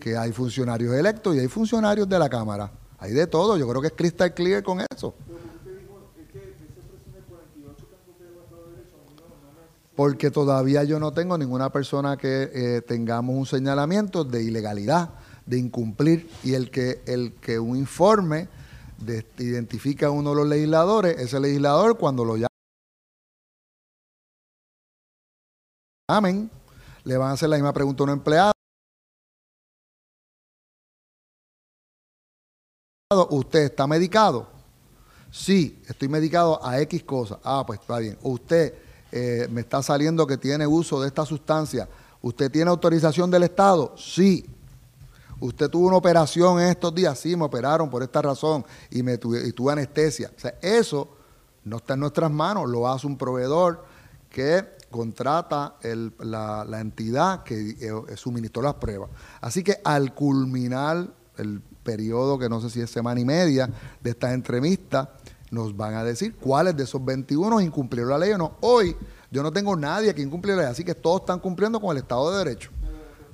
Que 0.00 0.16
hay 0.16 0.32
funcionarios 0.32 0.94
electos 0.94 1.36
y 1.36 1.38
hay 1.38 1.48
funcionarios 1.48 2.08
de 2.08 2.18
la 2.18 2.28
Cámara. 2.28 2.72
Hay 2.98 3.12
de 3.12 3.26
todo. 3.26 3.56
Yo 3.56 3.68
creo 3.68 3.80
que 3.80 3.88
es 3.88 3.94
crystal 3.94 4.34
clear 4.34 4.62
con 4.64 4.80
eso. 4.80 5.14
Porque 9.94 10.30
todavía 10.30 10.84
yo 10.84 11.00
no 11.00 11.12
tengo 11.12 11.38
ninguna 11.38 11.70
persona 11.70 12.16
que 12.16 12.50
eh, 12.52 12.82
tengamos 12.82 13.34
un 13.34 13.46
señalamiento 13.46 14.24
de 14.24 14.42
ilegalidad, 14.42 15.10
de 15.46 15.58
incumplir, 15.58 16.28
y 16.42 16.54
el 16.54 16.70
que, 16.70 17.02
el 17.06 17.32
que 17.40 17.58
un 17.58 17.76
informe 17.76 18.48
de- 18.98 19.24
identifica 19.38 20.06
a 20.08 20.10
uno 20.10 20.30
de 20.30 20.36
los 20.36 20.46
legisladores, 20.46 21.18
ese 21.18 21.38
legislador 21.40 21.96
cuando 21.98 22.24
lo 22.24 22.36
llamen, 26.08 26.50
le 27.04 27.16
van 27.16 27.30
a 27.30 27.32
hacer 27.32 27.48
la 27.48 27.56
misma 27.56 27.72
pregunta 27.72 28.02
a 28.02 28.04
un 28.04 28.10
empleado. 28.10 28.52
¿Usted 33.30 33.60
está 33.60 33.86
medicado? 33.86 34.48
Sí, 35.30 35.80
estoy 35.88 36.08
medicado 36.08 36.64
a 36.64 36.80
X 36.80 37.04
cosas. 37.04 37.38
Ah, 37.44 37.62
pues 37.66 37.80
está 37.80 37.98
bien. 37.98 38.18
Usted 38.22 38.74
eh, 39.12 39.46
me 39.50 39.60
está 39.60 39.82
saliendo 39.82 40.26
que 40.26 40.36
tiene 40.36 40.66
uso 40.66 41.00
de 41.00 41.08
esta 41.08 41.24
sustancia. 41.24 41.88
¿Usted 42.22 42.50
tiene 42.50 42.70
autorización 42.70 43.30
del 43.30 43.44
Estado? 43.44 43.94
Sí. 43.96 44.44
¿Usted 45.40 45.68
tuvo 45.68 45.88
una 45.88 45.96
operación 45.96 46.60
estos 46.60 46.94
días? 46.94 47.18
Sí, 47.18 47.36
me 47.36 47.44
operaron 47.44 47.90
por 47.90 48.02
esta 48.02 48.22
razón 48.22 48.64
y, 48.90 49.02
me 49.02 49.18
tuve, 49.18 49.46
y 49.46 49.52
tuve 49.52 49.72
anestesia. 49.72 50.30
O 50.34 50.40
sea, 50.40 50.54
eso 50.62 51.08
no 51.64 51.76
está 51.78 51.94
en 51.94 52.00
nuestras 52.00 52.30
manos, 52.30 52.68
lo 52.68 52.88
hace 52.88 53.06
un 53.06 53.18
proveedor 53.18 53.84
que 54.30 54.76
contrata 54.90 55.76
la 56.18 56.80
entidad 56.80 57.42
que 57.42 57.76
eh, 57.80 58.16
suministró 58.16 58.62
las 58.62 58.74
pruebas. 58.74 59.10
Así 59.40 59.62
que 59.62 59.80
al 59.84 60.14
culminar 60.14 61.08
el 61.36 61.60
periodo, 61.82 62.38
que 62.38 62.48
no 62.48 62.60
sé 62.60 62.70
si 62.70 62.80
es 62.80 62.90
semana 62.90 63.20
y 63.20 63.24
media, 63.24 63.68
de 64.02 64.10
estas 64.10 64.32
entrevistas, 64.32 65.08
nos 65.50 65.76
van 65.76 65.94
a 65.94 66.04
decir 66.04 66.34
cuáles 66.36 66.76
de 66.76 66.84
esos 66.84 67.04
21 67.04 67.60
incumplieron 67.60 68.10
la 68.10 68.18
ley 68.18 68.32
o 68.32 68.38
no. 68.38 68.56
Hoy 68.60 68.96
yo 69.30 69.42
no 69.42 69.52
tengo 69.52 69.76
nadie 69.76 70.14
que 70.14 70.22
incumpliera 70.22 70.56
la 70.56 70.62
ley, 70.64 70.72
así 70.72 70.84
que 70.84 70.94
todos 70.94 71.20
están 71.20 71.38
cumpliendo 71.38 71.80
con 71.80 71.90
el 71.96 72.02
Estado 72.02 72.30
de 72.32 72.38
Derecho. 72.38 72.70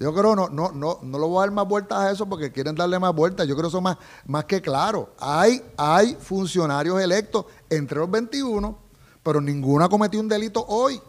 Yo 0.03 0.13
creo 0.13 0.35
no, 0.35 0.49
no, 0.49 0.73
no, 0.73 0.99
no 1.01 1.19
le 1.19 1.25
voy 1.25 1.37
a 1.39 1.41
dar 1.43 1.53
más 1.53 1.69
vueltas 1.69 1.97
a 1.97 2.11
eso 2.11 2.29
porque 2.29 2.51
quieren 2.51 2.75
darle 2.75 2.99
más 2.99 3.15
vueltas. 3.15 3.47
Yo 3.47 3.55
creo 3.55 3.69
eso 3.69 3.77
es 3.79 3.85
más, 3.85 3.97
más 4.27 4.47
que 4.47 4.61
claro. 4.61 5.15
Hay, 5.21 5.63
hay 5.77 6.17
funcionarios 6.19 7.01
electos 7.01 7.47
entre 7.71 8.01
los 8.01 8.11
21, 8.11 8.77
pero 9.23 9.41
ninguno 9.41 9.85
ha 9.85 9.89
cometido 9.89 10.21
un 10.21 10.29
delito 10.29 10.65
hoy. 10.67 11.01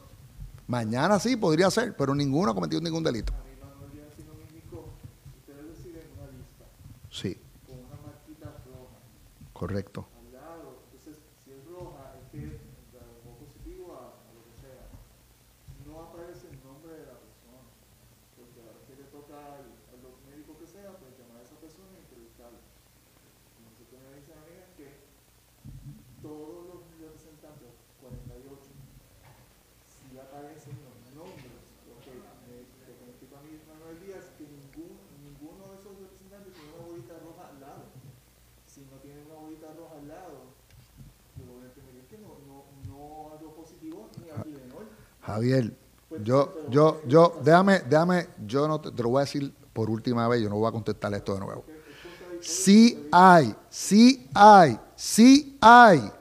Mañana 0.68 1.18
sí 1.20 1.36
podría 1.36 1.72
ser, 1.72 1.98
pero 1.98 2.14
ninguno 2.14 2.52
ha 2.52 2.54
cometido 2.54 2.82
ningún 2.82 3.04
delito. 3.04 3.34
Sí. 7.10 7.36
Correcto. 9.54 10.06
todos 26.24 26.64
los 26.72 26.80
representantes, 27.04 27.68
48, 28.00 28.72
si 29.91 30.16
aparecen 30.16 30.80
los 30.88 30.96
nombres, 31.12 31.60
lo 31.84 32.00
que 32.00 32.16
me, 32.16 32.64
lo 32.64 32.94
que 32.96 33.04
me 33.04 33.12
explica 33.12 33.36
a 33.36 33.44
mí 33.44 33.60
Manuel 33.68 34.00
Díaz, 34.00 34.32
que 34.39 34.48
ningún, 34.48 35.04
ninguno 35.20 35.68
de 35.68 35.84
esos 35.84 36.00
representantes 36.00 36.56
tiene 36.56 36.72
una 36.72 36.88
bolita 36.88 37.20
roja 37.20 37.44
al 37.52 37.60
lado. 37.60 37.84
Si 38.66 38.88
no 38.88 39.04
tiene 39.04 39.20
una 39.28 39.36
bolita 39.36 39.68
roja 39.76 40.00
al 40.00 40.08
lado, 40.08 40.56
yo 41.36 41.44
lo 41.44 41.60
que 41.60 41.68
entendería 41.76 42.02
es 42.02 42.08
que 42.08 42.20
no, 42.24 42.39
no, 42.48 42.72
no 42.88 43.36
algo 43.36 43.52
positivo 43.60 44.08
ni 44.24 44.32
a 44.32 44.39
Fidenol. 44.39 44.88
Javier, 45.34 45.74
yo, 46.24 46.54
yo, 46.70 47.02
yo, 47.08 47.40
déjame, 47.44 47.80
déjame, 47.80 48.28
yo 48.46 48.68
no 48.68 48.80
te, 48.80 49.02
lo 49.02 49.10
voy 49.10 49.22
a 49.22 49.26
decir 49.26 49.52
por 49.74 49.90
última 49.90 50.28
vez, 50.28 50.42
yo 50.42 50.50
no 50.50 50.58
voy 50.58 50.70
a 50.70 50.72
contestar 50.72 51.14
esto 51.14 51.34
de 51.34 51.40
nuevo. 51.40 51.64
Sí 52.40 53.08
hay, 53.12 53.56
sí 53.70 54.30
hay, 54.34 54.80
sí 54.96 55.58
hay 55.60 56.12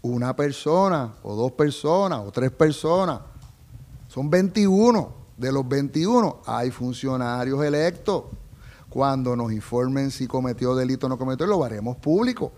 una 0.00 0.34
persona, 0.34 1.12
o 1.22 1.34
dos 1.34 1.52
personas, 1.52 2.20
o 2.20 2.30
tres 2.32 2.50
personas. 2.50 3.20
Son 4.08 4.30
21. 4.30 5.18
De 5.36 5.52
los 5.52 5.68
21 5.68 6.40
hay 6.46 6.70
funcionarios 6.70 7.62
electos. 7.64 8.24
Cuando 8.88 9.36
nos 9.36 9.52
informen 9.52 10.10
si 10.10 10.26
cometió 10.26 10.74
delito 10.74 11.06
o 11.06 11.08
no 11.08 11.18
cometió, 11.18 11.46
lo 11.46 11.62
haremos 11.62 11.96
público. 11.98 12.52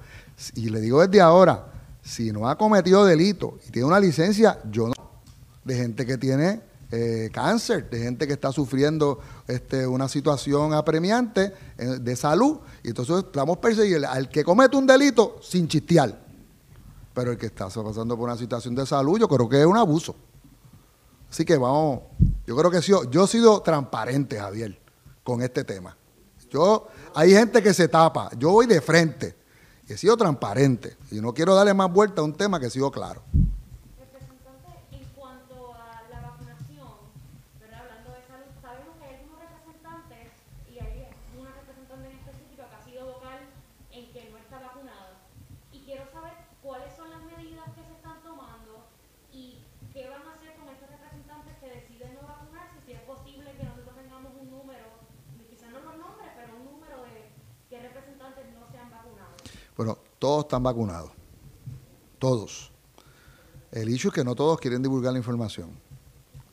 Y 0.55 0.71
le 0.71 0.81
digo 0.81 1.05
desde 1.05 1.21
ahora, 1.21 1.67
si 2.03 2.33
no 2.33 2.49
ha 2.49 2.57
cometido 2.57 3.05
delito 3.05 3.59
y 3.67 3.71
tiene 3.71 3.89
una 3.89 4.01
licencia, 4.01 4.59
yo 4.71 4.89
no. 4.89 5.00
De 5.65 5.75
gente 5.77 6.07
que 6.07 6.17
tiene 6.19 6.63
eh, 6.91 7.31
cáncer, 7.33 7.89
de 7.91 8.01
gente 8.01 8.27
que 8.27 8.33
está 8.33 8.51
sufriendo 8.53 9.21
este, 9.47 9.87
una 9.87 10.09
situación 10.09 10.73
apremiante 10.75 11.53
eh, 11.79 11.85
de 12.01 12.17
salud. 12.17 12.59
Y 12.83 12.89
entonces 12.89 13.17
estamos 13.19 13.59
persiguiendo 13.59 14.09
al 14.09 14.29
que 14.29 14.43
comete 14.45 14.77
un 14.77 14.87
delito 14.87 15.39
sin 15.43 15.69
chistear. 15.69 16.19
Pero 17.15 17.33
el 17.33 17.39
que 17.39 17.47
está 17.47 17.69
pasando 17.69 18.17
por 18.17 18.29
una 18.29 18.37
situación 18.39 18.75
de 18.75 18.87
salud, 18.87 19.19
yo 19.19 19.29
creo 19.29 19.49
que 19.49 19.61
es 19.61 19.67
un 19.67 19.77
abuso. 19.77 20.15
Así 21.31 21.45
que 21.45 21.57
vamos, 21.57 22.01
yo 22.47 22.57
creo 22.57 22.71
que 22.71 22.83
sido- 22.83 23.09
yo 23.11 23.25
he 23.25 23.29
sido 23.29 23.61
transparente, 23.63 24.39
Javier, 24.39 24.81
con 25.23 25.43
este 25.43 25.63
tema. 25.65 25.97
Yo, 26.51 26.89
hay 27.15 27.31
gente 27.31 27.63
que 27.63 27.73
se 27.73 27.87
tapa, 27.87 28.31
yo 28.37 28.51
voy 28.51 28.67
de 28.67 28.81
frente, 28.81 29.37
he 29.87 29.97
sido 29.97 30.17
transparente 30.17 30.97
y 31.13 31.21
no 31.21 31.33
quiero 31.33 31.55
darle 31.55 31.73
más 31.75 31.93
vuelta 31.93 32.23
a 32.23 32.25
un 32.25 32.33
tema 32.35 32.59
que 32.59 32.67
he 32.67 32.71
sido 32.71 32.91
claro. 32.91 33.23
En 34.91 35.07
cuanto 35.15 35.73
a 35.75 36.03
la 36.11 36.21
vacunación, 36.21 36.91
¿verdad? 37.61 37.81
hablando 37.87 38.11
de 38.11 38.23
salud, 38.27 38.51
sabemos 38.61 38.99
que 38.99 39.05
hay 39.07 39.15
algunos 39.23 39.39
representantes, 39.47 40.27
y 40.67 40.79
hay 40.83 41.07
una 41.39 41.55
representante 41.55 42.11
en 42.11 42.17
específico 42.19 42.63
que 42.67 42.75
ha 42.75 42.83
sido 42.83 43.07
vocal 43.15 43.39
en 43.93 44.11
que 44.11 44.31
no 44.31 44.39
está 44.39 44.59
vacunada. 44.59 45.23
Y 45.71 45.87
quiero 45.87 46.11
saber 46.11 46.35
cuáles 46.67 46.91
son 46.99 47.11
las 47.15 47.23
medidas 47.31 47.71
que 47.79 47.83
se 47.87 47.95
están 47.95 48.19
tomando 48.27 48.91
y 49.31 49.63
qué 49.95 50.11
van 50.11 50.27
a 50.27 50.35
hacer 50.35 50.59
con 50.59 50.67
estos 50.75 50.91
representantes 50.91 51.55
que 51.63 51.69
deciden 51.79 52.19
no 52.19 52.27
vacunarse, 52.27 52.83
si 52.83 52.91
es 52.99 53.03
posible 53.07 53.55
que 53.55 53.63
nosotros 53.71 53.95
tengamos 53.95 54.35
un 54.35 54.51
número, 54.51 54.87
quizás 55.51 55.71
no 55.71 55.79
los 55.83 55.95
nombres, 55.99 56.31
pero 56.39 56.59
un 56.59 56.67
número 56.79 57.03
de 57.07 57.27
qué 57.71 57.83
representantes 57.83 58.45
no 58.55 58.67
se 58.71 58.79
han 58.79 58.91
vacunado. 58.91 59.35
Bueno, 59.81 59.97
todos 60.19 60.45
están 60.45 60.63
vacunados. 60.63 61.11
Todos. 62.19 62.71
El 63.73 63.89
hecho 63.89 64.09
es 64.09 64.15
que 64.15 64.23
no 64.23 64.35
todos 64.35 64.61
quieren 64.61 64.83
divulgar 64.83 65.15
la 65.15 65.19
información. 65.19 65.71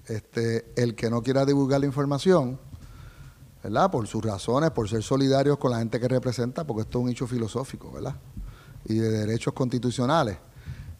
Este, 0.05 0.71
el 0.77 0.95
que 0.95 1.09
no 1.09 1.21
quiera 1.21 1.45
divulgar 1.45 1.81
la 1.81 1.87
información, 1.87 2.57
¿verdad? 3.61 3.91
Por 3.91 4.07
sus 4.07 4.23
razones, 4.23 4.71
por 4.71 4.87
ser 4.87 5.03
solidarios 5.03 5.57
con 5.57 5.71
la 5.71 5.79
gente 5.79 5.99
que 5.99 6.07
representa, 6.07 6.65
porque 6.65 6.83
esto 6.83 6.99
es 6.99 7.03
un 7.03 7.09
hecho 7.09 7.27
filosófico, 7.27 7.91
¿verdad? 7.91 8.15
Y 8.85 8.95
de 8.95 9.09
derechos 9.09 9.53
constitucionales. 9.53 10.37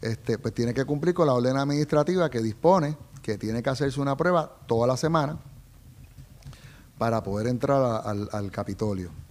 Este, 0.02 0.38
pues 0.38 0.54
tiene 0.54 0.74
que 0.74 0.84
cumplir 0.84 1.14
con 1.14 1.28
la 1.28 1.34
orden 1.34 1.56
administrativa 1.56 2.30
que 2.30 2.41
dispone 2.41 2.98
que 3.22 3.38
tiene 3.38 3.64
que 3.64 3.70
hacerse 3.70 4.02
una 4.02 4.18
prueba 4.18 4.54
toda 4.68 4.86
la 4.86 4.98
semana 4.98 5.40
para 6.98 7.24
poder 7.24 7.48
entrar 7.48 8.06
al 8.06 8.52
Capitolio. 8.52 9.27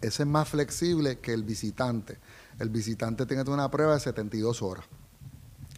Ese 0.00 0.22
es 0.22 0.28
más 0.28 0.48
flexible 0.48 1.18
que 1.18 1.32
el 1.32 1.42
visitante. 1.42 2.18
El 2.58 2.70
visitante 2.70 3.26
tiene 3.26 3.42
que 3.42 3.44
tener 3.46 3.58
una 3.58 3.70
prueba 3.70 3.94
de 3.94 4.00
72 4.00 4.62
horas. 4.62 4.84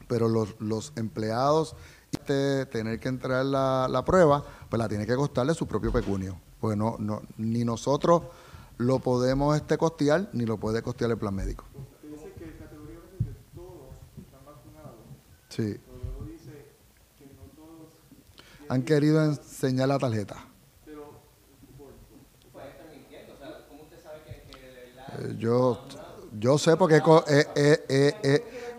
Pero 0.08 0.28
los, 0.28 0.56
los 0.60 0.92
empleados, 0.96 1.76
este, 2.12 2.66
tener 2.66 3.00
que 3.00 3.08
entrar 3.08 3.44
la, 3.44 3.86
la 3.88 4.04
prueba, 4.04 4.44
pues 4.68 4.78
la 4.78 4.88
tiene 4.88 5.06
que 5.06 5.14
costarle 5.14 5.54
su 5.54 5.66
propio 5.66 5.92
pecunio. 5.92 6.38
Pues 6.60 6.76
no, 6.76 6.96
no, 6.98 7.22
ni 7.38 7.64
nosotros 7.64 8.22
lo 8.76 8.98
podemos 8.98 9.56
este 9.56 9.78
costear, 9.78 10.28
ni 10.32 10.44
lo 10.44 10.58
puede 10.58 10.82
costear 10.82 11.10
el 11.10 11.18
plan 11.18 11.34
médico. 11.34 11.64
Dice 12.02 12.32
que 12.32 12.46
todos 13.54 13.90
están 14.18 14.44
vacunados. 14.44 14.96
Sí. 15.48 15.78
Pero 15.84 15.98
luego 16.02 16.24
dice 16.24 16.66
que 17.18 17.26
no 17.26 17.42
todos 17.54 17.92
Han 18.68 18.82
querido 18.82 19.24
enseñar 19.24 19.88
la 19.88 19.98
tarjeta. 19.98 20.36
Eh, 20.36 20.50
Yo, 25.38 25.80
yo 26.38 26.58
sé 26.58 26.76
porque 26.76 27.02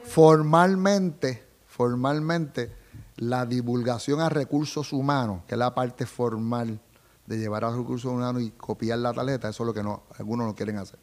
formalmente, 0.04 1.44
formalmente, 1.68 2.72
la 3.18 3.46
divulgación 3.46 4.20
a 4.20 4.30
recursos 4.30 4.94
humanos, 4.94 5.44
que 5.48 5.56
es 5.56 5.60
la 5.60 5.74
parte 5.76 6.06
formal 6.06 6.80
de 7.28 7.38
llevar 7.38 7.64
a 7.66 7.70
recursos 7.72 8.12
humanos 8.12 8.42
y 8.42 8.52
copiar 8.52 9.00
la 9.00 9.14
tarjeta, 9.14 9.50
eso 9.50 9.64
es 9.64 9.68
lo 9.68 9.74
que 9.74 9.84
no, 9.84 10.04
algunos 10.18 10.48
no 10.48 10.56
quieren 10.56 10.78
hacer. 10.78 11.00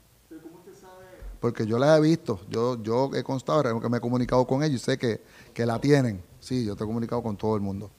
Porque 1.41 1.65
yo 1.67 1.79
la 1.79 1.97
he 1.97 2.01
visto, 2.01 2.41
yo, 2.51 2.83
yo 2.83 3.11
he 3.15 3.23
constado, 3.23 3.81
que 3.81 3.89
me 3.89 3.99
he 3.99 4.01
comunicado 4.01 4.45
con 4.47 4.65
ellos 4.65 4.83
y 4.83 4.85
sé 4.85 4.99
que, 4.99 5.23
que 5.55 5.65
la 5.65 5.81
tienen. 5.81 6.21
Sí, 6.41 6.65
yo 6.65 6.75
te 6.75 6.83
he 6.83 6.87
comunicado 6.87 7.23
con 7.23 7.37
todo 7.37 7.55
el 7.55 7.61
mundo. 7.61 7.91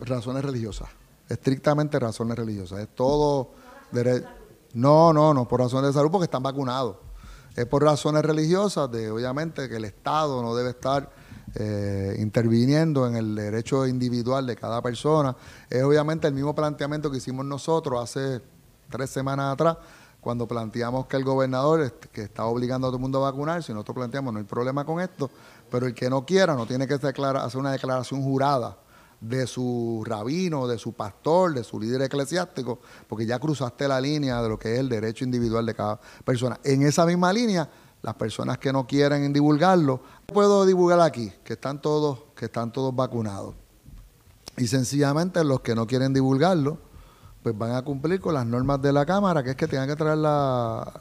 Razones 0.00 0.42
religiosas, 0.44 0.88
estrictamente 1.28 1.98
razones 1.98 2.36
religiosas. 2.38 2.80
Es 2.80 2.88
todo 2.94 3.50
dere- 3.92 4.24
No, 4.76 5.10
no, 5.14 5.32
no, 5.32 5.48
por 5.48 5.60
razones 5.60 5.88
de 5.88 5.94
salud 5.94 6.10
porque 6.10 6.24
están 6.24 6.42
vacunados. 6.42 6.96
Es 7.54 7.64
por 7.64 7.82
razones 7.82 8.22
religiosas 8.22 8.90
de, 8.92 9.10
obviamente, 9.10 9.70
que 9.70 9.76
el 9.76 9.86
Estado 9.86 10.42
no 10.42 10.54
debe 10.54 10.70
estar 10.70 11.10
eh, 11.54 12.14
interviniendo 12.18 13.06
en 13.06 13.16
el 13.16 13.34
derecho 13.34 13.86
individual 13.86 14.46
de 14.46 14.54
cada 14.54 14.82
persona. 14.82 15.34
Es 15.70 15.82
obviamente 15.82 16.28
el 16.28 16.34
mismo 16.34 16.54
planteamiento 16.54 17.10
que 17.10 17.16
hicimos 17.16 17.46
nosotros 17.46 18.02
hace 18.02 18.42
tres 18.90 19.08
semanas 19.08 19.54
atrás, 19.54 19.78
cuando 20.20 20.46
planteamos 20.46 21.06
que 21.06 21.16
el 21.16 21.24
gobernador 21.24 21.92
que 22.12 22.24
está 22.24 22.44
obligando 22.44 22.88
a 22.88 22.90
todo 22.90 22.98
el 22.98 23.02
mundo 23.02 23.24
a 23.24 23.30
vacunarse, 23.30 23.72
nosotros 23.72 23.94
planteamos 23.94 24.34
no 24.34 24.40
hay 24.40 24.44
problema 24.44 24.84
con 24.84 25.00
esto, 25.00 25.30
pero 25.70 25.86
el 25.86 25.94
que 25.94 26.10
no 26.10 26.26
quiera 26.26 26.54
no 26.54 26.66
tiene 26.66 26.86
que 26.86 26.92
hacer 26.92 27.14
una 27.56 27.72
declaración 27.72 28.22
jurada 28.22 28.76
de 29.20 29.46
su 29.46 30.02
rabino, 30.06 30.66
de 30.66 30.78
su 30.78 30.92
pastor, 30.92 31.54
de 31.54 31.64
su 31.64 31.80
líder 31.80 32.02
eclesiástico, 32.02 32.80
porque 33.08 33.26
ya 33.26 33.38
cruzaste 33.38 33.88
la 33.88 34.00
línea 34.00 34.42
de 34.42 34.48
lo 34.48 34.58
que 34.58 34.74
es 34.74 34.80
el 34.80 34.88
derecho 34.88 35.24
individual 35.24 35.64
de 35.66 35.74
cada 35.74 35.98
persona. 36.24 36.58
En 36.64 36.82
esa 36.82 37.06
misma 37.06 37.32
línea, 37.32 37.68
las 38.02 38.14
personas 38.14 38.58
que 38.58 38.72
no 38.72 38.86
quieren 38.86 39.32
divulgarlo, 39.32 40.00
puedo 40.26 40.66
divulgar 40.66 41.00
aquí, 41.00 41.32
que 41.42 41.54
están 41.54 41.80
todos, 41.80 42.20
que 42.36 42.44
están 42.46 42.72
todos 42.72 42.94
vacunados. 42.94 43.54
Y 44.58 44.66
sencillamente 44.68 45.42
los 45.44 45.60
que 45.60 45.74
no 45.74 45.86
quieren 45.86 46.12
divulgarlo, 46.14 46.78
pues 47.42 47.56
van 47.56 47.74
a 47.74 47.82
cumplir 47.82 48.20
con 48.20 48.34
las 48.34 48.46
normas 48.46 48.80
de 48.82 48.92
la 48.92 49.06
Cámara, 49.06 49.42
que 49.42 49.50
es 49.50 49.56
que 49.56 49.66
tengan 49.68 49.88
que 49.88 49.96
traer 49.96 50.18
la, 50.18 50.92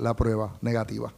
la- 0.00 0.14
prueba 0.14 0.56
negativa. 0.60 1.12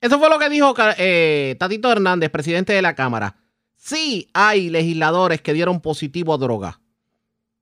Eso 0.00 0.18
fue 0.18 0.28
lo 0.28 0.38
que 0.38 0.48
dijo 0.48 0.74
eh, 0.98 1.56
Hernández, 1.60 2.30
presidente 2.30 2.72
de 2.72 2.82
la 2.82 2.94
Cámara. 2.94 3.41
Sí 3.84 4.28
hay 4.32 4.70
legisladores 4.70 5.42
que 5.42 5.52
dieron 5.52 5.80
positivo 5.80 6.32
a 6.32 6.38
droga. 6.38 6.80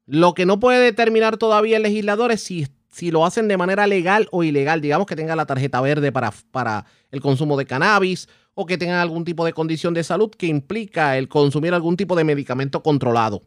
Lo 0.05 0.35
que 0.35 0.45
no 0.45 0.61
puede 0.61 0.79
determinar 0.79 1.39
todavía 1.39 1.79
el 1.79 1.83
legislador 1.83 2.31
es 2.31 2.43
si, 2.43 2.67
si 2.91 3.11
lo 3.11 3.25
hacen 3.25 3.49
de 3.49 3.57
manera 3.57 3.87
legal 3.87 4.29
o 4.31 4.45
ilegal. 4.45 4.83
Digamos 4.83 5.07
que 5.07 5.17
tengan 5.17 5.39
la 5.39 5.47
tarjeta 5.47 5.81
verde 5.81 6.13
para, 6.13 6.31
para 6.51 6.85
el 7.11 7.23
consumo 7.23 7.57
de 7.57 7.65
cannabis 7.65 8.29
o 8.53 8.67
que 8.67 8.77
tengan 8.77 8.99
algún 8.99 9.25
tipo 9.25 9.47
de 9.47 9.55
condición 9.55 9.95
de 9.95 10.05
salud 10.05 10.31
que 10.31 10.47
implica 10.47 11.17
el 11.17 11.27
consumir 11.27 11.73
algún 11.73 11.97
tipo 11.97 12.15
de 12.15 12.25
medicamento 12.25 12.83
controlado. 12.83 13.41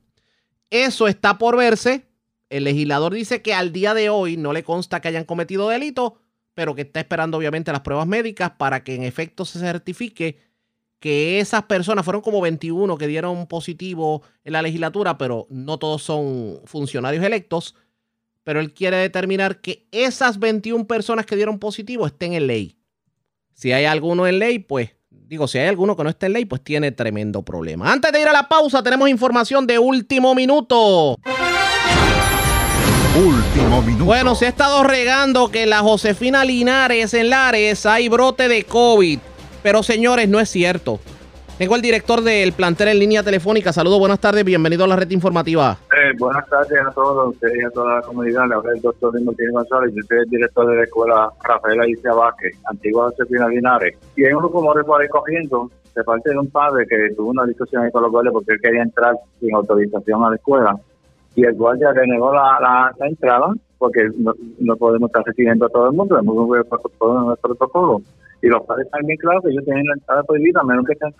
Eso 0.71 1.07
está 1.07 1.37
por 1.37 1.55
verse. 1.55 2.07
El 2.49 2.63
legislador 2.63 3.13
dice 3.13 3.43
que 3.43 3.53
al 3.53 3.71
día 3.71 3.93
de 3.93 4.09
hoy 4.09 4.35
no 4.35 4.51
le 4.51 4.63
consta 4.63 4.99
que 4.99 5.09
hayan 5.09 5.25
cometido 5.25 5.69
delito, 5.69 6.17
pero 6.55 6.73
que 6.73 6.81
está 6.81 7.01
esperando 7.01 7.37
obviamente 7.37 7.71
las 7.71 7.81
pruebas 7.81 8.07
médicas 8.07 8.53
para 8.57 8.83
que 8.83 8.95
en 8.95 9.03
efecto 9.03 9.45
se 9.45 9.59
certifique 9.59 10.52
que 11.03 11.41
esas 11.41 11.63
personas 11.63 12.05
fueron 12.05 12.21
como 12.21 12.39
21 12.39 12.97
que 12.97 13.07
dieron 13.07 13.45
positivo 13.45 14.21
en 14.45 14.53
la 14.53 14.61
legislatura, 14.61 15.17
pero 15.17 15.47
no 15.49 15.77
todos 15.77 16.01
son 16.01 16.61
funcionarios 16.63 17.25
electos. 17.25 17.75
Pero 18.45 18.61
él 18.61 18.73
quiere 18.73 18.95
determinar 18.95 19.59
que 19.59 19.85
esas 19.91 20.39
21 20.39 20.88
personas 20.88 21.25
que 21.25 21.35
dieron 21.35 21.59
positivo 21.59 22.07
estén 22.07 22.31
en 22.31 22.47
ley. 22.47 22.77
Si 23.53 23.73
hay 23.73 23.84
alguno 23.84 24.25
en 24.27 24.39
ley, 24.39 24.59
pues 24.59 24.91
digo, 25.09 25.45
si 25.49 25.57
hay 25.57 25.67
alguno 25.67 25.97
que 25.97 26.05
no 26.05 26.09
esté 26.09 26.27
en 26.27 26.34
ley, 26.34 26.45
pues 26.45 26.63
tiene 26.63 26.93
tremendo 26.93 27.43
problema. 27.43 27.91
Antes 27.91 28.13
de 28.13 28.21
ir 28.21 28.27
a 28.30 28.31
la 28.31 28.47
pausa, 28.47 28.81
tenemos 28.81 29.09
información 29.09 29.67
de 29.67 29.77
último 29.80 30.34
minuto. 30.34 31.17
Último 33.17 33.81
minuto. 33.81 34.05
Bueno, 34.05 34.35
se 34.35 34.45
ha 34.45 34.49
estado 34.49 34.85
regando 34.85 35.51
que 35.51 35.65
la 35.65 35.80
Josefina 35.80 36.45
Linares 36.45 37.13
en 37.13 37.30
Lares 37.30 37.85
hay 37.85 38.07
brote 38.07 38.47
de 38.47 38.63
COVID. 38.63 39.19
Pero 39.64 39.81
señores, 39.81 40.27
no 40.27 40.40
es 40.40 40.49
cierto. 40.49 40.99
Tengo 41.57 41.76
el 41.76 41.81
director 41.81 42.22
del 42.22 42.52
plantel 42.52 42.90
en 42.90 42.99
línea 42.99 43.23
telefónica. 43.23 43.72
Saludos, 43.72 43.99
buenas 43.99 44.19
tardes, 44.19 44.44
bienvenido 44.44 44.84
a 44.84 44.88
la 44.88 44.95
red 44.95 45.10
informativa. 45.11 45.77
Eh, 45.95 46.14
buenas 46.18 46.45
tardes 46.49 46.80
a 46.85 46.91
todos 46.91 47.35
y 47.41 47.64
a 47.64 47.69
toda 47.69 47.95
la 47.95 48.02
comunidad. 48.02 48.48
Le 48.49 48.56
habla 48.56 48.72
el 48.76 48.81
doctor 48.81 49.14
Luis 49.14 49.26
Martínez 49.26 49.53
González. 49.53 49.94
Yo 49.95 50.02
soy 50.07 50.18
el 50.18 50.30
director 50.30 50.68
de 50.68 50.76
la 50.76 50.84
escuela 50.84 51.30
Rafael 51.44 51.80
Alicia 51.80 52.11
Vázquez, 52.11 52.57
antigua 52.65 53.11
Josefina 53.11 53.48
Linares. 53.48 53.95
Y 54.15 54.26
hay 54.26 54.34
unos 54.34 54.52
rumores 54.52 54.84
por 54.84 54.99
ahí 54.99 55.07
corriendo 55.07 55.69
de 55.95 56.03
parte 56.03 56.31
de 56.31 56.40
un 56.40 56.49
padre 56.49 56.88
que 56.88 57.14
tuvo 57.15 57.30
una 57.30 57.45
discusión 57.45 57.84
ahí 57.84 57.91
con 57.91 58.02
los 58.02 58.11
guardias 58.11 58.34
porque 58.34 58.53
él 58.53 58.60
quería 58.61 58.81
entrar 58.81 59.15
sin 59.40 59.53
autorización 59.53 60.23
a 60.23 60.31
la 60.31 60.35
escuela. 60.35 60.76
Y 61.35 61.45
el 61.45 61.53
guardia 61.53 61.91
le 61.91 62.07
negó 62.07 62.34
la, 62.34 62.94
la, 62.99 63.07
entrada 63.07 63.53
porque 63.77 64.10
no, 64.60 64.76
podemos 64.76 65.10
estar 65.10 65.23
recibiendo 65.23 65.68
a 65.68 65.69
todo 65.69 65.88
el 65.88 65.94
mundo, 65.94 66.18
hemos 66.18 66.35
nuestro 66.48 67.38
protocolo. 67.41 68.02
Y 68.43 68.47
los 68.49 68.61
padres 68.65 68.87
están 68.87 69.05
bien 69.05 69.17
claros 69.19 69.41
que 69.41 69.51
ellos 69.51 69.63
tienen 69.63 69.87
la 69.87 69.93
entrada 69.93 70.21
prohibida, 70.23 70.59
a 70.59 70.63
menos 70.65 70.85
que 70.85 70.91
estén 70.91 71.13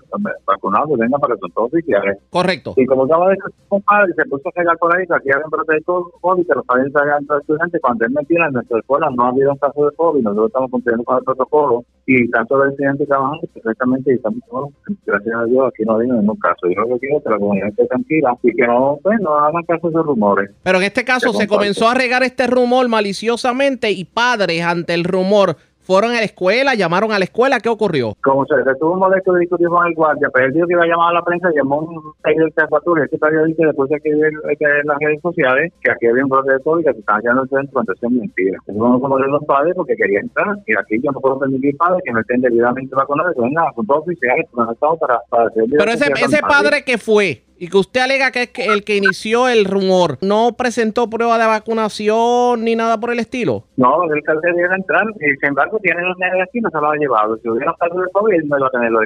vacunados, 0.45 0.89
que 0.89 0.97
vengan 0.97 1.21
para 1.21 1.35
que 1.35 1.39
son 1.39 1.51
todos 1.51 1.67
oficiales. 1.71 2.17
Correcto. 2.29 2.73
Y 2.75 2.85
como 2.85 3.03
estaba 3.05 3.29
de 3.29 3.37
un 3.69 3.81
padre, 3.81 4.11
se 4.13 4.25
puso 4.25 4.49
a 4.49 4.51
pegar 4.51 4.77
por 4.77 4.93
ahí 4.93 5.07
que 5.07 5.15
aquí 5.15 5.31
había 5.31 5.45
un 5.45 5.51
brote 5.51 5.73
de 5.73 5.81
COVID, 5.83 6.45
que 6.45 6.53
los 6.53 6.65
padres 6.65 6.91
salían 6.91 7.25
a 7.29 7.37
estudiantes. 7.37 7.81
Cuando 7.81 8.03
él 8.03 8.11
mentira, 8.11 8.47
en 8.47 8.53
nuestra 8.53 8.77
escuela 8.77 9.09
no 9.15 9.23
ha 9.23 9.29
habido 9.29 9.53
un 9.53 9.57
caso 9.57 9.85
de 9.85 9.95
COVID, 9.95 10.21
nosotros 10.21 10.47
estamos 10.47 10.71
cumpliendo 10.71 11.03
con 11.05 11.17
el 11.17 11.23
protocolo 11.23 11.85
y 12.05 12.29
tanto 12.29 12.57
los 12.57 12.71
estudiantes 12.71 13.07
trabajando 13.07 13.47
perfectamente 13.53 14.11
y 14.11 14.15
estamos 14.15 14.41
todos, 14.49 14.69
gracias 15.05 15.33
a 15.33 15.45
Dios, 15.45 15.67
aquí 15.69 15.83
no 15.85 15.93
ha 15.93 15.95
habido 15.95 16.15
ningún 16.17 16.39
caso. 16.39 16.67
Yo 16.67 16.81
lo 16.81 16.87
que 16.95 16.99
quiero 16.99 17.17
es 17.19 17.23
que 17.23 17.29
la 17.29 17.37
comunidad 17.37 17.69
esté 17.69 17.87
tranquila 17.87 18.37
y 18.43 18.53
que 18.53 18.67
no, 18.67 18.99
pues, 19.01 19.21
no 19.21 19.33
hagan 19.35 19.63
caso 19.63 19.87
de 19.87 19.93
esos 19.93 20.05
rumores. 20.05 20.51
Pero 20.61 20.77
en 20.79 20.83
este 20.83 21.05
caso 21.05 21.31
Se 21.31 21.39
se 21.39 21.47
comenzó 21.47 21.87
a 21.87 21.93
regar 21.93 22.21
este 22.23 22.47
rumor 22.47 22.89
maliciosamente 22.89 23.91
y 23.91 24.03
padres 24.03 24.61
ante 24.63 24.93
el 24.93 25.05
rumor 25.05 25.55
fueron 25.84 26.11
a 26.11 26.15
la 26.15 26.23
escuela, 26.23 26.73
llamaron 26.73 27.11
a 27.11 27.19
la 27.19 27.26
escuela. 27.26 27.60
¿Qué 27.60 27.69
ocurrió? 27.69 28.15
Como 28.23 28.45
se 28.45 28.55
retuvo 28.55 28.93
un 28.93 28.99
molesto 28.99 29.34
de 29.34 29.41
discutir 29.41 29.68
con 29.68 29.85
el 29.85 29.93
guardia, 29.93 30.30
pero 30.34 30.47
él 30.47 30.53
dijo 30.53 30.68
que 30.68 30.73
iba 30.73 30.84
a 30.84 30.88
llamar 30.88 31.11
a 31.11 31.19
la 31.19 31.22
prensa, 31.23 31.49
llamó 31.55 31.80
un 31.80 32.14
periodista 32.22 32.64
de 32.64 32.68
Factura, 32.69 33.03
este 33.03 33.18
periodista 33.18 33.68
después 33.68 33.89
de 33.89 33.99
que 33.99 34.10
en 34.10 34.88
las 34.88 34.97
redes 34.99 35.22
sociales 35.22 35.73
que 35.81 35.91
aquí 35.91 36.07
había 36.07 36.23
un 36.23 36.30
brote 36.30 36.53
de 36.53 36.60
COVID 36.61 36.85
que 36.85 36.93
se 36.93 36.99
estaban 36.99 37.22
llenando 37.22 37.43
el 37.43 37.49
centro 37.49 37.73
cuando 37.73 37.93
son 37.99 38.18
mentiras. 38.18 38.61
Eso 38.68 38.77
no 38.77 38.99
como 38.99 39.18
de 39.18 39.27
los 39.27 39.43
padres 39.45 39.73
porque 39.76 39.95
quería 39.95 40.19
entrar 40.19 40.57
y 40.65 40.73
aquí 40.77 41.01
yo 41.03 41.11
no 41.11 41.19
puedo 41.19 41.39
permitir 41.39 41.76
padres 41.77 42.01
que 42.05 42.11
no 42.11 42.19
estén 42.19 42.41
debidamente 42.41 42.95
vacunados, 42.95 43.34
que 43.35 43.41
vengan 43.41 43.65
a 43.65 43.72
todos 43.73 44.03
oficiales, 44.03 44.47
para, 44.53 45.19
para 45.30 45.47
hacer 45.47 45.64
Pero 45.69 45.91
ese, 45.91 46.11
ese 46.11 46.41
padre 46.41 46.84
que 46.84 46.97
fue 46.97 47.43
y 47.64 47.69
que 47.69 47.77
usted 47.77 48.02
alega 48.02 48.30
que 48.31 48.41
es 48.44 48.68
el 48.68 48.84
que 48.84 48.98
inició 48.98 49.48
el 49.48 49.64
rumor, 49.64 50.18
¿no 50.19 50.52
presentó 50.57 51.10
prueba 51.10 51.40
de 51.40 51.48
vacunación 51.48 52.65
ni 52.65 52.76
nada 52.76 52.99
por 52.99 53.10
el 53.10 53.19
estilo? 53.19 53.64
No, 53.77 54.03
el 54.03 54.11
alcalde 54.11 54.52
debe 54.52 54.76
entrar 54.76 55.07
y 55.15 55.31
sin 55.40 55.48
embargo 55.48 55.80
tiene 55.81 56.02
los 56.02 56.18
no 56.19 56.69
se 56.69 56.77
lo 56.77 56.91
ha 56.91 56.95
llevado. 56.98 57.38
Si 57.38 57.48
hubiera 57.48 57.72
un 57.72 57.77
caso 57.77 58.02
de 58.02 58.11
COVID, 58.11 58.44
no 58.44 58.57
iba 58.57 58.68
a 58.68 58.69
tener 58.69 58.91
los 58.91 59.06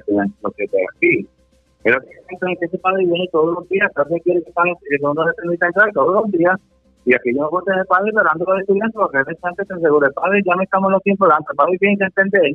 que 0.57 0.63
aquí. 0.65 1.27
Pero 1.83 1.99
que 2.01 2.65
ese 2.65 2.77
padre 2.79 3.05
viene 3.05 3.29
todos 3.31 3.53
los 3.53 3.69
días, 3.69 3.91
entonces 3.95 4.23
quiere 4.23 4.41
que 4.41 4.51
que 4.51 4.97
no 5.03 5.13
le 5.13 5.33
permita 5.33 5.67
entrar 5.67 5.91
todos 5.93 6.13
los 6.15 6.31
días. 6.31 6.57
Y 7.05 7.13
aquí 7.13 7.35
yo 7.35 7.43
no 7.43 7.49
puedo 7.51 7.63
tener 7.63 7.85
padre 7.85 8.09
esperando 8.09 8.43
a 8.49 8.53
los 8.53 8.61
estudiantes 8.61 8.95
porque 8.95 9.19
es 9.19 9.43
antes 9.43 9.67
seguro. 9.67 10.07
El 10.07 10.13
padre 10.13 10.41
ya 10.43 10.55
no 10.55 10.63
estamos 10.63 10.87
en 10.87 10.93
los 10.93 11.03
tiempos 11.03 11.29
de 11.29 11.35
antes. 11.35 11.49
El 11.51 11.57
padre 11.57 11.77
tiene 11.77 11.97
que 11.99 12.05
entender 12.05 12.51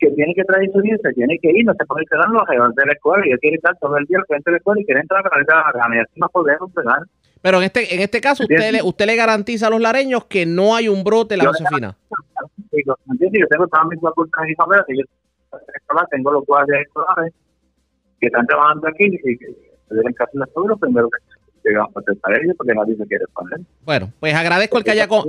que 0.00 0.10
tiene 0.12 0.34
que 0.34 0.44
traer 0.44 0.70
su 0.72 0.80
se 0.80 1.12
tiene 1.12 1.38
que 1.38 1.50
ir, 1.50 1.64
no 1.64 1.74
se 1.74 1.84
puede 1.84 2.06
quedar 2.06 2.26
alrededores 2.26 2.74
de 2.74 2.86
la 2.86 2.92
escuela. 2.92 3.26
Y 3.26 3.32
él 3.32 3.38
quiere 3.38 3.56
estar 3.56 3.76
todo 3.78 3.96
el 3.98 4.06
día 4.06 4.18
al 4.18 4.24
frente 4.26 4.50
de 4.50 4.52
la 4.52 4.58
escuela 4.58 4.80
y 4.80 4.84
quiere 4.86 5.00
entrar 5.02 5.22
para 5.22 5.38
la 5.42 5.72
gana. 5.72 5.96
Y 5.96 5.98
así 6.00 6.12
no 6.16 6.28
podemos 6.28 6.68
empezar. 6.70 7.02
Pero 7.42 7.58
en 7.58 7.64
este, 7.64 7.94
en 7.94 8.00
este 8.00 8.20
caso, 8.20 8.42
usted 8.42 8.72
le, 8.72 8.82
usted 8.82 9.06
le 9.06 9.16
garantiza 9.16 9.66
a 9.66 9.70
los 9.70 9.80
lareños 9.80 10.24
que 10.24 10.44
no 10.46 10.74
hay 10.74 10.88
un 10.88 11.04
brote 11.04 11.34
en 11.34 11.38
la 11.38 11.44
Yo- 11.44 11.50
Josefina. 11.52 11.96
Yo 12.72 13.46
tengo 13.48 13.66
todas 13.68 13.86
mis 13.88 14.00
facultades 14.00 14.50
y 14.88 14.96
que 14.96 14.96
yo 14.96 15.04
tengo 16.10 16.30
los 16.32 16.46
guardias 16.46 16.80
escolares 16.82 17.32
que 18.20 18.26
están 18.26 18.46
trabajando 18.46 18.88
aquí 18.88 19.04
y 19.06 19.38
que 19.38 19.46
deben 19.90 20.12
caso 20.14 20.30
de 20.38 20.46
seguro 20.46 20.76
primero 20.76 21.08
que 21.08 21.18
van 21.74 22.34
a 22.34 22.38
ellos 22.42 22.54
porque 22.56 22.74
nadie 22.74 22.96
se 22.96 23.06
quiere. 23.06 23.24
Bueno, 23.84 24.12
pues 24.20 24.34
agradezco 24.34 24.78
el 24.78 24.84
que 24.84 24.90
haya 24.92 25.08
co- 25.08 25.24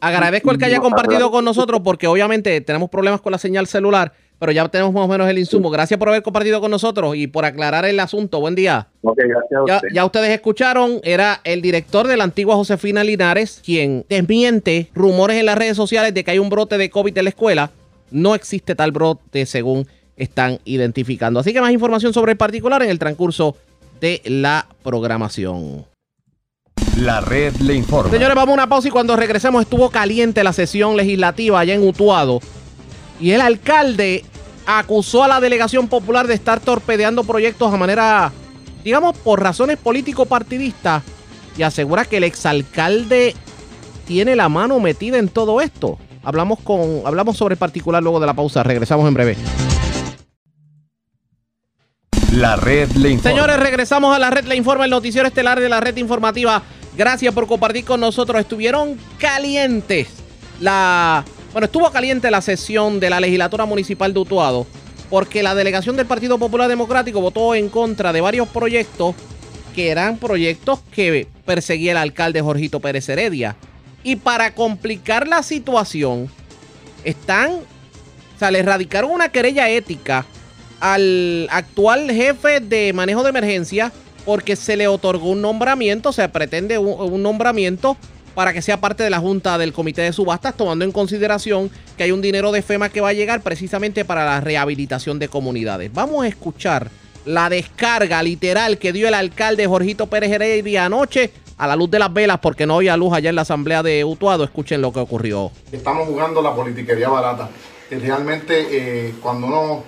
agradezco 0.00 0.50
el 0.50 0.58
que 0.58 0.64
haya 0.66 0.80
compartido 0.80 1.30
con 1.30 1.44
nosotros 1.44 1.80
porque 1.84 2.06
obviamente 2.06 2.60
tenemos 2.60 2.88
problemas 2.90 3.20
con 3.20 3.32
la 3.32 3.38
señal 3.38 3.66
celular, 3.66 4.12
pero 4.38 4.52
ya 4.52 4.66
tenemos 4.68 4.92
más 4.92 5.04
o 5.04 5.08
menos 5.08 5.28
el 5.28 5.38
insumo. 5.38 5.70
Gracias 5.70 5.98
por 5.98 6.08
haber 6.08 6.22
compartido 6.22 6.60
con 6.60 6.70
nosotros 6.70 7.16
y 7.16 7.26
por 7.26 7.44
aclarar 7.44 7.84
el 7.84 7.98
asunto. 8.00 8.40
Buen 8.40 8.54
día. 8.54 8.88
Ok, 9.02 9.18
gracias 9.18 9.60
a 9.60 9.64
Ya, 9.66 9.76
usted. 9.76 9.88
ya 9.94 10.04
ustedes 10.04 10.30
escucharon, 10.30 11.00
era 11.02 11.40
el 11.44 11.62
director 11.62 12.06
de 12.06 12.16
la 12.16 12.24
antigua 12.24 12.54
Josefina 12.56 13.04
Linares 13.04 13.60
quien 13.64 14.04
desmiente 14.08 14.88
rumores 14.94 15.36
en 15.38 15.46
las 15.46 15.58
redes 15.58 15.76
sociales 15.76 16.14
de 16.14 16.24
que 16.24 16.30
hay 16.32 16.38
un 16.38 16.50
brote 16.50 16.78
de 16.78 16.90
COVID 16.90 17.16
en 17.18 17.24
la 17.24 17.30
escuela. 17.30 17.70
No 18.10 18.34
existe 18.34 18.74
tal 18.74 18.92
brote 18.92 19.44
según 19.46 19.86
están 20.16 20.58
identificando. 20.64 21.38
Así 21.40 21.52
que 21.52 21.60
más 21.60 21.70
información 21.72 22.12
sobre 22.12 22.32
el 22.32 22.38
particular 22.38 22.82
en 22.82 22.90
el 22.90 22.98
transcurso 22.98 23.56
de 24.00 24.22
la 24.24 24.66
programación. 24.82 25.86
La 26.96 27.20
red 27.20 27.54
le 27.56 27.74
informa. 27.74 28.10
Señores, 28.10 28.34
vamos 28.34 28.52
a 28.52 28.54
una 28.54 28.68
pausa 28.68 28.88
y 28.88 28.90
cuando 28.90 29.16
regresemos 29.16 29.62
estuvo 29.62 29.90
caliente 29.90 30.42
la 30.42 30.52
sesión 30.52 30.96
legislativa 30.96 31.60
allá 31.60 31.74
en 31.74 31.86
Utuado. 31.86 32.40
Y 33.20 33.32
el 33.32 33.40
alcalde 33.40 34.24
acusó 34.66 35.24
a 35.24 35.28
la 35.28 35.40
delegación 35.40 35.88
popular 35.88 36.26
de 36.26 36.34
estar 36.34 36.60
torpedeando 36.60 37.24
proyectos 37.24 37.72
a 37.72 37.76
manera, 37.76 38.32
digamos, 38.84 39.16
por 39.18 39.42
razones 39.42 39.78
político-partidistas. 39.78 41.02
Y 41.56 41.62
asegura 41.62 42.04
que 42.04 42.18
el 42.18 42.24
exalcalde 42.24 43.34
tiene 44.06 44.36
la 44.36 44.48
mano 44.48 44.78
metida 44.80 45.18
en 45.18 45.28
todo 45.28 45.60
esto. 45.60 45.98
Hablamos, 46.22 46.60
con, 46.60 47.02
hablamos 47.04 47.36
sobre 47.36 47.54
el 47.54 47.58
particular 47.58 48.02
luego 48.02 48.20
de 48.20 48.26
la 48.26 48.34
pausa. 48.34 48.62
Regresamos 48.62 49.06
en 49.08 49.14
breve. 49.14 49.36
La 52.32 52.56
red 52.56 52.90
le 52.92 53.10
informa. 53.10 53.30
Señores, 53.30 53.58
regresamos 53.58 54.14
a 54.14 54.18
la 54.18 54.30
red 54.30 54.44
Le 54.44 54.54
Informa, 54.54 54.84
el 54.84 54.90
noticiero 54.90 55.26
estelar 55.26 55.60
de 55.60 55.68
la 55.68 55.80
red 55.80 55.96
informativa. 55.96 56.62
Gracias 56.96 57.32
por 57.32 57.46
compartir 57.46 57.84
con 57.84 58.00
nosotros. 58.00 58.40
Estuvieron 58.40 58.98
calientes 59.18 60.08
la. 60.60 61.24
Bueno, 61.52 61.64
estuvo 61.64 61.90
caliente 61.90 62.30
la 62.30 62.42
sesión 62.42 63.00
de 63.00 63.08
la 63.08 63.20
legislatura 63.20 63.64
municipal 63.64 64.12
de 64.12 64.20
Utuado 64.20 64.66
porque 65.10 65.42
la 65.42 65.54
delegación 65.54 65.96
del 65.96 66.06
Partido 66.06 66.38
Popular 66.38 66.68
Democrático 66.68 67.20
votó 67.20 67.54
en 67.54 67.68
contra 67.68 68.12
de 68.12 68.20
varios 68.20 68.48
proyectos 68.48 69.14
que 69.74 69.90
eran 69.90 70.18
proyectos 70.18 70.80
que 70.92 71.26
perseguía 71.44 71.92
el 71.92 71.98
alcalde 71.98 72.42
Jorgito 72.42 72.80
Pérez 72.80 73.08
Heredia. 73.08 73.56
Y 74.02 74.16
para 74.16 74.54
complicar 74.54 75.26
la 75.28 75.42
situación, 75.42 76.28
están. 77.04 77.52
O 77.52 78.38
sea, 78.38 78.50
le 78.50 78.62
radicaron 78.62 79.10
una 79.10 79.30
querella 79.30 79.68
ética 79.68 80.26
al 80.80 81.48
actual 81.50 82.10
jefe 82.10 82.60
de 82.60 82.92
manejo 82.92 83.22
de 83.22 83.30
emergencia 83.30 83.92
porque 84.24 84.56
se 84.56 84.76
le 84.76 84.88
otorgó 84.88 85.30
un 85.30 85.40
nombramiento, 85.40 86.12
se 86.12 86.28
pretende 86.28 86.76
un, 86.76 87.22
nombramiento 87.22 87.96
para 88.34 88.52
que 88.52 88.60
sea 88.60 88.78
parte 88.78 89.02
de 89.02 89.10
la 89.10 89.20
junta 89.20 89.56
del 89.56 89.72
comité 89.72 90.02
de 90.02 90.12
subastas, 90.12 90.54
tomando 90.54 90.84
en 90.84 90.92
consideración 90.92 91.70
que 91.96 92.04
hay 92.04 92.12
un 92.12 92.20
dinero 92.20 92.52
de 92.52 92.60
FEMA 92.60 92.90
que 92.90 93.00
va 93.00 93.08
a 93.08 93.14
llegar 93.14 93.40
precisamente 93.40 94.04
para 94.04 94.26
la 94.26 94.40
rehabilitación 94.40 95.18
de 95.18 95.28
comunidades. 95.28 95.92
Vamos 95.92 96.24
a 96.24 96.28
escuchar 96.28 96.90
la 97.24 97.48
descarga 97.48 98.22
literal 98.22 98.78
que 98.78 98.92
dio 98.92 99.08
el 99.08 99.14
alcalde 99.14 99.66
Jorgito 99.66 100.08
Pérez 100.08 100.30
Heredia 100.30 100.84
anoche 100.84 101.32
a 101.56 101.66
la 101.66 101.74
luz 101.74 101.90
de 101.90 101.98
las 101.98 102.12
velas 102.12 102.38
porque 102.38 102.66
no 102.66 102.76
había 102.76 102.96
luz 102.96 103.12
allá 103.12 103.30
en 103.30 103.36
la 103.36 103.42
asamblea 103.42 103.82
de 103.82 104.04
Utuado. 104.04 104.44
Escuchen 104.44 104.80
lo 104.80 104.92
que 104.92 105.00
ocurrió. 105.00 105.50
Estamos 105.72 106.06
jugando 106.06 106.40
la 106.40 106.54
politiquería 106.54 107.08
barata. 107.08 107.48
Realmente 107.90 108.66
eh, 108.70 109.14
cuando 109.22 109.46
uno 109.46 109.84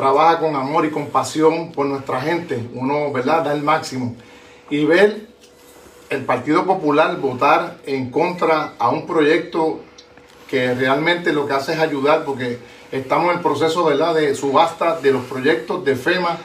trabaja 0.00 0.38
con 0.38 0.56
amor 0.56 0.86
y 0.86 0.90
con 0.90 1.08
pasión 1.08 1.72
por 1.72 1.84
nuestra 1.84 2.22
gente, 2.22 2.70
uno 2.72 3.12
¿verdad? 3.12 3.44
da 3.44 3.52
el 3.52 3.62
máximo. 3.62 4.16
Y 4.70 4.86
ver 4.86 5.26
el 6.08 6.24
Partido 6.24 6.64
Popular 6.64 7.18
votar 7.18 7.76
en 7.84 8.10
contra 8.10 8.72
a 8.78 8.88
un 8.88 9.06
proyecto 9.06 9.80
que 10.48 10.74
realmente 10.74 11.34
lo 11.34 11.46
que 11.46 11.52
hace 11.52 11.74
es 11.74 11.80
ayudar 11.80 12.24
porque 12.24 12.58
estamos 12.90 13.30
en 13.30 13.36
el 13.36 13.42
proceso 13.42 13.84
¿verdad? 13.84 14.14
de 14.14 14.34
subasta 14.34 14.98
de 15.00 15.12
los 15.12 15.24
proyectos 15.24 15.84
de 15.84 15.94
FEMA, 15.94 16.38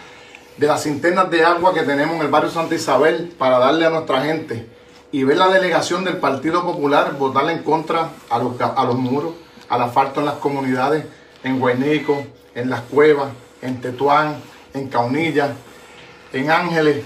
de 0.58 0.68
las 0.68 0.84
cinternas 0.84 1.32
de 1.32 1.46
agua 1.46 1.74
que 1.74 1.84
tenemos 1.84 2.18
en 2.18 2.24
el 2.24 2.28
barrio 2.28 2.50
Santa 2.50 2.76
Isabel 2.76 3.34
para 3.38 3.58
darle 3.58 3.86
a 3.86 3.90
nuestra 3.90 4.22
gente. 4.22 4.68
Y 5.14 5.24
ver 5.24 5.38
la 5.38 5.48
delegación 5.48 6.04
del 6.04 6.18
Partido 6.18 6.62
Popular 6.66 7.16
votarle 7.18 7.54
en 7.54 7.64
contra 7.64 8.10
a 8.30 8.38
los, 8.38 8.60
a 8.60 8.84
los 8.84 8.96
muros, 8.96 9.32
al 9.70 9.82
asfalto 9.82 10.20
en 10.20 10.26
las 10.26 10.36
comunidades, 10.36 11.06
en 11.42 11.58
Guaynico, 11.58 12.22
en 12.54 12.70
las 12.70 12.82
cuevas, 12.82 13.30
en 13.66 13.82
Tetuán, 13.82 14.38
en 14.74 14.88
Caunilla, 14.88 15.54
en 16.32 16.52
Ángeles. 16.52 17.04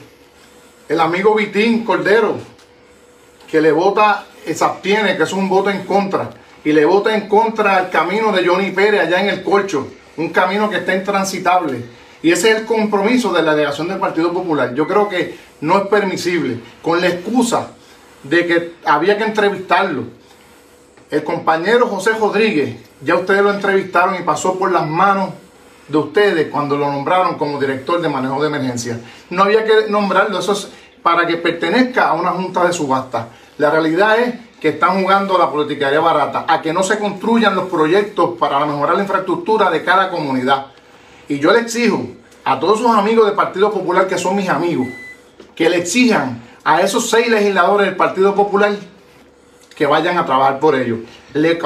El 0.87 0.99
amigo 0.99 1.35
Vitín 1.35 1.85
Cordero, 1.85 2.37
que 3.49 3.61
le 3.61 3.71
vota, 3.71 4.25
eh, 4.45 4.53
se 4.53 4.63
abstiene, 4.63 5.17
que 5.17 5.23
es 5.23 5.33
un 5.33 5.49
voto 5.49 5.69
en 5.69 5.83
contra, 5.85 6.29
y 6.63 6.73
le 6.73 6.85
vota 6.85 7.15
en 7.15 7.27
contra 7.27 7.77
al 7.77 7.89
camino 7.89 8.31
de 8.31 8.45
Johnny 8.45 8.71
Pérez 8.71 9.01
allá 9.01 9.21
en 9.21 9.29
el 9.29 9.43
Colcho, 9.43 9.87
un 10.17 10.29
camino 10.29 10.69
que 10.69 10.77
está 10.77 10.95
intransitable. 10.95 11.83
Y 12.21 12.31
ese 12.31 12.51
es 12.51 12.57
el 12.57 12.65
compromiso 12.65 13.31
de 13.31 13.41
la 13.41 13.53
delegación 13.53 13.87
del 13.87 13.97
Partido 13.97 14.33
Popular. 14.33 14.73
Yo 14.73 14.87
creo 14.87 15.07
que 15.07 15.37
no 15.61 15.77
es 15.77 15.87
permisible, 15.87 16.59
con 16.81 16.99
la 16.99 17.07
excusa 17.07 17.71
de 18.23 18.45
que 18.45 18.73
había 18.85 19.17
que 19.17 19.23
entrevistarlo. 19.23 20.03
El 21.09 21.23
compañero 21.23 21.87
José 21.87 22.11
Rodríguez, 22.19 22.75
ya 23.01 23.15
ustedes 23.15 23.41
lo 23.41 23.53
entrevistaron 23.53 24.15
y 24.15 24.23
pasó 24.23 24.59
por 24.59 24.71
las 24.71 24.85
manos 24.85 25.29
de 25.89 25.97
ustedes 25.97 26.47
cuando 26.49 26.77
lo 26.77 26.91
nombraron 26.91 27.35
como 27.37 27.59
director 27.59 27.99
de 28.01 28.07
manejo 28.09 28.39
de 28.41 28.47
emergencia. 28.47 28.99
No 29.29 29.43
había 29.43 29.65
que 29.65 29.89
nombrarlo, 29.89 30.39
eso 30.39 30.53
es 30.53 30.69
para 31.03 31.25
que 31.25 31.37
pertenezca 31.37 32.09
a 32.09 32.13
una 32.13 32.31
junta 32.31 32.65
de 32.65 32.73
subasta. 32.73 33.29
La 33.57 33.69
realidad 33.71 34.19
es 34.19 34.35
que 34.61 34.69
están 34.69 35.01
jugando 35.01 35.35
a 35.35 35.39
la 35.39 35.49
politicaria 35.51 35.99
barata, 35.99 36.45
a 36.47 36.61
que 36.61 36.71
no 36.73 36.83
se 36.83 36.99
construyan 36.99 37.55
los 37.55 37.69
proyectos 37.69 38.37
para 38.37 38.63
mejorar 38.65 38.95
la 38.95 39.03
infraestructura 39.03 39.69
de 39.69 39.83
cada 39.83 40.09
comunidad. 40.09 40.67
Y 41.27 41.39
yo 41.39 41.51
le 41.51 41.59
exijo 41.59 42.05
a 42.43 42.59
todos 42.59 42.79
sus 42.79 42.91
amigos 42.91 43.25
del 43.25 43.35
Partido 43.35 43.71
Popular, 43.71 44.07
que 44.07 44.17
son 44.17 44.35
mis 44.35 44.49
amigos, 44.49 44.87
que 45.55 45.69
le 45.69 45.77
exijan 45.77 46.41
a 46.63 46.81
esos 46.81 47.09
seis 47.09 47.27
legisladores 47.29 47.87
del 47.87 47.95
Partido 47.95 48.35
Popular 48.35 48.73
que 49.75 49.85
vayan 49.85 50.17
a 50.17 50.25
trabajar 50.25 50.59
por 50.59 50.75
ellos. 50.75 50.99
Le- 51.33 51.57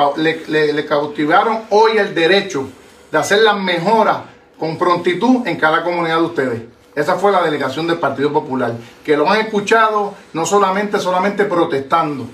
le 0.74 0.86
cautivaron 0.86 1.62
hoy 1.72 1.98
el 1.98 2.14
derecho 2.14 2.68
de 3.14 3.20
hacer 3.20 3.44
las 3.44 3.60
mejoras 3.60 4.18
con 4.58 4.76
prontitud 4.76 5.46
en 5.46 5.58
cada 5.58 5.84
comunidad 5.84 6.18
de 6.18 6.24
ustedes. 6.24 6.62
Esa 6.96 7.14
fue 7.14 7.32
la 7.32 7.44
delegación 7.44 7.86
del 7.86 8.00
Partido 8.00 8.34
Popular, 8.34 8.74
que 9.06 9.16
lo 9.16 9.30
han 9.30 9.40
escuchado 9.40 10.16
no 10.34 10.48
solamente, 10.48 11.00
solamente 11.00 11.46
protestando. 11.46 12.26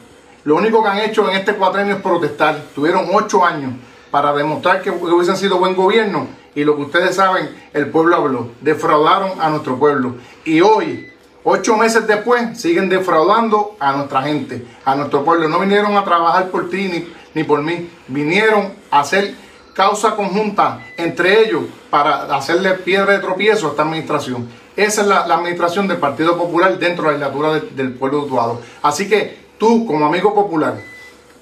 Lo 0.45 0.55
único 0.55 0.81
que 0.81 0.87
han 0.87 0.99
hecho 0.99 1.29
en 1.29 1.35
este 1.35 1.55
cuatrenio 1.55 1.97
es 1.97 2.01
protestar. 2.01 2.63
Tuvieron 2.73 3.07
ocho 3.11 3.45
años 3.45 3.73
para 4.09 4.31
demostrar 4.31 4.81
que 4.81 4.89
hubiesen 4.89 5.35
sido 5.35 5.59
buen 5.59 5.75
gobierno 5.75 6.27
y 6.55 6.63
lo 6.63 6.77
que 6.77 6.83
ustedes 6.83 7.13
saben, 7.13 7.49
el 7.73 7.89
pueblo 7.89 8.15
habló. 8.15 8.51
Defraudaron 8.61 9.31
a 9.41 9.49
nuestro 9.49 9.77
pueblo. 9.77 10.15
Y 10.45 10.61
hoy, 10.61 11.11
ocho 11.43 11.75
meses 11.75 12.07
después, 12.07 12.57
siguen 12.57 12.87
defraudando 12.87 13.75
a 13.81 13.91
nuestra 13.91 14.21
gente, 14.21 14.65
a 14.85 14.95
nuestro 14.95 15.25
pueblo. 15.25 15.49
No 15.49 15.59
vinieron 15.59 15.97
a 15.97 16.05
trabajar 16.05 16.47
por 16.47 16.69
ti 16.69 16.87
ni, 16.87 17.13
ni 17.33 17.43
por 17.43 17.61
mí. 17.61 17.89
Vinieron 18.07 18.71
a 18.89 19.01
hacer 19.01 19.48
causa 19.79 20.13
conjunta 20.13 20.81
entre 20.97 21.41
ellos 21.41 21.63
para 21.89 22.35
hacerle 22.35 22.71
piedra 22.71 23.13
de 23.13 23.19
tropiezo 23.19 23.67
a 23.67 23.69
esta 23.69 23.83
administración. 23.83 24.49
Esa 24.75 25.01
es 25.03 25.07
la, 25.07 25.21
administración 25.21 25.87
del 25.87 25.99
Partido 25.99 26.37
Popular 26.37 26.77
dentro 26.77 27.05
de 27.05 27.17
la 27.17 27.29
legislatura 27.29 27.61
del 27.77 27.93
pueblo 27.93 28.17
de 28.17 28.25
Utuado. 28.25 28.61
Así 28.81 29.07
que 29.07 29.37
tú, 29.57 29.85
como 29.85 30.05
amigo 30.05 30.35
popular, 30.35 30.75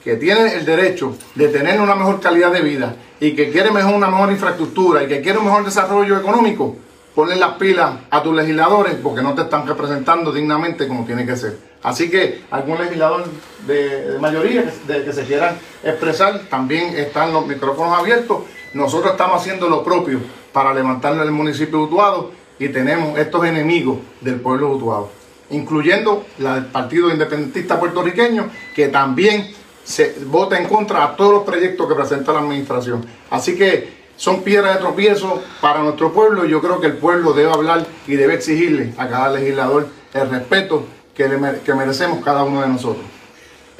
que 0.03 0.17
tiene 0.17 0.53
el 0.53 0.65
derecho 0.65 1.15
de 1.33 1.47
tener 1.47 1.81
una 1.81 1.95
mejor 1.95 2.19
calidad 2.19 2.51
de 2.51 2.61
vida 2.61 2.95
y 3.19 3.35
que 3.35 3.49
quiere 3.49 3.71
mejor, 3.71 3.95
una 3.95 4.07
mejor 4.07 4.29
infraestructura 4.29 5.01
y 5.01 5.07
que 5.07 5.21
quiere 5.21 5.39
un 5.39 5.45
mejor 5.45 5.65
desarrollo 5.65 6.15
económico, 6.15 6.75
ponle 7.17 7.35
las 7.35 7.53
pilas 7.53 7.93
a 8.11 8.21
tus 8.21 8.35
legisladores 8.35 8.93
porque 9.01 9.23
no 9.23 9.33
te 9.33 9.41
están 9.41 9.65
representando 9.65 10.31
dignamente 10.31 10.87
como 10.87 11.03
tiene 11.03 11.25
que 11.25 11.35
ser. 11.35 11.57
Así 11.81 12.11
que 12.11 12.43
algún 12.51 12.77
legislador 12.77 13.25
de, 13.65 14.19
mayoría 14.21 14.71
que, 14.85 15.11
se 15.11 15.23
quieran 15.23 15.57
expresar, 15.83 16.41
también 16.47 16.95
están 16.95 17.33
los 17.33 17.47
micrófonos 17.47 17.97
abiertos. 17.97 18.43
Nosotros 18.75 19.13
estamos 19.13 19.41
haciendo 19.41 19.67
lo 19.67 19.83
propio 19.83 20.19
para 20.53 20.71
levantarle 20.75 21.23
el 21.23 21.31
municipio 21.31 21.79
de 21.79 21.83
Utuado 21.85 22.31
y 22.59 22.69
tenemos 22.69 23.17
estos 23.17 23.43
enemigos 23.45 23.97
del 24.21 24.39
pueblo 24.39 24.67
de 24.67 24.75
Utuado, 24.75 25.09
incluyendo 25.49 26.23
la 26.37 26.67
Partido 26.71 27.09
Independentista 27.09 27.79
Puertorriqueño, 27.79 28.47
que 28.75 28.89
también 28.89 29.55
se 29.83 30.17
vota 30.27 30.55
en 30.59 30.67
contra 30.67 31.03
a 31.03 31.15
todos 31.15 31.33
los 31.33 31.43
proyectos 31.43 31.87
que 31.87 31.95
presenta 31.95 32.31
la 32.31 32.41
administración. 32.41 33.03
Así 33.31 33.57
que 33.57 33.96
son 34.17 34.41
piedras 34.41 34.75
de 34.75 34.81
tropiezo 34.81 35.41
para 35.61 35.81
nuestro 35.81 36.11
pueblo 36.11 36.45
y 36.45 36.49
yo 36.49 36.59
creo 36.59 36.81
que 36.81 36.87
el 36.87 36.97
pueblo 36.97 37.33
debe 37.33 37.51
hablar 37.51 37.85
y 38.07 38.15
debe 38.15 38.33
exigirle 38.33 38.93
a 38.97 39.07
cada 39.07 39.29
legislador 39.29 39.87
el 40.13 40.29
respeto 40.29 40.85
que, 41.15 41.29
que 41.63 41.73
merecemos 41.73 42.23
cada 42.25 42.43
uno 42.43 42.61
de 42.61 42.67
nosotros. 42.67 43.05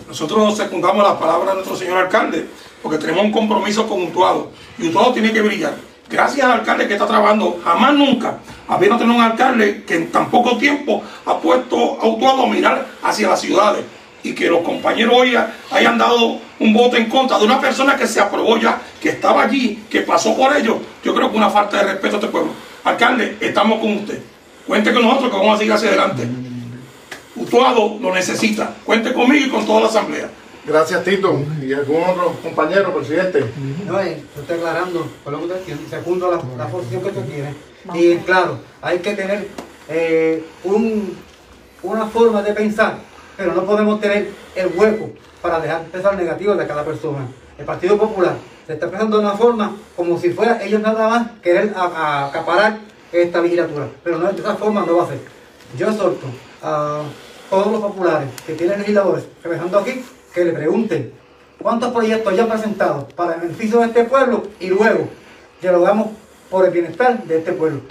Nosotros 0.08 0.56
secundamos 0.56 1.04
las 1.04 1.18
palabras 1.18 1.50
de 1.50 1.54
nuestro 1.56 1.76
señor 1.76 1.98
alcalde 1.98 2.48
porque 2.82 3.00
tenemos 3.00 3.26
un 3.26 3.32
compromiso 3.32 3.88
con 3.88 4.04
Utuado 4.04 4.52
y 4.78 4.88
Utuado 4.88 5.12
tiene 5.12 5.34
que 5.34 5.42
brillar. 5.42 5.74
Gracias 6.10 6.46
al 6.46 6.60
alcalde 6.60 6.88
que 6.88 6.94
está 6.94 7.08
trabajando, 7.08 7.60
jamás 7.64 7.94
nunca 7.94 8.38
apenas 8.68 9.00
tener 9.00 9.16
un 9.16 9.22
alcalde 9.22 9.84
que 9.84 9.96
en 9.96 10.12
tan 10.12 10.30
poco 10.30 10.58
tiempo 10.58 11.04
ha 11.26 11.38
puesto 11.40 12.00
a 12.00 12.08
Utuado 12.08 12.44
a 12.44 12.48
mirar 12.48 12.88
hacia 13.04 13.28
las 13.28 13.42
ciudades 13.42 13.84
y 14.28 14.36
que 14.36 14.48
los 14.50 14.62
compañeros 14.62 15.16
hoy 15.18 15.38
hayan 15.72 15.98
dado 15.98 16.40
un 16.60 16.74
voto 16.74 16.98
en 16.98 17.08
contra 17.10 17.40
de 17.40 17.46
una 17.46 17.62
persona 17.62 17.96
que 17.96 18.08
se 18.08 18.20
aprobó 18.20 18.58
ya, 18.58 18.82
que 19.02 19.10
estaba 19.10 19.44
allí, 19.44 19.84
que 19.90 20.02
pasó 20.02 20.36
por 20.36 20.56
ello, 20.56 20.80
yo 21.04 21.16
creo 21.16 21.32
que 21.32 21.38
una 21.38 21.50
falta 21.50 21.78
de 21.78 21.94
respeto 21.94 22.16
a 22.16 22.20
este 22.20 22.32
pueblo. 22.32 22.52
Alcalde, 22.84 23.38
estamos 23.40 23.80
con 23.80 23.98
usted. 23.98 24.20
Cuente 24.66 24.94
con 24.94 25.04
nosotros 25.04 25.32
que 25.32 25.38
vamos 25.38 25.56
a 25.56 25.58
seguir 25.58 25.74
hacia 25.74 25.90
adelante. 25.90 26.28
Utuado 27.36 27.98
lo 28.02 28.14
necesita. 28.14 28.74
Cuente 28.84 29.14
conmigo 29.14 29.46
y 29.46 29.50
con 29.50 29.66
toda 29.66 29.82
la 29.82 29.88
asamblea. 29.88 30.30
Gracias, 30.66 31.04
Tito. 31.06 31.40
¿Y 31.62 31.72
algún 31.72 32.04
otro 32.04 32.36
compañero, 32.44 32.94
presidente? 32.94 33.46
No, 33.86 34.02
eh, 34.02 34.22
estoy 34.38 34.58
aclarando 34.58 35.08
por 35.24 35.32
lo 35.32 35.40
que 35.40 35.46
usted 35.46 35.62
tiene, 35.62 35.82
segundo 35.90 36.30
la, 36.30 36.66
la 36.66 36.70
posición 36.70 37.02
que 37.02 37.08
usted 37.08 37.26
tiene. 37.26 37.54
Y 37.94 38.18
claro, 38.18 38.60
hay 38.82 39.00
que 39.00 39.14
tener 39.14 39.48
eh, 39.88 40.44
un, 40.66 41.18
una 41.84 42.06
forma 42.08 42.42
de 42.42 42.54
pensar, 42.54 42.98
pero 43.38 43.54
no 43.54 43.64
podemos 43.64 44.02
tener 44.02 44.30
el 44.56 44.68
hueco 44.76 45.10
para 45.42 45.60
dejar 45.60 45.84
pensar 45.84 46.16
negativo 46.18 46.56
de 46.56 46.68
cada 46.68 46.84
persona. 46.84 47.28
El 47.58 47.66
Partido 47.66 47.98
Popular 47.98 48.34
se 48.66 48.74
está 48.74 48.90
pensando 48.90 49.18
de 49.18 49.24
una 49.26 49.34
forma 49.38 49.76
como 49.96 50.20
si 50.20 50.32
fuera 50.32 50.62
ellos 50.64 50.82
nada 50.82 51.08
más 51.08 51.28
querer 51.42 51.74
a- 51.76 52.28
acaparar 52.28 52.80
esta 53.12 53.42
legislatura, 53.42 53.88
pero 54.04 54.18
no, 54.18 54.32
de 54.32 54.40
esa 54.42 54.56
forma 54.56 54.84
no 54.86 54.98
va 54.98 55.04
a 55.04 55.08
ser. 55.08 55.20
Yo 55.78 55.90
exhorto 55.90 56.26
a 56.62 57.02
todos 57.50 57.72
los 57.72 57.82
populares 57.82 58.30
que 58.46 58.54
tienen 58.54 58.80
legisladores 58.80 59.26
trabajando 59.42 59.80
aquí 59.80 60.04
que 60.34 60.44
le 60.46 60.54
pregunten 60.54 61.14
cuántos 61.62 61.92
proyectos 61.94 62.36
ya 62.36 62.44
han 62.44 62.50
presentado 62.50 63.08
para 63.16 63.36
el 63.36 63.42
beneficio 63.42 63.80
de 63.80 63.86
este 63.88 64.04
pueblo 64.04 64.44
y 64.60 64.68
luego 64.68 65.08
que 65.62 65.72
lo 65.72 65.78
hagamos 65.86 66.10
por 66.50 66.66
el 66.66 66.72
bienestar 66.72 67.24
de 67.24 67.38
este 67.40 67.54
pueblo. 67.54 67.82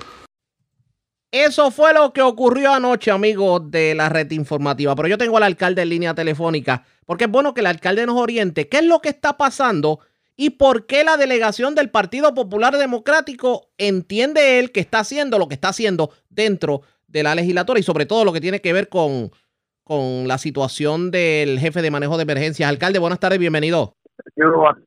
Eso 1.33 1.71
fue 1.71 1.93
lo 1.93 2.13
que 2.13 2.23
ocurrió 2.23 2.73
anoche, 2.73 3.11
amigos 3.11 3.71
de 3.71 3.95
la 3.95 4.09
red 4.09 4.31
informativa. 4.31 4.95
Pero 4.95 5.09
yo 5.09 5.19
tengo 5.19 5.37
al 5.37 5.43
alcalde 5.43 5.83
en 5.83 5.89
línea 5.89 6.15
telefónica, 6.15 6.85
porque 7.05 7.25
es 7.25 7.31
bueno 7.31 7.53
que 7.53 7.61
el 7.61 7.67
alcalde 7.67 8.07
nos 8.07 8.17
oriente 8.17 8.69
qué 8.69 8.79
es 8.79 8.85
lo 8.85 9.01
que 9.01 9.09
está 9.09 9.37
pasando 9.37 10.01
y 10.37 10.51
por 10.51 10.87
qué 10.87 11.03
la 11.03 11.17
delegación 11.17 11.75
del 11.75 11.91
Partido 11.91 12.35
Popular 12.35 12.77
Democrático 12.77 13.71
entiende 13.79 14.59
él 14.59 14.71
que 14.71 14.81
está 14.81 15.01
haciendo 15.01 15.39
lo 15.39 15.49
que 15.49 15.55
está 15.55 15.69
haciendo 15.69 16.11
dentro 16.29 16.83
de 17.09 17.23
la 17.23 17.35
legislatura 17.35 17.81
y 17.81 17.83
sobre 17.83 18.07
todo 18.07 18.25
lo 18.25 18.33
que 18.33 18.41
tiene 18.41 18.61
que 18.61 18.73
ver 18.73 18.89
con, 18.89 19.31
con 19.83 20.29
la 20.29 20.39
situación 20.39 21.11
del 21.11 21.59
jefe 21.59 21.83
de 21.83 21.91
manejo 21.91 22.17
de 22.17 22.25
emergencias. 22.25 22.69
Alcalde, 22.69 22.99
buenas 22.99 23.19
tardes, 23.19 23.39
bienvenido. 23.39 23.95
Quiero 24.35 24.59
buenas 24.59 24.83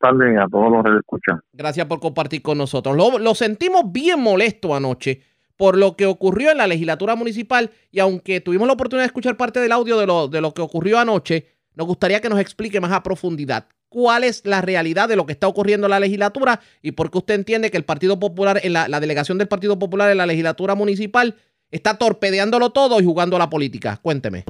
tardes 0.00 0.38
a 0.38 0.46
todos 0.48 0.70
los 0.70 0.84
que 0.84 0.96
escuchan. 0.98 1.40
Gracias 1.52 1.86
por 1.86 2.00
compartir 2.00 2.42
con 2.42 2.58
nosotros. 2.58 2.96
Lo, 2.96 3.18
lo 3.18 3.34
sentimos 3.34 3.90
bien 3.90 4.20
molesto 4.20 4.74
anoche 4.74 5.22
por 5.58 5.76
lo 5.76 5.96
que 5.96 6.06
ocurrió 6.06 6.52
en 6.52 6.56
la 6.58 6.66
legislatura 6.66 7.16
municipal 7.16 7.70
y 7.90 7.98
aunque 7.98 8.40
tuvimos 8.40 8.66
la 8.66 8.74
oportunidad 8.74 9.02
de 9.02 9.08
escuchar 9.08 9.36
parte 9.36 9.60
del 9.60 9.72
audio 9.72 9.98
de 9.98 10.06
lo, 10.06 10.28
de 10.28 10.40
lo 10.40 10.54
que 10.54 10.62
ocurrió 10.62 10.98
anoche, 10.98 11.46
nos 11.74 11.86
gustaría 11.86 12.20
que 12.20 12.28
nos 12.30 12.40
explique 12.40 12.80
más 12.80 12.92
a 12.92 13.02
profundidad 13.02 13.66
cuál 13.88 14.22
es 14.22 14.46
la 14.46 14.60
realidad 14.60 15.08
de 15.08 15.16
lo 15.16 15.26
que 15.26 15.32
está 15.32 15.48
ocurriendo 15.48 15.86
en 15.86 15.90
la 15.90 16.00
legislatura 16.00 16.60
y 16.80 16.92
por 16.92 17.10
qué 17.10 17.18
usted 17.18 17.34
entiende 17.34 17.70
que 17.70 17.76
el 17.76 17.84
Partido 17.84 18.20
Popular, 18.20 18.60
en 18.62 18.72
la, 18.72 18.88
la 18.88 19.00
delegación 19.00 19.36
del 19.36 19.48
Partido 19.48 19.78
Popular 19.78 20.10
en 20.10 20.18
la 20.18 20.26
legislatura 20.26 20.76
municipal 20.76 21.34
está 21.72 21.98
torpedeándolo 21.98 22.70
todo 22.70 23.00
y 23.00 23.04
jugando 23.04 23.34
a 23.34 23.40
la 23.40 23.50
política. 23.50 23.98
Cuénteme. 24.00 24.44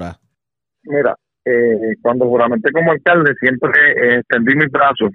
Mira, 0.82 1.16
eh, 1.46 1.96
cuando 2.02 2.26
juramenté 2.26 2.70
como 2.70 2.92
alcalde 2.92 3.34
siempre 3.40 3.70
eh, 3.92 4.18
extendí 4.18 4.54
mis 4.56 4.70
brazos 4.70 5.10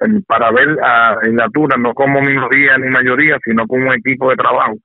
eh, 0.00 0.20
para 0.26 0.50
ver 0.52 0.70
a 0.82 1.16
la 1.16 1.20
legislatura 1.20 1.76
no 1.76 1.92
como 1.92 2.22
minoría 2.22 2.78
ni 2.78 2.88
mayoría, 2.88 3.38
sino 3.44 3.66
como 3.66 3.88
un 3.88 3.94
equipo 3.94 4.30
de 4.30 4.36
trabajo 4.36 4.76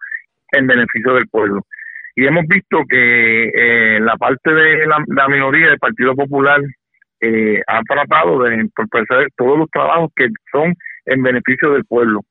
en 0.51 0.67
beneficio 0.67 1.13
del 1.13 1.27
pueblo. 1.27 1.61
Y 2.15 2.26
hemos 2.26 2.45
visto 2.47 2.80
que 2.89 3.49
eh, 3.53 3.99
la 3.99 4.15
parte 4.17 4.53
de 4.53 4.85
la, 4.85 5.27
minoría 5.27 5.69
del 5.69 5.80
Partido 5.80 6.15
Popular 6.15 6.59
eh, 7.21 7.61
ha 7.67 7.81
tratado 7.84 8.43
de 8.43 8.55
entorpecer 8.55 9.27
todos 9.38 9.57
los 9.57 9.69
trabajos 9.69 10.09
que 10.15 10.27
son 10.51 10.73
en 11.05 11.23
beneficio 11.23 11.71
del 11.71 11.85
pueblo. 11.85 12.21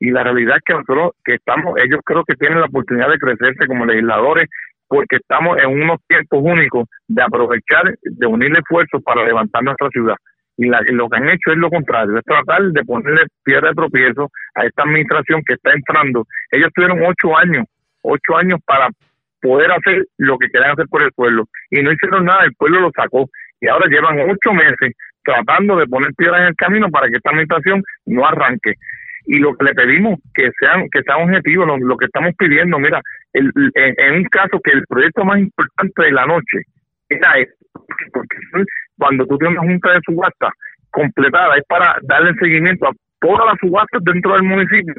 Y 0.00 0.10
la 0.10 0.22
realidad 0.22 0.56
es 0.56 0.62
que 0.64 0.74
nosotros 0.74 1.12
que 1.24 1.34
estamos, 1.34 1.74
ellos 1.78 2.00
creo 2.04 2.24
que 2.24 2.34
tienen 2.36 2.60
la 2.60 2.66
oportunidad 2.66 3.08
de 3.08 3.18
crecerse 3.18 3.66
como 3.66 3.86
legisladores 3.86 4.48
porque 4.86 5.16
estamos 5.16 5.58
en 5.58 5.82
unos 5.82 5.98
tiempos 6.06 6.40
únicos 6.42 6.88
de 7.08 7.22
aprovechar, 7.22 7.94
de 8.02 8.26
unir 8.26 8.56
esfuerzos 8.56 9.02
para 9.02 9.24
levantar 9.24 9.62
nuestra 9.62 9.88
ciudad. 9.90 10.16
Y, 10.58 10.68
la- 10.68 10.82
lo 10.90 11.08
que 11.08 11.16
han 11.16 11.28
hecho 11.28 11.52
es 11.52 11.56
lo 11.56 11.70
contrario, 11.70 12.18
es 12.18 12.24
tratar 12.24 12.62
de 12.62 12.84
ponerle 12.84 13.22
piedra 13.44 13.68
de 13.70 13.74
tropiezo 13.74 14.30
a 14.54 14.66
esta 14.66 14.82
administración 14.82 15.42
que 15.46 15.54
está 15.54 15.72
entrando. 15.72 16.26
Ellos 16.50 16.70
tuvieron 16.74 17.00
ocho 17.04 17.36
años, 17.36 17.64
ocho 18.02 18.36
años 18.36 18.60
para 18.66 18.88
poder 19.40 19.70
hacer 19.70 20.04
lo 20.18 20.36
que 20.38 20.48
querían 20.48 20.72
hacer 20.72 20.86
por 20.90 21.02
el 21.02 21.12
pueblo 21.12 21.44
y 21.70 21.82
no 21.82 21.92
hicieron 21.92 22.24
nada, 22.24 22.44
el 22.44 22.54
pueblo 22.54 22.80
lo 22.80 22.90
sacó 22.90 23.26
y 23.60 23.68
ahora 23.68 23.86
llevan 23.88 24.18
ocho 24.20 24.52
meses 24.52 24.94
tratando 25.24 25.76
de 25.76 25.86
poner 25.86 26.12
piedras 26.16 26.40
en 26.40 26.46
el 26.48 26.56
camino 26.56 26.90
para 26.90 27.08
que 27.08 27.16
esta 27.16 27.30
administración 27.30 27.82
no 28.06 28.26
arranque 28.26 28.74
y 29.26 29.38
lo 29.38 29.54
que 29.54 29.64
le 29.66 29.74
pedimos 29.74 30.18
que 30.34 30.50
sean 30.58 30.88
que 30.90 31.02
sean 31.02 31.22
objetivos 31.22 31.68
lo, 31.80 31.96
que 31.96 32.06
estamos 32.06 32.32
pidiendo 32.38 32.78
mira 32.78 33.00
el, 33.32 33.52
en 33.74 34.14
un 34.14 34.24
caso 34.24 34.58
que 34.62 34.72
el 34.72 34.84
proyecto 34.88 35.24
más 35.24 35.38
importante 35.38 36.02
de 36.02 36.12
la 36.12 36.26
noche 36.26 36.62
era 37.08 37.38
este, 37.38 37.54
porque 38.12 38.36
cuando 38.98 39.26
tú 39.26 39.38
tienes 39.38 39.58
una 39.58 39.68
junta 39.68 39.92
de 39.92 40.00
subasta 40.04 40.52
completada 40.90 41.56
es 41.56 41.64
para 41.68 41.96
darle 42.02 42.34
seguimiento 42.34 42.88
a 42.88 42.92
todas 43.20 43.46
las 43.46 43.58
subastas 43.60 44.02
dentro 44.04 44.34
del 44.34 44.42
municipio. 44.44 44.94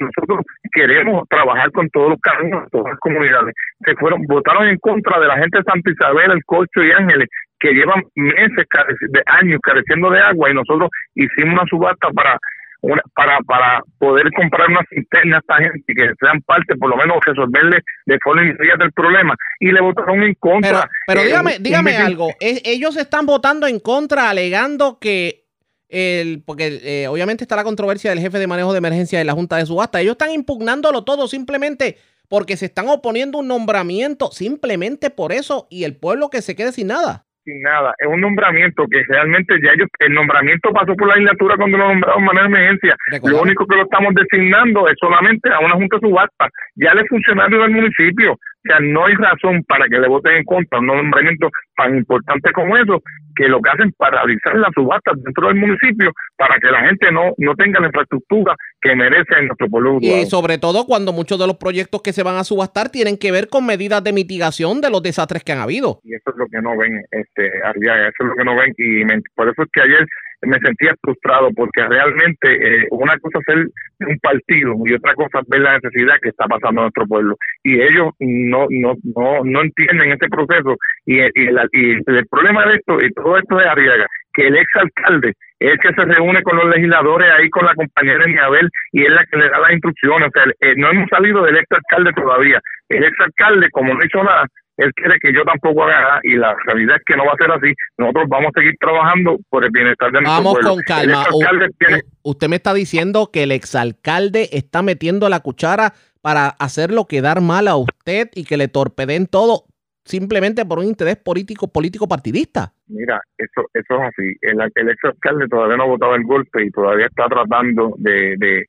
Nosotros 0.00 0.44
queremos 0.72 1.28
trabajar 1.28 1.70
con 1.72 1.88
todos 1.90 2.10
los 2.10 2.20
caminos, 2.20 2.68
todas 2.70 2.92
las 2.92 3.00
comunidades. 3.00 3.54
Se 3.84 3.94
fueron, 3.96 4.22
votaron 4.26 4.68
en 4.68 4.78
contra 4.78 5.20
de 5.20 5.26
la 5.26 5.38
gente 5.38 5.58
de 5.58 5.64
Santa 5.64 5.90
Isabel, 5.90 6.30
El 6.32 6.44
Cocho 6.44 6.82
y 6.82 6.92
Ángeles, 6.92 7.28
que 7.58 7.72
llevan 7.72 8.02
meses, 8.14 8.66
de 9.10 9.22
años 9.26 9.60
careciendo 9.62 10.10
de 10.10 10.20
agua 10.20 10.50
y 10.50 10.54
nosotros 10.54 10.88
hicimos 11.14 11.54
una 11.54 11.64
subasta 11.68 12.08
para 12.10 12.38
una- 12.80 13.02
para 13.14 13.38
para 13.40 13.82
poder 13.98 14.26
comprar 14.36 14.68
una 14.68 14.80
cisterna 14.88 15.36
a 15.36 15.40
esta 15.40 15.56
gente 15.56 15.82
y 15.88 15.94
que 15.94 16.10
sean 16.20 16.40
parte, 16.42 16.76
por 16.76 16.90
lo 16.90 16.96
menos 16.96 17.16
resolverle 17.24 17.82
de 18.06 18.18
forma 18.22 18.42
inmediata 18.42 18.84
el 18.84 18.92
problema 18.92 19.34
y 19.60 19.72
le 19.72 19.80
votaron 19.80 20.22
en 20.22 20.34
contra. 20.34 20.88
Pero 21.06 21.20
Eh, 21.20 21.24
dígame, 21.26 21.58
dígame 21.60 21.96
algo. 21.96 22.28
E- 22.40 22.62
ellos 22.64 22.96
están 22.96 23.26
votando 23.26 23.66
en 23.66 23.80
contra, 23.80 24.30
alegando 24.30 24.98
que 25.00 25.44
el, 25.88 26.42
porque 26.44 26.80
eh, 26.82 27.08
obviamente 27.08 27.44
está 27.44 27.56
la 27.56 27.64
controversia 27.64 28.10
del 28.10 28.20
jefe 28.20 28.38
de 28.38 28.46
manejo 28.46 28.72
de 28.72 28.78
emergencia 28.78 29.18
de 29.18 29.24
la 29.24 29.32
Junta 29.32 29.56
de 29.56 29.66
Subasta. 29.66 30.00
Ellos 30.00 30.12
están 30.12 30.30
impugnándolo 30.32 31.02
todo 31.04 31.26
simplemente 31.28 31.96
porque 32.28 32.58
se 32.58 32.66
están 32.66 32.88
oponiendo 32.88 33.38
un 33.38 33.48
nombramiento, 33.48 34.30
simplemente 34.30 35.08
por 35.08 35.32
eso, 35.32 35.66
y 35.70 35.84
el 35.84 35.96
pueblo 35.96 36.28
que 36.28 36.42
se 36.42 36.54
quede 36.54 36.72
sin 36.72 36.88
nada. 36.88 37.24
Sin 37.48 37.62
nada. 37.62 37.94
Es 37.98 38.06
un 38.06 38.20
nombramiento 38.20 38.84
que 38.90 39.02
realmente 39.08 39.56
ya 39.62 39.72
ellos, 39.72 39.88
el 40.00 40.12
nombramiento 40.12 40.70
pasó 40.70 40.94
por 40.94 41.08
la 41.08 41.14
legislatura 41.14 41.56
cuando 41.56 41.78
lo 41.78 41.88
nombraron 41.88 42.20
de 42.20 42.26
manera 42.26 42.48
de 42.48 42.54
emergencia. 42.54 42.96
Lo 43.24 43.42
único 43.42 43.66
que 43.66 43.76
lo 43.76 43.82
estamos 43.82 44.14
designando 44.14 44.88
es 44.88 44.94
solamente 45.00 45.48
a 45.50 45.60
una 45.60 45.74
junta 45.74 45.98
subasta. 46.00 46.48
Ya 46.76 46.92
el 46.92 47.08
funcionario 47.08 47.62
del 47.62 47.70
municipio. 47.70 48.36
Sea, 48.68 48.80
no 48.80 49.06
hay 49.06 49.14
razón 49.14 49.64
para 49.66 49.86
que 49.88 49.98
le 49.98 50.08
voten 50.08 50.36
en 50.36 50.44
contra 50.44 50.78
un 50.78 50.86
nombramiento 50.86 51.48
tan 51.76 51.96
importante 51.96 52.52
como 52.52 52.76
eso, 52.76 53.02
que 53.34 53.48
lo 53.48 53.60
que 53.62 53.70
hacen 53.70 53.88
es 53.88 53.94
paralizar 53.96 54.56
las 54.56 54.70
subastas 54.74 55.14
dentro 55.22 55.46
del 55.48 55.56
municipio 55.56 56.12
para 56.36 56.56
que 56.58 56.70
la 56.70 56.80
gente 56.86 57.10
no, 57.12 57.32
no 57.38 57.54
tenga 57.54 57.80
la 57.80 57.86
infraestructura 57.86 58.54
que 58.80 58.94
merece 58.96 59.34
en 59.38 59.46
nuestro 59.46 59.68
pueblo. 59.68 59.98
Y 60.02 60.26
sobre 60.26 60.58
todo 60.58 60.84
cuando 60.86 61.12
muchos 61.12 61.38
de 61.38 61.46
los 61.46 61.56
proyectos 61.56 62.02
que 62.02 62.12
se 62.12 62.22
van 62.22 62.36
a 62.36 62.44
subastar 62.44 62.90
tienen 62.90 63.16
que 63.16 63.32
ver 63.32 63.48
con 63.48 63.64
medidas 63.64 64.02
de 64.04 64.12
mitigación 64.12 64.80
de 64.80 64.90
los 64.90 65.02
desastres 65.02 65.44
que 65.44 65.52
han 65.52 65.60
habido. 65.60 66.00
y 66.04 66.14
eso 66.14 66.30
es 66.30 66.36
lo 66.36 66.46
que 66.46 66.60
no 66.60 66.76
ven, 66.76 67.00
este, 67.12 67.50
Arriaga, 67.64 68.08
eso 68.08 68.20
es 68.20 68.26
lo 68.28 68.34
que 68.34 68.44
no 68.44 68.56
ven 68.56 68.74
y 68.76 69.04
me- 69.04 69.22
por 69.34 69.48
eso 69.48 69.62
es 69.62 69.68
que 69.72 69.82
ayer 69.82 70.06
me 70.42 70.58
sentía 70.60 70.94
frustrado 71.02 71.48
porque 71.56 71.86
realmente 71.86 72.48
eh, 72.82 72.86
una 72.90 73.18
cosa 73.18 73.38
es 73.40 73.44
ser 73.46 73.66
un 74.08 74.18
partido 74.20 74.74
y 74.86 74.94
otra 74.94 75.14
cosa 75.14 75.40
es 75.40 75.48
ver 75.48 75.60
la 75.60 75.78
necesidad 75.78 76.14
que 76.22 76.28
está 76.30 76.46
pasando 76.46 76.80
en 76.80 76.84
nuestro 76.84 77.06
pueblo 77.06 77.36
y 77.64 77.80
ellos 77.80 78.10
no 78.20 78.66
no 78.70 78.94
no, 79.16 79.40
no 79.44 79.62
entienden 79.62 80.12
este 80.12 80.28
proceso 80.28 80.76
y, 81.06 81.18
y, 81.20 81.46
la- 81.50 81.66
y 81.72 81.90
el 81.94 82.26
problema 82.30 82.66
de 82.66 82.76
esto 82.76 82.98
y 83.04 83.12
todo 83.14 83.38
esto 83.38 83.56
de 83.56 83.68
Arriaga 83.68 84.06
que 84.32 84.46
el 84.46 84.56
ex 84.56 84.66
alcalde 84.76 85.32
es 85.60 85.72
el 85.72 85.78
que 85.80 85.92
se 85.92 86.04
reúne 86.04 86.40
con 86.42 86.56
los 86.56 86.68
legisladores 86.72 87.28
ahí 87.32 87.50
con 87.50 87.66
la 87.66 87.74
compañera 87.74 88.24
Niabel 88.26 88.68
y 88.92 89.02
es 89.02 89.10
la 89.10 89.24
que 89.26 89.36
le 89.38 89.48
da 89.48 89.58
las 89.58 89.72
instrucciones. 89.72 90.28
O 90.28 90.30
sea, 90.32 90.44
eh, 90.60 90.74
no 90.76 90.88
hemos 90.90 91.08
salido 91.10 91.42
del 91.42 91.56
ex 91.56 91.66
alcalde 91.72 92.12
todavía. 92.12 92.60
El 92.88 93.02
ex 93.02 93.18
alcalde, 93.18 93.68
como 93.72 93.92
no 93.92 94.00
hizo 94.04 94.22
nada, 94.22 94.46
él 94.78 94.92
quiere 94.94 95.18
que 95.20 95.32
yo 95.34 95.42
tampoco 95.44 95.84
haga 95.84 96.00
nada 96.00 96.20
y 96.22 96.36
la 96.36 96.54
realidad 96.66 96.96
es 96.96 97.02
que 97.04 97.16
no 97.16 97.24
va 97.26 97.32
a 97.32 97.36
ser 97.36 97.50
así. 97.50 97.74
Nosotros 97.98 98.24
vamos 98.28 98.50
a 98.54 98.60
seguir 98.60 98.74
trabajando 98.80 99.38
por 99.50 99.64
el 99.64 99.70
bienestar 99.70 100.10
de 100.10 100.20
nuestro 100.20 100.32
Vamos 100.32 100.52
pueblo. 100.54 100.70
con 100.70 100.82
calma. 100.84 101.24
U- 101.32 101.40
exalcalde 101.42 101.74
tiene- 101.78 102.02
usted 102.22 102.48
me 102.48 102.56
está 102.56 102.72
diciendo 102.74 103.30
que 103.32 103.42
el 103.42 103.52
exalcalde 103.52 104.48
está 104.52 104.82
metiendo 104.82 105.28
la 105.28 105.40
cuchara 105.40 105.92
para 106.20 106.48
hacerlo 106.48 107.06
quedar 107.06 107.40
mal 107.40 107.68
a 107.68 107.76
usted 107.76 108.28
y 108.34 108.44
que 108.44 108.56
le 108.56 108.68
torpeden 108.68 109.26
todo 109.26 109.64
simplemente 110.04 110.64
por 110.64 110.78
un 110.78 110.86
interés 110.86 111.16
político 111.16 111.68
político 111.68 112.08
partidista. 112.08 112.72
Mira, 112.86 113.20
eso 113.36 113.68
eso 113.74 113.94
es 113.96 114.00
así. 114.00 114.32
El, 114.40 114.58
el 114.74 114.88
ex 114.90 115.04
alcalde 115.04 115.46
todavía 115.48 115.76
no 115.76 115.82
ha 115.82 115.86
votado 115.86 116.14
el 116.14 116.24
golpe 116.24 116.64
y 116.64 116.70
todavía 116.70 117.06
está 117.06 117.26
tratando 117.28 117.94
de, 117.98 118.34
de 118.38 118.64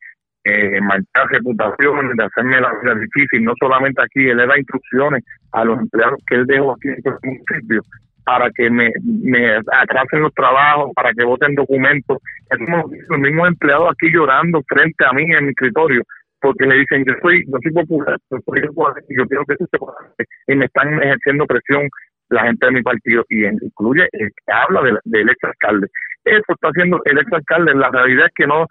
eh, 0.49 0.81
manchar 0.81 1.27
reputaciones, 1.31 2.15
de 2.15 2.23
hacerme 2.23 2.61
la 2.61 2.71
vida 2.81 2.95
difícil, 2.95 3.43
no 3.43 3.53
solamente 3.59 4.01
aquí, 4.01 4.27
él 4.27 4.37
le 4.37 4.47
da 4.47 4.57
instrucciones 4.57 5.23
a 5.51 5.65
los 5.65 5.79
empleados 5.79 6.19
que 6.27 6.35
él 6.35 6.45
dejó 6.45 6.73
aquí 6.73 6.89
en 6.89 7.01
el 7.05 7.13
municipio 7.23 7.81
para 8.29 8.51
que 8.51 8.69
me, 8.69 8.91
me 9.03 9.55
atrasen 9.55 10.21
los 10.21 10.33
trabajos, 10.35 10.91
para 10.95 11.11
que 11.13 11.25
voten 11.25 11.55
documentos. 11.55 12.19
Es 12.51 12.59
como 12.59 12.85
los 13.09 13.19
mismos 13.19 13.47
empleados 13.47 13.89
aquí 13.91 14.11
llorando 14.13 14.61
frente 14.67 15.03
a 15.03 15.13
mí 15.13 15.23
en 15.23 15.45
mi 15.45 15.49
escritorio, 15.49 16.03
porque 16.39 16.67
le 16.67 16.75
dicen, 16.75 17.05
yo 17.05 17.13
soy, 17.23 17.43
no 17.47 17.57
soy 17.63 17.71
popular, 17.71 18.17
yo 18.29 18.37
soy 18.45 18.61
popular 18.67 18.93
yo 19.09 19.25
quiero 19.25 19.45
que 19.45 19.55
se. 19.55 19.65
Y 20.53 20.55
me 20.55 20.65
están 20.65 21.01
ejerciendo 21.01 21.45
presión 21.47 21.89
la 22.29 22.43
gente 22.43 22.67
de 22.67 22.71
mi 22.71 22.83
partido 22.83 23.25
y 23.29 23.45
incluye 23.45 24.07
el 24.11 24.29
que 24.29 24.53
habla 24.53 24.83
del, 24.83 24.99
del 25.05 25.29
ex 25.29 25.43
alcalde. 25.43 25.87
Eso 26.23 26.53
está 26.53 26.67
haciendo 26.67 27.01
el 27.05 27.17
ex 27.17 27.33
alcalde. 27.33 27.73
La 27.73 27.89
realidad 27.89 28.27
es 28.27 28.33
que 28.35 28.45
no 28.45 28.67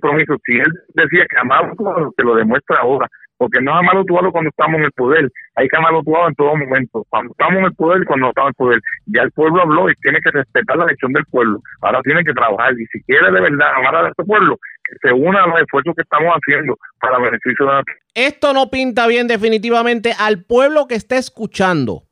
compromiso. 0.00 0.36
Si 0.44 0.56
él 0.56 0.72
decía 0.94 1.26
que 1.28 1.38
amaba 1.38 1.72
se 2.16 2.22
lo 2.22 2.34
demuestra 2.34 2.78
ahora. 2.78 3.08
Porque 3.38 3.60
no 3.60 3.70
es 3.72 3.76
amado 3.76 4.04
Tualo 4.04 4.32
cuando 4.32 4.48
estamos 4.48 4.78
en 4.78 4.84
el 4.84 4.92
poder. 4.92 5.30
Hay 5.56 5.68
que 5.68 5.76
amarlo 5.76 6.02
Tualo 6.02 6.28
en 6.28 6.34
todo 6.36 6.56
momento. 6.56 7.04
Cuando 7.10 7.32
estamos 7.32 7.58
en 7.58 7.64
el 7.66 7.74
poder 7.74 8.02
y 8.02 8.06
cuando 8.06 8.26
no 8.26 8.30
estamos 8.30 8.48
en 8.48 8.50
el 8.50 8.54
poder. 8.54 8.80
Ya 9.06 9.22
el 9.22 9.32
pueblo 9.32 9.60
habló 9.60 9.90
y 9.90 9.94
tiene 9.96 10.20
que 10.22 10.30
respetar 10.30 10.76
la 10.78 10.84
elección 10.84 11.12
del 11.12 11.24
pueblo. 11.26 11.60
Ahora 11.82 12.00
tiene 12.02 12.24
que 12.24 12.32
trabajar. 12.32 12.72
Y 12.72 12.86
si 12.86 13.02
quiere 13.02 13.30
de 13.30 13.40
verdad 13.40 13.74
amar 13.76 13.94
a 13.96 14.08
este 14.08 14.24
pueblo, 14.24 14.56
que 14.84 15.08
se 15.08 15.12
una 15.12 15.44
a 15.44 15.46
los 15.48 15.60
esfuerzos 15.60 15.94
que 15.94 16.02
estamos 16.02 16.32
haciendo 16.32 16.78
para 16.98 17.18
beneficio 17.18 17.66
de 17.66 17.72
la 17.72 17.82
Esto 18.14 18.54
no 18.54 18.70
pinta 18.70 19.06
bien 19.06 19.26
definitivamente 19.26 20.12
al 20.18 20.42
pueblo 20.44 20.86
que 20.86 20.94
está 20.94 21.18
escuchando 21.18 22.05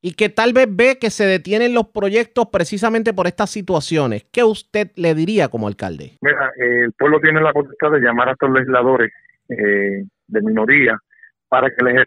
y 0.00 0.12
que 0.14 0.28
tal 0.28 0.52
vez 0.52 0.68
ve 0.70 0.98
que 1.00 1.10
se 1.10 1.24
detienen 1.24 1.74
los 1.74 1.88
proyectos 1.88 2.48
precisamente 2.52 3.12
por 3.12 3.26
estas 3.26 3.50
situaciones. 3.50 4.26
¿Qué 4.32 4.44
usted 4.44 4.90
le 4.96 5.14
diría 5.14 5.48
como 5.48 5.66
alcalde? 5.66 6.18
Mira, 6.20 6.52
eh, 6.56 6.84
el 6.84 6.92
pueblo 6.92 7.20
tiene 7.20 7.40
la 7.40 7.52
potestad 7.52 7.90
de 7.90 8.00
llamar 8.00 8.28
a 8.28 8.32
estos 8.32 8.50
legisladores 8.50 9.12
eh, 9.48 10.04
de 10.28 10.42
minoría 10.42 10.96
para 11.48 11.68
que 11.70 11.84
les 11.84 11.94
la 11.96 12.04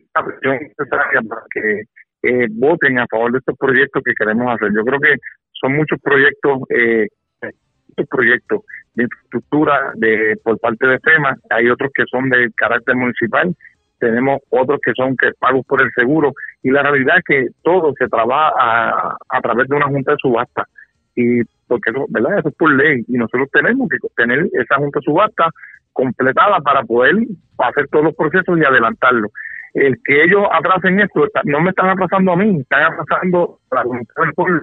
para 1.27 1.43
que 1.53 1.83
eh, 2.23 2.47
voten 2.51 2.99
a 2.99 3.07
favor 3.07 3.31
de 3.31 3.39
estos 3.39 3.57
proyectos 3.57 4.03
que 4.03 4.13
queremos 4.13 4.53
hacer. 4.53 4.71
Yo 4.75 4.83
creo 4.83 4.99
que 4.99 5.15
son 5.51 5.75
muchos 5.75 5.99
proyectos, 6.01 6.59
eh, 6.69 7.07
muchos 7.41 8.09
proyectos 8.09 8.61
de 8.93 9.03
infraestructura 9.03 9.91
de 9.95 10.37
por 10.43 10.59
parte 10.59 10.87
de 10.87 10.99
FEMA, 10.99 11.35
hay 11.49 11.69
otros 11.69 11.91
que 11.93 12.03
son 12.09 12.29
de 12.29 12.51
carácter 12.55 12.95
municipal 12.95 13.55
tenemos 14.01 14.41
otros 14.49 14.79
que 14.83 14.91
son 14.93 15.15
que 15.15 15.31
pagos 15.39 15.65
por 15.65 15.81
el 15.81 15.91
seguro. 15.93 16.33
Y 16.63 16.71
la 16.71 16.81
realidad 16.81 17.17
es 17.19 17.23
que 17.23 17.47
todo 17.63 17.93
se 17.97 18.07
trabaja 18.09 18.51
a, 18.59 19.17
a 19.29 19.41
través 19.41 19.69
de 19.69 19.75
una 19.75 19.85
junta 19.85 20.11
de 20.11 20.17
subasta. 20.17 20.67
Y 21.15 21.43
porque 21.67 21.91
eso, 21.91 22.05
verdad 22.09 22.39
eso 22.39 22.49
es 22.49 22.55
por 22.55 22.73
ley. 22.73 23.03
Y 23.07 23.13
nosotros 23.13 23.47
tenemos 23.53 23.87
que 23.89 23.97
tener 24.17 24.49
esa 24.53 24.75
junta 24.75 24.99
de 24.99 25.05
subasta 25.05 25.49
completada 25.93 26.59
para 26.59 26.83
poder 26.83 27.15
hacer 27.59 27.87
todos 27.89 28.05
los 28.05 28.15
procesos 28.15 28.57
y 28.57 28.65
adelantarlo. 28.65 29.29
El 29.73 29.97
que 30.03 30.23
ellos 30.23 30.43
atrasen 30.51 30.99
esto 30.99 31.25
no 31.45 31.61
me 31.61 31.69
están 31.69 31.89
atrasando 31.89 32.33
a 32.33 32.35
mí 32.35 32.59
están 32.59 32.91
atrasando 32.91 33.59
a 33.71 33.75
la 33.75 33.83
voluntad 33.83 34.23
del 34.23 34.33
pueblo. 34.33 34.61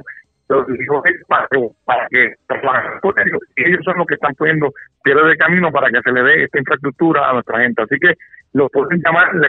Los 0.49 0.67
para, 1.29 1.47
para 1.85 2.09
que 2.09 2.35
ellos 3.57 3.81
son 3.85 3.99
los 3.99 4.07
que 4.07 4.15
están 4.15 4.35
poniendo 4.35 4.73
piedras 5.05 5.29
de 5.29 5.37
camino 5.37 5.71
para 5.71 5.91
que 5.91 6.01
se 6.03 6.11
le 6.11 6.23
dé 6.23 6.45
esta 6.45 6.59
infraestructura 6.59 7.29
a 7.29 7.35
nuestra 7.35 7.61
gente. 7.61 7.83
Así 7.83 7.97
que 7.99 8.15
lo 8.53 8.69
pueden 8.69 9.03
llamar, 9.05 9.35
le 9.35 9.49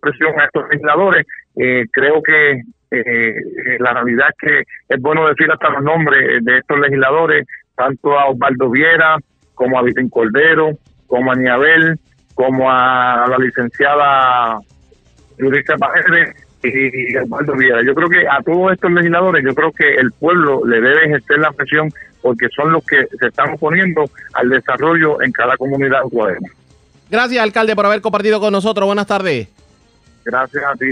presión 0.00 0.38
a 0.40 0.44
estos 0.44 0.64
legisladores. 0.70 1.26
Eh, 1.56 1.84
creo 1.92 2.22
que 2.22 2.62
eh, 2.90 3.34
la 3.78 3.92
realidad 3.92 4.28
es 4.28 4.36
que 4.48 4.94
es 4.94 5.00
bueno 5.00 5.26
decir 5.28 5.50
hasta 5.50 5.70
los 5.70 5.82
nombres 5.82 6.44
de 6.44 6.58
estos 6.58 6.78
legisladores, 6.78 7.46
tanto 7.74 8.18
a 8.18 8.26
Osvaldo 8.26 8.70
Viera, 8.70 9.16
como 9.54 9.78
a 9.78 9.82
Vicente 9.82 10.10
Cordero, 10.10 10.70
como 11.06 11.32
a 11.32 11.34
Niabel, 11.34 11.98
como 12.34 12.70
a 12.70 13.26
la 13.28 13.38
licenciada 13.38 14.58
Judith 15.38 15.66
Pajeres 15.78 16.34
y, 16.62 17.16
Osvaldo 17.16 17.54
Viera. 17.54 17.82
Yo 17.82 17.94
creo 17.94 18.08
que 18.08 18.26
a 18.28 18.40
todos 18.42 18.72
estos 18.72 18.92
legisladores, 18.92 19.44
yo 19.44 19.54
creo 19.54 19.72
que 19.72 19.94
el 19.94 20.12
pueblo 20.12 20.64
le 20.64 20.80
debe 20.80 21.06
ejercer 21.06 21.38
la 21.38 21.52
presión 21.52 21.88
porque 22.22 22.48
son 22.54 22.72
los 22.72 22.84
que 22.84 23.06
se 23.18 23.28
están 23.28 23.54
oponiendo 23.54 24.04
al 24.34 24.48
desarrollo 24.48 25.22
en 25.22 25.32
cada 25.32 25.56
comunidad 25.56 26.00
autónoma. 26.00 26.48
Gracias, 27.10 27.42
alcalde, 27.42 27.76
por 27.76 27.86
haber 27.86 28.00
compartido 28.00 28.40
con 28.40 28.52
nosotros. 28.52 28.86
Buenas 28.86 29.06
tardes. 29.06 29.48
Gracias 30.24 30.64
a 30.64 30.74
ti, 30.74 30.86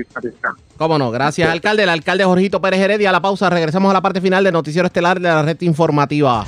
Cómo 0.76 0.96
no, 0.96 1.10
gracias, 1.10 1.50
alcalde. 1.50 1.82
El 1.82 1.88
alcalde 1.88 2.24
Jorgito 2.24 2.60
Pérez 2.60 2.80
Heredia. 2.80 3.08
A 3.08 3.12
la 3.12 3.20
pausa, 3.20 3.50
regresamos 3.50 3.90
a 3.90 3.94
la 3.94 4.00
parte 4.00 4.20
final 4.20 4.44
del 4.44 4.52
Noticiero 4.52 4.86
Estelar 4.86 5.18
de 5.18 5.28
la 5.28 5.42
Red 5.42 5.60
Informativa. 5.62 6.46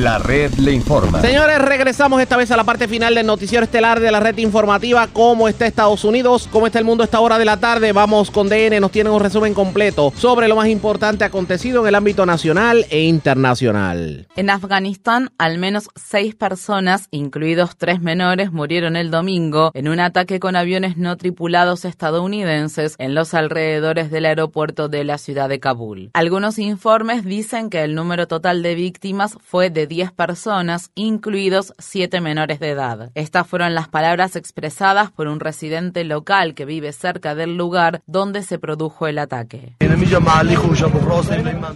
La 0.00 0.18
red 0.18 0.54
le 0.54 0.72
informa. 0.72 1.20
Señores, 1.20 1.58
regresamos 1.58 2.22
esta 2.22 2.38
vez 2.38 2.50
a 2.50 2.56
la 2.56 2.64
parte 2.64 2.88
final 2.88 3.14
del 3.14 3.26
noticiero 3.26 3.64
estelar 3.64 4.00
de 4.00 4.10
la 4.10 4.18
red 4.18 4.38
informativa. 4.38 5.06
¿Cómo 5.12 5.46
está 5.46 5.66
Estados 5.66 6.04
Unidos? 6.04 6.48
¿Cómo 6.50 6.66
está 6.66 6.78
el 6.78 6.86
mundo 6.86 7.02
a 7.02 7.04
esta 7.04 7.20
hora 7.20 7.38
de 7.38 7.44
la 7.44 7.58
tarde? 7.58 7.92
Vamos 7.92 8.30
con 8.30 8.48
DN, 8.48 8.80
nos 8.80 8.92
tienen 8.92 9.12
un 9.12 9.20
resumen 9.20 9.52
completo 9.52 10.10
sobre 10.16 10.48
lo 10.48 10.56
más 10.56 10.68
importante 10.68 11.24
acontecido 11.24 11.82
en 11.82 11.88
el 11.88 11.94
ámbito 11.96 12.24
nacional 12.24 12.86
e 12.88 13.02
internacional. 13.02 14.26
En 14.36 14.48
Afganistán, 14.48 15.32
al 15.36 15.58
menos 15.58 15.90
seis 15.96 16.34
personas, 16.34 17.06
incluidos 17.10 17.76
tres 17.76 18.00
menores, 18.00 18.52
murieron 18.52 18.96
el 18.96 19.10
domingo 19.10 19.70
en 19.74 19.86
un 19.86 20.00
ataque 20.00 20.40
con 20.40 20.56
aviones 20.56 20.96
no 20.96 21.18
tripulados 21.18 21.84
estadounidenses 21.84 22.94
en 22.96 23.14
los 23.14 23.34
alrededores 23.34 24.10
del 24.10 24.24
aeropuerto 24.24 24.88
de 24.88 25.04
la 25.04 25.18
ciudad 25.18 25.50
de 25.50 25.60
Kabul. 25.60 26.08
Algunos 26.14 26.58
informes 26.58 27.26
dicen 27.26 27.68
que 27.68 27.84
el 27.84 27.94
número 27.94 28.26
total 28.26 28.62
de 28.62 28.74
víctimas 28.74 29.36
fue 29.44 29.68
de 29.68 29.89
10 29.90 30.12
personas, 30.12 30.92
incluidos 30.94 31.74
7 31.78 32.20
menores 32.20 32.60
de 32.60 32.70
edad. 32.70 33.10
Estas 33.16 33.46
fueron 33.46 33.74
las 33.74 33.88
palabras 33.88 34.36
expresadas 34.36 35.10
por 35.10 35.26
un 35.26 35.40
residente 35.40 36.04
local 36.04 36.54
que 36.54 36.64
vive 36.64 36.92
cerca 36.92 37.34
del 37.34 37.56
lugar 37.56 38.00
donde 38.06 38.44
se 38.44 38.60
produjo 38.60 39.08
el 39.08 39.18
ataque. 39.18 39.74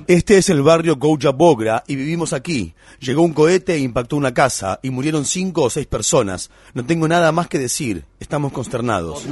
Este 0.07 0.39
es 0.39 0.49
el 0.49 0.63
barrio 0.63 0.97
Gouja 0.97 1.31
Bogra 1.31 1.83
y 1.89 1.97
vivimos 1.97 2.33
aquí. 2.33 2.75
Llegó 3.01 3.23
un 3.23 3.33
cohete 3.33 3.75
e 3.75 3.81
impactó 3.81 4.17
una 4.17 4.33
casa 4.33 4.79
y 4.81 4.91
murieron 4.91 5.25
5 5.25 5.63
o 5.63 5.69
6 5.69 5.87
personas. 5.89 6.51
No 6.73 6.87
tengo 6.87 7.09
nada 7.09 7.33
más 7.33 7.49
que 7.49 7.59
decir. 7.59 8.05
Estamos 8.21 8.53
consternados. 8.53 9.27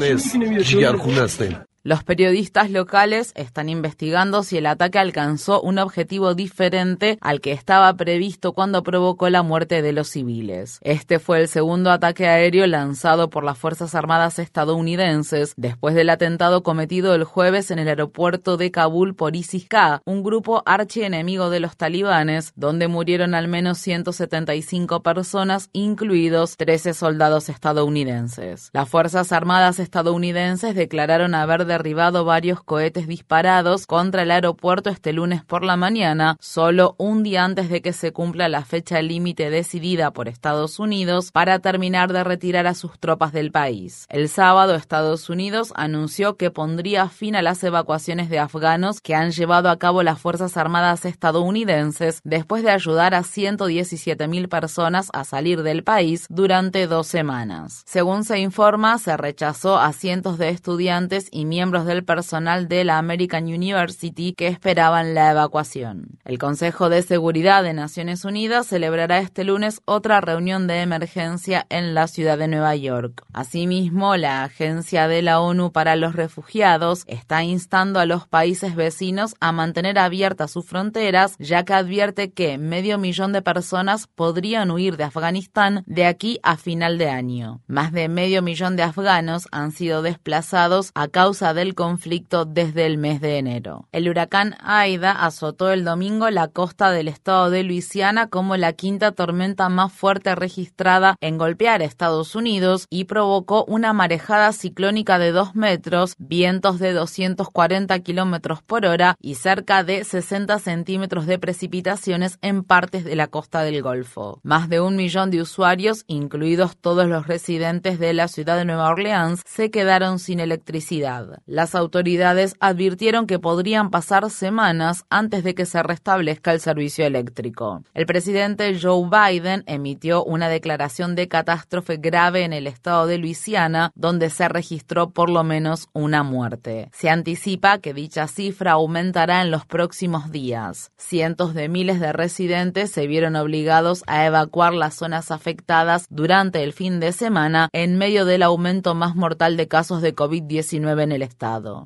Los 1.85 2.05
periodistas 2.05 2.71
locales 2.71 3.33
están 3.35 3.69
investigando 3.69 4.45
si 4.45 4.57
el 4.57 4.67
ataque 4.67 5.01
alcanzó 5.01 5.61
un 5.61 5.81
objetivo 5.81 6.37
diferente 6.37 7.19
al 7.21 7.41
que 7.41 7.51
estaba 7.51 7.93
previsto 7.97 8.53
cuando 8.53 8.85
provocó 8.85 9.29
la 9.31 9.43
muerte 9.43 9.83
de 9.83 9.93
los 9.93 10.07
civiles. 10.07 10.79
Este 10.83 11.19
fue 11.19 11.41
el 11.41 11.49
segundo 11.49 11.91
ataque 11.91 12.29
aéreo 12.29 12.69
lanzado 12.69 13.31
por 13.31 13.43
las 13.43 13.59
Fuerzas 13.59 13.97
Armadas 13.97 14.39
estadounidenses 14.39 15.55
después 15.57 15.97
del 15.97 16.11
atentado 16.11 16.63
cometido 16.63 17.17
el 17.17 17.25
jueves 17.25 17.73
en 17.73 17.81
el 17.81 17.89
aeropuerto 17.89 18.57
de 18.57 18.71
Kabul 18.71 19.17
por 19.17 19.35
ISIS-K, 19.35 20.03
un 20.05 20.23
grupo 20.23 20.63
archienemigo 20.67 21.51
de 21.51 21.59
los 21.59 21.77
talibanes, 21.77 22.53
donde 22.55 22.87
murieron 22.87 23.35
al 23.35 23.49
menos 23.49 23.79
175 23.79 25.03
personas, 25.03 25.69
incluidos 25.73 26.57
13 26.59 26.95
soldados 26.95 27.49
estadounidenses. 27.49 28.71
Las 28.73 28.89
Fuerzas 28.89 29.33
Armadas 29.33 29.81
estadounidenses 29.81 30.77
declararon 30.77 31.35
haber 31.35 31.72
derribado 31.73 32.27
varios 32.27 32.63
cohetes 32.63 33.07
disparados 33.07 33.87
contra 33.87 34.23
el 34.23 34.31
aeropuerto 34.31 34.91
este 34.91 35.15
lunes 35.15 35.43
por 35.43 35.65
la 35.65 35.77
mañana, 35.77 36.37
solo 36.39 36.95
un 36.99 37.23
día 37.23 37.45
antes 37.45 37.71
de 37.71 37.81
que 37.81 37.95
se 37.95 38.13
cumpla 38.13 38.51
la 38.51 38.65
fecha 38.65 39.01
límite 39.01 39.49
decidida 39.49 40.11
por 40.11 40.29
Estados 40.29 40.79
Unidos 40.79 41.33
para 41.33 41.61
terminar 41.61 42.13
de 42.13 42.25
retirar 42.25 42.67
a 42.67 42.75
sus 42.75 42.99
tropas 42.99 43.33
del 43.33 43.51
país. 43.53 44.07
El 44.11 44.29
sábado, 44.29 44.75
Estados 44.75 45.31
Unidos 45.31 45.73
anunció 45.75 46.37
que 46.37 46.51
pondría 46.51 47.09
fin 47.09 47.37
a 47.37 47.43
las 47.43 47.65
evacuaciones 47.65 48.29
de 48.29 48.39
afganos 48.39 49.01
que 49.01 49.15
han 49.15 49.31
llevado 49.31 49.71
a 49.71 49.79
cabo 49.79 50.03
las 50.03 50.21
Fuerzas 50.21 50.59
Armadas 50.59 51.07
estadounidenses 51.07 52.21
después 52.23 52.63
de 52.63 52.71
ayudar 52.71 53.15
a 53.15 53.23
117.000 53.23 54.49
personas 54.49 55.09
a 55.15 55.25
salir 55.25 55.63
del 55.63 55.85
país 55.85 56.27
durante 56.29 56.87
dos 56.87 57.07
semanas. 57.07 57.83
Según 57.87 58.25
se 58.25 58.39
informa, 58.41 58.99
se 58.99 59.17
rechazó 59.17 59.79
a 59.79 59.93
cientos 59.93 60.37
de 60.37 60.51
estudiantes 60.51 61.29
y 61.31 61.45
miembros 61.45 61.62
miembros 61.63 61.87
del 61.87 62.03
personal 62.03 62.67
de 62.67 62.83
la 62.83 62.99
American 62.99 63.45
University 63.45 64.33
que 64.33 64.49
esperaban 64.49 65.15
la 65.15 65.31
evacuación. 65.31 66.19
El 66.25 66.37
Consejo 66.37 66.89
de 66.89 67.03
Seguridad 67.03 67.63
de 67.63 67.73
Naciones 67.73 68.25
Unidas 68.25 68.67
celebrará 68.67 69.19
este 69.19 69.45
lunes 69.45 69.81
otra 69.85 70.21
reunión 70.21 70.67
de 70.67 70.81
emergencia 70.81 71.65
en 71.69 71.95
la 71.95 72.09
ciudad 72.09 72.37
de 72.37 72.49
Nueva 72.49 72.75
York. 72.75 73.25
Asimismo, 73.33 74.17
la 74.17 74.43
Agencia 74.43 75.07
de 75.07 75.23
la 75.23 75.39
ONU 75.39 75.71
para 75.71 75.95
los 75.95 76.17
Refugiados 76.17 77.05
está 77.07 77.45
instando 77.45 78.01
a 78.01 78.07
los 78.07 78.27
países 78.27 78.75
vecinos 78.75 79.37
a 79.39 79.53
mantener 79.53 80.01
abiertas 80.01 80.51
sus 80.51 80.67
fronteras, 80.67 81.37
ya 81.39 81.65
que 81.65 81.75
advierte 81.75 82.33
que 82.33 82.59
medio 82.59 82.99
millón 82.99 83.33
de 83.33 83.43
personas 83.43 84.09
podrían 84.09 84.73
huir 84.73 84.97
de 84.97 85.05
Afganistán 85.05 85.85
de 85.87 86.07
aquí 86.07 86.41
a 86.43 86.57
final 86.57 86.99
de 86.99 87.09
año. 87.09 87.61
Más 87.69 87.93
de 87.93 88.09
medio 88.09 88.43
millón 88.43 88.75
de 88.75 88.83
afganos 88.83 89.47
han 89.53 89.71
sido 89.71 90.03
desplazados 90.03 90.91
a 90.97 91.07
causa 91.07 91.52
del 91.55 91.75
conflicto 91.75 92.45
desde 92.45 92.87
el 92.87 92.99
mes 92.99 93.21
de 93.21 93.39
enero. 93.39 93.89
El 93.93 94.09
huracán 94.09 94.57
Aida 94.61 95.13
azotó 95.13 95.71
el 95.71 95.85
domingo 95.85 96.31
la 96.31 96.49
costa 96.49 96.91
del 96.91 97.09
estado 97.09 97.51
de 97.51 97.63
Luisiana 97.63 98.29
como 98.29 98.57
la 98.57 98.73
quinta 98.73 99.13
tormenta 99.13 99.69
más 99.69 99.93
fuerte 99.93 100.35
registrada 100.35 101.17
en 101.21 101.39
golpear 101.39 101.83
Estados 101.83 102.35
Unidos 102.35 102.87
y 102.91 103.05
provocó 103.05 103.65
una 103.67 103.93
marejada 103.93 104.53
ciclónica 104.53 105.19
de 105.19 105.33
2 105.33 105.55
metros, 105.55 106.15
vientos 106.19 106.79
de 106.79 106.93
240 106.93 107.99
kilómetros 108.01 108.63
por 108.63 108.87
hora 108.87 109.17
y 109.21 109.37
cerca 109.37 109.85
de 109.85 110.05
60 110.05 110.59
centímetros 110.59 111.27
de 111.27 111.39
precipitaciones 111.39 112.39
en 112.43 112.65
partes 112.65 113.05
de 113.05 113.17
la 113.17 113.27
costa 113.27 113.63
del 113.63 113.83
Golfo. 113.83 114.41
Más 114.43 114.69
de 114.69 114.81
un 114.81 114.97
millón 114.97 115.31
de 115.31 115.41
usuarios, 115.41 116.05
incluidos 116.07 116.77
todos 116.77 117.07
los 117.09 117.27
residentes 117.27 117.99
de 117.99 118.13
la 118.13 118.29
ciudad 118.29 118.57
de 118.57 118.65
Nueva 118.65 118.89
Orleans, 118.89 119.43
se 119.47 119.71
quedaron 119.71 120.19
sin 120.19 120.41
electricidad. 120.41 121.42
Las 121.47 121.75
autoridades 121.75 122.55
advirtieron 122.61 123.27
que 123.27 123.39
podrían 123.39 123.91
pasar 123.91 124.31
semanas 124.31 125.05
antes 125.11 125.43
de 125.43 125.55
que 125.55 125.67
se 125.67 125.83
restablezca 125.83 126.53
el 126.53 126.61
servicio 126.61 127.05
eléctrico. 127.05 127.83
El 127.95 128.07
presidente 128.07 128.79
Joe 128.81 129.09
Biden 129.09 129.65
emitió 129.67 130.25
una 130.25 130.49
declaración 130.49 131.15
de 131.15 131.29
catástrofe 131.29 131.97
grave 131.97 132.45
en 132.45 132.53
el 132.53 132.67
estado 132.67 133.07
de 133.07 133.19
Luisiana, 133.19 133.91
donde 133.95 134.31
se 134.31 134.49
registró 134.49 135.11
por 135.11 135.31
lo 135.31 135.43
menos 135.43 135.89
una 135.93 136.23
muerte. 136.23 136.91
Se 136.93 137.11
anticipa 137.11 137.79
que 137.79 137.95
dicha 137.95 138.29
cifra 138.29 138.73
aumentará 138.73 139.43
en 139.43 139.51
los 139.51 139.67
próximos 139.67 140.31
días. 140.31 140.93
Cientos 140.97 141.55
de 141.55 141.69
miles 141.69 141.99
de 141.99 142.13
residentes 142.13 142.91
se 142.91 143.07
vieron 143.07 143.37
obligados 143.37 144.05
a 144.07 144.27
evacuar 144.27 144.75
las 144.75 144.95
zonas 144.95 145.31
afectadas 145.31 146.07
durante 146.09 146.63
el 146.63 146.73
fin 146.73 147.01
de 147.01 147.13
semana 147.13 147.69
en 147.73 147.99
medio 147.99 148.25
del 148.25 148.43
aumento 148.43 148.95
más 148.95 149.17
mortal 149.17 149.57
de 149.57 149.69
casos 149.69 150.03
de 150.03 150.15
COVID-19 150.15 151.03
en 151.03 151.13
el 151.13 151.23
estado. 151.23 151.32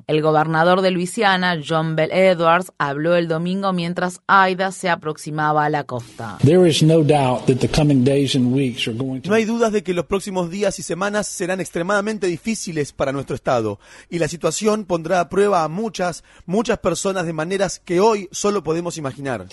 El 0.07 0.21
gobernador 0.21 0.81
de 0.81 0.91
Luisiana, 0.91 1.59
John 1.65 1.95
Bell 1.95 2.11
Edwards, 2.11 2.71
habló 2.77 3.15
el 3.15 3.27
domingo 3.27 3.73
mientras 3.73 4.21
Aida 4.27 4.71
se 4.71 4.89
aproximaba 4.89 5.65
a 5.65 5.69
la 5.69 5.83
costa. 5.83 6.37
No 9.29 9.35
hay 9.35 9.45
dudas 9.45 9.71
de 9.71 9.83
que 9.83 9.93
los 9.93 10.05
próximos 10.05 10.49
días 10.49 10.79
y 10.79 10.83
semanas 10.83 11.27
serán 11.27 11.59
extremadamente 11.59 12.27
difíciles 12.27 12.93
para 12.93 13.11
nuestro 13.11 13.35
estado 13.35 13.79
y 14.09 14.19
la 14.19 14.27
situación 14.27 14.85
pondrá 14.85 15.19
a 15.19 15.29
prueba 15.29 15.63
a 15.63 15.67
muchas, 15.67 16.23
muchas 16.45 16.79
personas 16.79 17.25
de 17.25 17.33
maneras 17.33 17.79
que 17.79 17.99
hoy 17.99 18.27
solo 18.31 18.63
podemos 18.63 18.97
imaginar. 18.97 19.45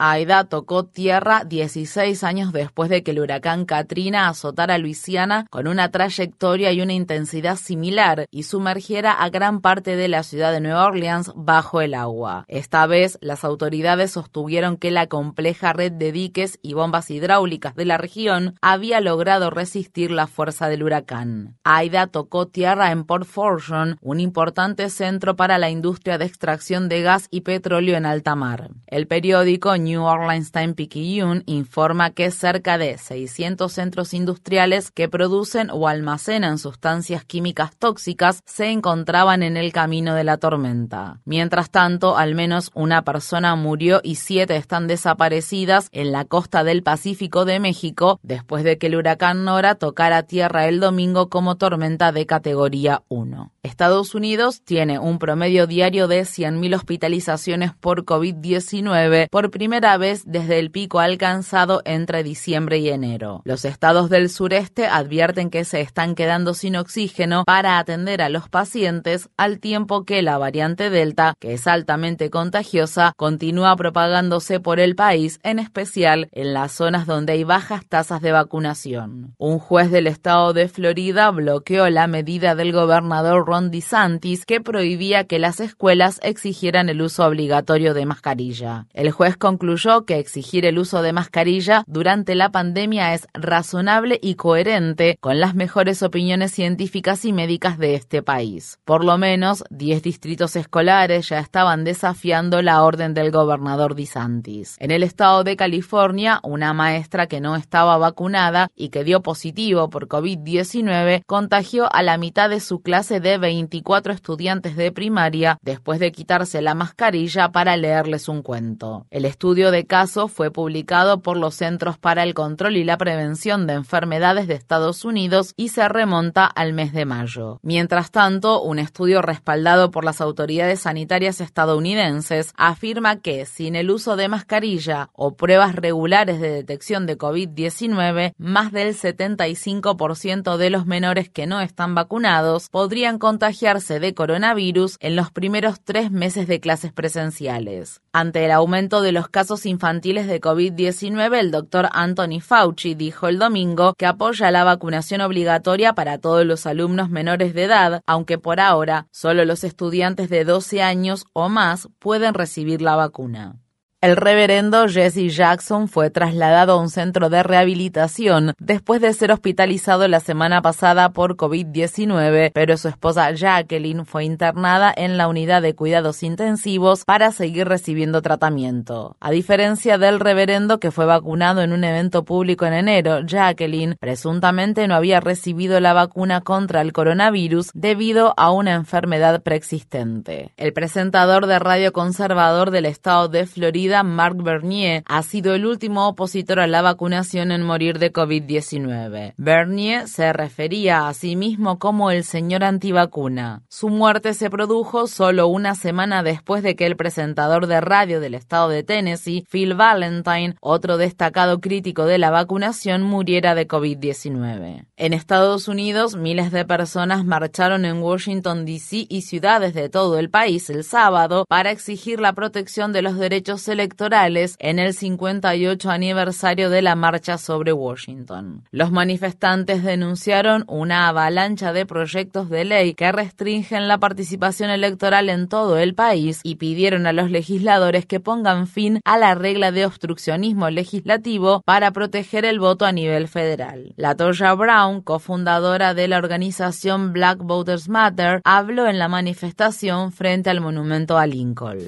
Aida 0.00 0.44
tocó 0.44 0.84
tierra 0.84 1.42
16 1.44 2.22
años 2.22 2.52
después 2.52 2.88
de 2.88 3.02
que 3.02 3.10
el 3.10 3.18
huracán 3.18 3.64
Katrina 3.64 4.28
azotara 4.28 4.78
Luisiana 4.78 5.46
con 5.50 5.66
una 5.66 5.90
trayectoria 5.90 6.70
y 6.70 6.80
una 6.80 6.92
intensidad 6.92 7.56
similar 7.56 8.26
y 8.30 8.44
sumergiera 8.44 9.10
a 9.10 9.28
gran 9.28 9.60
parte 9.60 9.96
de 9.96 10.06
la 10.06 10.22
ciudad 10.22 10.52
de 10.52 10.60
Nueva 10.60 10.86
Orleans 10.86 11.32
bajo 11.34 11.80
el 11.80 11.94
agua. 11.94 12.44
Esta 12.46 12.86
vez, 12.86 13.18
las 13.20 13.42
autoridades 13.42 14.12
sostuvieron 14.12 14.76
que 14.76 14.92
la 14.92 15.08
compleja 15.08 15.72
red 15.72 15.90
de 15.90 16.12
diques 16.12 16.60
y 16.62 16.74
bombas 16.74 17.10
hidráulicas 17.10 17.74
de 17.74 17.84
la 17.84 17.98
región 17.98 18.54
había 18.62 19.00
logrado 19.00 19.50
resistir 19.50 20.12
la 20.12 20.28
fuerza 20.28 20.68
del 20.68 20.84
huracán. 20.84 21.56
Aida 21.64 22.06
tocó 22.06 22.46
tierra 22.46 22.92
en 22.92 23.02
Port 23.02 23.26
Fortune, 23.26 23.96
un 24.00 24.20
importante 24.20 24.90
centro 24.90 25.34
para 25.34 25.58
la 25.58 25.70
industria 25.70 26.18
de 26.18 26.24
extracción 26.26 26.88
de 26.88 27.02
gas 27.02 27.26
y 27.32 27.40
petróleo 27.40 27.96
en 27.96 28.06
alta 28.06 28.36
mar. 28.36 28.70
El 28.86 29.08
periódico 29.08 29.76
New 29.76 29.87
Orleans 29.96 30.52
Time 30.52 30.74
Picayune 30.74 31.42
informa 31.46 32.10
que 32.10 32.30
cerca 32.30 32.78
de 32.78 32.98
600 32.98 33.72
centros 33.72 34.14
industriales 34.14 34.90
que 34.90 35.08
producen 35.08 35.70
o 35.70 35.88
almacenan 35.88 36.58
sustancias 36.58 37.24
químicas 37.24 37.76
tóxicas 37.76 38.42
se 38.44 38.70
encontraban 38.70 39.42
en 39.42 39.56
el 39.56 39.72
camino 39.72 40.14
de 40.14 40.24
la 40.24 40.36
tormenta. 40.36 41.20
Mientras 41.24 41.70
tanto, 41.70 42.16
al 42.16 42.34
menos 42.34 42.70
una 42.74 43.02
persona 43.02 43.54
murió 43.56 44.00
y 44.02 44.16
siete 44.16 44.56
están 44.56 44.86
desaparecidas 44.86 45.88
en 45.92 46.12
la 46.12 46.24
costa 46.24 46.64
del 46.64 46.82
Pacífico 46.82 47.44
de 47.44 47.60
México 47.60 48.18
después 48.22 48.64
de 48.64 48.78
que 48.78 48.88
el 48.88 48.96
huracán 48.96 49.44
Nora 49.44 49.76
tocara 49.76 50.24
tierra 50.24 50.66
el 50.66 50.80
domingo 50.80 51.28
como 51.28 51.56
tormenta 51.56 52.12
de 52.12 52.26
categoría 52.26 53.02
1. 53.08 53.52
Estados 53.62 54.14
Unidos 54.14 54.62
tiene 54.64 54.98
un 54.98 55.18
promedio 55.18 55.66
diario 55.66 56.08
de 56.08 56.22
100.000 56.22 56.74
hospitalizaciones 56.74 57.72
por 57.74 58.04
COVID-19 58.04 59.28
por 59.30 59.50
primera 59.50 59.77
vez 59.80 60.24
desde 60.26 60.58
el 60.58 60.70
pico 60.70 60.98
alcanzado 60.98 61.82
entre 61.84 62.22
diciembre 62.22 62.78
y 62.78 62.88
enero. 62.88 63.42
Los 63.44 63.64
estados 63.64 64.10
del 64.10 64.28
sureste 64.28 64.86
advierten 64.86 65.50
que 65.50 65.64
se 65.64 65.80
están 65.80 66.14
quedando 66.14 66.54
sin 66.54 66.76
oxígeno 66.76 67.44
para 67.44 67.78
atender 67.78 68.20
a 68.20 68.28
los 68.28 68.48
pacientes 68.48 69.28
al 69.36 69.60
tiempo 69.60 70.04
que 70.04 70.22
la 70.22 70.36
variante 70.38 70.90
Delta, 70.90 71.34
que 71.38 71.54
es 71.54 71.66
altamente 71.66 72.30
contagiosa, 72.30 73.12
continúa 73.16 73.76
propagándose 73.76 74.58
por 74.58 74.80
el 74.80 74.96
país, 74.96 75.38
en 75.44 75.60
especial 75.60 76.28
en 76.32 76.52
las 76.52 76.72
zonas 76.72 77.06
donde 77.06 77.34
hay 77.34 77.44
bajas 77.44 77.86
tasas 77.86 78.20
de 78.20 78.32
vacunación. 78.32 79.34
Un 79.38 79.58
juez 79.58 79.90
del 79.90 80.08
estado 80.08 80.52
de 80.52 80.68
Florida 80.68 81.30
bloqueó 81.30 81.88
la 81.88 82.06
medida 82.08 82.54
del 82.54 82.72
gobernador 82.72 83.46
Ron 83.46 83.70
DeSantis 83.70 84.44
que 84.44 84.60
prohibía 84.60 85.24
que 85.24 85.38
las 85.38 85.60
escuelas 85.60 86.18
exigieran 86.22 86.88
el 86.88 87.00
uso 87.00 87.24
obligatorio 87.24 87.94
de 87.94 88.06
mascarilla. 88.06 88.86
El 88.92 89.10
juez 89.10 89.36
concluyó 89.36 89.67
que 90.06 90.18
exigir 90.18 90.64
el 90.64 90.78
uso 90.78 91.02
de 91.02 91.12
mascarilla 91.12 91.84
durante 91.86 92.34
la 92.34 92.50
pandemia 92.50 93.12
es 93.12 93.26
razonable 93.34 94.18
y 94.22 94.34
coherente 94.34 95.18
con 95.20 95.40
las 95.40 95.54
mejores 95.54 96.02
opiniones 96.02 96.52
científicas 96.52 97.26
y 97.26 97.34
médicas 97.34 97.76
de 97.76 97.94
este 97.94 98.22
país. 98.22 98.78
Por 98.84 99.04
lo 99.04 99.18
menos 99.18 99.64
10 99.70 100.02
distritos 100.02 100.56
escolares 100.56 101.28
ya 101.28 101.38
estaban 101.38 101.84
desafiando 101.84 102.62
la 102.62 102.82
orden 102.82 103.12
del 103.12 103.30
gobernador 103.30 103.94
DeSantis. 103.94 104.76
En 104.78 104.90
el 104.90 105.02
estado 105.02 105.44
de 105.44 105.56
California, 105.56 106.40
una 106.42 106.72
maestra 106.72 107.26
que 107.26 107.40
no 107.40 107.54
estaba 107.54 107.98
vacunada 107.98 108.68
y 108.74 108.88
que 108.88 109.04
dio 109.04 109.20
positivo 109.20 109.90
por 109.90 110.08
COVID-19 110.08 111.22
contagió 111.26 111.92
a 111.92 112.02
la 112.02 112.16
mitad 112.16 112.48
de 112.48 112.60
su 112.60 112.80
clase 112.80 113.20
de 113.20 113.36
24 113.36 114.14
estudiantes 114.14 114.76
de 114.76 114.92
primaria 114.92 115.58
después 115.60 116.00
de 116.00 116.10
quitarse 116.10 116.62
la 116.62 116.74
mascarilla 116.74 117.50
para 117.50 117.76
leerles 117.76 118.28
un 118.28 118.42
cuento. 118.42 119.06
El 119.10 119.26
estudio 119.26 119.57
de 119.58 119.84
caso 119.84 120.28
fue 120.28 120.52
publicado 120.52 121.20
por 121.20 121.36
los 121.36 121.56
Centros 121.56 121.98
para 121.98 122.22
el 122.22 122.32
Control 122.32 122.76
y 122.76 122.84
la 122.84 122.96
Prevención 122.96 123.66
de 123.66 123.74
Enfermedades 123.74 124.46
de 124.46 124.54
Estados 124.54 125.04
Unidos 125.04 125.52
y 125.56 125.70
se 125.70 125.88
remonta 125.88 126.46
al 126.46 126.72
mes 126.72 126.92
de 126.92 127.04
mayo. 127.04 127.58
Mientras 127.62 128.12
tanto, 128.12 128.62
un 128.62 128.78
estudio 128.78 129.20
respaldado 129.20 129.90
por 129.90 130.04
las 130.04 130.20
autoridades 130.20 130.80
sanitarias 130.80 131.40
estadounidenses 131.40 132.52
afirma 132.56 133.16
que 133.20 133.44
sin 133.46 133.74
el 133.74 133.90
uso 133.90 134.14
de 134.14 134.28
mascarilla 134.28 135.10
o 135.12 135.34
pruebas 135.34 135.74
regulares 135.74 136.40
de 136.40 136.50
detección 136.50 137.06
de 137.06 137.18
COVID-19, 137.18 138.34
más 138.38 138.70
del 138.70 138.94
75% 138.94 140.56
de 140.56 140.70
los 140.70 140.86
menores 140.86 141.28
que 141.28 141.48
no 141.48 141.60
están 141.60 141.96
vacunados 141.96 142.68
podrían 142.70 143.18
contagiarse 143.18 143.98
de 143.98 144.14
coronavirus 144.14 144.96
en 145.00 145.16
los 145.16 145.32
primeros 145.32 145.80
tres 145.82 146.12
meses 146.12 146.46
de 146.46 146.60
clases 146.60 146.92
presenciales. 146.92 148.00
Ante 148.12 148.44
el 148.44 148.52
aumento 148.52 149.00
de 149.00 149.12
los 149.12 149.28
casos 149.28 149.47
infantiles 149.66 150.26
de 150.26 150.40
COVID-19, 150.40 151.38
el 151.38 151.50
doctor 151.50 151.88
Anthony 151.92 152.40
Fauci 152.40 152.94
dijo 152.94 153.28
el 153.28 153.38
domingo 153.38 153.94
que 153.94 154.06
apoya 154.06 154.50
la 154.50 154.64
vacunación 154.64 155.20
obligatoria 155.20 155.94
para 155.94 156.18
todos 156.18 156.44
los 156.44 156.66
alumnos 156.66 157.10
menores 157.10 157.54
de 157.54 157.64
edad, 157.64 158.02
aunque 158.06 158.38
por 158.38 158.60
ahora 158.60 159.06
solo 159.10 159.44
los 159.44 159.64
estudiantes 159.64 160.28
de 160.28 160.44
12 160.44 160.82
años 160.82 161.24
o 161.32 161.48
más 161.48 161.88
pueden 161.98 162.34
recibir 162.34 162.82
la 162.82 162.96
vacuna. 162.96 163.56
El 164.00 164.14
reverendo 164.14 164.86
Jesse 164.86 165.34
Jackson 165.34 165.88
fue 165.88 166.08
trasladado 166.08 166.74
a 166.74 166.80
un 166.80 166.88
centro 166.88 167.30
de 167.30 167.42
rehabilitación 167.42 168.54
después 168.60 169.00
de 169.00 169.12
ser 169.12 169.32
hospitalizado 169.32 170.06
la 170.06 170.20
semana 170.20 170.62
pasada 170.62 171.08
por 171.12 171.36
COVID-19, 171.36 172.52
pero 172.54 172.76
su 172.76 172.86
esposa 172.86 173.32
Jacqueline 173.32 174.06
fue 174.06 174.24
internada 174.24 174.94
en 174.96 175.18
la 175.18 175.26
unidad 175.26 175.62
de 175.62 175.74
cuidados 175.74 176.22
intensivos 176.22 177.04
para 177.04 177.32
seguir 177.32 177.66
recibiendo 177.66 178.22
tratamiento. 178.22 179.16
A 179.18 179.32
diferencia 179.32 179.98
del 179.98 180.20
reverendo 180.20 180.78
que 180.78 180.92
fue 180.92 181.04
vacunado 181.04 181.62
en 181.62 181.72
un 181.72 181.82
evento 181.82 182.24
público 182.24 182.66
en 182.66 182.74
enero, 182.74 183.22
Jacqueline 183.26 183.96
presuntamente 183.98 184.86
no 184.86 184.94
había 184.94 185.18
recibido 185.18 185.80
la 185.80 185.92
vacuna 185.92 186.42
contra 186.42 186.82
el 186.82 186.92
coronavirus 186.92 187.72
debido 187.74 188.32
a 188.36 188.52
una 188.52 188.74
enfermedad 188.74 189.42
preexistente. 189.42 190.52
El 190.56 190.72
presentador 190.72 191.48
de 191.48 191.58
radio 191.58 191.92
conservador 191.92 192.70
del 192.70 192.86
estado 192.86 193.26
de 193.26 193.44
Florida 193.44 193.87
Florida, 193.88 194.02
Mark 194.02 194.42
Bernier, 194.42 195.02
ha 195.06 195.22
sido 195.22 195.54
el 195.54 195.64
último 195.64 196.08
opositor 196.08 196.60
a 196.60 196.66
la 196.66 196.82
vacunación 196.82 197.50
en 197.52 197.62
morir 197.62 197.98
de 197.98 198.12
COVID-19. 198.12 199.32
Bernier 199.38 200.08
se 200.08 200.30
refería 200.34 201.08
a 201.08 201.14
sí 201.14 201.36
mismo 201.36 201.78
como 201.78 202.10
el 202.10 202.24
señor 202.24 202.64
antivacuna. 202.64 203.62
Su 203.70 203.88
muerte 203.88 204.34
se 204.34 204.50
produjo 204.50 205.06
solo 205.06 205.48
una 205.48 205.74
semana 205.74 206.22
después 206.22 206.62
de 206.62 206.76
que 206.76 206.84
el 206.84 206.96
presentador 206.96 207.66
de 207.66 207.80
radio 207.80 208.20
del 208.20 208.34
estado 208.34 208.68
de 208.68 208.82
Tennessee, 208.82 209.46
Phil 209.50 209.74
Valentine, 209.74 210.56
otro 210.60 210.98
destacado 210.98 211.58
crítico 211.58 212.04
de 212.04 212.18
la 212.18 212.30
vacunación, 212.30 213.02
muriera 213.02 213.54
de 213.54 213.66
COVID-19. 213.66 214.84
En 214.96 215.12
Estados 215.14 215.66
Unidos, 215.66 216.14
miles 216.14 216.52
de 216.52 216.66
personas 216.66 217.24
marcharon 217.24 217.86
en 217.86 218.02
Washington, 218.02 218.66
D.C. 218.66 219.06
y 219.08 219.22
ciudades 219.22 219.72
de 219.72 219.88
todo 219.88 220.18
el 220.18 220.28
país 220.28 220.68
el 220.68 220.84
sábado 220.84 221.46
para 221.48 221.70
exigir 221.70 222.20
la 222.20 222.34
protección 222.34 222.92
de 222.92 223.00
los 223.00 223.16
derechos 223.16 223.62
electorales 223.78 224.56
en 224.58 224.80
el 224.80 224.92
58 224.92 225.88
aniversario 225.88 226.68
de 226.68 226.82
la 226.82 226.96
marcha 226.96 227.38
sobre 227.38 227.72
Washington. 227.72 228.64
Los 228.72 228.90
manifestantes 228.90 229.84
denunciaron 229.84 230.64
una 230.66 231.06
avalancha 231.06 231.72
de 231.72 231.86
proyectos 231.86 232.50
de 232.50 232.64
ley 232.64 232.94
que 232.94 233.12
restringen 233.12 233.86
la 233.86 233.98
participación 233.98 234.70
electoral 234.70 235.28
en 235.28 235.46
todo 235.46 235.78
el 235.78 235.94
país 235.94 236.40
y 236.42 236.56
pidieron 236.56 237.06
a 237.06 237.12
los 237.12 237.30
legisladores 237.30 238.04
que 238.04 238.18
pongan 238.18 238.66
fin 238.66 239.00
a 239.04 239.16
la 239.16 239.36
regla 239.36 239.70
de 239.70 239.86
obstruccionismo 239.86 240.70
legislativo 240.70 241.62
para 241.64 241.92
proteger 241.92 242.44
el 242.44 242.58
voto 242.58 242.84
a 242.84 242.90
nivel 242.90 243.28
federal. 243.28 243.94
La 243.96 244.16
Toya 244.16 244.54
Brown, 244.54 245.02
cofundadora 245.02 245.94
de 245.94 246.08
la 246.08 246.18
organización 246.18 247.12
Black 247.12 247.38
Voters 247.38 247.88
Matter, 247.88 248.40
habló 248.42 248.88
en 248.88 248.98
la 248.98 249.06
manifestación 249.06 250.10
frente 250.10 250.50
al 250.50 250.60
monumento 250.60 251.16
a 251.16 251.26
Lincoln. 251.26 251.78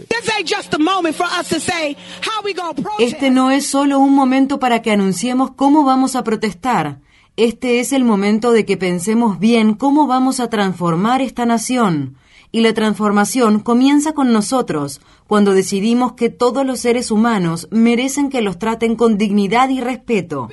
Este 2.98 3.30
no 3.30 3.50
es 3.50 3.66
solo 3.66 3.98
un 3.98 4.14
momento 4.14 4.58
para 4.58 4.82
que 4.82 4.90
anunciemos 4.90 5.52
cómo 5.52 5.84
vamos 5.84 6.16
a 6.16 6.24
protestar. 6.24 7.00
Este 7.36 7.80
es 7.80 7.92
el 7.92 8.04
momento 8.04 8.52
de 8.52 8.64
que 8.64 8.76
pensemos 8.76 9.38
bien 9.38 9.74
cómo 9.74 10.06
vamos 10.06 10.40
a 10.40 10.50
transformar 10.50 11.22
esta 11.22 11.46
nación. 11.46 12.16
Y 12.52 12.60
la 12.60 12.74
transformación 12.74 13.60
comienza 13.60 14.12
con 14.12 14.32
nosotros, 14.32 15.00
cuando 15.28 15.54
decidimos 15.54 16.14
que 16.14 16.30
todos 16.30 16.66
los 16.66 16.80
seres 16.80 17.12
humanos 17.12 17.68
merecen 17.70 18.28
que 18.28 18.42
los 18.42 18.58
traten 18.58 18.96
con 18.96 19.16
dignidad 19.16 19.68
y 19.68 19.80
respeto. 19.80 20.48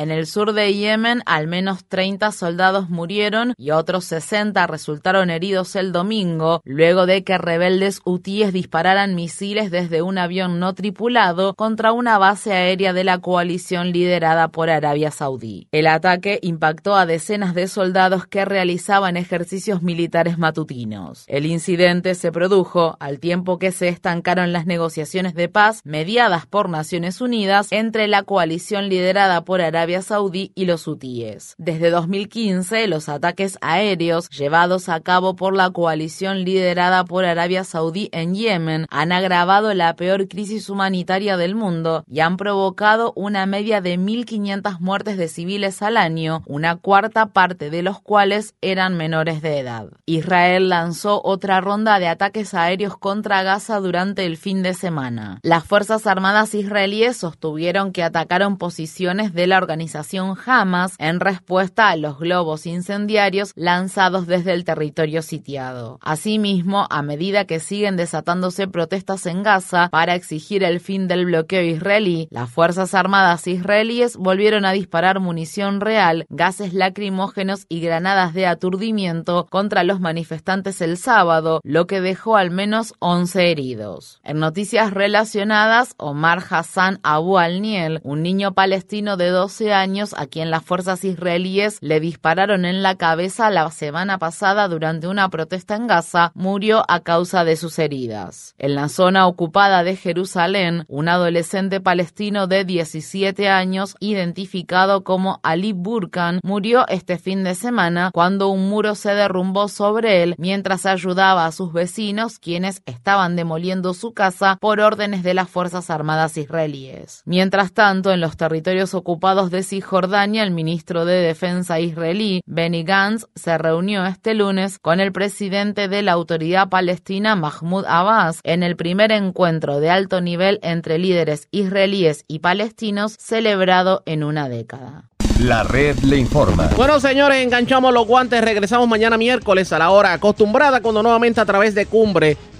En 0.00 0.10
el 0.10 0.26
sur 0.26 0.54
de 0.54 0.72
Yemen, 0.72 1.20
al 1.26 1.46
menos 1.46 1.84
30 1.84 2.32
soldados 2.32 2.88
murieron 2.88 3.52
y 3.58 3.72
otros 3.72 4.06
60 4.06 4.66
resultaron 4.66 5.28
heridos 5.28 5.76
el 5.76 5.92
domingo, 5.92 6.62
luego 6.64 7.04
de 7.04 7.22
que 7.22 7.36
rebeldes 7.36 8.00
hutíes 8.06 8.54
dispararan 8.54 9.14
misiles 9.14 9.70
desde 9.70 10.00
un 10.00 10.16
avión 10.16 10.58
no 10.58 10.72
tripulado 10.72 11.52
contra 11.52 11.92
una 11.92 12.16
base 12.16 12.54
aérea 12.54 12.94
de 12.94 13.04
la 13.04 13.18
coalición 13.18 13.92
liderada 13.92 14.48
por 14.48 14.70
Arabia 14.70 15.10
Saudí. 15.10 15.68
El 15.70 15.86
ataque 15.86 16.38
impactó 16.40 16.96
a 16.96 17.04
decenas 17.04 17.54
de 17.54 17.68
soldados 17.68 18.26
que 18.26 18.46
realizaban 18.46 19.18
ejercicios 19.18 19.82
militares 19.82 20.38
matutinos. 20.38 21.24
El 21.26 21.44
incidente 21.44 22.14
se 22.14 22.32
produjo 22.32 22.96
al 23.00 23.20
tiempo 23.20 23.58
que 23.58 23.70
se 23.70 23.88
estancaron 23.88 24.54
las 24.54 24.64
negociaciones 24.64 25.34
de 25.34 25.50
paz 25.50 25.82
mediadas 25.84 26.46
por 26.46 26.70
Naciones 26.70 27.20
Unidas 27.20 27.66
entre 27.70 28.08
la 28.08 28.22
coalición 28.22 28.88
liderada 28.88 29.44
por 29.44 29.60
Arabia 29.60 29.89
Saudí 30.00 30.52
y 30.54 30.64
los 30.64 30.86
hutíes. 30.86 31.54
Desde 31.58 31.90
2015, 31.90 32.86
los 32.86 33.08
ataques 33.08 33.58
aéreos 33.60 34.28
llevados 34.30 34.88
a 34.88 35.00
cabo 35.00 35.34
por 35.34 35.54
la 35.54 35.70
coalición 35.70 36.44
liderada 36.44 37.04
por 37.04 37.24
Arabia 37.24 37.64
Saudí 37.64 38.08
en 38.12 38.34
Yemen 38.34 38.86
han 38.90 39.12
agravado 39.12 39.74
la 39.74 39.94
peor 39.96 40.28
crisis 40.28 40.70
humanitaria 40.70 41.36
del 41.36 41.54
mundo 41.54 42.04
y 42.06 42.20
han 42.20 42.36
provocado 42.36 43.12
una 43.16 43.46
media 43.46 43.80
de 43.80 43.98
1.500 43.98 44.78
muertes 44.78 45.16
de 45.16 45.28
civiles 45.28 45.82
al 45.82 45.96
año, 45.96 46.42
una 46.46 46.76
cuarta 46.76 47.26
parte 47.26 47.70
de 47.70 47.82
los 47.82 48.00
cuales 48.00 48.54
eran 48.60 48.96
menores 48.96 49.42
de 49.42 49.58
edad. 49.58 49.88
Israel 50.06 50.68
lanzó 50.68 51.20
otra 51.24 51.60
ronda 51.60 51.98
de 51.98 52.08
ataques 52.08 52.54
aéreos 52.54 52.96
contra 52.96 53.42
Gaza 53.42 53.80
durante 53.80 54.24
el 54.24 54.36
fin 54.36 54.62
de 54.62 54.74
semana. 54.74 55.40
Las 55.42 55.64
Fuerzas 55.64 56.06
Armadas 56.06 56.54
israelíes 56.54 57.16
sostuvieron 57.16 57.92
que 57.92 58.02
atacaron 58.02 58.56
posiciones 58.56 59.32
de 59.32 59.46
la 59.46 59.58
organización 59.58 59.79
organización 59.80 60.36
Hamas 60.44 60.94
en 60.98 61.20
respuesta 61.20 61.88
a 61.88 61.96
los 61.96 62.18
globos 62.18 62.66
incendiarios 62.66 63.52
lanzados 63.56 64.26
desde 64.26 64.52
el 64.52 64.64
territorio 64.64 65.22
sitiado. 65.22 65.98
Asimismo, 66.02 66.86
a 66.90 67.00
medida 67.00 67.46
que 67.46 67.60
siguen 67.60 67.96
desatándose 67.96 68.68
protestas 68.68 69.24
en 69.24 69.42
Gaza 69.42 69.88
para 69.90 70.14
exigir 70.16 70.64
el 70.64 70.80
fin 70.80 71.08
del 71.08 71.24
bloqueo 71.24 71.62
israelí, 71.62 72.28
las 72.30 72.50
Fuerzas 72.50 72.92
Armadas 72.92 73.46
israelíes 73.46 74.18
volvieron 74.18 74.66
a 74.66 74.72
disparar 74.72 75.18
munición 75.18 75.80
real, 75.80 76.26
gases 76.28 76.74
lacrimógenos 76.74 77.64
y 77.70 77.80
granadas 77.80 78.34
de 78.34 78.46
aturdimiento 78.46 79.46
contra 79.50 79.82
los 79.82 79.98
manifestantes 79.98 80.82
el 80.82 80.98
sábado, 80.98 81.60
lo 81.64 81.86
que 81.86 82.02
dejó 82.02 82.36
al 82.36 82.50
menos 82.50 82.92
11 82.98 83.50
heridos. 83.50 84.20
En 84.24 84.40
noticias 84.40 84.92
relacionadas, 84.92 85.94
Omar 85.96 86.42
Hassan 86.50 87.00
Abu 87.02 87.38
al-Niel, 87.38 88.00
un 88.02 88.22
niño 88.22 88.52
palestino 88.52 89.16
de 89.16 89.30
12 89.60 89.74
años 89.74 90.14
a 90.16 90.26
quien 90.26 90.50
las 90.50 90.64
fuerzas 90.64 91.04
israelíes 91.04 91.76
le 91.82 92.00
dispararon 92.00 92.64
en 92.64 92.82
la 92.82 92.94
cabeza 92.94 93.50
la 93.50 93.70
semana 93.70 94.16
pasada 94.16 94.68
durante 94.68 95.06
una 95.06 95.28
protesta 95.28 95.76
en 95.76 95.86
Gaza, 95.86 96.32
murió 96.34 96.82
a 96.88 97.00
causa 97.00 97.44
de 97.44 97.56
sus 97.56 97.78
heridas. 97.78 98.54
En 98.56 98.74
la 98.74 98.88
zona 98.88 99.26
ocupada 99.26 99.84
de 99.84 99.96
Jerusalén, 99.96 100.84
un 100.88 101.10
adolescente 101.10 101.78
palestino 101.78 102.46
de 102.46 102.64
17 102.64 103.50
años, 103.50 103.96
identificado 104.00 105.04
como 105.04 105.40
Ali 105.42 105.74
Burkan, 105.74 106.40
murió 106.42 106.88
este 106.88 107.18
fin 107.18 107.44
de 107.44 107.54
semana 107.54 108.12
cuando 108.14 108.48
un 108.48 108.70
muro 108.70 108.94
se 108.94 109.14
derrumbó 109.14 109.68
sobre 109.68 110.22
él 110.22 110.36
mientras 110.38 110.86
ayudaba 110.86 111.44
a 111.44 111.52
sus 111.52 111.74
vecinos, 111.74 112.38
quienes 112.38 112.80
estaban 112.86 113.36
demoliendo 113.36 113.92
su 113.92 114.14
casa 114.14 114.56
por 114.58 114.80
órdenes 114.80 115.22
de 115.22 115.34
las 115.34 115.50
Fuerzas 115.50 115.90
Armadas 115.90 116.38
israelíes. 116.38 117.22
Mientras 117.26 117.72
tanto, 117.74 118.10
en 118.10 118.22
los 118.22 118.38
territorios 118.38 118.94
ocupados 118.94 119.49
de 119.50 119.62
Cisjordania, 119.62 120.42
el 120.42 120.50
ministro 120.50 121.04
de 121.04 121.14
Defensa 121.14 121.80
israelí, 121.80 122.42
Benny 122.46 122.84
Gantz, 122.84 123.26
se 123.34 123.58
reunió 123.58 124.06
este 124.06 124.34
lunes 124.34 124.78
con 124.78 125.00
el 125.00 125.12
presidente 125.12 125.88
de 125.88 126.02
la 126.02 126.12
autoridad 126.12 126.68
palestina, 126.68 127.36
Mahmoud 127.36 127.84
Abbas, 127.86 128.40
en 128.44 128.62
el 128.62 128.76
primer 128.76 129.12
encuentro 129.12 129.80
de 129.80 129.90
alto 129.90 130.20
nivel 130.20 130.58
entre 130.62 130.98
líderes 130.98 131.48
israelíes 131.50 132.24
y 132.28 132.38
palestinos 132.38 133.16
celebrado 133.18 134.02
en 134.06 134.24
una 134.24 134.48
década. 134.48 135.10
La 135.40 135.62
red 135.62 135.96
le 136.00 136.18
informa. 136.18 136.68
Bueno, 136.76 137.00
señores, 137.00 137.42
enganchamos 137.42 137.94
los 137.94 138.06
guantes. 138.06 138.42
Regresamos 138.42 138.86
mañana 138.86 139.16
miércoles 139.16 139.72
a 139.72 139.78
la 139.78 139.90
hora 139.90 140.12
acostumbrada 140.12 140.82
cuando 140.82 141.02
nuevamente 141.02 141.40
a 141.40 141.46
través 141.46 141.74
de 141.74 141.86
Cumbre 141.86 142.36